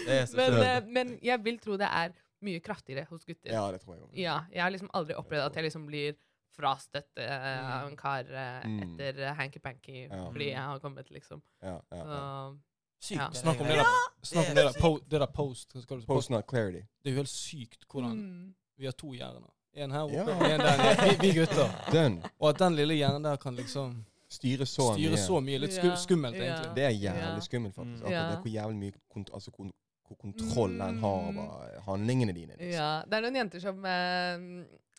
Det 0.07 0.21
er 0.21 0.25
så 0.29 0.37
men, 0.37 0.61
eh, 0.61 0.79
men 0.99 1.17
jeg 1.23 1.43
vil 1.43 1.57
tro 1.63 1.77
det 1.81 1.87
er 1.89 2.13
mye 2.45 2.61
kraftigere 2.61 3.07
hos 3.09 3.25
gutter. 3.25 3.49
Ja, 3.51 3.65
det 3.73 3.81
tror 3.81 3.95
jeg 3.95 4.03
òg. 4.05 4.09
Ja, 4.21 4.37
jeg 4.53 4.61
har 4.61 4.69
liksom 4.73 4.89
aldri 4.93 5.15
opplevd 5.17 5.45
at 5.49 5.55
jeg 5.57 5.63
liksom 5.71 5.87
blir 5.89 6.13
frastøtt 6.57 7.21
eh, 7.21 7.73
av 7.81 7.87
en 7.87 7.97
kar 7.99 8.23
Mm. 8.65 8.79
etter 8.83 9.19
uh, 9.23 9.33
hanky-panky 9.37 10.07
Ja. 10.07 10.23
fordi 10.31 10.49
jeg 10.49 10.61
har 10.61 10.79
kommet, 10.79 11.11
liksom. 11.13 11.41
Ja, 11.61 11.77
ja, 11.91 11.97
ja. 11.97 12.03
Så, 12.03 12.57
Sykt. 12.99 13.21
Ja. 13.21 13.29
Snakk 13.31 13.59
om 13.61 13.67
det 13.67 13.75
der, 13.77 13.85
snakk 14.25 14.49
om 14.49 14.55
det 14.55 14.63
der, 14.65 14.79
po 14.81 14.97
det 15.05 15.19
der 15.21 15.29
post. 15.29 15.73
Hva 15.73 15.81
skal 15.83 15.97
du 15.97 16.01
si? 16.01 16.07
Post 16.07 16.29
not 16.33 16.47
clarity. 16.49 16.81
Det 17.03 17.11
er 17.11 17.13
jo 17.13 17.21
helt 17.21 17.29
sykt 17.29 17.85
hvordan 17.91 18.15
mm. 18.17 18.53
vi 18.81 18.85
har 18.89 18.95
to 18.97 19.11
hjerner. 19.13 19.51
En 19.77 19.91
her 19.93 20.01
oppe, 20.07 20.15
Ja. 20.17 20.53
en 20.55 20.59
der 20.63 20.77
nede. 20.81 21.03
Vi, 21.05 21.27
vi 21.27 21.33
gutter. 21.39 21.69
Den. 21.93 22.23
Og 22.39 22.49
at 22.49 22.59
den 22.59 22.75
lille 22.75 22.97
hjernen 22.97 23.23
der 23.23 23.35
kan 23.37 23.55
liksom 23.55 23.99
Styre 24.29 24.65
så 24.65 24.89
styre 24.95 25.13
mye. 25.13 25.17
så 25.23 25.39
mye. 25.39 25.57
Litt 25.61 25.73
sku 25.77 25.85
Ja, 25.87 25.95
skummelt, 25.95 26.35
ja. 26.35 26.43
egentlig. 26.43 26.71
Det 26.75 26.83
er 26.83 26.89
jævlig 26.89 27.43
skummelt, 27.45 27.75
faktisk. 27.75 28.01
Mm. 28.01 28.07
Akkurat 28.07 28.31
det 28.31 28.37
er 28.37 28.41
hvor 28.41 28.55
jævlig 28.55 28.77
mye 28.81 28.91
kont 29.13 29.29
altså, 29.33 29.51
kont 29.51 29.75
kontroll 30.21 30.73
den 30.79 30.97
har 31.03 31.07
over 31.29 31.79
handlingene 31.85 32.33
dine. 32.33 32.57
Liksom. 32.57 32.73
Ja, 32.73 32.89
det 33.05 33.13
er 33.17 33.21
noen 33.27 33.35
jenter 33.35 33.59
som 33.63 33.85
eh, 33.85 34.43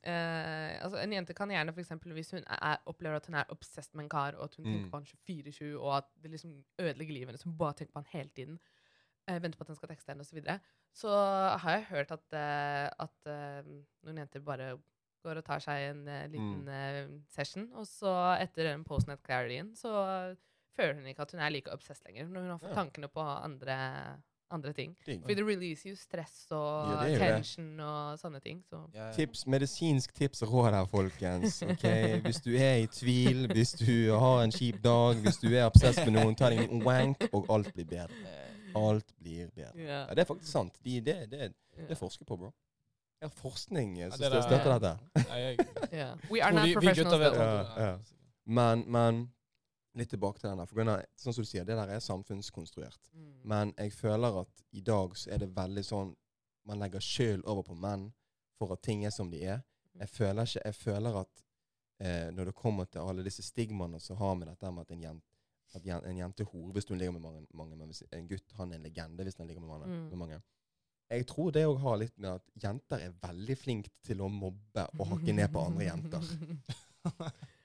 eh, 0.05 0.79
altså 0.85 0.99
En 1.03 1.13
jente 1.13 1.35
kan 1.35 1.49
gjerne, 1.51 1.73
for 1.73 1.81
eksempel, 1.81 2.13
hvis 2.13 2.31
hun 2.31 2.45
er, 2.47 2.77
opplever 2.87 3.17
at 3.17 3.27
hun 3.27 3.35
er 3.35 3.45
obsessed 3.51 3.95
med 3.95 4.05
en 4.05 4.09
kar, 4.13 4.35
og 4.39 4.45
at 4.45 4.55
hun 4.57 4.67
Mm. 4.67 4.73
tenker 4.73 4.91
på 4.91 4.97
han 4.97 5.07
24-7, 5.07 5.79
og 5.81 5.97
at 5.97 6.05
det 6.23 6.31
liksom 6.31 6.65
ødelegger 6.79 7.13
livet 7.15 7.29
hennes, 7.33 7.43
hun 7.43 7.57
bare 7.59 7.73
tenker 7.75 7.93
på 7.93 7.99
han 8.05 8.13
hele 8.13 8.29
tiden, 8.37 8.59
uh, 9.31 9.39
venter 9.43 9.57
på 9.59 9.63
at 9.67 9.69
han 9.69 9.77
skal 9.77 9.89
tekste 9.89 10.11
henne, 10.13 10.21
osv., 10.21 10.29
så, 10.31 10.35
videre, 10.41 10.61
så 10.95 11.09
har 11.59 11.71
jeg 11.71 11.85
hørt 11.91 12.11
at, 12.13 12.27
uh, 12.33 13.05
at 13.05 13.33
noen 14.05 14.19
jenter 14.23 14.41
bare 14.41 14.79
går 15.25 15.37
og 15.41 15.45
tar 15.45 15.59
seg 15.61 15.91
en 15.91 16.05
liten 16.31 16.65
Mm. 16.65 17.23
session, 17.29 17.73
og 17.75 17.87
så 17.87 18.13
etter 18.41 18.63
den 18.71 18.85
postnet 18.85 19.23
clarityen, 19.23 19.75
så 19.77 20.37
føler 20.79 20.95
hun 20.95 21.07
ikke 21.11 21.23
at 21.23 21.33
hun 21.33 21.41
er 21.41 21.51
like 21.51 21.73
obsessed 21.73 22.07
lenger, 22.07 22.29
når 22.29 22.41
hun 22.41 22.51
har 22.51 22.59
fått 22.59 22.75
tankene 22.79 23.09
på 23.11 23.21
andre, 23.21 24.23
andre 24.51 24.73
ting. 24.73 24.95
For 25.05 25.35
det 25.35 25.45
releaser 25.45 25.91
jo 25.91 25.97
stress 25.97 26.47
og 26.57 26.93
Ja, 26.93 27.01
er 27.05 27.43
det. 27.43 27.81
og 27.85 28.19
sånne 28.21 28.41
ting. 28.41 28.63
Så. 28.69 28.81
Ja, 28.95 29.07
ja. 29.07 29.13
Tips, 29.17 29.47
medisinsk 29.47 30.15
tips 30.15 30.43
og 30.43 30.53
råd 30.53 30.71
her, 30.73 30.87
folkens. 30.91 31.63
Okay? 31.63 32.21
Hvis 32.25 32.41
du 32.45 32.51
er 32.57 32.85
i 32.85 32.87
tvil, 32.87 33.47
hvis 33.53 33.73
du 33.79 34.13
har 34.17 34.43
en 34.45 34.53
kjip 34.53 34.81
dag, 34.85 35.21
hvis 35.25 35.37
du 35.43 35.49
er 35.53 35.67
obsess 35.67 36.01
med 36.07 36.15
noen, 36.17 36.35
ta 36.39 36.51
deg 36.51 36.65
en 36.71 36.85
wank, 36.87 37.29
og 37.33 37.47
alt 37.53 37.73
blir 37.75 37.85
bedre. 37.89 38.37
Alt 38.77 39.13
blir 39.21 39.49
bedre. 39.55 39.73
Ja. 39.77 40.05
Ja, 40.09 40.15
det 40.15 40.25
er 40.25 40.29
faktisk 40.29 40.53
sant. 40.53 40.81
De, 40.85 41.01
det, 41.01 41.19
det, 41.31 41.53
det 41.89 41.99
forsker 41.99 42.25
på, 42.29 42.37
bro. 42.37 42.53
Jeg 43.21 43.27
har 43.29 43.35
forskning 43.35 43.97
som 44.13 44.21
det 44.23 44.43
støtter 44.45 44.79
dette. 44.79 45.25
yeah. 45.93 46.15
We 46.31 46.41
are 46.43 46.53
not 46.55 46.71
professionals. 46.77 48.15
Men, 48.47 48.85
men 48.87 49.27
litt 49.99 50.11
tilbake 50.13 50.41
til 50.41 50.51
den 50.51 50.61
der. 50.61 50.69
For 50.71 50.79
grunn 50.79 50.93
av, 50.93 51.03
sånn 51.19 51.35
som 51.37 51.45
du 51.45 51.49
sier, 51.51 51.67
det 51.67 51.77
der 51.79 51.93
er 51.95 52.05
samfunnskonstruert. 52.05 53.11
Mm. 53.13 53.33
Men 53.53 53.75
jeg 53.77 53.95
føler 53.97 54.41
at 54.43 54.65
i 54.77 54.83
dag 54.85 55.17
så 55.19 55.33
er 55.35 55.45
det 55.45 55.55
veldig 55.57 55.87
sånn 55.87 56.17
Man 56.69 56.83
legger 56.83 57.01
skyld 57.01 57.47
over 57.49 57.65
på 57.65 57.75
menn 57.81 58.11
for 58.59 58.75
at 58.75 58.83
ting 58.85 59.07
er 59.09 59.13
som 59.15 59.31
de 59.33 59.39
er. 59.41 59.63
Jeg 59.97 60.11
føler 60.13 60.45
ikke 60.45 60.65
Jeg 60.67 60.77
føler 60.77 61.15
at 61.23 61.45
eh, 62.05 62.27
når 62.35 62.51
det 62.51 62.55
kommer 62.59 62.85
til 62.85 63.01
alle 63.09 63.25
disse 63.25 63.43
stigmaene 63.47 64.01
som 64.05 64.19
har 64.21 64.35
med 64.37 64.51
dette 64.51 64.73
med 64.75 64.85
at 64.85 64.93
en 64.93 65.07
jente 65.07 65.25
at 65.77 65.85
en 66.09 66.17
jente 66.17 66.45
er 66.45 66.49
hore 66.49 66.73
hvis 66.73 66.89
hun 66.89 66.99
ligger 66.99 67.13
med 67.13 67.25
mange, 67.25 67.43
mange 67.55 67.77
men 67.77 67.91
en 67.93 68.29
gutt 68.29 68.55
han 68.57 68.71
er 68.73 68.79
en 68.79 68.87
legende 68.87 69.25
hvis 69.25 69.37
han 69.37 69.49
ligger 69.49 69.65
med 69.65 69.69
mange. 69.69 69.87
Mm. 69.87 70.07
Med 70.09 70.21
mange. 70.23 70.41
Jeg 71.11 71.27
tror 71.27 71.53
det 71.53 71.65
òg 71.65 71.79
har 71.81 72.01
litt 72.03 72.17
med 72.21 72.31
at 72.37 72.65
jenter 72.65 73.05
er 73.05 73.17
veldig 73.23 73.57
flinke 73.57 73.93
til 74.05 74.21
å 74.21 74.29
mobbe 74.33 74.85
og 74.99 75.15
hakke 75.15 75.33
ned 75.33 75.53
på 75.53 75.63
andre 75.71 75.89
jenter. 75.89 76.33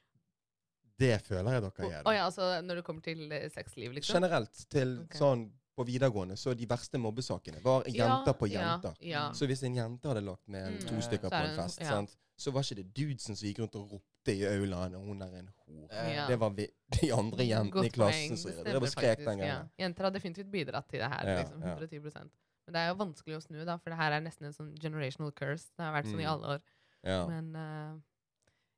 Det 1.04 1.18
føler 1.28 1.58
jeg 1.58 1.66
dere 1.68 1.90
gjør. 1.92 2.08
Oh, 2.08 2.16
ja, 2.16 2.24
altså 2.30 2.48
når 2.64 2.80
det 2.82 2.86
kommer 2.88 3.06
til 3.06 3.26
eh, 3.32 3.50
sexliv, 3.54 3.94
liksom? 3.98 4.18
Generelt 4.18 4.66
til 4.72 4.98
okay. 5.04 5.20
sånn 5.20 5.46
på 5.74 5.86
videregående, 5.90 6.36
så 6.38 6.54
de 6.54 6.68
verste 6.70 7.00
mobbesakene 7.02 7.62
var 7.64 7.88
Ja, 7.90 8.06
jenter 8.06 8.36
på 8.38 8.50
jenter. 8.52 8.98
Ja. 9.02 9.24
Så 9.34 9.48
hvis 9.50 9.64
en 9.66 9.74
jente 9.76 10.12
hadde 10.12 10.22
lagt 10.22 10.46
med 10.48 10.68
en, 10.68 10.76
Mm. 10.78 10.86
to 10.90 11.02
stykker 11.02 11.34
på 11.34 11.40
en 11.48 11.56
fest, 11.58 11.82
ja. 11.82 11.90
sant? 11.98 12.18
så 12.38 12.52
var 12.52 12.66
ikke 12.66 12.80
det 12.82 12.94
dudesen 12.98 13.38
som 13.38 13.48
gikk 13.48 13.60
rundt 13.62 13.76
og 13.78 13.92
ropte 13.94 14.34
i 14.34 14.42
aulaen 14.50 14.96
hun 14.98 15.22
er 15.22 15.36
en 15.40 15.50
hore'. 15.64 16.14
Ja. 16.14 16.28
Det 16.28 16.40
var 16.40 16.50
vi, 16.58 16.68
de 17.02 17.12
andre 17.14 17.46
jentene 17.46 17.72
Godt 17.72 17.86
i 17.86 17.90
klassen 17.94 18.38
som 18.38 18.52
det 18.52 18.64
det 18.66 18.74
stemmer 18.74 18.94
skrek 18.94 19.20
den 19.26 19.38
ja. 19.40 19.46
gangen. 19.46 19.70
Jenter 19.80 20.04
har 20.08 20.16
definitivt 20.16 20.52
bidratt 20.52 20.90
til 20.90 21.00
det 21.04 21.10
her. 21.14 21.30
Ja, 21.30 21.36
liksom, 21.42 21.62
ja. 21.62 21.76
110 21.78 22.30
Men 22.66 22.74
det 22.74 22.82
er 22.82 22.88
jo 22.88 22.96
vanskelig 22.96 23.38
å 23.38 23.44
snu, 23.44 23.60
da, 23.66 23.78
for 23.78 23.90
det 23.94 24.00
her 24.00 24.12
er 24.18 24.22
nesten 24.26 24.48
en 24.50 24.56
sånn 24.56 24.74
generational 24.80 25.32
curse. 25.32 25.70
Det 25.78 25.86
har 25.86 25.94
vært 25.94 26.10
sånn 26.10 26.22
i 26.22 26.26
Mm. 26.26 26.34
alle 26.34 26.48
år. 26.56 26.62
Ja. 27.04 27.28
Men 27.28 27.56
eh, 27.56 28.00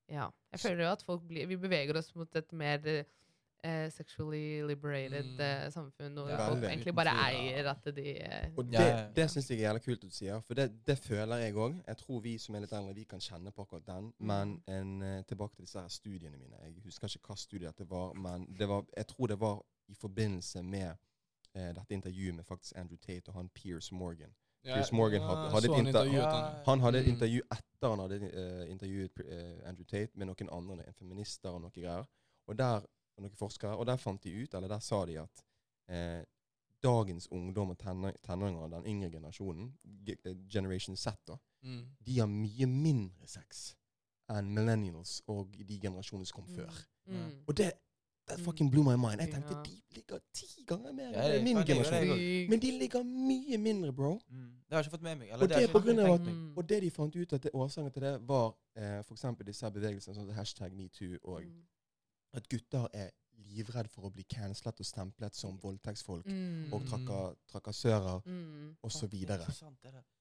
ja. 0.09 0.29
Jeg 0.51 0.59
føler 0.59 0.83
jo 0.85 0.91
at 0.91 1.03
folk 1.03 1.21
blir 1.27 1.47
Vi 1.47 1.55
beveger 1.57 1.97
oss 1.97 2.15
mot 2.15 2.35
et 2.35 2.51
mer 2.53 2.79
eh, 3.63 3.89
sexually 3.89 4.61
liberated 4.67 5.25
Mm. 5.25 5.39
eh, 5.41 5.69
samfunn, 5.73 6.13
hvor 6.13 6.29
Ja, 6.29 6.37
folk 6.47 6.61
veldig. 6.61 6.69
egentlig 6.69 6.95
bare 6.95 7.09
Uten 7.09 7.25
tvil, 7.25 7.53
eier 7.55 7.69
at 7.71 7.95
de 7.95 8.09
eh, 8.21 8.49
Og 8.57 8.65
det, 8.65 8.73
Ja, 8.73 8.81
ja, 8.87 8.97
ja. 8.97 9.07
det 9.15 9.31
syns 9.31 9.49
jeg 9.49 9.59
er 9.59 9.63
jævlig 9.73 9.83
kult 9.83 10.03
at 10.03 10.09
du 10.09 10.15
sier, 10.15 10.39
for 10.41 10.53
det, 10.53 10.85
det 10.87 10.97
føler 10.99 11.35
jeg 11.37 11.53
òg. 11.55 11.81
Jeg 11.87 11.97
tror 11.97 12.19
vi 12.21 12.37
som 12.37 12.55
er 12.55 12.59
litt 12.59 12.71
eldre, 12.73 12.93
vi 12.95 13.03
kan 13.03 13.19
kjenne 13.19 13.51
på 13.51 13.61
akkurat 13.65 13.85
den. 13.87 14.13
Mm. 14.19 14.27
Men 14.27 14.61
en, 14.67 15.01
eh, 15.01 15.23
tilbake 15.23 15.55
til 15.55 15.65
disse 15.65 15.79
her 15.81 15.87
studiene 15.87 16.37
mine. 16.37 16.55
Jeg 16.63 16.83
husker 16.83 17.07
ikke 17.07 17.27
hva 17.27 17.35
studie 17.37 17.67
dette 17.67 17.89
var, 17.89 18.13
men 18.13 18.45
det 18.59 18.67
var, 18.69 18.85
jeg 18.97 19.07
tror 19.07 19.27
det 19.27 19.39
var 19.39 19.61
i 19.89 19.93
forbindelse 19.93 20.63
med 20.63 20.95
eh, 21.55 21.73
dette 21.73 21.93
intervjuet 21.93 22.35
med 22.35 22.43
faktisk 22.45 22.73
Andrew 22.77 22.97
Tate 22.97 23.29
og 23.29 23.33
han 23.35 23.49
Piers 23.49 23.91
Morgan. 23.91 24.33
Piers 24.73 24.91
Morgan 24.91 25.21
hadde- 25.21 25.49
hadde 25.51 25.65
et 25.65 25.75
han 25.75 25.85
inter- 25.85 26.05
intervjuet 26.05 26.23
Ja. 26.23 26.63
han. 26.65 26.79
Hadde 26.79 26.97
et 26.99 27.05
Mm. 27.05 27.13
intervju 27.13 27.41
etter 27.51 27.89
han 27.89 27.99
hadde 27.99 28.15
uh, 28.21 28.71
intervjuet 28.71 29.19
uh, 29.19 29.69
Andrew 29.69 29.85
Tate 29.85 30.11
med 30.15 30.25
noen 30.27 30.49
andre, 30.51 30.87
en 30.87 30.93
feminister 30.93 31.49
og 31.49 31.61
noen 31.61 31.71
greier. 31.71 32.05
Og 32.47 32.57
der, 32.57 32.75
og 33.17 33.21
noen 33.23 33.35
forskere, 33.35 33.77
og 33.77 33.85
der 33.85 33.95
fant 33.97 34.23
de 34.23 34.43
ut, 34.43 34.53
eller 34.53 34.67
der 34.67 34.79
sa 34.79 35.05
de 35.05 35.19
at 35.19 35.43
uh, 35.89 36.23
dagens 36.83 37.27
ungdom 37.31 37.69
og 37.69 37.77
tenå- 37.79 38.15
tenåringer, 38.23 38.67
den 38.69 38.85
yngre 38.85 39.09
generasjonen, 39.11 39.73
Generation 40.49 40.95
Z, 40.95 41.07
da, 41.27 41.35
Mm. 41.63 41.85
de 42.05 42.19
har 42.19 42.27
mye 42.27 42.65
mindre 42.67 43.27
sex 43.27 43.75
enn 44.29 44.53
millennials 44.53 45.21
og 45.27 45.51
de 45.67 45.79
generasjonene 45.79 46.25
som 46.25 46.41
kom 46.43 46.49
Mm. 46.49 46.55
før. 46.55 46.71
mm. 47.07 47.43
Og 47.47 47.57
det 47.57 47.71
that 48.27 48.37
Mm. 48.39 48.43
fucking 48.45 48.71
blew 48.71 48.83
my 48.83 48.95
mind. 48.95 49.19
Jeg 49.21 49.31
tenkte 49.31 49.53
Ja. 49.55 49.63
de 49.63 49.81
ligger 49.95 50.17
ti 50.33 50.45
ganger 50.67 50.91
mer 50.93 51.07
enn 51.13 51.31
det- 51.31 51.43
min 51.43 51.57
generasjon. 51.65 52.49
Men 52.49 52.59
de 52.59 52.71
ligger 52.79 53.03
mye 53.03 53.57
mindre, 53.57 53.93
bro. 53.93 54.13
Mm. 54.29 54.37
Det 54.37 54.71
har 54.71 54.77
jeg 54.77 54.85
ikke 54.85 54.91
fått 54.97 55.01
med 55.01 55.15
meg. 55.17 55.27
Eller 55.29 55.35
Og 55.43 55.49
det 55.49 55.57
det 55.57 55.57
har 55.69 55.73
på 55.73 55.77
ikke 55.79 55.95
grunn 55.95 55.99
av 55.99 56.13
at- 56.13 56.21
meg. 56.25 56.33
Mm. 56.35 56.57
Og 56.57 56.69
det 56.69 56.81
de 56.81 56.89
fant 56.91 57.15
ut 57.15 57.33
at 57.33 57.43
det, 57.43 57.51
årsaken 57.53 57.91
til 57.93 58.01
det 58.01 58.27
var 58.27 58.55
eh, 58.75 58.99
f.eks. 59.03 59.25
disse 59.45 59.71
bevegelsene 59.71 60.15
sånn 60.15 60.25
som 60.25 60.29
hashtag 60.29 60.73
metoo, 60.73 61.17
og 61.23 61.41
Mm. 61.43 61.61
at 62.33 62.49
gutter 62.49 62.87
er 62.93 63.09
livredd 63.37 63.87
for 63.89 64.01
å 64.01 64.11
bli 64.13 64.23
cancelet 64.23 64.79
og 64.79 64.85
stemplet 64.85 65.35
som 65.35 65.57
voldtektsfolk 65.59 66.25
Mm. 66.25 66.73
og 66.73 66.81
traka, 66.87 67.35
trakassører 67.51 68.21
Mm. 68.25 68.75
osv. 68.83 69.09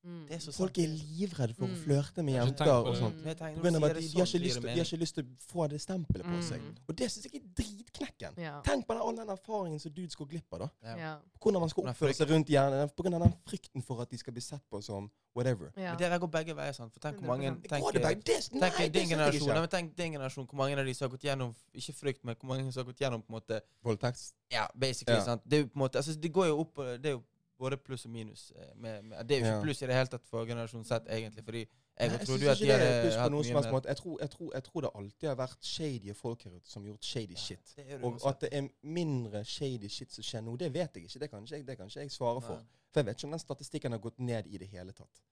Det 0.04 0.36
er 0.36 0.38
så 0.38 0.52
sant, 0.52 0.74
det 0.74 0.84
der. 0.84 0.88
Mm. 0.88 0.94
Er. 0.94 0.98
Folk 1.00 1.10
er 1.10 1.16
livredde 1.18 1.54
for 1.54 1.64
å 1.64 1.68
Mm. 1.68 1.76
flørte 1.84 2.22
med 2.22 2.34
jenter 2.34 2.72
og 2.72 2.96
sånt. 2.96 3.14
Mm. 3.14 3.22
tenker, 3.24 3.46
at 3.46 3.54
de, 3.54 3.60
de, 3.64 4.18
har 4.18 4.26
sånn, 4.26 4.26
ikke 4.26 4.44
lyst 4.44 4.60
til, 4.60 4.62
de 4.62 4.68
har 4.68 4.84
ikke 4.84 5.00
lyst 5.00 5.14
til 5.14 5.24
å 5.24 5.52
få 5.52 5.68
det 5.68 5.80
stempelet 5.80 6.26
på 6.26 6.42
seg. 6.42 6.60
Mm. 6.60 6.74
Og 6.88 6.96
det 6.96 7.10
syns 7.10 7.24
jeg 7.24 7.40
er 7.40 7.46
dritknekken. 7.62 8.38
Ja. 8.44 8.60
Tenk 8.62 8.86
på 8.86 8.94
den, 8.94 9.02
all 9.02 9.16
den 9.16 9.28
erfaringen 9.28 9.80
som 9.80 9.92
dudes 9.92 10.16
går 10.16 10.26
glipp 10.28 10.52
av. 10.52 10.58
da. 10.58 10.96
Ja. 10.98 11.18
Hvordan 11.40 11.60
man 11.60 11.68
skal 11.68 11.84
oppføre 11.84 12.14
seg 12.14 12.30
rundt 12.30 12.48
hjernen. 12.48 12.90
På 12.94 13.02
grunn 13.02 13.14
av 13.14 13.20
den 13.22 13.34
frykten 13.48 13.82
for 13.82 14.00
at 14.02 14.10
de 14.10 14.18
skal 14.18 14.32
bli 14.32 14.42
sett 14.42 14.62
på 14.70 14.82
som 14.82 15.10
whatever. 15.34 15.72
Ja. 15.76 15.90
Men 15.90 15.98
det 15.98 16.10
der 16.10 16.18
går 16.18 16.30
begge 16.30 16.54
veier, 16.56 16.72
sant. 16.72 16.92
For 16.92 17.00
tenk 17.00 17.18
hvor 17.18 17.26
mange 17.26 17.56
tenk, 17.68 17.84
tenk 17.92 18.92
din 18.92 19.08
generasjon, 19.08 19.48
nei, 19.48 19.66
tenk 19.66 19.96
din 19.96 20.12
generasjon, 20.12 20.46
hvor 20.46 20.56
mange 20.56 20.78
av 20.78 20.86
de 20.86 20.94
som 20.94 21.08
har 21.08 21.16
gått 21.16 21.26
gjennom 21.26 21.54
Ikke 21.74 21.92
frykt, 21.92 22.24
men 22.24 22.36
hvor 22.36 22.48
mange 22.48 22.72
som 22.72 22.84
har 22.84 22.92
gått 22.92 23.00
gjennom 23.00 23.22
på 23.22 23.32
en 23.32 23.40
måte 23.40 23.60
Voldtekt. 23.82 24.32
Ja, 24.52 24.66
basically. 24.78 25.18
Ja. 25.18 25.24
sant? 25.24 25.42
Det 25.48 25.58
er 25.58 25.62
jo 25.64 25.68
på 25.68 25.78
en 25.78 25.84
måte 25.88 25.96
Altså, 25.96 26.14
det 26.20 26.32
går 26.32 26.46
jo 26.46 26.60
opp 26.60 26.76
Det 26.76 27.06
er 27.06 27.16
jo 27.18 27.22
både 27.58 27.76
pluss 27.76 28.04
og 28.04 28.10
minus. 28.10 28.52
eh, 28.56 28.74
Med, 28.76 29.02
med, 29.02 29.24
det 29.28 29.36
er 29.36 29.40
jo 29.40 29.44
ikke 29.46 29.56
Ja. 29.56 29.62
pluss 29.62 29.82
i 29.82 29.86
det 29.86 29.94
hele 29.94 30.06
tatt 30.06 30.26
for 30.26 30.46
generasjon 30.46 30.84
Z, 30.84 30.92
egentlig. 31.08 31.44
Fordi 31.44 31.58
jeg 31.58 31.68
Nei, 31.98 32.04
jeg 32.04 32.14
at 32.14 32.20
ikke 32.20 32.38
de 32.38 32.66
det 32.66 32.70
er 32.70 33.02
pluss 33.02 33.16
på 33.16 33.28
noen 33.30 33.44
som 33.44 33.54
helst 33.56 33.70
måte. 33.70 33.88
Jeg 33.88 33.96
tror, 33.96 34.16
jeg, 34.20 34.30
tror, 34.30 34.52
jeg 34.54 34.64
tror 34.64 34.80
det 34.80 34.90
alltid 34.94 35.28
har 35.28 35.36
vært 35.36 35.64
shady 35.64 36.14
folk 36.14 36.42
her 36.44 36.56
ute 36.56 36.70
som 36.70 36.82
har 36.82 36.88
gjort 36.90 37.04
shady 37.04 37.36
shit. 37.36 37.74
Er 37.78 38.04
Og 38.04 38.26
at 38.28 38.40
det 38.40 38.48
er 38.52 38.68
mindre 38.82 39.44
shady 39.44 39.88
shit 39.88 40.12
som 40.12 40.22
skjer 40.24 40.42
nå, 40.42 40.56
det 40.56 40.72
vet 40.74 40.90
jeg 40.96 41.04
ikke. 41.04 41.18
Det 41.18 41.30
kan 41.30 41.42
ikke 41.44 41.56
jeg, 41.56 41.66
det 41.66 41.76
kan 41.78 41.86
ikke 41.86 42.00
jeg 42.00 42.10
svare 42.10 42.40
for. 42.40 42.56
Nei. 42.56 42.82
For 42.92 43.00
jeg 43.00 43.06
vet 43.06 43.16
ikke 43.16 43.24
om 43.24 43.30
den 43.30 43.38
statistikken 43.38 43.92
har 43.92 43.98
gått 43.98 44.18
ned 44.18 44.46
i 44.46 44.58
det 44.58 44.68
hele 44.68 44.92
tatt. 44.92 45.22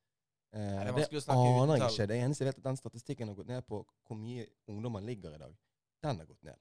Eh, 0.52 0.60
det 0.60 1.10
det 1.10 1.28
aner 1.28 1.76
jeg 1.76 1.90
ikke. 1.90 2.06
Det 2.06 2.16
eneste 2.22 2.44
jeg 2.44 2.46
vet, 2.52 2.58
at 2.58 2.64
den 2.64 2.76
statistikken 2.76 3.28
har 3.28 3.34
gått 3.34 3.46
ned 3.48 3.62
på 3.62 3.86
hvor 4.06 4.16
mye 4.16 4.46
ungdommer 4.68 5.00
ligger 5.00 5.34
i 5.34 5.38
dag. 5.38 5.54
Den 6.02 6.18
har 6.18 6.26
gått 6.26 6.42
ned. 6.42 6.58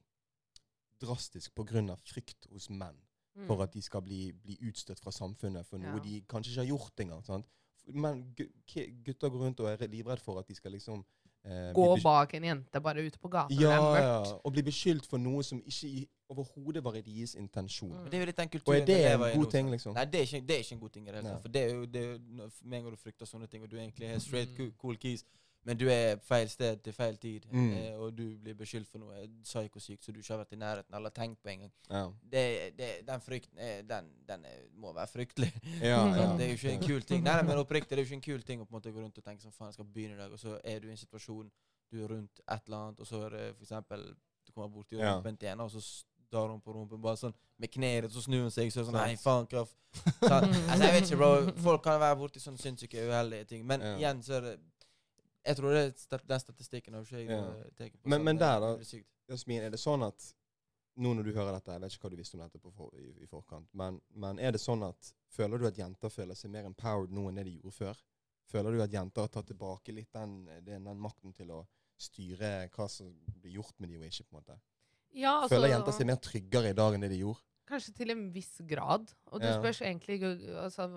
Drastisk 1.02 1.54
pga. 1.56 1.96
frykt 2.06 2.48
hos 2.52 2.70
menn 2.70 2.98
Mm. 3.36 3.48
for 3.48 3.64
at 3.64 3.72
de 3.74 3.82
skal 3.82 4.02
bli, 4.02 4.32
bli 4.34 4.58
utstøtt 4.68 5.00
fra 5.00 5.12
samfunnet 5.12 5.66
for 5.66 5.78
noe 5.80 5.94
Ja. 5.96 6.00
de 6.04 6.22
kanskje 6.28 6.52
ikke 6.52 6.62
har 6.62 6.68
gjort 6.68 7.00
engang. 7.00 7.24
sant? 7.26 7.46
Men 7.88 8.36
gutter 9.06 9.30
går 9.30 9.40
rundt 9.46 9.60
og 9.60 9.68
er 9.72 9.88
livredd 9.88 10.20
for 10.20 10.40
at 10.40 10.48
de 10.48 10.56
skal 10.56 10.72
liksom 10.72 11.04
eh, 11.46 11.72
Gå 11.74 11.86
bak 12.04 12.34
en 12.38 12.44
jente 12.44 12.82
bare 12.82 13.02
ute 13.08 13.18
på 13.20 13.30
gata 13.32 13.54
ja, 13.56 13.78
når 13.80 13.96
det 13.96 14.02
er 14.04 14.08
ja, 14.08 14.34
og 14.46 14.52
bli 14.54 14.62
beskyldt 14.62 15.08
for 15.10 15.18
noe 15.18 15.42
som 15.44 15.62
ikke 15.66 16.06
overhodet 16.30 16.84
var 16.84 16.94
i 16.96 17.02
deres 17.02 17.34
intensjon. 17.36 17.90
Mm. 17.92 18.06
Det 18.12 18.14
er 18.14 18.20
jo 18.20 18.26
litt 18.26 18.38
den 18.38 18.50
Og 18.66 18.76
er 18.76 18.86
det 18.86 19.00
en 19.12 19.40
god 19.40 19.52
ting, 19.52 19.72
liksom? 19.72 19.94
Nei, 19.96 20.06
det 20.06 20.20
er, 20.20 20.28
ikke, 20.28 20.48
det 20.48 20.56
er 20.56 20.60
ikke 20.60 20.76
en 20.76 20.80
god 20.80 20.90
ting 20.90 21.08
i 21.08 21.12
det 21.12 21.16
hele 21.16 21.30
tatt. 21.34 21.42
For 21.42 21.50
det 21.50 21.62
er 21.62 21.74
jo, 21.74 21.86
det 21.86 22.02
er 22.04 22.12
jo 22.12 22.20
med 22.64 22.78
en 22.78 22.84
gang 22.84 22.92
du 22.92 22.98
frykter 23.02 23.26
sånne 23.26 23.48
ting, 23.50 23.64
og 23.64 23.72
du 23.72 23.78
egentlig 23.78 24.10
har 24.10 24.20
straight 24.20 24.50
Mm. 24.52 24.58
cool- 24.58 24.72
cool 24.78 24.98
keys, 24.98 25.26
men 25.64 25.78
du 25.78 25.86
er 25.90 26.18
feil 26.26 26.50
sted 26.50 26.82
til 26.84 26.94
feil 26.94 27.18
tid, 27.18 27.46
Mm. 27.52 27.74
eh, 27.74 27.96
og 28.00 28.16
du 28.18 28.38
blir 28.38 28.54
beskyldt 28.58 28.88
for 28.90 29.00
noe 29.00 29.28
psykosykt 29.44 30.04
som 30.04 30.14
du 30.14 30.20
ikke 30.20 30.34
har 30.34 30.44
vært 30.44 30.54
i 30.54 30.60
nærheten 30.62 30.94
eller 30.98 31.10
tenkt 31.10 31.42
på 31.44 31.50
engang. 31.50 31.72
Ja. 31.90 32.12
Det, 32.32 32.78
det, 32.78 32.90
den 33.08 33.22
frykten 33.22 33.60
er, 33.60 33.82
den, 33.84 34.10
den 34.28 34.46
er, 34.46 34.64
må 34.74 34.94
være 34.94 35.08
fryktelig. 35.08 35.52
Ja, 35.82 36.06
ja. 36.18 36.38
Det 36.38 36.46
er 36.46 36.50
jo 36.50 36.58
ikke 36.58 36.72
en 36.74 36.88
kul 36.88 37.02
ting. 37.02 37.24
Nei, 37.24 37.42
men 37.44 37.58
oppriktig, 37.58 37.90
det 37.90 38.00
er 38.00 38.04
jo 38.06 38.10
ikke 38.10 38.20
en 38.22 38.28
kul 38.32 38.42
ting 38.48 38.62
å 38.62 38.66
på 38.66 38.74
en 38.76 38.80
måte 38.80 38.92
gå 38.96 39.02
rundt 39.04 39.18
og 39.18 39.24
tenke 39.24 39.42
sånn, 39.44 39.54
faen, 39.54 39.70
jeg 39.70 39.74
skal 39.80 39.86
begynne 39.94 40.16
i 40.18 40.22
dag, 40.24 40.32
og 40.34 40.40
så 40.40 40.58
er 40.64 40.80
du 40.80 40.88
i 40.88 40.92
en 40.92 40.98
situasjon, 40.98 41.52
du 41.92 42.04
er 42.04 42.08
rundt 42.08 42.40
et 42.48 42.62
eller 42.68 42.78
annet, 42.88 43.00
og 43.00 43.08
så 43.08 43.26
er 43.26 43.30
det 43.36 43.46
eksempel, 43.62 44.08
du 44.48 44.52
kommer 44.56 44.70
bort 44.74 44.88
til 44.90 45.00
Ja. 45.00 45.14
rumpen 45.16 45.38
til 45.38 45.50
en, 45.50 45.60
og 45.62 45.70
så 45.72 45.82
tar 46.32 46.48
hun 46.48 46.62
på 46.64 46.72
rumpen 46.74 47.02
bare 47.04 47.18
sånn, 47.20 47.34
med 47.60 47.70
kneet, 47.70 48.08
så 48.12 48.22
snur 48.24 48.42
hun 48.48 48.52
seg, 48.52 48.72
så 48.72 48.80
er 48.80 48.84
det 48.86 48.92
sånn, 48.92 48.96
nei, 48.98 49.16
faen, 49.20 49.46
kraft. 49.52 49.76
Altså, 50.32 50.84
jeg 50.86 50.94
vet 50.96 51.10
ikke, 51.12 51.18
bro, 51.20 51.52
folk 51.62 51.84
kan 51.84 52.00
være 52.00 52.16
borti 52.22 52.40
sånne 52.40 52.58
sinnssyke, 52.62 53.04
uheldige 53.10 53.46
ting, 53.50 53.66
men 53.68 53.82
Ja. 53.82 53.98
igjen 53.98 54.22
så 54.24 54.38
er 54.40 54.42
det, 54.42 54.54
jeg 55.46 55.58
tror 55.58 55.74
det 55.74 55.82
er 56.12 56.26
den 56.28 56.40
statistikken 56.40 56.94
har 56.94 57.02
ikke 57.04 57.18
jeg 57.22 57.30
Ja. 57.30 57.40
eh, 57.50 57.72
tatt 57.78 57.98
på. 58.02 58.10
Men- 58.10 58.24
men 58.24 58.36
er 58.38 58.40
der 58.40 58.60
da- 58.60 59.04
Jasmin, 59.30 59.62
er 59.64 59.70
det 59.70 59.80
sånn 59.80 60.04
at 60.08 60.34
nå 60.98 61.14
når 61.16 61.24
du 61.24 61.34
hører 61.34 61.54
dette, 61.54 61.72
jeg 61.72 61.82
vet 61.82 61.92
ikke 61.94 62.02
hva 62.04 62.10
du 62.10 62.16
visste 62.18 62.36
om 62.36 62.42
dette 62.42 62.60
på 62.60 62.72
for, 62.74 62.90
i, 63.00 63.24
i 63.24 63.26
forkant, 63.26 63.68
men, 63.74 64.02
men 64.14 64.40
er 64.40 64.52
det 64.52 64.60
sånn 64.62 64.84
at 64.88 65.14
føler 65.32 65.58
du 65.58 65.66
at 65.68 65.76
jenter 65.78 66.10
føler 66.10 66.36
seg 66.36 66.52
mer 66.52 66.66
empowered 66.66 67.10
nå 67.12 67.30
enn 67.30 67.36
det 67.36 67.46
de 67.46 67.60
gjorde 67.62 67.74
før? 67.74 68.02
Føler 68.52 68.72
du 68.74 68.82
at 68.82 68.92
jenter 68.92 69.22
har 69.22 69.30
tatt 69.30 69.48
tilbake 69.48 69.94
litt 69.94 70.12
den, 70.12 70.46
den, 70.66 70.84
den 70.84 71.00
makten 71.00 71.34
til 71.34 71.48
å 71.48 71.66
styre 71.98 72.68
hva 72.70 72.90
som 72.90 73.14
blir 73.42 73.54
gjort 73.54 73.80
med 73.80 73.90
de 73.90 73.98
og 73.98 74.04
ikke? 74.04 74.26
på 74.28 74.36
en 74.36 74.42
måte? 74.44 74.60
Ja, 75.14 75.42
altså, 75.44 75.56
Føler 75.56 75.70
jenter 75.70 75.92
seg 75.94 76.06
mer 76.08 76.16
tryggere 76.18 76.70
i 76.70 76.74
dag 76.74 76.94
enn 76.94 77.02
det 77.02 77.10
de 77.12 77.20
gjorde? 77.24 77.40
Kanskje 77.72 77.94
til 77.96 78.12
en 78.12 78.32
viss 78.34 78.58
grad. 78.68 79.14
Og 79.32 79.40
du 79.40 79.46
Ja. 79.48 79.62
spørs 79.62 79.80
egentlig 79.82 80.20
altså, 80.58 80.90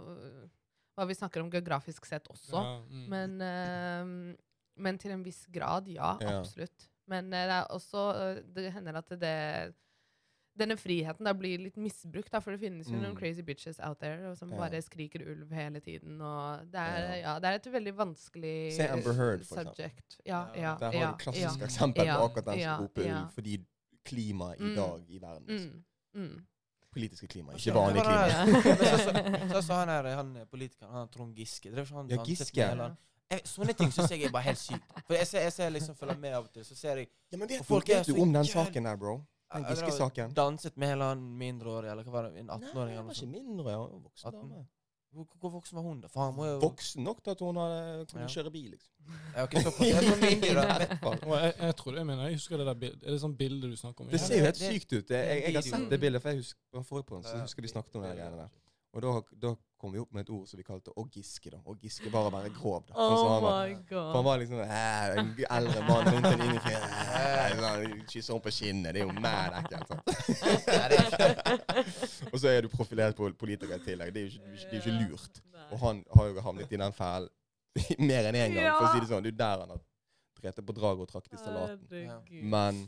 hva 0.97 1.07
vi 1.09 1.14
snakker 1.14 1.42
om 1.42 1.51
geografisk 1.51 2.07
sett 2.07 2.28
også. 2.30 2.55
Ja, 2.55 2.80
mm. 2.88 3.07
Men, 3.09 3.40
uh, 3.40 4.36
men 4.76 4.99
til 4.99 5.11
en 5.14 5.24
viss 5.24 5.47
grad, 5.51 5.88
ja. 5.88 6.16
Ja. 6.20 6.38
Absolutt. 6.40 6.88
Men 7.07 7.26
uh, 7.32 7.40
det 7.45 7.57
er 7.61 7.64
også 7.70 8.05
uh, 8.14 8.42
Det 8.55 8.72
hender 8.72 8.97
at 8.97 9.09
det 9.20 9.74
denne 10.55 10.76
friheten 10.78 11.26
da 11.26 11.32
blir 11.34 11.59
litt 11.59 11.74
misbrukt, 11.82 12.30
da, 12.30 12.38
for 12.38 12.55
det 12.55 12.61
finnes 12.62 12.86
jo 12.86 12.95
Mm. 12.95 13.01
noen 13.03 13.16
crazy 13.18 13.42
bitches 13.42 13.80
out 13.82 13.99
there 13.99 14.28
og 14.30 14.36
som 14.38 14.53
Ja. 14.53 14.57
bare 14.61 14.78
skriker 14.82 15.24
ulv 15.26 15.51
hele 15.51 15.80
tiden. 15.80 16.20
Og 16.22 16.61
det 16.70 16.78
er, 16.78 17.14
Ja. 17.16 17.16
ja. 17.24 17.38
det 17.40 17.45
er 17.49 17.55
et 17.59 17.66
veldig 17.72 17.95
vanskelig 17.99 18.72
Se 18.76 18.86
Amber 18.86 19.12
Heard, 19.18 19.42
for 19.45 19.64
subject. 19.64 20.20
Ja, 20.24 20.47
Ja, 20.55 20.61
ja, 20.62 20.76
Der 20.78 20.86
har 20.92 20.92
ja, 21.01 21.11
du 21.11 21.16
klassisk 21.24 21.59
ja. 21.59 21.64
eksempel 21.66 22.07
Ja, 22.07 22.16
på 22.20 22.24
akkurat 22.30 22.45
den 22.53 22.59
ja, 22.61 22.76
som 22.76 22.84
roper 22.86 23.03
ja. 23.03 23.18
ulv, 23.24 23.32
fordi 23.34 23.66
klimaet 24.05 24.61
i 24.61 24.62
Mm. 24.62 24.76
dag 24.76 25.11
i 25.11 25.18
verden 25.18 25.47
liksom. 25.49 25.84
Mm, 26.14 26.22
mm. 26.22 26.47
Politiske 26.95 27.26
klima, 27.28 27.53
ikke 27.59 27.74
vanlig 27.74 28.01
det 28.01 28.05
klima. 28.07 28.26
det. 28.28 28.84
Så- 28.84 29.05
så- 29.05 29.49
Så 29.55 29.62
sa 29.66 29.78
han 29.84 29.88
her, 29.88 30.09
han 30.16 30.36
er 30.36 30.45
politikeren, 30.47 30.92
han 30.92 31.09
Trond 31.09 31.34
Giske. 31.36 31.70
Det 31.70 31.78
er 31.78 31.82
ikke 31.84 31.95
han 31.97 32.09
Ja, 32.09 32.22
Giske. 32.24 32.68
han- 32.68 32.97
Jeg, 33.30 33.40
sånne 33.49 33.72
ting 33.74 33.90
syns 33.90 34.11
jeg 34.11 34.22
er 34.24 34.30
bare 34.30 34.42
helt 34.42 34.59
sykt. 34.61 34.84
For 35.07 35.14
jeg 35.16 35.26
ser, 35.26 35.40
jeg 35.49 35.53
ser 35.53 35.70
liksom 35.70 35.97
følger 35.97 36.18
med 36.20 36.34
av 36.34 36.45
og 36.45 36.53
til, 36.53 36.62
så 36.64 36.76
ser 36.76 36.97
jeg 36.97 37.09
Ja, 37.32 37.36
men 37.38 37.49
vet, 37.49 37.61
Og 37.61 37.66
folk 37.66 37.88
vet 37.88 38.07
du 38.07 38.20
om 38.22 38.32
den 38.32 38.45
saken 38.45 38.84
der, 38.84 38.97
bro? 38.97 39.14
Den 39.55 39.62
det 39.62 39.70
Giske-saken? 39.76 40.34
danset 40.34 40.76
med 40.76 40.88
hele 40.88 41.05
han 41.05 41.18
mindreårig, 41.38 41.90
eller 41.90 42.03
hva 42.05 42.12
var 42.12 42.22
det? 42.28 42.40
En 42.40 42.49
18-åring? 42.51 42.90
Nei, 42.90 42.97
han 42.97 43.07
var 43.07 43.12
ikke 43.14 43.20
sånt. 43.20 43.30
mindre, 43.32 43.70
ja. 43.70 43.78
Hun 43.78 43.90
var 43.92 44.01
Voksen 44.09 44.28
18. 44.34 44.51
dame. 44.51 44.66
Hvor, 45.14 45.26
hvor 45.40 45.50
voksen 45.54 45.76
var 45.78 45.84
hun, 45.86 46.00
da? 46.02 46.08
Faen, 46.10 46.34
må 46.34 46.46
jo 46.48 46.56
Voksen 46.62 47.04
nok 47.06 47.20
til 47.22 47.30
at 47.36 47.40
hun 47.44 47.56
hadde 47.60 48.06
kunne 48.10 48.24
Ja. 48.24 48.30
kjøre 48.34 48.50
bil, 48.50 48.70
liksom. 48.74 48.90
Jeg 49.36 49.48
da. 50.54 51.72
Tror 51.78 51.92
det, 51.92 51.98
jeg 51.98 52.06
mener, 52.06 52.24
jeg 52.26 52.34
husker 52.40 52.56
det 52.58 52.66
der 52.66 52.74
bildet. 52.74 53.02
Er 53.06 53.10
det 53.14 53.20
sånn 53.22 53.36
bilde 53.38 53.70
du 53.70 53.76
snakker 53.78 54.04
om? 54.04 54.10
Det 54.10 54.20
ser 54.20 54.40
jo 54.40 54.44
helt 54.48 54.58
sykt 54.60 54.92
ut. 54.92 55.10
Jeg, 55.10 55.28
jeg, 55.28 55.42
jeg 55.46 55.54
har 55.60 55.66
sett 55.68 55.90
det 55.92 56.00
bildet, 56.02 56.22
for 56.24 56.32
jeg 56.34 56.42
husker, 56.42 56.84
forrige 56.88 57.08
på 57.10 57.18
den, 57.20 57.24
så 57.28 57.40
husker 57.44 57.62
vi 57.62 57.68
snakket 57.74 57.98
om 58.00 58.02
det- 58.06 58.14
greiene 58.16 58.38
der. 58.44 58.52
Og 58.95 59.03
da, 59.03 59.12
da 59.42 59.51
kom 59.80 59.92
vi 59.92 59.99
opp 60.01 60.12
med 60.14 60.22
et 60.24 60.30
ord 60.32 60.47
som 60.49 60.57
vi 60.61 60.64
kalte 60.64 60.92
å 60.97 61.03
giske. 61.12 61.51
da. 61.51 61.59
Å 61.66 61.74
giske 61.82 62.11
var 62.12 62.28
å 62.28 62.32
være 62.32 62.51
grov. 62.55 62.84
da. 62.88 62.95
Altså, 62.95 63.24
Oh 63.24 63.32
han, 63.32 63.42
var, 63.42 63.72
for 63.90 64.14
han 64.14 64.24
var 64.28 64.38
liksom 64.38 64.61
en 64.62 65.32
eldre 65.59 65.80
mann 65.88 66.05
rundt 66.09 66.26
en 66.30 66.61
fyr. 66.64 66.80
"Æ", 67.18 67.57
sånn, 67.59 68.07
Kysser 68.09 68.32
henne 68.32 68.45
på 68.47 68.51
kinnet. 68.55 68.95
Det 68.95 69.01
er 69.03 69.07
jo 69.07 69.12
mad 69.20 69.51
ekkelt. 69.61 69.88
Og 72.32 72.38
så 72.40 72.49
er 72.53 72.61
du 72.62 72.68
profilert 72.72 73.16
på 73.18 73.28
politiker 73.38 73.76
i 73.76 73.84
tillegg. 73.84 74.14
Det 74.14 74.20
er 74.22 74.26
jo 74.28 74.30
ikke, 74.30 74.45
det 74.55 74.70
er 74.70 74.78
jo 74.78 74.82
ikke 74.84 74.97
lurt. 75.11 75.42
Og 75.72 75.78
han 75.82 76.05
har 76.14 76.24
jo 76.30 76.40
havnet 76.49 76.72
i 76.72 76.80
den 76.84 76.92
fælen 76.95 77.28
mer 77.99 78.28
enn 78.30 78.38
én 78.38 78.55
gang, 78.55 78.70
for 78.78 78.86
å 78.86 78.92
si 78.95 79.01
det 79.03 79.09
sånn. 79.11 79.24
Det 79.26 79.32
er 79.32 79.34
jo 79.34 79.42
der 79.42 79.59
han 79.64 79.70
har 79.74 79.80
drept 80.40 80.66
på 80.68 80.76
draget 80.76 81.03
og 81.03 81.09
trakt 81.11 81.32
i 81.34 81.40
salaten. 81.40 81.86
Men, 82.55 82.84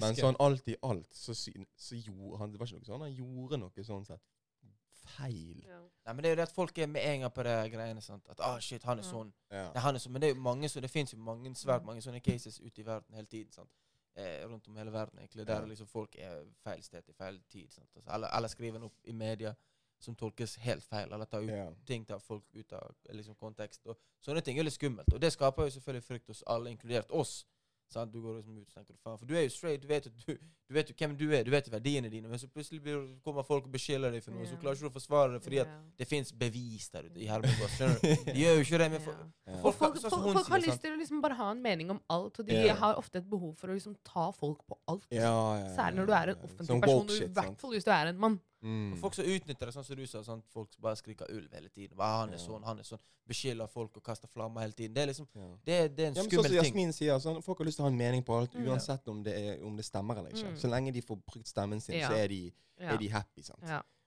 men 0.00 0.16
sånn 0.18 0.36
alt 0.40 0.68
i 0.72 0.76
alt 0.82 1.10
så, 1.14 1.34
så 1.36 1.94
gjorde 1.98 2.38
han 2.40 2.50
Det 2.54 2.58
var 2.60 2.66
ikke 2.70 2.78
noe 2.80 2.88
sånn 2.88 3.02
han 3.04 3.12
gjorde 3.14 3.58
noe 3.60 3.84
sånn 3.84 4.06
sett 4.08 4.22
feil. 5.16 5.62
Ja. 5.68 5.80
Nei, 6.06 6.12
men 6.14 6.22
det 6.22 6.26
er 6.30 6.34
jo 6.34 6.36
det 6.36 6.48
at 6.48 6.54
folk 6.54 6.78
er 6.78 6.86
med 6.86 7.02
en 7.14 7.20
gang 7.20 7.32
på 7.32 7.42
det 7.42 7.72
greiene. 7.72 8.00
sant? 8.02 8.26
At 8.30 8.40
ah, 8.40 8.58
shit, 8.60 8.82
han 8.84 8.98
er 8.98 9.02
sånn. 9.02 9.32
Ja. 9.50 9.70
Nei, 9.74 9.80
han 9.80 9.94
er 9.94 9.98
sånn. 9.98 10.12
Men 10.12 10.22
det 10.22 10.30
er 10.30 10.34
jo 10.34 10.40
mange 10.40 10.68
så 10.68 10.80
det 10.80 10.90
finnes 10.90 11.12
jo 11.12 11.18
mange, 11.18 11.50
svært 11.54 11.80
Mm. 11.82 11.86
mange 11.86 12.02
sånne 12.02 12.20
cases 12.22 12.60
ute 12.60 12.80
i 12.80 12.84
verden 12.86 13.14
hele 13.14 13.26
tiden. 13.26 13.52
sant? 13.52 13.70
Eh, 14.16 14.44
rundt 14.46 14.68
om 14.68 14.76
hele 14.76 14.92
verden, 14.92 15.18
egentlig. 15.18 15.46
Der 15.46 15.60
Ja. 15.60 15.66
liksom 15.66 15.86
folk 15.88 16.14
er 16.18 16.44
feil 16.62 16.82
sted 16.82 17.02
til 17.04 17.14
feil 17.14 17.40
tid. 17.50 17.72
sant? 17.72 17.88
Altså, 17.96 18.10
eller, 18.14 18.28
eller 18.36 18.48
skriver 18.48 18.78
noe 18.78 18.90
i 19.04 19.12
media 19.12 19.54
som 20.00 20.14
tolkes 20.14 20.56
helt 20.56 20.84
feil, 20.84 21.12
eller 21.12 21.24
tar 21.24 21.40
ut 21.40 21.48
Ja. 21.50 21.70
ting 21.86 22.04
tar 22.04 22.18
folk 22.18 22.44
ut 22.54 22.72
av 22.72 22.94
liksom, 23.10 23.34
kontekst. 23.34 23.86
Og 23.86 23.96
sånne 24.22 24.42
ting 24.44 24.58
er 24.58 24.62
litt 24.62 24.72
skummelt. 24.74 25.12
Og 25.14 25.20
det 25.20 25.32
skaper 25.32 25.62
jo 25.64 25.70
selvfølgelig 25.70 26.04
frykt 26.04 26.26
hos 26.28 26.42
alle, 26.46 26.70
inkludert 26.70 27.10
oss. 27.10 27.44
Sant? 27.92 28.12
Du 28.12 28.20
går 28.22 28.38
liksom 28.40 28.56
ut 28.58 28.64
og 28.66 28.74
tenker 28.74 28.96
faen. 29.04 29.18
For 29.20 29.26
du 29.28 29.34
er 29.36 29.44
jo 29.46 29.52
straight, 29.54 29.82
du 29.82 29.88
vet, 29.88 30.06
du, 30.08 30.32
du 30.34 30.74
vet 30.74 30.88
jo 30.90 30.94
hvem 30.98 31.16
du 31.20 31.26
er, 31.30 31.44
du 31.46 31.50
vet 31.52 31.68
verdiene 31.70 32.10
dine. 32.10 32.28
Men 32.28 32.40
så 32.40 32.48
plutselig 32.50 32.80
blir, 32.82 33.02
kommer 33.24 33.44
folk 33.46 33.68
og 33.68 33.72
beskylder 33.74 34.14
deg 34.14 34.24
for 34.24 34.34
noe, 34.34 34.46
så 34.48 34.56
klarer 34.56 34.62
klarer 34.62 34.78
ikke 34.80 34.88
du 34.88 34.90
å 34.90 34.94
forsvare 34.96 35.36
det 35.36 35.42
fordi 35.44 35.60
at 35.62 35.74
det 36.00 36.08
fins 36.10 36.32
bevis 36.32 36.88
der 36.94 37.06
ute 37.10 37.20
i 37.20 37.28
du? 37.28 37.44
De 38.32 38.38
gjør 38.40 38.58
jo 38.58 38.64
ikke 38.66 38.80
det. 38.82 38.90
Men 38.96 39.04
for, 39.04 39.12
Ja. 39.14 39.28
Ja. 39.54 39.60
Folk- 39.60 39.76
folk, 39.78 39.96
sånn 40.00 40.10
folk, 40.10 40.38
folk 40.38 40.48
har 40.54 40.62
lyst 40.64 40.80
til 40.80 40.94
å 40.94 40.98
liksom 40.98 41.20
bare 41.22 41.36
ha 41.38 41.50
en 41.52 41.62
mening 41.62 41.90
om 41.92 42.00
alt, 42.08 42.40
og 42.40 42.46
de 42.48 42.56
har 42.80 42.96
ofte 42.96 43.20
et 43.20 43.28
behov 43.30 43.54
for 43.60 43.68
å 43.68 43.76
liksom 43.76 43.94
ta 44.02 44.30
folk 44.32 44.64
på 44.66 44.78
alt. 44.88 45.04
Ja, 45.12 45.28
ja, 45.28 45.66
ja, 45.66 45.74
Særlig 45.76 46.00
når 46.00 46.06
du 46.06 46.12
er 46.16 46.32
en 46.34 46.42
offentlig 46.48 46.80
person, 46.80 47.04
og 47.04 47.14
i 47.20 47.28
hvert 47.36 47.60
fall 47.60 47.76
hvis 47.76 47.84
du 47.84 47.90
er 47.92 48.10
en 48.14 48.18
mann. 48.18 48.40
Mm. 48.64 48.96
Folk 48.98 49.14
som 49.14 49.24
utnytter 49.28 49.66
det, 49.68 49.74
sånn 49.74 49.84
som 49.84 49.96
du 49.96 50.06
sa. 50.06 50.22
Sånn, 50.24 50.42
Folk 50.48 50.72
som 50.72 50.80
bare 50.82 50.96
skriker 50.96 51.26
ulv 51.30 51.52
hele 51.52 51.68
tiden. 51.68 51.96
Bare, 51.96 52.16
han 52.22 52.30
er 52.30 52.38
Ja. 52.38 52.44
sånn, 52.46 52.64
han 52.64 52.78
er 52.78 52.82
sånn. 52.82 52.98
Beskylder 53.28 53.68
folk 53.68 53.96
og 53.96 54.02
kaster 54.02 54.26
flammer 54.28 54.60
hele 54.62 54.72
tiden. 54.72 54.94
Det 54.94 55.02
er 55.02 55.06
liksom, 55.12 55.26
Ja. 55.34 55.48
det, 55.64 55.96
det 55.96 56.02
er 56.04 56.08
en 56.08 56.14
Ja, 56.14 56.22
sånn 56.22 56.30
skummel 56.30 56.50
ting. 56.50 56.62
Jasmin 56.64 56.92
sier, 56.92 57.18
sånn, 57.20 57.42
folk 57.44 57.58
har 57.58 57.66
lyst 57.66 57.76
til 57.76 57.84
å 57.84 57.88
ha 57.88 57.92
en 57.92 57.98
mening 57.98 58.22
på 58.24 58.38
alt, 58.40 58.52
Mm. 58.54 58.66
uansett 58.68 59.06
om 59.08 59.22
det, 59.22 59.34
er, 59.34 59.64
om 59.64 59.76
det 59.76 59.84
stemmer 59.84 60.16
eller 60.18 60.30
ikke. 60.30 60.50
Mm. 60.50 60.56
Så 60.56 60.68
lenge 60.68 60.92
de 60.92 61.00
får 61.02 61.16
brukt 61.26 61.46
stemmen 61.46 61.80
sin, 61.80 61.96
Ja. 62.00 62.08
så 62.08 62.14
er 62.24 62.28
de, 62.28 62.52
Ja. 62.80 62.94
er 62.94 62.96
de 62.98 63.08
happy. 63.08 63.42
sant? 63.42 63.60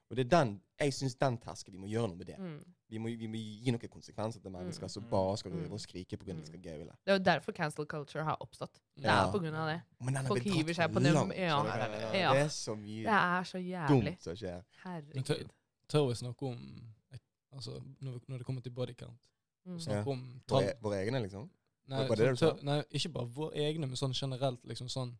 Og 0.09 0.15
det 0.15 0.25
er 0.25 0.29
den, 0.43 0.61
jeg 0.79 0.93
syns 0.93 1.15
den 1.19 1.37
tersken, 1.37 1.73
vi 1.73 1.79
må 1.81 1.87
gjøre 1.91 2.07
noe 2.07 2.15
med 2.17 2.25
det. 2.29 2.37
Mm. 2.39 2.59
Vi 2.89 2.97
må, 2.97 3.09
vi 3.19 3.27
må 3.27 3.35
gi 3.35 3.71
noen 3.71 3.89
konsekvenser 3.91 4.39
til 4.41 4.51
mennesker 4.51 4.85
Mm. 4.87 4.89
som 4.89 5.03
bare 5.09 5.37
skal 5.37 5.51
Mm. 5.51 5.57
drive 5.59 5.73
og 5.73 5.79
skrike 5.81 6.17
pga. 6.17 6.33
de 6.33 6.45
skal 6.45 6.59
gaule. 6.61 6.93
Det 7.05 7.11
er 7.11 7.17
jo 7.17 7.23
derfor 7.23 7.51
cancel 7.51 7.85
culture 7.85 8.23
har 8.23 8.37
oppstått. 8.39 8.79
Det 8.95 9.05
er 9.05 9.09
Ja. 9.25 9.31
på 9.31 9.39
grunn 9.39 9.53
av 9.53 9.67
det. 9.67 9.81
Men 9.99 10.13
den 10.13 10.25
Folk 10.27 10.43
hiver 10.43 10.73
seg 10.73 10.91
på 10.93 10.99
langt, 10.99 11.35
ja. 11.35 11.65
Ja. 12.13 12.33
Det 12.33 12.41
er 12.41 12.47
så 12.47 12.75
mye 12.75 13.03
Det 13.03 13.07
er 13.07 13.43
så 13.43 13.57
jævlig. 13.57 13.89
dumt 14.05 14.21
som 14.23 14.35
skjer. 14.35 14.63
Herregud. 14.83 15.49
tør 15.89 16.07
vi 16.07 16.13
snakke 16.15 16.43
om 16.43 16.93
altså, 17.53 17.81
når, 18.01 18.19
når 18.27 18.37
det 18.37 18.45
kommer 18.45 18.61
til 18.61 18.71
body 18.71 18.93
count? 18.93 19.19
Mm. 19.65 19.79
Snakke 19.79 20.07
om 20.07 20.41
Våre, 20.47 20.63
tall? 20.67 20.73
våre 20.81 21.05
egne, 21.05 21.21
liksom. 21.21 21.49
Nei, 21.87 22.07
det 22.07 22.17
det 22.17 22.37
sånn 22.37 22.57
tør, 22.59 22.63
nei, 22.63 22.83
ikke 22.91 23.11
bare 23.13 23.25
våre 23.27 23.53
egne, 23.55 23.87
men 23.87 23.95
sånn 23.95 24.13
generelt. 24.13 24.63
liksom 24.65 24.87
sånn 24.87 25.17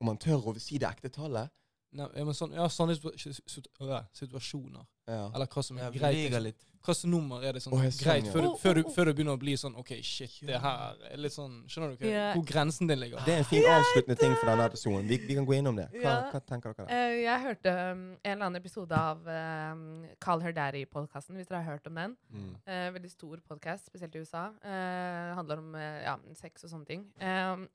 Om 0.00 0.06
man 0.06 0.18
tør 0.18 0.42
å 0.42 0.60
si 0.60 0.76
det 0.78 0.88
ekte 0.88 1.08
tallet. 1.10 1.50
Nei, 1.94 2.10
ja, 2.18 2.26
men 2.26 2.36
sånn, 2.36 2.54
ja, 2.56 2.68
sånne 2.72 2.96
situasjoner. 2.98 4.86
Ja. 5.06 5.26
Eller 5.34 5.48
hva 5.50 5.62
som 5.64 5.78
er 5.78 5.92
greit. 5.92 6.24
Liksom. 6.26 6.46
litt. 6.46 6.62
Hvilket 6.84 7.08
nummer 7.08 7.44
er 7.44 7.56
det 7.56 7.62
sånn 7.64 7.72
oh, 7.72 7.80
sånn, 7.80 7.96
greit 7.96 8.26
før, 8.28 8.44
du, 8.44 8.48
før, 8.60 8.76
du, 8.76 8.88
før 8.92 9.08
du 9.08 9.10
begynner 9.16 9.38
å 9.38 9.40
bli 9.40 9.54
sånn 9.56 9.72
OK, 9.80 9.94
shit, 10.04 10.34
det 10.44 10.58
her 10.60 10.98
er 11.08 11.20
litt 11.20 11.32
sånn 11.32 11.62
Skjønner 11.70 11.94
du 11.94 12.02
hva, 12.02 12.10
yeah. 12.10 12.34
hvor 12.36 12.44
grensen 12.44 12.90
din 12.90 13.00
ligger? 13.00 13.22
Det 13.24 13.32
er 13.32 13.40
en 13.40 13.46
fin 13.48 13.64
avsluttende 13.64 14.16
ting 14.20 14.34
for 14.36 14.50
denne 14.50 14.66
episoden. 14.68 15.06
Vi, 15.08 15.18
vi 15.24 15.36
kan 15.38 15.48
gå 15.48 15.56
innom 15.56 15.78
det. 15.80 15.86
Hva, 15.94 16.02
Ja. 16.04 16.18
hva 16.28 16.42
tenker 16.44 16.74
dere 16.76 16.84
der? 16.84 16.92
Eh, 16.92 17.22
jeg 17.22 17.44
hørte 17.46 17.72
um, 17.78 18.02
en 18.18 18.34
eller 18.34 18.48
annen 18.50 18.60
episode 18.60 18.98
av 18.98 19.24
um, 19.24 19.86
Call 20.26 20.44
Her 20.44 20.56
Daddy-podkasten, 20.58 21.40
hvis 21.40 21.48
dere 21.48 21.62
har 21.62 21.78
hørt 21.78 21.88
om 21.88 22.02
den. 22.02 22.18
Mm. 22.28 22.52
Uh, 22.68 22.90
veldig 22.98 23.12
stor 23.14 23.40
podkast, 23.48 23.88
spesielt 23.88 24.20
i 24.20 24.24
USA. 24.26 24.44
Uh, 24.60 25.32
handler 25.40 25.64
om 25.64 25.80
ja, 25.80 26.18
sex 26.36 26.68
og 26.68 26.74
sånne 26.74 26.90
ting. 26.90 27.08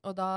Og 0.05 0.13
da 0.21 0.29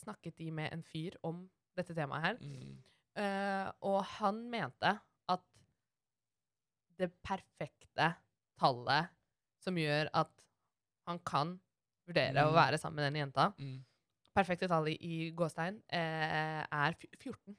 snakket 0.00 0.40
de 0.40 0.48
med 0.54 0.72
en 0.72 0.84
fyr 0.94 1.20
om 1.28 1.44
dette 1.76 1.92
temaet 1.92 2.30
her. 2.30 2.40
Mm. 2.40 2.74
Eh, 3.16 3.68
og 3.86 4.00
han 4.18 4.40
mente 4.50 4.90
at 5.30 5.42
det 6.98 7.10
perfekte 7.22 8.08
tallet 8.60 9.10
som 9.64 9.76
gjør 9.78 10.10
at 10.14 10.30
han 11.08 11.18
kan 11.26 11.54
vurdere 12.08 12.44
å 12.44 12.50
Mm. 12.52 12.54
være 12.58 12.78
sammen 12.78 12.96
med 12.96 13.12
den 13.12 13.20
jenta 13.26 13.52
Mm. 13.58 13.84
Perfekte 14.34 14.66
tallet 14.68 14.98
i 15.00 15.30
gåstein 15.30 15.76
uh, 15.92 16.66
er 16.66 16.92
fj- 16.98 17.16
14. 17.20 17.56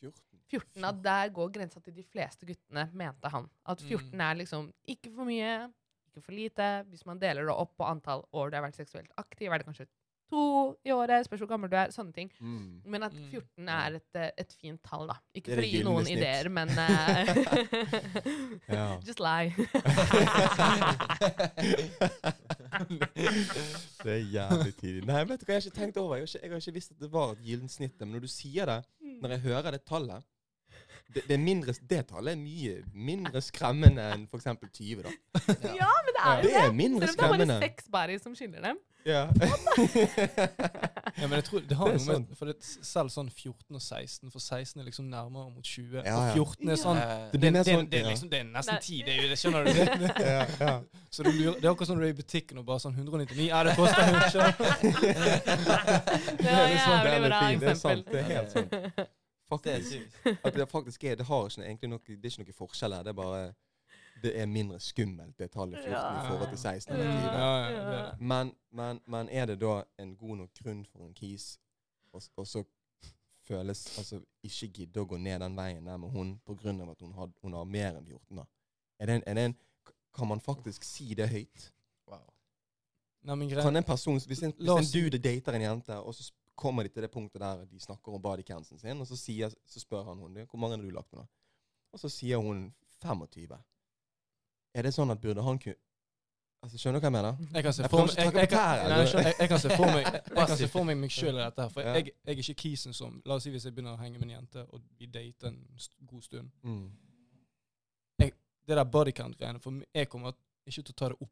14. 0.00 0.38
14 0.48 0.84
at 0.84 1.02
Der 1.02 1.28
går 1.30 1.50
grensa 1.52 1.80
til 1.82 1.94
de 1.94 2.04
fleste 2.04 2.46
guttene, 2.46 2.84
mente 2.94 3.28
han. 3.28 3.50
At 3.66 3.80
14 3.80 4.12
Mm. 4.14 4.20
er 4.20 4.34
liksom 4.36 4.72
ikke 4.86 5.12
for 5.14 5.24
mye, 5.24 5.72
ikke 6.06 6.22
for 6.22 6.32
lite. 6.32 6.84
Hvis 6.90 7.04
man 7.06 7.18
deler 7.18 7.42
det 7.46 7.54
opp 7.56 7.76
på 7.76 7.84
antall 7.90 8.22
år 8.32 8.50
du 8.50 8.56
har 8.56 8.62
vært 8.70 8.76
seksuelt 8.78 9.10
aktiv, 9.18 9.50
er 9.50 9.58
det 9.58 9.66
kanskje 9.66 9.88
to 10.32 10.42
i 10.88 10.90
året, 10.96 11.26
spørs 11.28 11.40
hvor 11.44 11.50
gammel 11.52 11.68
du 11.72 11.76
er, 11.76 11.88
sånne 11.94 12.12
ting. 12.16 12.28
Mm. 12.40 12.80
Men 12.88 13.00
at 13.06 13.12
Mm. 13.12 13.28
14 13.30 13.68
er 13.68 13.90
et, 14.00 14.12
eh, 14.16 14.30
et 14.42 14.52
fint 14.60 14.80
tall, 14.88 15.04
da. 15.12 15.16
Ikke 15.36 15.52
for 15.54 15.60
å 15.62 15.68
gi 15.68 15.82
noen 15.84 16.04
snitt. 16.08 16.18
ideer, 16.18 16.48
men 16.48 16.68
uh, 18.72 18.96
Just 19.06 19.20
lie. 19.20 19.52
det 24.02 24.12
er 24.12 24.24
jævlig 24.32 24.74
tidlig. 24.80 25.04
Nei, 25.08 25.22
vet 25.28 25.40
du 25.40 25.44
hva 25.46 25.54
jeg 25.54 25.60
har 25.60 25.66
ikke 25.68 25.78
tenkt 25.78 25.96
over? 26.00 26.16
Jeg 26.16 26.22
har 26.24 26.28
ikke, 26.32 26.42
jeg 26.42 26.50
har 26.54 26.60
ikke 26.64 26.76
visst 26.78 26.92
at 26.94 27.00
det 27.04 27.10
var 27.12 27.26
et 27.36 27.42
gyllent 27.46 27.72
snitt. 27.74 27.96
Men 28.00 28.08
når 28.16 28.20
du 28.26 28.30
sier 28.32 28.64
det, 28.70 28.78
når 29.22 29.28
jeg 29.36 29.44
hører 29.46 29.70
det 29.76 29.82
tallet 29.88 30.20
det, 31.14 31.22
det, 31.28 31.34
er 31.36 31.42
mindre, 31.42 31.74
det 31.90 32.00
tallet 32.10 32.32
er 32.36 32.40
mye 32.40 32.78
mindre 33.10 33.42
skremmende 33.44 34.04
enn 34.14 34.24
f.eks. 34.30 34.48
20. 34.78 35.02
da. 35.06 35.10
Ja, 35.76 35.90
men 36.04 36.16
det 36.16 36.22
er 36.22 36.38
jo 36.38 36.42
Det 36.42 36.52
det. 36.52 36.62
er 36.62 36.72
mindre 36.72 37.08
Selv 37.12 37.26
om 37.28 37.36
det 37.38 37.48
er 37.48 37.52
bare 37.52 37.60
seks 37.68 37.92
bærer 37.92 38.22
som 38.22 38.34
skiller 38.38 38.64
dem. 38.70 38.80
Ja. 39.04 39.24
Ja, 41.18 41.26
men 41.26 41.32
jeg 41.32 41.44
tror 41.44 41.58
det 41.66 41.76
har 41.76 41.88
Det 41.90 41.94
er 41.94 42.04
noe 42.06 42.18
med. 42.20 42.36
For 42.38 42.46
det, 42.46 42.54
selv 42.62 43.10
sånn 43.10 43.26
14 43.34 43.74
og 43.74 43.82
16 43.82 44.30
For 44.30 44.38
16 44.38 44.78
er 44.80 44.86
liksom 44.86 45.08
nærmere 45.10 45.50
mot 45.50 45.64
20. 45.66 46.04
Ja, 46.06 46.14
Og 46.20 46.36
14 46.54 46.70
er 46.70 46.78
sånn 46.78 47.00
Eh, 47.02 47.24
det, 47.32 47.40
Det 47.40 47.40
det, 47.42 47.52
det, 47.52 47.64
sånn, 47.66 47.88
det, 47.90 47.98
er 47.98 48.06
liksom, 48.12 48.30
det 48.30 48.38
er 48.38 48.44
nesten 48.54 48.78
10, 48.78 49.00
det, 49.08 49.16
er 49.16 49.28
det, 49.32 49.38
skjønner 49.42 49.66
du? 49.66 49.72
Det, 49.72 50.10
ja, 50.22 50.44
ja. 50.60 50.74
så 51.10 51.26
du 51.26 51.30
lurer, 51.34 51.58
det 51.58 51.66
er 51.66 51.72
akkurat 51.72 51.90
som 51.90 51.96
sånn 51.96 52.04
du 52.04 52.06
er 52.06 52.14
i 52.14 52.18
butikken 52.22 52.62
og 52.62 52.68
bare 52.70 52.84
sånn 52.84 52.94
199 52.94 53.48
Ja, 53.48 53.64
det 53.66 53.74
koster 53.80 54.06
hun 54.06 54.20
skjønner 54.30 54.54
du? 54.54 54.62
Det 56.42 56.54
er 56.54 56.78
sånn, 56.78 56.94
jævlig 56.94 57.10
det 57.10 57.16
er 57.16 57.26
bra 57.26 57.42
er 57.42 57.58
eksempel. 57.58 57.76
sant, 57.82 58.06
det 58.06 58.22
er 58.22 58.30
helt 58.30 58.50
sant. 58.54 58.70
Det 59.56 59.72
Faktisk, 59.82 59.90
sykt. 60.24 60.38
at 60.44 60.54
det 60.54 60.68
faktisk 60.68 61.04
er 61.04 61.14
Det 61.16 61.26
har 61.26 61.46
ikke 61.48 61.62
egentlig 61.64 61.88
noe 61.90 61.98
Det 62.06 62.24
er 62.24 62.30
ikke 62.30 62.44
noe 62.44 62.52
forskjell 62.52 62.92
her. 62.94 63.02
Det 63.02 63.08
er 63.12 63.18
bare 63.22 63.54
Det 64.22 64.32
er 64.40 64.46
mindre 64.46 64.78
skummelt, 64.80 65.38
det 65.38 65.50
tallet 65.50 65.78
14 65.84 65.92
i 65.92 66.26
forhold 66.28 66.48
til 66.48 66.58
16 66.58 66.94
Ja. 66.96 67.00
eller 67.00 67.20
20. 67.20 67.32
Ja, 67.32 67.68
ja, 67.68 67.70
det 67.70 67.98
er 67.98 68.10
det. 68.12 68.20
Men, 68.20 68.52
men, 68.72 69.00
men 69.06 69.28
er 69.28 69.46
det 69.46 69.60
da 69.60 69.82
en 69.98 70.16
god 70.16 70.36
nok 70.36 70.50
grunn 70.62 70.84
for 70.86 70.98
en 71.04 71.14
kis 71.14 71.58
s- 72.20 72.30
så 72.44 72.64
føles 73.42 73.98
Altså 73.98 74.20
ikke 74.42 74.68
gidde 74.72 75.00
å 75.02 75.06
gå 75.08 75.16
ned 75.18 75.40
den 75.40 75.56
veien 75.56 75.86
der 75.86 75.96
med 75.96 76.10
hun 76.10 76.40
av 76.46 76.90
at 76.90 77.00
hun 77.00 77.12
har, 77.12 77.30
hun 77.42 77.52
har 77.52 77.64
mer 77.64 77.96
enn 77.98 78.06
14? 78.06 78.36
da? 78.36 78.44
Er 79.00 79.06
det 79.06 79.14
en, 79.14 79.22
er 79.26 79.34
det 79.34 79.44
en, 79.44 79.56
kan 80.14 80.28
man 80.28 80.40
faktisk 80.40 80.84
si 80.84 81.14
det 81.14 81.28
høyt? 81.28 81.72
Wow. 82.06 82.20
Nei, 83.24 83.34
men. 83.34 83.48
Kan 83.50 83.76
en 83.76 83.84
person, 83.84 84.20
Hvis 84.26 84.42
en, 84.42 84.52
hvis 84.52 84.94
en 84.94 85.02
dude 85.02 85.18
dater 85.18 85.52
en 85.56 85.62
jente, 85.62 85.96
og 85.96 86.14
så 86.14 86.22
sp- 86.22 86.38
kommer 86.56 86.82
de 86.84 86.88
til 86.92 87.02
det 87.02 87.10
punktet 87.10 87.40
der 87.40 87.64
de 87.66 87.80
snakker 87.80 88.12
om 88.14 88.22
bodycansen 88.22 88.78
sin, 88.78 89.00
og 89.00 89.06
så, 89.06 89.16
sier, 89.16 89.50
så 89.66 89.80
spør 89.80 90.04
han 90.10 90.18
hun 90.18 90.34
hvor 90.46 90.58
mange 90.60 90.76
har 90.76 90.82
du 90.82 90.90
lagt 90.90 91.12
med, 91.12 91.22
da? 91.22 91.26
Og 91.92 92.00
så 92.00 92.08
sier 92.08 92.36
hun 92.40 92.74
25. 93.02 93.56
Er 94.74 94.82
det 94.82 94.92
sånn 94.94 95.10
at 95.12 95.20
burde 95.20 95.42
han 95.42 95.58
kunne 95.58 95.76
Altså, 96.62 96.78
Skjønner 96.78 97.00
du 97.00 97.02
hva 97.02 97.08
jeg 97.08 97.12
mener? 97.16 97.38
Jeg 97.56 97.62
kan 97.64 97.72
se 97.74 97.88
for 97.90 98.04
meg 98.06 98.12
jeg, 98.16 98.34
jeg, 98.38 98.48
kan- 98.48 98.78
jeg, 98.78 99.34
jeg 99.50 99.60
se 99.60 99.70
for 99.76 99.86
meg 99.90 100.04
Jeg, 100.06 100.20
jeg 100.36 100.46
kan 100.46 100.56
se 100.60 100.68
for 100.70 100.84
meg 100.86 101.10
sjøl 101.18 101.34
i 101.34 101.40
dette 101.42 101.62
her. 101.64 101.68
For 101.74 101.80
Ja. 101.82 101.94
jeg, 101.96 102.04
jeg 102.22 102.36
er 102.36 102.38
ikke 102.44 102.54
kisen 102.62 102.94
som 102.94 103.16
La 103.26 103.34
oss 103.34 103.42
si 103.42 103.50
hvis 103.50 103.64
jeg 103.66 103.74
begynner 103.74 103.96
å 103.96 103.98
henge 103.98 104.20
med 104.20 104.28
en 104.28 104.34
jente, 104.36 104.62
og 104.70 104.80
vi 105.00 105.06
dater 105.10 105.48
en 105.50 105.58
god 106.06 106.22
stund. 106.22 106.52
Mm. 106.62 106.84
Det 108.22 108.76
der 108.78 108.84
bodycount-greiene 108.84 109.58
For 109.60 109.70
meg- 109.74 109.88
jeg 109.94 110.08
kommer 110.08 110.36
ikke 110.68 110.82
til 110.82 110.94
å 110.94 110.98
ta 110.98 111.10
det 111.12 111.18
opp 111.18 111.30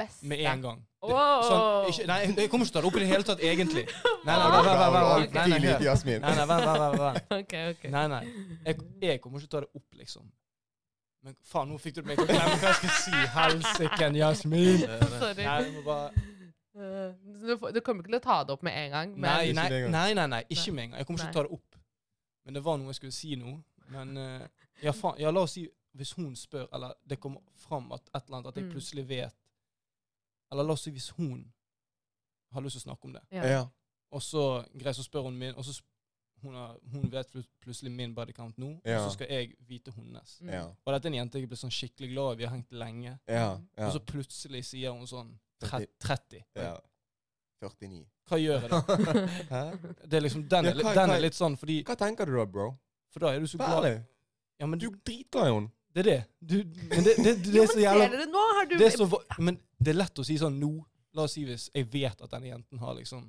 Beste. 0.00 0.26
med 0.30 0.42
en 0.44 0.64
gang. 0.64 0.82
Det, 1.00 1.20
sånn, 1.48 1.88
ikke, 1.90 2.06
nei, 2.10 2.18
jeg 2.28 2.50
kommer 2.52 2.68
ikke 2.68 2.72
til 2.72 2.78
å 2.78 2.80
ta 2.80 2.82
det 2.84 2.90
opp 2.90 2.98
i 2.98 3.02
det 3.02 3.10
hele 3.10 3.28
tatt, 3.28 3.44
egentlig. 3.50 3.86
Nei, 4.26 4.34
nei, 4.36 4.48
vent, 4.52 4.66
vent, 4.68 4.96
vent. 4.96 5.34
Nei, 5.34 5.46
nei, 5.48 6.46
vent, 6.50 6.98
vent. 7.00 7.86
Nei, 7.96 8.02
nei. 8.12 8.24
Jeg, 8.66 8.82
jeg 9.00 9.22
kommer 9.24 9.40
ikke 9.40 9.48
til 9.48 9.50
å 9.50 9.54
ta 9.54 9.62
det 9.64 9.70
opp, 9.80 9.86
liksom. 9.96 10.26
Men 11.24 11.36
faen, 11.44 11.72
nå 11.72 11.80
fikk 11.80 11.98
du 11.98 12.02
meg 12.04 12.20
til 12.20 12.28
å 12.28 12.28
glemme 12.28 12.58
hva 12.60 12.74
jeg 12.74 12.80
skal 12.82 12.98
si. 13.04 13.22
Helsiken, 13.38 14.20
Jasmin. 14.20 14.84
Sorry. 15.16 15.46
Nei, 15.48 15.56
du 15.64 15.78
må 15.78 15.86
bare 15.88 16.28
Eh, 16.80 17.14
du, 17.42 17.56
du 17.74 17.80
kommer 17.80 18.04
ikke 18.04 18.12
til 18.12 18.20
å 18.20 18.22
ta 18.24 18.36
det 18.46 18.54
opp 18.54 18.62
med 18.62 18.76
en 18.78 18.94
gang? 18.94 19.12
Men 19.16 19.26
Nei, 19.26 19.52
nei, 19.56 19.82
nei, 19.90 20.14
nei, 20.14 20.26
nei, 20.30 20.40
ikke 20.48 20.72
med 20.74 20.86
en 20.86 20.92
gang. 20.92 21.00
Jeg 21.00 21.08
kommer 21.08 21.20
ikke 21.20 21.32
til 21.32 21.34
å 21.34 21.40
ta 21.40 21.46
det 21.48 21.58
opp. 21.58 21.80
Men 22.46 22.56
det 22.56 22.62
var 22.64 22.78
noe 22.78 22.92
jeg 22.92 23.00
skulle 23.00 23.16
si 23.16 23.36
nå. 23.40 23.54
Men 23.90 24.14
uh, 24.16 24.68
ja, 24.84 24.94
faen, 24.96 25.18
ja, 25.20 25.32
la 25.34 25.44
oss 25.44 25.56
si 25.58 25.66
hvis 25.96 26.12
hun 26.12 26.36
spør, 26.36 26.66
eller 26.72 26.92
det 27.08 27.18
kommer 27.20 27.40
fram 27.56 27.92
at 27.92 28.02
et 28.14 28.22
eller 28.26 28.36
annet, 28.38 28.48
at 28.48 28.56
jeg 28.56 28.64
Mm. 28.64 28.70
plutselig 28.72 29.08
vet 29.08 29.34
Eller 30.52 30.64
la 30.64 30.72
oss 30.72 30.82
si 30.82 30.90
hvis 30.90 31.10
hun 31.10 31.52
har 32.52 32.60
lyst 32.62 32.74
til 32.78 32.80
å 32.80 32.90
snakke 32.90 33.04
om 33.04 33.12
det, 33.12 33.22
ja. 33.30 33.44
Ja. 33.46 33.66
og 34.10 34.20
så 34.22 34.64
greit, 34.78 34.96
så 34.96 35.02
spør 35.04 35.22
hun 35.22 35.38
min, 35.38 35.54
og 35.54 35.64
så 35.64 35.80
hun, 36.42 36.54
har, 36.54 36.76
hun 36.92 37.10
vet 37.12 37.36
plutselig 37.60 37.92
min 37.92 38.14
body 38.14 38.32
count 38.32 38.58
nå, 38.58 38.80
Ja. 38.84 38.96
og 39.04 39.10
så 39.10 39.12
skal 39.14 39.28
jeg 39.30 39.54
vite 39.68 39.92
hennes. 39.92 40.38
Mm. 40.40 40.48
Ja. 40.48 40.64
Og 40.84 40.92
dette 40.94 41.06
er 41.06 41.10
en 41.10 41.14
jente 41.14 41.38
jeg 41.38 41.48
ble 41.48 41.56
sånn 41.56 41.70
skikkelig 41.70 42.10
glad 42.12 42.32
i, 42.32 42.36
vi 42.36 42.44
har 42.44 42.54
hengt 42.56 42.72
lenge, 42.72 43.18
Ja. 43.28 43.58
ja. 43.78 43.86
og 43.86 43.92
så 43.92 44.00
plutselig 44.00 44.64
sier 44.64 44.90
hun 44.92 45.06
sånn 45.06 45.38
30. 45.60 45.86
30. 46.00 46.44
ja. 46.56 46.76
49. 47.62 48.06
Hva 48.26 48.38
gjør 48.40 48.60
jeg 48.62 48.70
da? 48.70 48.80
Hæ? 49.54 49.62
Det 50.08 50.14
er 50.14 50.20
liksom, 50.24 50.48
den, 50.48 50.64
Ja, 50.64 50.70
er, 50.70 50.74
hva- 50.82 50.94
den 50.94 51.10
er 51.10 51.20
litt 51.20 51.34
sånn, 51.34 51.56
fordi 51.58 51.82
Hva 51.84 51.94
tenker 51.96 52.26
du 52.26 52.36
da, 52.36 52.44
bro? 52.46 52.78
For 53.10 53.20
da 53.20 53.34
er 53.34 53.40
du 53.40 53.46
så 53.46 53.58
Vær 53.58 53.66
glad 53.66 53.84
ærlig. 53.84 54.04
Ja, 54.60 54.66
men 54.66 54.78
Du 54.78 54.88
du, 54.90 55.10
er 55.10 55.46
i 55.46 55.52
henne. 55.54 55.70
Det 55.94 56.00
er 56.02 56.06
det. 56.06 56.20
Du, 56.38 56.56
men 56.90 57.04
det, 57.04 57.16
det, 57.18 57.34
det, 57.44 57.52
Jo, 57.54 57.64
er 57.64 57.66
så 57.66 57.74
ser 57.74 57.82
jævla 57.82 58.06
dere 58.12 58.26
nå? 58.30 58.46
Har 58.56 58.68
du 58.70 58.76
det 58.78 58.86
er 58.86 58.96
så, 58.96 59.08
Men 59.38 59.58
det 59.78 59.92
er 59.92 59.98
lett 59.98 60.22
å 60.22 60.24
si 60.26 60.36
sånn 60.38 60.58
nå. 60.60 60.70
La 61.18 61.26
oss 61.26 61.34
si 61.34 61.42
hvis 61.48 61.66
jeg 61.74 61.88
vet 61.90 62.20
at 62.22 62.30
denne 62.30 62.52
jenten 62.52 62.78
har 62.78 62.94
liksom 62.94 63.24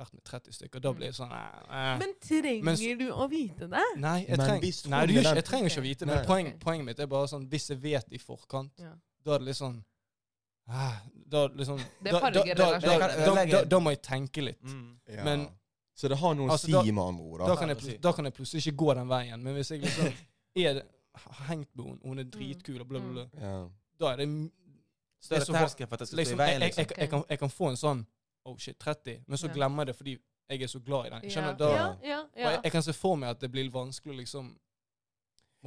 vært 0.00 0.16
med 0.16 0.24
30 0.24 0.56
stykker. 0.56 0.82
Da 0.84 0.92
blir 0.96 1.10
det 1.10 1.16
sånn 1.16 1.32
eh, 1.32 1.60
eh. 1.68 1.92
Men 2.00 2.12
trenger 2.24 2.66
Mens, 2.68 2.82
du 3.00 3.06
å 3.12 3.28
vite 3.30 3.68
det? 3.70 3.84
Nei, 4.00 4.18
jeg, 4.26 4.40
treng, 4.40 4.66
nei 4.94 5.04
du, 5.08 5.14
jeg 5.20 5.46
trenger 5.48 5.72
ikke 5.72 5.82
å 5.82 5.86
vite 5.86 6.04
det. 6.08 6.10
Men 6.12 6.26
poeng, 6.28 6.50
poenget 6.62 6.88
mitt 6.90 7.00
er 7.04 7.08
bare 7.10 7.30
sånn 7.30 7.46
Hvis 7.50 7.70
jeg 7.72 7.80
vet 7.82 8.12
i 8.16 8.20
forkant, 8.20 8.72
Ja. 8.80 8.92
da 9.24 9.36
er 9.36 9.42
det 9.44 9.50
litt 9.50 9.60
sånn 9.60 9.78
eh, 10.68 11.00
Da 11.34 11.46
liksom 11.48 11.80
da, 11.80 12.12
da, 12.12 12.30
da, 12.30 12.44
da, 12.44 12.68
da, 12.80 13.46
da, 13.54 13.64
da 13.64 13.80
må 13.82 13.92
jeg 13.94 14.02
tenke 14.04 14.44
litt. 14.44 14.62
Mm. 14.64 14.86
Ja. 15.16 15.24
Men- 15.24 15.48
så 16.00 16.08
det 16.08 16.16
har 16.16 16.32
noe 16.32 16.48
å 16.48 16.54
Altså, 16.54 16.70
si, 16.70 16.92
med 16.96 17.04
andre 17.04 17.24
ord. 17.28 17.42
Da 17.44 17.56
kan, 18.16 18.24
jeg, 18.24 18.32
plutselig 18.32 18.62
ikke 18.64 18.76
gå 18.80 18.94
den 18.96 19.08
veien. 19.10 19.42
Men 19.44 19.52
hvis 19.58 19.68
jeg 19.74 19.82
liksom 19.82 20.06
er 20.62 20.78
det, 20.78 20.84
hengt 21.48 21.76
med 21.76 21.84
henne, 21.84 22.00
hun 22.04 22.18
er 22.18 22.24
dritkul 22.24 22.80
og 22.80 22.88
bla, 22.88 23.00
bla, 23.00 23.12
bla, 23.12 23.26
Ja. 23.40 23.68
da 24.00 24.12
er 24.12 24.16
det 24.16 24.28
Større 25.20 25.40
er 25.40 25.60
terskel 25.66 25.86
for 25.86 25.94
at 25.94 26.00
det 26.00 26.08
skal 26.08 26.16
stå 26.16 26.20
liksom, 26.20 26.38
i 26.38 26.42
jeg, 26.42 26.48
veien, 26.48 26.60
jeg, 26.62 26.68
liksom. 26.68 26.84
jeg, 26.88 26.98
jeg, 26.98 27.08
kan, 27.10 27.24
jeg 27.28 27.38
kan 27.38 27.50
få 27.50 27.68
en 27.68 27.76
sånn 27.76 28.06
Oh 28.48 28.56
shit, 28.56 28.78
30. 28.80 29.18
Men 29.28 29.38
så 29.38 29.50
glemmer 29.52 29.82
jeg 29.82 29.90
det 29.90 29.96
fordi 29.96 30.12
jeg 30.48 30.62
er 30.62 30.66
så 30.66 30.78
glad 30.80 31.06
i 31.06 31.10
den. 31.10 31.24
Jeg 31.26 31.32
skjønner, 31.34 31.56
ja. 31.60 31.66
ja, 31.68 31.88
ja, 32.02 32.20
ja. 32.36 32.50
jeg, 32.50 32.60
jeg 32.64 32.72
kan 32.72 32.82
se 32.82 32.92
for 32.96 33.18
meg 33.20 33.34
at 33.34 33.40
det 33.42 33.50
blir 33.52 33.68
vanskelig 33.70 34.14
å 34.14 34.16
liksom 34.16 34.46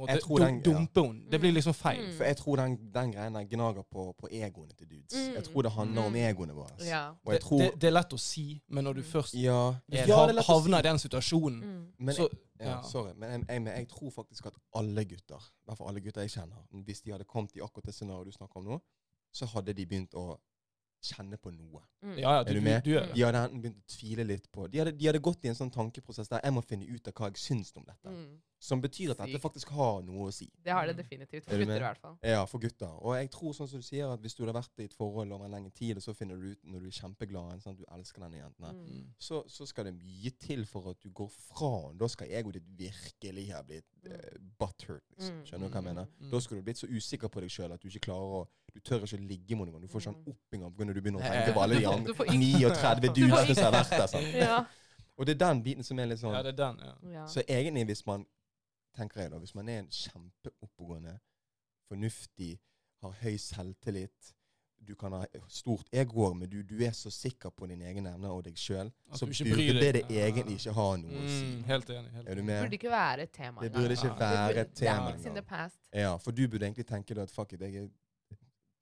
Jeg 0.08 0.20
dum- 0.22 0.38
den- 0.38 0.56
ja. 0.56 0.62
Dumpe 0.72 1.00
henne. 1.06 1.30
Det 1.30 1.40
blir 1.40 1.52
liksom 1.52 1.74
feil. 1.74 2.06
Mm. 2.06 2.12
For 2.16 2.24
jeg 2.24 2.36
tror 2.36 2.56
den, 2.56 2.76
den 2.94 3.12
greien 3.12 3.34
der 3.34 3.44
gnager 3.44 3.82
på, 3.92 4.12
på 4.18 4.28
egoene 4.30 4.72
til 4.78 4.86
dudes. 4.90 5.14
Mm. 5.28 5.34
Jeg 5.34 5.44
tror 5.44 5.62
det 5.62 5.72
handler 5.72 6.02
om 6.02 6.12
Mm. 6.12 6.16
egoene 6.18 6.52
våre. 6.54 6.70
ja. 6.86 7.08
Og 7.24 7.32
jeg 7.32 7.34
Det, 7.34 7.40
tror 7.42 7.58
det, 7.58 7.80
det 7.80 7.84
er 7.84 7.90
lett 7.92 8.12
å 8.12 8.18
si, 8.18 8.62
men 8.68 8.84
når 8.84 8.92
du 8.94 9.02
først 9.02 9.34
Ja, 9.34 9.68
er, 9.68 10.06
ja 10.06 10.24
er 10.26 10.42
havner 10.42 10.78
si. 10.82 10.88
i 10.88 10.88
den 10.90 10.98
situasjonen, 10.98 11.60
Mm. 11.64 11.86
Men, 11.98 12.14
så 12.14 12.28
ja, 12.60 12.68
ja. 12.70 12.82
sorry, 12.82 13.12
men 13.16 13.30
jeg, 13.48 13.64
jeg, 13.66 13.76
jeg 13.78 13.88
tror 13.88 14.10
faktisk 14.10 14.46
at 14.46 14.54
alle 14.74 15.04
gutter, 15.04 15.38
i 15.38 15.64
hvert 15.66 15.78
fall 15.78 15.88
alle 15.88 16.00
gutter 16.00 16.20
jeg 16.20 16.30
kjenner, 16.30 16.66
hvis 16.84 17.00
de 17.02 17.10
hadde 17.10 17.24
kommet 17.24 17.50
i 17.56 17.60
akkurat 17.60 17.84
det 17.86 17.94
scenarioet 17.94 18.26
du 18.26 18.32
snakker 18.32 18.56
om 18.56 18.64
nå, 18.64 18.80
så 19.32 19.46
hadde 19.46 19.72
de 19.74 19.86
begynt 19.86 20.14
å 20.14 20.36
kjenne 21.04 21.36
på 21.40 21.52
noe. 21.54 21.82
Mm. 22.04 22.16
Ja, 22.20 22.32
ja, 22.38 22.40
du, 22.44 22.50
Er 22.50 22.54
du 22.54 22.60
med? 22.64 22.82
du 22.84 22.90
du, 22.90 22.96
det. 22.98 23.12
De 23.14 23.22
hadde 23.24 23.44
enten 23.48 23.62
begynt 23.64 23.78
å 23.80 23.92
tvile 23.94 24.24
litt 24.28 24.50
på 24.52 24.66
De 24.68 24.80
hadde, 24.82 24.92
de 24.98 25.06
hadde 25.08 25.20
gått 25.24 25.44
i 25.46 25.48
en 25.52 25.56
sånn 25.56 25.70
tankeprosess 25.72 26.28
der 26.32 26.42
jeg 26.44 26.52
må 26.56 26.60
finne 26.64 26.84
ut 26.90 27.08
av 27.08 27.14
hva 27.16 27.30
jeg 27.32 27.40
syns 27.40 27.72
om 27.76 27.84
dette. 27.88 28.10
Mm. 28.12 28.34
Som 28.64 28.80
betyr 28.80 29.10
at 29.12 29.18
dette 29.20 29.36
faktisk 29.42 29.68
har 29.76 29.98
noe 30.06 30.30
å 30.30 30.32
si. 30.32 30.46
Det 30.64 30.72
har 30.72 30.86
det 30.88 30.94
definitivt. 30.96 31.44
For 31.44 31.60
gutter 31.60 31.76
i 31.76 31.84
hvert 31.84 32.00
fall. 32.00 32.14
Ja, 32.24 32.44
for 32.48 32.62
gutter. 32.62 32.94
Og 33.04 33.12
jeg 33.18 33.28
tror 33.34 33.52
sånn 33.56 33.68
som 33.68 33.82
du 33.82 33.84
sier, 33.84 34.08
at 34.14 34.22
hvis 34.24 34.36
du 34.38 34.40
hadde 34.44 34.54
vært 34.56 34.80
i 34.80 34.86
et 34.88 34.94
forhold 34.96 35.34
over 35.36 35.44
en 35.44 35.52
lengre 35.52 35.72
tid, 35.76 35.98
og 36.00 36.04
så 36.06 36.14
finner 36.16 36.40
du 36.40 36.46
ut 36.54 36.62
når 36.64 36.80
du 36.80 36.88
er 36.88 36.96
kjempeglad, 36.96 37.60
sånn 37.60 37.76
at 37.76 37.82
du 37.82 37.84
elsker 37.92 38.24
denne 38.24 38.40
jenten, 38.40 38.64
Mm. 38.64 38.86
Mm. 38.94 39.10
så, 39.20 39.42
så 39.52 39.66
skal 39.68 39.84
det 39.90 39.94
mye 39.98 40.32
til 40.40 40.64
for 40.64 40.88
at 40.94 41.02
du 41.04 41.10
går 41.12 41.28
fra 41.34 41.70
henne. 41.74 41.98
Da 42.00 42.08
skal 42.08 42.32
egoet 42.40 42.56
ditt 42.56 42.70
virkelig 42.78 43.50
ha 43.52 43.60
blitt 43.68 44.08
uh, 44.08 44.38
butthurt. 44.58 45.04
Liksom. 45.12 45.36
Mm. 45.42 45.44
Skjønner 45.50 45.68
du 45.68 45.74
hva 45.76 45.82
jeg 45.82 45.88
mener? 45.90 46.08
Da 46.32 46.40
skulle 46.40 46.62
du 46.62 46.68
blitt 46.70 46.80
så 46.80 46.88
usikker 46.88 47.28
på 47.28 47.44
deg 47.44 47.52
sjøl 47.52 47.72
at 47.76 47.82
du 47.84 47.88
ikke 47.92 48.06
klarer 48.08 48.38
å 48.40 48.46
Du 48.74 48.80
tør 48.80 49.04
ikke 49.06 49.16
å 49.16 49.26
ligge 49.28 49.56
med 49.56 49.68
noen. 49.70 49.82
Du 49.82 49.88
får 49.88 50.00
ikke 50.00 50.10
Mm. 50.14 50.22
en 50.26 50.32
opping 50.34 50.64
av 50.64 50.72
når 50.86 50.94
du 50.94 51.00
begynner 51.00 51.20
å 51.20 51.28
tenke 51.30 51.52
på 51.54 51.62
alle 51.62 51.78
de 51.78 51.86
andre 51.94 52.06
du 52.10 52.14
får 52.14 52.26
ikke- 52.26 52.38
39 52.38 53.00
Du 53.00 53.20
dudene 53.20 53.54
som 53.54 53.64
har 53.64 53.72
vært 53.72 53.90
der. 53.90 54.06
Sånn. 54.06 54.32
Ja. 54.48 54.64
Og 55.16 55.26
det 55.26 55.34
er 55.40 55.46
den 55.46 55.62
biten 55.62 55.84
som 55.86 55.98
er 55.98 56.06
litt 56.10 56.18
sånn 56.18 56.34
Ja, 56.34 56.42
det 56.42 56.58
er 56.58 56.72
den, 56.74 57.12
ja. 57.12 57.26
Så 57.30 57.42
egentlig, 57.46 57.86
hvis 57.86 58.04
man 58.06 58.26
tenker 58.96 59.20
jeg 59.22 59.30
da, 59.30 59.38
hvis 59.38 59.54
man 59.54 59.68
er 59.68 59.78
en 59.84 59.88
kjempeoppegående, 59.88 61.20
fornuftig, 61.88 62.58
har 63.02 63.12
høy 63.22 63.36
selvtillit 63.38 64.32
Du 64.84 64.94
kan 65.00 65.12
ha 65.16 65.24
stort 65.48 65.86
ego, 65.96 66.34
men 66.34 66.50
du, 66.50 66.58
du 66.62 66.74
er 66.84 66.90
så 66.92 67.08
sikker 67.10 67.48
på 67.56 67.66
din 67.70 67.80
egen 67.88 68.04
evne 68.06 68.28
og 68.28 68.42
deg 68.44 68.58
sjøl, 68.60 68.90
så 69.16 69.24
burde 69.24 69.78
det 69.80 69.92
det 69.94 70.02
egentlig 70.10 70.58
ikke 70.58 70.74
ha 70.76 70.88
noe 71.00 71.22
å 71.22 71.28
si. 71.30 71.44
Mm, 71.46 71.62
helt 71.70 71.88
enig. 71.94 72.10
Helt 72.12 72.28
Er 72.28 72.34
du 72.34 72.40
enig. 72.42 72.48
Det 72.50 72.58
burde 72.66 72.76
ikke 72.76 72.90
være 72.92 73.22
et 73.24 73.32
tema 73.32 73.62
Det 73.64 73.70
burde 73.72 73.96
ikke 73.96 74.10
være 74.20 74.60
et 74.60 74.74
tema. 74.76 75.64
Ja, 75.94 76.10
for 76.20 76.32
du 76.36 76.42
burde 76.48 76.66
egentlig 76.68 76.84
tenke 76.90 77.16
at 77.22 77.30
fuck 77.32 77.54
it, 77.56 77.60
jeg 77.64 77.76
er 77.80 77.88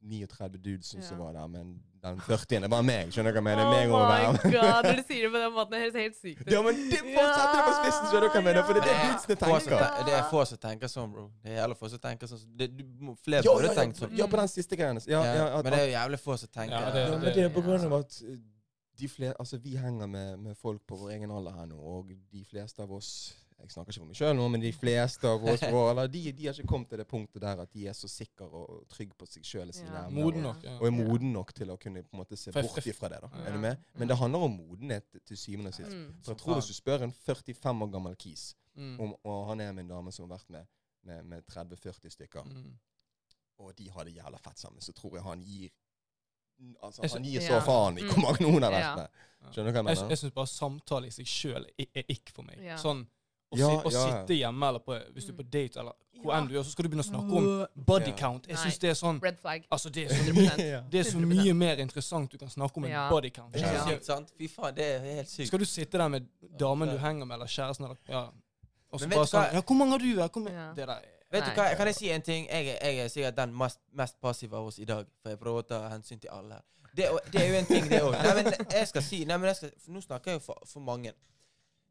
39 0.03 0.59
dudes 0.63 0.87
som 0.91 1.01
Ja. 1.01 1.17
var 1.25 1.33
der, 1.33 1.47
men 1.49 1.81
den 2.03 2.19
40 2.27 2.61
det 2.65 2.71
var 2.71 2.83
meg. 2.83 3.13
Skjønner 3.15 3.33
du 3.33 3.39
hva 3.39 3.51
jeg 3.53 3.57
mener? 3.57 3.67
Oh 3.67 3.71
Meg 3.71 4.27
og 4.27 4.35
my 4.43 4.51
god, 4.51 4.79
når 4.87 4.97
du 4.99 5.03
sier 5.07 5.23
det 5.23 5.31
på 5.31 5.39
den 5.43 5.53
måten, 5.55 5.71
det 5.77 5.81
høres 5.83 5.99
helt 6.03 6.17
sykt 6.19 6.41
ut. 6.43 6.51
Ja, 6.53 6.63
men 6.67 6.75
det 6.91 6.99
fortsetter 7.07 7.55
det 7.55 7.65
på 7.69 7.75
spissen, 7.79 8.07
skjønner 8.11 8.27
du 8.27 8.29
hva 8.33 8.41
jeg 8.41 8.47
mener? 8.49 8.63
For 8.67 8.75
det 8.75 8.83
er 8.83 8.89
det 8.91 9.11
dudsene 9.13 9.37
tenker. 9.43 9.77
te- 9.79 10.07
Det 10.09 10.15
er 10.19 10.25
få 10.33 10.45
som 10.51 10.59
tenker 10.67 10.91
sånn, 10.91 11.13
bro. 11.15 11.27
Det 11.45 11.53
er 11.53 11.61
jævlig 11.63 11.77
få 11.79 11.91
som 11.95 12.03
tenker 12.09 12.27
sånn. 12.33 12.43
Det, 12.59 12.69
du, 12.77 12.83
flere 13.23 13.43
Ja, 13.47 13.55
burde 13.55 13.71
ja, 13.71 13.77
tenkt 13.79 13.97
sånn. 14.03 14.17
ja, 14.19 14.27
på 14.27 14.41
den 14.43 14.49
siste 14.51 14.77
greia 14.81 14.99
Ja, 15.07 15.23
Ja, 15.23 15.35
ja, 15.55 15.63
men 15.63 15.71
det 15.73 15.79
er 15.79 15.87
jo 15.87 15.93
jævlig 15.95 16.21
få 16.25 16.39
som 16.43 16.49
tenker 16.49 16.75
Ja, 16.75 16.89
Ja, 16.89 16.91
det- 16.97 17.11
men 17.11 17.21
det 17.39 17.45
er 17.47 17.55
på 17.55 17.63
grunn 17.63 17.87
av 17.87 17.95
at 18.01 18.19
uh, 18.27 18.37
de 18.99 19.09
fle- 19.09 19.35
altså, 19.39 19.59
vi 19.63 19.77
henger 19.77 20.07
med, 20.07 20.39
med 20.39 20.57
folk 20.59 20.83
på 20.87 20.97
vår 20.99 21.11
egen 21.15 21.31
alder 21.31 21.53
her 21.57 21.67
nå, 21.67 21.79
og 21.79 22.11
de 22.31 22.45
fleste 22.45 22.83
av 22.83 22.91
oss 22.93 23.35
Jeg 23.63 23.71
snakker 23.71 23.93
ikke 23.93 24.01
for 24.03 24.07
meg 24.11 24.17
sjøl 24.19 24.35
nå, 24.37 24.47
men 24.51 24.61
de 24.61 24.73
fleste 24.75 25.29
av 25.31 25.45
oss 25.53 25.61
vår 25.71 26.01
de, 26.11 26.23
de 26.35 26.47
har 26.49 26.55
ikke 26.59 26.67
kommet 26.67 26.89
til 26.91 26.99
det 26.99 27.07
punktet 27.09 27.41
der 27.45 27.61
at 27.63 27.71
de 27.73 27.85
er 27.87 27.93
så 27.95 28.09
sikre 28.11 28.49
og 28.51 28.87
trygge 28.91 29.15
på 29.19 29.27
seg 29.31 29.43
sjøl 29.47 29.71
Ja. 29.71 30.09
Moden 30.11 30.45
og- 30.45 30.55
nok. 30.57 30.65
Ja. 30.65 30.77
Og 30.81 30.87
er 30.87 30.91
moden 30.91 31.33
nok 31.33 31.53
til 31.55 31.69
å 31.71 31.77
kunne 31.79 32.03
på 32.03 32.13
en 32.17 32.21
måte 32.25 32.37
se 32.37 32.51
bort 32.51 32.87
ifra 32.87 33.09
det. 33.09 33.21
da. 33.23 33.29
Ja. 33.39 33.45
Er 33.47 33.53
du 33.53 33.59
med? 33.59 33.77
Men 33.95 34.09
det 34.09 34.17
handler 34.19 34.39
om 34.49 34.57
modenhet 34.57 35.05
til 35.25 35.37
syvende 35.37 35.69
og 35.69 35.75
sist. 35.75 35.91
Mm. 35.93 36.15
For 36.23 36.33
jeg 36.35 36.39
tror 36.39 36.55
Hvis 36.59 36.67
du 36.67 36.75
spør 36.75 37.03
en 37.03 37.13
45 37.13 37.83
år 37.83 37.93
gammel 37.93 38.17
kis, 38.17 38.55
Mm. 38.77 39.01
om, 39.01 39.15
og 39.25 39.47
han 39.49 39.61
er 39.61 39.73
med 39.73 39.85
en 39.85 39.89
dame 39.89 40.11
som 40.13 40.29
har 40.29 40.39
vært 40.39 40.51
med, 40.51 40.67
med, 41.05 41.25
med 41.25 41.43
30-40 41.47 42.11
stykker, 42.11 42.43
Mm. 42.45 42.79
og 43.59 43.77
de 43.77 43.89
har 43.91 44.05
det 44.05 44.15
jævla 44.17 44.39
fett 44.41 44.59
sammen, 44.59 44.81
så 44.81 44.93
tror 44.93 45.15
jeg 45.15 45.23
han 45.23 45.41
gir 45.43 45.71
Altså, 46.83 47.03
Jeg 47.03 47.11
han 47.11 47.23
gir 47.25 47.41
så 47.41 47.53
Ja. 47.53 47.61
faen 47.61 47.99
i 47.99 48.03
Mm. 48.03 48.09
hvor 48.09 48.23
mange 48.23 48.39
noen 48.41 48.63
har 48.63 48.71
vært 48.71 48.97
med. 48.97 49.09
Skjønner 49.53 49.55
du 49.55 49.61
hva 49.63 49.67
jeg 49.67 49.75
Jeg, 49.75 49.85
mener? 49.97 50.09
jeg 50.09 50.19
syns 50.19 50.35
bare 50.35 50.47
samtale 50.47 51.07
i 51.07 51.11
seg 51.11 51.27
sjøl 51.27 51.67
er, 51.79 51.87
er 51.95 52.03
ikke 52.09 52.33
for 52.33 52.43
meg. 52.43 52.59
Ja. 52.63 52.77
Sånn 52.77 53.07
å, 53.53 53.59
Ja, 53.61 53.69
si, 53.69 53.75
å 53.89 53.93
ja, 53.93 53.99
ja. 54.07 54.21
sitte 54.23 54.35
hjemme 54.39 54.69
eller 54.73 54.83
på, 54.83 54.97
hvis 55.15 55.27
du 55.29 55.33
er 55.33 55.37
på 55.43 55.47
date 55.51 55.81
eller 55.83 55.93
hvor 56.23 56.33
Ja. 56.33 56.39
enn 56.39 56.47
du 56.49 56.55
er, 56.59 56.63
så 56.63 56.71
skal 56.71 56.85
du 56.87 56.89
begynne 56.93 57.03
å 57.03 57.11
snakke 57.11 57.39
om 57.41 57.85
body 57.87 58.13
count. 58.19 58.47
Jeg 58.49 58.57
synes 58.63 58.79
det 58.79 58.91
er 58.91 58.95
sånn 58.95 59.19
Red 59.23 59.39
flag. 59.43 59.65
Altså, 59.75 59.91
det 59.91 60.05
er 60.05 60.15
så, 60.15 60.35
det 60.93 61.01
er 61.01 61.09
så 61.11 61.19
mye 61.19 61.55
mer 61.55 61.77
interessant 61.83 62.31
du 62.31 62.39
kan 62.39 62.49
snakke 62.49 62.77
om 62.79 62.85
en 62.85 62.91
Ja. 62.91 63.09
body 63.11 63.31
count. 63.31 63.53
Det 63.53 63.63
er 63.63 63.75
Ja. 63.75 63.85
sykt, 63.89 64.05
sant? 64.07 64.31
Fy 64.39 64.47
faen, 64.49 64.75
det 64.75 64.85
er 64.87 65.01
helt 65.17 65.29
sykt. 65.29 65.49
Skal 65.49 65.59
du 65.59 65.65
sitte 65.65 65.99
der 65.99 66.09
med 66.09 66.29
damen 66.59 66.89
du 66.89 66.97
henger 66.99 67.25
med, 67.27 67.35
eller 67.35 67.47
kjæresten, 67.47 67.85
eller 67.85 67.97
ja. 68.09 68.29
Og 68.93 69.01
så 69.01 69.09
bare 69.09 69.27
sånn 69.27 69.53
Ja, 69.55 69.61
hvor 69.63 69.75
mange 69.77 69.91
har 69.93 69.99
du? 69.99 70.51
Ja. 70.53 70.73
Det 70.77 70.87
der 70.87 71.01
Vet 71.33 71.45
du 71.47 71.51
hva, 71.57 71.75
Kan 71.77 71.87
jeg 71.87 71.95
si 71.97 72.11
en 72.11 72.23
ting? 72.23 72.47
Jeg, 72.51 72.77
jeg 72.83 72.99
er 72.99 73.09
sikkert 73.09 73.37
den 73.37 73.55
mest, 73.57 73.79
mest 73.97 74.21
passive 74.21 74.53
av 74.57 74.67
oss 74.67 74.79
i 74.79 74.85
dag. 74.85 75.07
For 75.23 75.31
jeg 75.31 75.39
prøver 75.41 75.63
å 75.63 75.67
ta 75.67 75.89
hensyn 75.89 76.21
til 76.21 76.29
alle. 76.31 76.53
her. 76.55 76.63
Det, 76.95 77.07
det 77.33 77.41
er 77.41 77.49
jo 77.49 77.55
en 77.59 77.65
ting, 77.67 77.89
det 77.89 78.03
òg. 78.03 78.13
Nei, 78.13 78.35
men 78.43 78.53
jeg 78.71 78.89
skal 78.89 79.03
si 79.03 79.25
nei, 79.25 79.39
men 79.39 79.49
jeg 79.49 79.57
skal, 79.57 79.71
Nå 79.89 80.03
snakker 80.05 80.31
jeg 80.35 80.41
jo 80.41 80.45
for, 80.45 80.59
for 80.67 80.81
mange. 80.81 81.13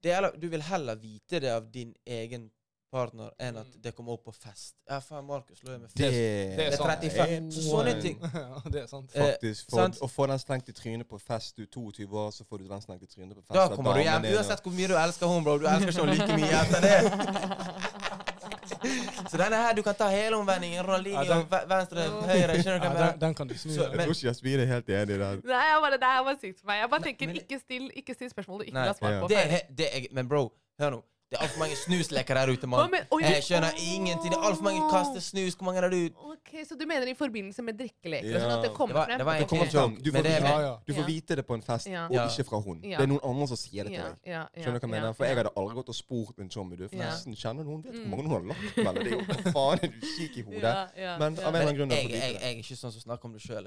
Det 0.03 0.11
er, 0.17 0.31
du 0.41 0.47
vil 0.49 0.61
heller 0.65 0.97
vite 0.97 1.39
det 1.43 1.51
av 1.53 1.67
din 1.71 1.93
egen 2.09 2.49
partner 2.91 3.29
enn 3.39 3.55
at 3.61 3.75
det 3.79 3.93
kommer 3.95 4.17
opp 4.17 4.25
på 4.27 4.33
fest. 4.35 4.73
Ja, 4.89 4.97
faen, 4.99 5.23
Markus 5.25 5.61
lå 5.63 5.77
med 5.79 5.87
fest. 5.87 5.95
det 6.01 6.09
er 6.11 6.57
Det 6.57 6.65
er 6.65 6.75
sant. 6.75 7.05
35. 7.05 7.51
Så 7.55 7.63
sånne 7.69 7.93
ting. 8.03 8.17
Ja, 8.33 8.61
det 8.65 8.81
er 8.81 8.87
sant. 8.91 9.13
Eh, 9.15 9.29
Faktisk. 9.29 9.69
For, 9.69 9.77
sant? 9.79 10.01
å 10.03 10.09
få 10.11 10.27
den 10.27 10.41
slengt 10.43 10.67
i 10.73 10.75
trynet 10.75 11.07
på 11.07 11.19
fest, 11.21 11.55
du 11.55 11.63
er 11.63 11.69
22 11.71 12.09
år, 12.09 12.33
så 12.35 12.43
får 12.49 12.65
du 12.65 12.67
den 12.73 12.83
slengt 12.83 13.05
i 13.05 13.07
trynet 13.07 13.37
på 13.37 13.45
fest. 13.45 13.55
Da 13.55 13.69
kommer 13.71 13.95
du 13.95 14.03
hjem. 14.03 14.27
Uansett 14.35 14.65
hvor 14.65 14.75
mye 14.75 14.91
du 14.91 14.97
elsker 14.99 15.31
henne, 15.31 15.45
bro. 15.47 15.55
Du 15.61 15.69
elsker 15.71 15.93
ikke 15.93 16.03
henne 16.03 16.19
like 16.19 16.39
mye 16.41 16.63
etter 16.65 16.79
det. 16.89 17.97
Så 19.31 19.37
denne 19.37 19.55
her, 19.61 19.73
du 19.77 19.81
kan 19.85 19.95
ta 19.95 20.07
hele 20.09 20.35
omvendingen. 20.37 20.83
Ronaldinho, 20.85 21.23
Ja, 21.23 21.37
den- 21.41 21.69
venstre, 21.69 22.05
høyre. 22.31 22.55
Skjønner 22.63 22.79
du 22.79 22.85
Ja, 22.85 22.89
hva 22.89 22.89
jeg 22.89 22.91
den, 22.91 23.05
mener? 23.05 23.17
den 23.25 23.33
kan 23.35 23.47
du 23.47 23.53
snu. 23.57 23.71
Så- 23.75 23.89
men, 23.89 23.99
Jeg 23.99 24.07
tror 24.07 24.15
ikke 24.15 24.27
Jasmin 24.27 24.59
er 24.59 24.65
helt 24.65 24.87
enig 24.89 25.15
i 25.15 25.19
den. 25.21 25.41
Nei, 25.45 25.63
jeg 25.71 25.81
bare, 25.85 25.91
det 25.91 26.09
her 26.15 26.23
var 26.23 26.35
sykt 26.41 26.59
for 26.59 26.67
meg. 26.67 26.79
Jeg 26.81 26.89
bare 26.89 27.03
tenker, 27.07 27.27
men- 27.27 27.35
ikke 27.35 27.59
still, 27.59 27.91
ikke 27.95 28.13
still 28.13 28.29
spørsmål 28.29 28.57
du 28.59 28.63
ikke 28.65 28.73
Nei, 28.73 28.85
har 28.87 28.93
svart 28.93 29.11
ja. 29.13 29.21
på. 29.21 29.27
Det 29.27 29.37
er, 29.37 29.59
det 29.77 29.87
er, 29.97 30.07
men 30.11 30.27
bro, 30.27 30.51
hør 30.79 30.89
nå. 30.97 31.03
Det 31.31 31.37
er 31.39 31.43
altfor 31.45 31.59
mange 31.63 31.75
snusleker 31.79 32.35
der 32.35 32.49
ute, 32.51 32.67
mann. 32.67 32.91
Jeg 33.23 33.43
skjønner 33.45 33.71
ingenting. 33.79 34.33
Det 34.33 34.37
er 34.39 34.47
altfor 34.49 34.65
mange 34.67 34.81
kaster 34.91 35.21
snus. 35.23 35.53
Hvor 35.55 35.65
mange 35.69 35.79
har 35.79 35.87
du? 35.93 35.99
Ok, 36.31 36.49
Så 36.67 36.75
du 36.75 36.83
mener 36.89 37.07
i 37.07 37.13
forbindelse 37.15 37.61
med 37.63 37.77
drikkeleker? 37.79 38.33
Ja. 38.33 38.39
Sånn 38.43 38.51
at 38.51 38.63
det 38.65 38.69
Det 38.71 38.75
kommer 38.75 38.95
var, 38.97 39.05
frem? 39.07 39.17
det 39.21 39.25
var 39.25 39.37
Det 39.39 39.47
kommer 39.47 39.63
egentlig 39.63 39.79
frem. 39.79 39.93
Du 40.03 40.09
får 40.11 40.23
det 40.27 40.31
er 40.31 40.43
Ja, 40.47 40.59
ja. 40.65 40.73
Du 40.87 40.93
får 40.97 41.05
vite 41.07 41.35
det 41.39 41.45
på 41.47 41.53
en 41.55 41.61
fest, 41.61 41.87
Ja. 41.87 42.03
og 42.07 42.15
ikke 42.27 42.43
fra 42.49 42.59
hun. 42.65 42.81
Ja. 42.83 42.97
Det 42.97 43.03
er 43.05 43.11
noen 43.13 43.23
andre 43.31 43.47
som 43.47 43.57
sier 43.61 43.83
det 43.87 43.93
til 43.93 44.03
deg. 44.03 44.17
ja, 44.25 44.31
ja, 44.33 44.43
Skjønner 44.63 44.79
du 44.79 44.87
hva 44.87 44.91
jeg 44.91 44.91
ja, 44.91 45.01
mener? 45.01 45.13
For 45.13 45.23
jeg 45.25 45.35
hadde 45.39 45.53
aldri 45.61 45.75
gått 45.79 45.89
og 45.89 45.95
spurt 45.95 46.39
en 46.43 46.49
chommy. 46.49 46.75
Du, 46.81 46.87
forresten, 46.91 47.35
kjenner 47.35 47.63
noen? 47.63 47.83
Vet 47.85 47.93
hvor 47.95 48.01
Mm. 48.03 48.09
mange 48.11 48.23
hun 48.27 48.31
har 48.31 48.43
lagt 48.51 48.77
med? 48.77 49.03
Det 49.05 49.13
er 49.13 49.15
jo 49.15 49.51
faen 49.55 49.79
er 49.83 49.87
du 49.87 50.05
syk 50.17 50.37
i 50.37 50.41
hodet? 50.41 50.63
Ja, 50.63 50.87
ja, 51.05 51.17
Men 51.17 51.39
av 51.39 51.47
en 51.47 51.55
eller 51.55 51.61
annen 51.61 51.77
grunn 51.79 51.89
jeg, 51.95 52.09
jeg 52.11 52.19
jeg, 52.19 52.33
det. 52.33 52.43
er 52.43 52.59
ikke 52.59 52.75
sånn 52.83 52.91
som 52.91 53.01
snakker 53.07 53.25
om 53.25 53.33
det 53.33 53.41
sjøl. 53.41 53.63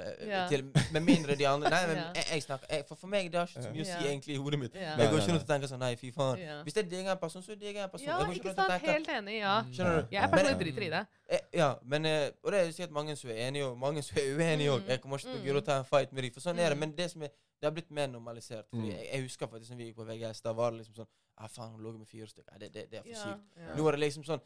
Med 0.92 1.00
mindre 1.02 1.34
de 1.40 1.46
andre 1.48 1.70
Nei, 1.70 1.82
men 1.88 1.96
jeg, 2.18 2.24
jeg 2.34 2.42
snakker 2.44 2.66
jeg, 2.70 2.84
For 2.88 2.94
for 3.00 3.06
meg 3.08 3.32
det 3.32 3.40
har 3.40 3.46
ikke 3.48 3.62
så 3.64 3.72
mye 3.72 3.80
å 3.80 3.88
si 3.88 4.04
egentlig 4.12 4.34
i 4.36 4.40
hodet 4.44 4.58
mitt. 4.60 4.74
Jeg 4.74 5.08
går 5.08 5.18
ikke 5.18 5.32
rundt 5.32 5.42
og 5.42 5.48
tenker 5.48 5.68
sånn 5.72 5.80
Nei, 5.80 5.94
fy 5.96 6.12
faen. 6.12 6.36
Hvis 6.68 6.74
det 6.76 6.92
er 6.92 7.10
en 7.14 7.18
person, 7.18 7.42
så 7.42 7.53
digger 7.60 7.80
jeg 7.80 7.90
person. 7.90 8.08
Ja, 8.08 8.18
jeg 8.26 8.36
ikke 8.40 8.54
sant? 8.54 8.82
Helt 8.82 9.08
enig, 9.08 9.38
ja. 9.40 9.54
Skjønner 9.72 10.00
du? 10.00 10.06
Jeg 10.14 10.22
er 10.24 10.28
personlig 10.34 10.60
driter 10.60 10.82
i 10.82 10.90
det. 10.90 11.06
Eh, 11.30 11.38
Ja, 11.54 11.74
men 11.84 12.06
eh, 12.06 12.30
Og 12.44 12.52
det 12.52 12.60
er 12.60 12.70
sikkert 12.72 12.90
mange 12.92 13.16
som 13.16 13.30
er 13.30 13.34
enige, 13.48 13.64
og 13.66 13.78
mange 13.78 14.02
som 14.02 14.16
er 14.18 14.36
uenige 14.36 14.70
òg. 14.70 14.80
Mm. 14.82 14.88
Jeg 14.88 15.00
kommer 15.00 15.18
ikke 15.18 15.28
til 15.30 15.36
å 15.36 15.40
Mm. 15.40 15.44
gidde 15.46 15.62
å 15.62 15.64
ta 15.64 15.78
en 15.78 15.84
fight 15.84 16.12
med 16.12 16.22
dem, 16.24 16.32
for 16.32 16.40
sånn 16.40 16.58
er 16.58 16.68
det. 16.68 16.76
Mm. 16.76 16.80
Men 16.80 16.92
det 16.96 17.10
som 17.10 17.22
er 17.22 17.28
det 17.60 17.68
har 17.70 17.70
blitt 17.72 17.90
mer 17.90 18.06
normalisert. 18.08 18.66
Fordi 18.70 18.82
Mm. 18.90 18.96
jeg, 18.96 19.08
jeg 19.12 19.22
husker 19.22 19.46
faktisk 19.46 19.70
når 19.70 19.76
vi 19.78 19.84
gikk 19.92 19.96
på 19.96 20.04
VGS, 20.06 20.40
da 20.42 20.52
var 20.52 20.70
det 20.70 20.78
liksom 20.84 20.94
sånn 20.94 21.06
ah, 21.38 21.48
faen, 21.48 21.70
hun 21.72 21.80
lå 21.82 21.98
med 21.98 22.06
fire 22.06 22.26
stykker. 22.26 22.58
Det, 22.58 22.72
det, 22.72 22.90
det 22.90 22.98
er 22.98 23.02
for 23.02 23.08
Ja, 23.10 23.24
sykt. 23.24 23.42
ja. 23.56 23.74
Nå 23.76 23.88
er 23.88 23.92
det 23.92 24.00
liksom 24.00 24.24
sånn 24.24 24.40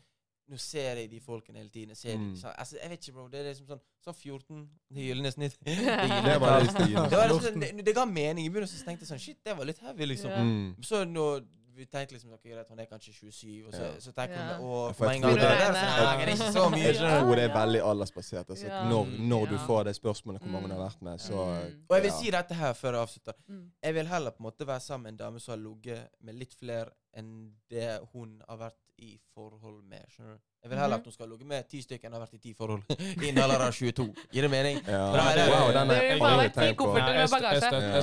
Nå 0.50 0.56
ser 0.56 0.96
jeg 0.96 1.11
de 1.11 1.20
folkene 1.20 1.59
hele 1.59 1.68
tiden. 1.68 1.88
Jeg 1.90 1.96
ser 1.98 2.16
Mm. 2.16 2.32
de, 2.34 2.40
så, 2.40 2.48
altså, 2.56 2.78
jeg 2.80 2.88
vet 2.90 3.00
ikke, 3.02 3.12
bro. 3.12 3.28
Det 3.28 3.40
er 3.40 3.52
liksom 3.52 3.66
sånn 3.66 3.80
Sånn 4.06 4.14
14, 4.16 4.68
det 4.94 5.02
gylne 5.04 5.30
snitt. 5.30 5.59
Det, 5.64 5.74
Det 5.76 6.40
var 6.40 6.61
det 6.61 6.66
det, 6.66 6.74
liksom, 6.88 7.40
sånn- 7.42 7.61
det, 7.76 7.84
det 7.84 7.94
ga 7.94 8.04
mening. 8.06 8.46
I 8.46 8.48
begynnelsen 8.48 8.84
tenkte 8.86 9.04
jeg 9.04 9.09
sånn 9.12 9.20
Shit, 9.20 9.44
det 9.44 9.54
var 9.59 9.66
litt 9.66 9.78
heavy, 9.78 10.06
liksom. 10.06 10.30
Ja. 10.30 10.38
Mm. 10.40 10.76
Så 10.80 11.04
når 11.04 11.44
vi 11.79 11.87
tenkte 11.87 12.14
liksom 12.16 12.33
ok, 12.35 12.43
greit, 12.51 12.68
hun 12.68 12.81
er 12.83 12.87
kanskje 12.91 13.12
27, 13.14 13.66
og 13.68 13.72
så, 13.72 13.83
Ja. 13.83 13.93
så 14.03 14.12
tenker 14.12 14.37
hun 14.59 14.66
å, 14.66 14.95
For 14.95 15.07
en 15.12 15.20
gang 15.22 15.35
det- 15.35 15.43
der, 15.43 15.59
så 15.59 15.72
nei, 15.72 16.16
det 16.18 16.29
er 16.29 16.33
ikke 16.35 16.53
så 16.53 16.64
mye. 16.70 16.83
Jeg 16.83 16.97
tror 16.97 17.35
det 17.37 17.45
er 17.45 17.55
veldig 17.55 17.83
aldersbasert. 17.91 18.51
Altså, 18.51 18.66
Ja. 18.66 18.85
når, 18.89 19.07
når 19.18 19.47
du 19.49 19.57
får 19.59 19.85
det 19.85 19.95
spørsmålet 19.97 20.41
hvor 20.43 20.51
mange 20.51 20.66
Mm. 20.66 20.70
hun 20.70 20.79
har 20.81 20.89
vært 20.91 21.03
med, 21.03 21.18
så 21.20 21.33
Mm. 21.39 21.85
Og 21.89 21.95
jeg 21.97 22.03
vil 22.03 22.12
si 22.12 22.31
dette 22.31 22.55
her 22.55 22.72
før 22.74 22.93
jeg 22.93 23.01
avslutter. 23.07 23.33
Mm. 23.49 23.70
Jeg 23.83 23.95
vil 23.95 24.07
heller 24.07 24.31
på 24.31 24.37
en 24.41 24.45
måte 24.51 24.66
være 24.66 24.81
sammen 24.81 25.03
med 25.03 25.12
en 25.12 25.16
dame 25.26 25.41
som 25.41 25.53
har 25.53 25.70
ligget 25.70 26.09
med 26.20 26.35
litt 26.35 26.55
flere 26.55 26.91
enn 27.16 27.53
det 27.70 28.01
hun 28.12 28.43
har 28.49 28.57
vært 28.59 28.79
i 28.99 29.18
forhold 29.35 29.85
med. 29.85 30.05
skjønner 30.11 30.35
du? 30.35 30.41
Jeg 30.62 30.70
vil 30.70 30.78
heller 30.78 30.96
Mhm. 30.96 31.00
at 31.00 31.04
hun 31.06 31.12
skal 31.12 31.28
ligge 31.30 31.44
med 31.46 31.68
ti 31.68 31.80
stykker 31.82 32.06
enn 32.09 32.12
har 32.12 32.20
vært 32.26 32.34
i 32.34 32.38
ti 32.38 32.52
forhold 32.54 32.82
Innen 33.26 33.38
alder 33.44 33.61
av 33.68 33.72
22. 33.72 34.14
Gir 34.32 34.42
det 34.42 34.50
mening? 34.50 34.76
Ja. 34.86 35.12
Det 35.12 35.20
er- 35.38 35.50
Wow, 35.54 35.72
den 35.72 35.88
Det 35.88 35.96
er 35.96 36.02
jeg 36.02 36.20
aldri 36.20 36.48
ti 36.48 36.54
tenkt 36.59 36.76
på. 36.78 36.84
kofferter. 36.84 37.12
Med 37.14 37.18
jeg, 37.18 37.28
bagasje. 37.30 37.48
jeg 37.48 37.59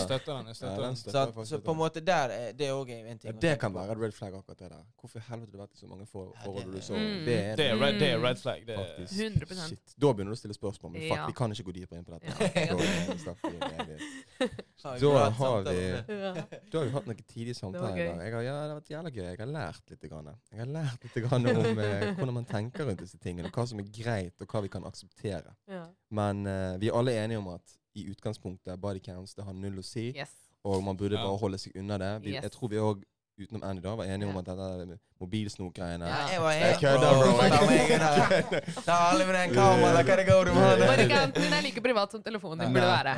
støtter 0.05 0.33
den. 0.37 0.45
jeg 0.47 0.55
støtter 0.55 0.81
den 0.85 0.95
Så, 0.95 1.01
så 1.51 1.57
på 1.59 1.71
en 1.71 1.77
måte 1.77 1.99
der 2.05 2.27
er 2.31 2.51
det 2.53 2.69
òg 2.71 2.89
en 2.89 3.17
ting. 3.19 3.33
Ja, 3.33 3.39
det 3.39 3.59
kan 3.59 3.73
være 3.73 3.95
red 3.99 4.11
flag, 4.13 4.33
akkurat 4.33 4.57
det 4.57 4.69
der. 4.71 4.83
Hvorfor 5.03 5.17
i 5.19 5.23
helvete 5.27 5.51
har 5.51 5.53
du 5.57 5.57
vært 5.65 5.73
i 5.75 5.77
så 5.83 5.87
mange 5.87 6.01
Ja, 6.07 6.11
forhold 6.15 6.65
det- 6.65 6.73
du 6.75 6.81
så? 6.81 6.93
Mm. 6.95 7.25
Det 7.25 7.37
er 7.45 7.55
Det 7.55 7.65
er 7.71 7.75
red, 7.75 7.93
det 7.99 8.09
er 8.13 8.19
red 8.23 8.37
flag. 8.39 8.65
Det 8.65 8.75
er, 8.75 8.79
Faktisk. 8.85 9.13
100%. 9.19 9.67
Shit. 9.69 9.95
Da 9.99 10.07
begynner 10.13 10.31
du 10.31 10.35
å 10.35 10.37
stille 10.39 10.53
spørsmål, 10.55 10.91
men 10.95 11.01
fuck, 11.11 11.27
vi 11.27 11.33
kan 11.33 11.51
ikke 11.51 11.63
gå 11.67 11.71
dypere 11.75 11.97
inn 11.99 12.05
på 12.05 12.11
dette. 12.15 12.25
Ja. 12.25 12.31
Da 12.39 12.45
har 12.47 12.77
vi 12.77 12.83
Da 14.85 15.29
har 15.35 15.63
vi- 15.63 15.65
det. 15.65 15.71
Hatt 16.95 17.05
noen 17.07 17.17
tidlige 17.27 17.55
samtaler 17.55 17.97
i 17.97 18.07
dag. 18.07 18.19
Jeg 18.25 18.33
har, 18.33 18.41
ja, 18.45 18.53
det 18.53 18.59
har 18.69 18.75
vært 18.79 18.89
jævla 18.93 19.09
gøy. 19.11 19.23
Jeg 19.25 19.37
har 19.39 19.47
lært 19.47 19.81
litt. 19.89 20.01
Grann. 20.05 20.27
Jeg 20.51 20.59
har 20.59 20.67
lært 20.69 21.01
litt 21.03 21.15
grann 21.25 21.45
om 21.47 21.79
eh, 21.79 22.13
hvordan 22.15 22.33
man 22.33 22.44
tenker 22.49 22.85
rundt 22.87 23.01
disse 23.03 23.17
tingene, 23.21 23.51
hva 23.53 23.65
som 23.69 23.79
er 23.81 23.89
greit, 23.93 24.35
og 24.41 24.51
hva 24.51 24.61
vi 24.65 24.71
kan 24.73 24.85
akseptere. 24.87 25.55
Ja. 25.71 25.85
Men 26.09 26.45
uh, 26.47 26.75
vi 26.81 26.89
er 26.91 26.97
alle 26.99 27.15
enige 27.23 27.41
om 27.41 27.49
at 27.55 27.75
i 27.95 28.07
utgangspunktet 28.11 28.79
body 28.81 28.99
counts 29.03 29.35
det 29.35 29.45
har 29.47 29.55
null 29.55 29.79
å 29.79 29.85
si, 29.85 30.09
Yes. 30.15 30.33
og 30.67 30.83
man 30.83 30.97
burde 30.99 31.15
bare 31.19 31.37
holde 31.39 31.59
seg 31.61 31.75
unna 31.79 31.97
det. 32.01 32.13
Vi, 32.25 32.33
Yes. 32.35 32.43
Jeg 32.47 32.51
tror 32.55 32.71
vi 32.71 32.81
òg, 32.81 33.03
utenom 33.39 33.63
Andy, 33.67 33.81
da, 33.83 33.95
var 33.99 34.05
enige 34.07 34.29
om 34.29 34.37
at 34.39 34.47
dette 34.47 34.97
mobilsnokgreiene 35.19 36.07
Ja, 36.07 36.19
jeg 36.31 36.41
var 36.43 36.53
helt 36.59 36.79
kødder, 36.79 37.09
bro. 37.19 37.31
Ta. 38.85 38.97
Alle 39.11 39.25
med 39.27 39.35
den 39.35 39.55
kameraen, 39.55 40.05
hva 40.07 40.15
det 40.19 40.27
går 40.29 40.49
du 40.49 40.53
med. 40.55 40.83
Den 41.35 41.53
er 41.57 41.65
like 41.65 41.83
privat 41.83 42.15
som 42.15 42.23
telefonen 42.23 42.65
din 42.65 42.75
burde 42.75 42.91
være. 42.91 43.15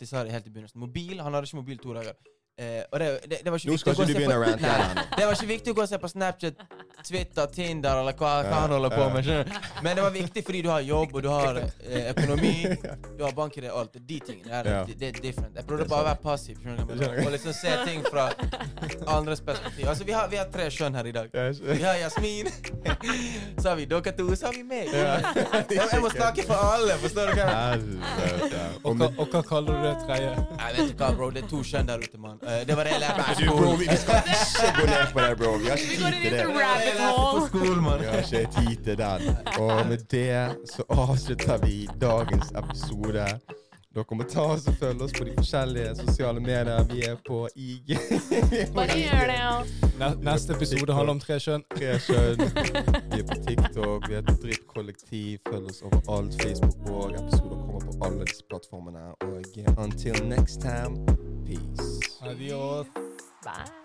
Det 0.00 0.08
sa 0.08 0.24
det 0.24 0.32
helt 0.32 0.46
i 0.46 0.50
begynnelsen. 0.52 0.80
Mobil, 0.80 1.20
Han 1.20 1.32
hadde 1.34 1.48
ikke 1.48 1.60
mobil 1.60 1.78
to 1.80 1.96
dager. 1.96 2.16
Eh, 2.56 2.84
og 2.92 3.00
det, 3.02 3.06
det, 3.26 3.38
det 3.42 3.50
var 3.50 3.58
ikke 3.58 3.70
Nå 3.72 3.76
skal 3.82 3.92
ikke 3.96 4.04
du 4.06 4.10
se 4.12 4.14
begynne 4.14 4.34
å 4.36 4.42
på- 4.44 4.46
rante 4.46 4.68
her. 4.70 4.98
Det 5.18 5.24
var 5.26 5.32
ikke 5.34 5.46
viktig 5.48 5.72
å 5.72 5.74
gå 5.74 5.82
og 5.82 5.88
se 5.90 5.98
på 5.98 6.08
Snapchat, 6.12 6.60
Twitter, 7.04 7.46
Tinder 7.50 7.98
eller 7.98 8.14
hva, 8.14 8.28
hva 8.46 8.60
han 8.62 8.70
holder 8.76 8.92
på 8.94 9.06
med. 9.10 9.24
skjønner? 9.26 9.64
Men 9.82 9.96
det 9.98 10.04
var 10.04 10.12
viktig 10.14 10.44
fordi 10.46 10.60
du 10.62 10.68
har 10.70 10.84
jobb, 10.86 11.16
og 11.18 11.24
du 11.24 11.28
har 11.32 11.58
eh, 11.58 12.12
økonomi, 12.12 12.52
du 13.18 13.24
har 13.24 13.34
bank-ID, 13.34 13.66
alt. 13.74 13.98
De 14.06 14.20
tingene 14.28 14.52
der, 14.52 14.70
Ja. 14.70 14.84
det, 14.86 14.94
det 15.00 15.08
er 15.08 15.18
different. 15.24 15.56
Jeg 15.58 15.66
prøvde 15.66 15.88
bare 15.90 16.04
å 16.04 16.08
være 16.12 16.20
passiv 16.22 16.62
og 16.64 17.32
liksom 17.34 17.52
se 17.58 17.74
ting 17.88 18.06
fra 18.06 18.28
andres 19.16 19.42
perspektiv. 19.42 19.88
Altså, 19.90 20.06
vi 20.06 20.14
har, 20.14 20.30
vi 20.30 20.38
har 20.38 20.46
tre 20.54 20.68
skjønn 20.70 20.94
her 20.94 21.10
i 21.10 21.12
dag. 21.18 21.34
Vi 21.34 21.82
har 21.82 21.98
Jasmin, 22.04 22.52
så 23.60 23.72
har 23.72 23.76
vi 23.82 23.88
dere 23.90 24.14
to, 24.14 24.28
så 24.38 24.46
har 24.52 24.54
vi 24.54 24.62
meg. 24.62 24.94
Ja. 24.94 25.18
Jeg, 25.74 26.00
må 26.06 26.14
snakke 26.14 26.46
for 26.46 26.54
alle, 26.54 26.94
forstår 27.02 27.34
du 27.34 27.42
hva 27.42 27.50
og, 28.84 28.94
hva, 28.94 29.10
og 29.18 29.26
hva 29.34 29.42
kaller 29.50 29.74
du 29.74 29.84
det 29.90 29.94
tredje? 30.06 30.32
Jeg 30.54 30.78
vet 30.78 30.94
ikke 30.94 31.02
hva, 31.02 31.12
bro. 31.18 31.30
Det 31.34 31.42
er 31.44 31.50
to 31.50 31.62
kjønn 31.66 31.90
der 31.90 32.02
ute, 32.06 32.18
mann. 32.22 32.40
Eh, 32.48 32.66
det 32.66 32.74
var 32.76 32.84
det 32.84 32.90
jeg 32.90 33.00
lærte 33.00 33.22
på 33.28 33.34
skolen. 33.40 33.78
vi 33.80 33.96
skal 33.96 34.22
ikke 34.34 34.72
gå 34.80 34.86
ned 34.86 35.12
på 35.12 35.20
det, 35.20 35.36
bro. 35.38 35.50
Vi 35.62 35.66
har 35.66 35.76
ikke 35.76 35.96
tid 35.96 36.12
til 36.22 36.30
det. 36.30 36.38
jeg 36.38 36.94
lærte 37.00 37.26
på 37.34 37.46
skolen. 37.46 37.84
Vi 38.00 38.06
har 38.06 38.16
ikke 38.22 38.46
tid 38.60 38.76
til 38.84 38.96
den. 38.98 39.36
Og 39.58 39.86
med 39.86 39.98
det 40.10 40.56
så 40.74 40.82
avslutter 40.88 41.56
vi 41.66 41.88
dagens 42.00 42.52
episode. 42.62 43.26
Dere 43.94 44.16
må 44.18 44.24
ta 44.26 44.42
oss 44.56 44.64
og 44.66 44.74
følge 44.74 45.04
oss 45.06 45.12
på 45.14 45.24
de 45.24 45.32
forskjellige 45.36 45.92
sosiale 46.00 46.40
medier. 46.40 46.82
Vi 46.90 47.04
er 47.06 47.14
på 47.28 47.44
IG. 47.54 47.94
Bare 48.74 48.96
gjør 49.04 49.30
det, 49.30 49.36
ja. 49.38 50.08
Neste 50.18 50.56
episode 50.56 50.96
handler 50.96 51.14
om 51.14 51.20
tre 51.22 51.38
kjønn. 51.38 51.62
Tre 51.76 51.92
kjønn. 52.02 52.42
Vi 53.12 53.22
er 53.22 53.28
på 53.30 53.38
TikTok, 53.46 54.08
vi 54.10 54.18
er 54.18 54.24
et 54.24 54.42
drittkollektiv. 54.42 55.38
Følg 55.46 55.70
oss 55.70 55.84
overalt. 55.86 56.34
Facebook 56.42 56.90
og 56.90 57.14
episoder 57.22 57.60
kommer 57.62 57.86
på 57.86 58.08
alle 58.08 58.26
disse 58.26 58.48
plattformene. 58.50 59.12
Og 59.22 59.78
until 59.86 60.24
next 60.26 60.60
time, 60.60 60.98
peace. 61.46 61.93
Adiós. 62.30 62.86
Bye. 63.42 63.83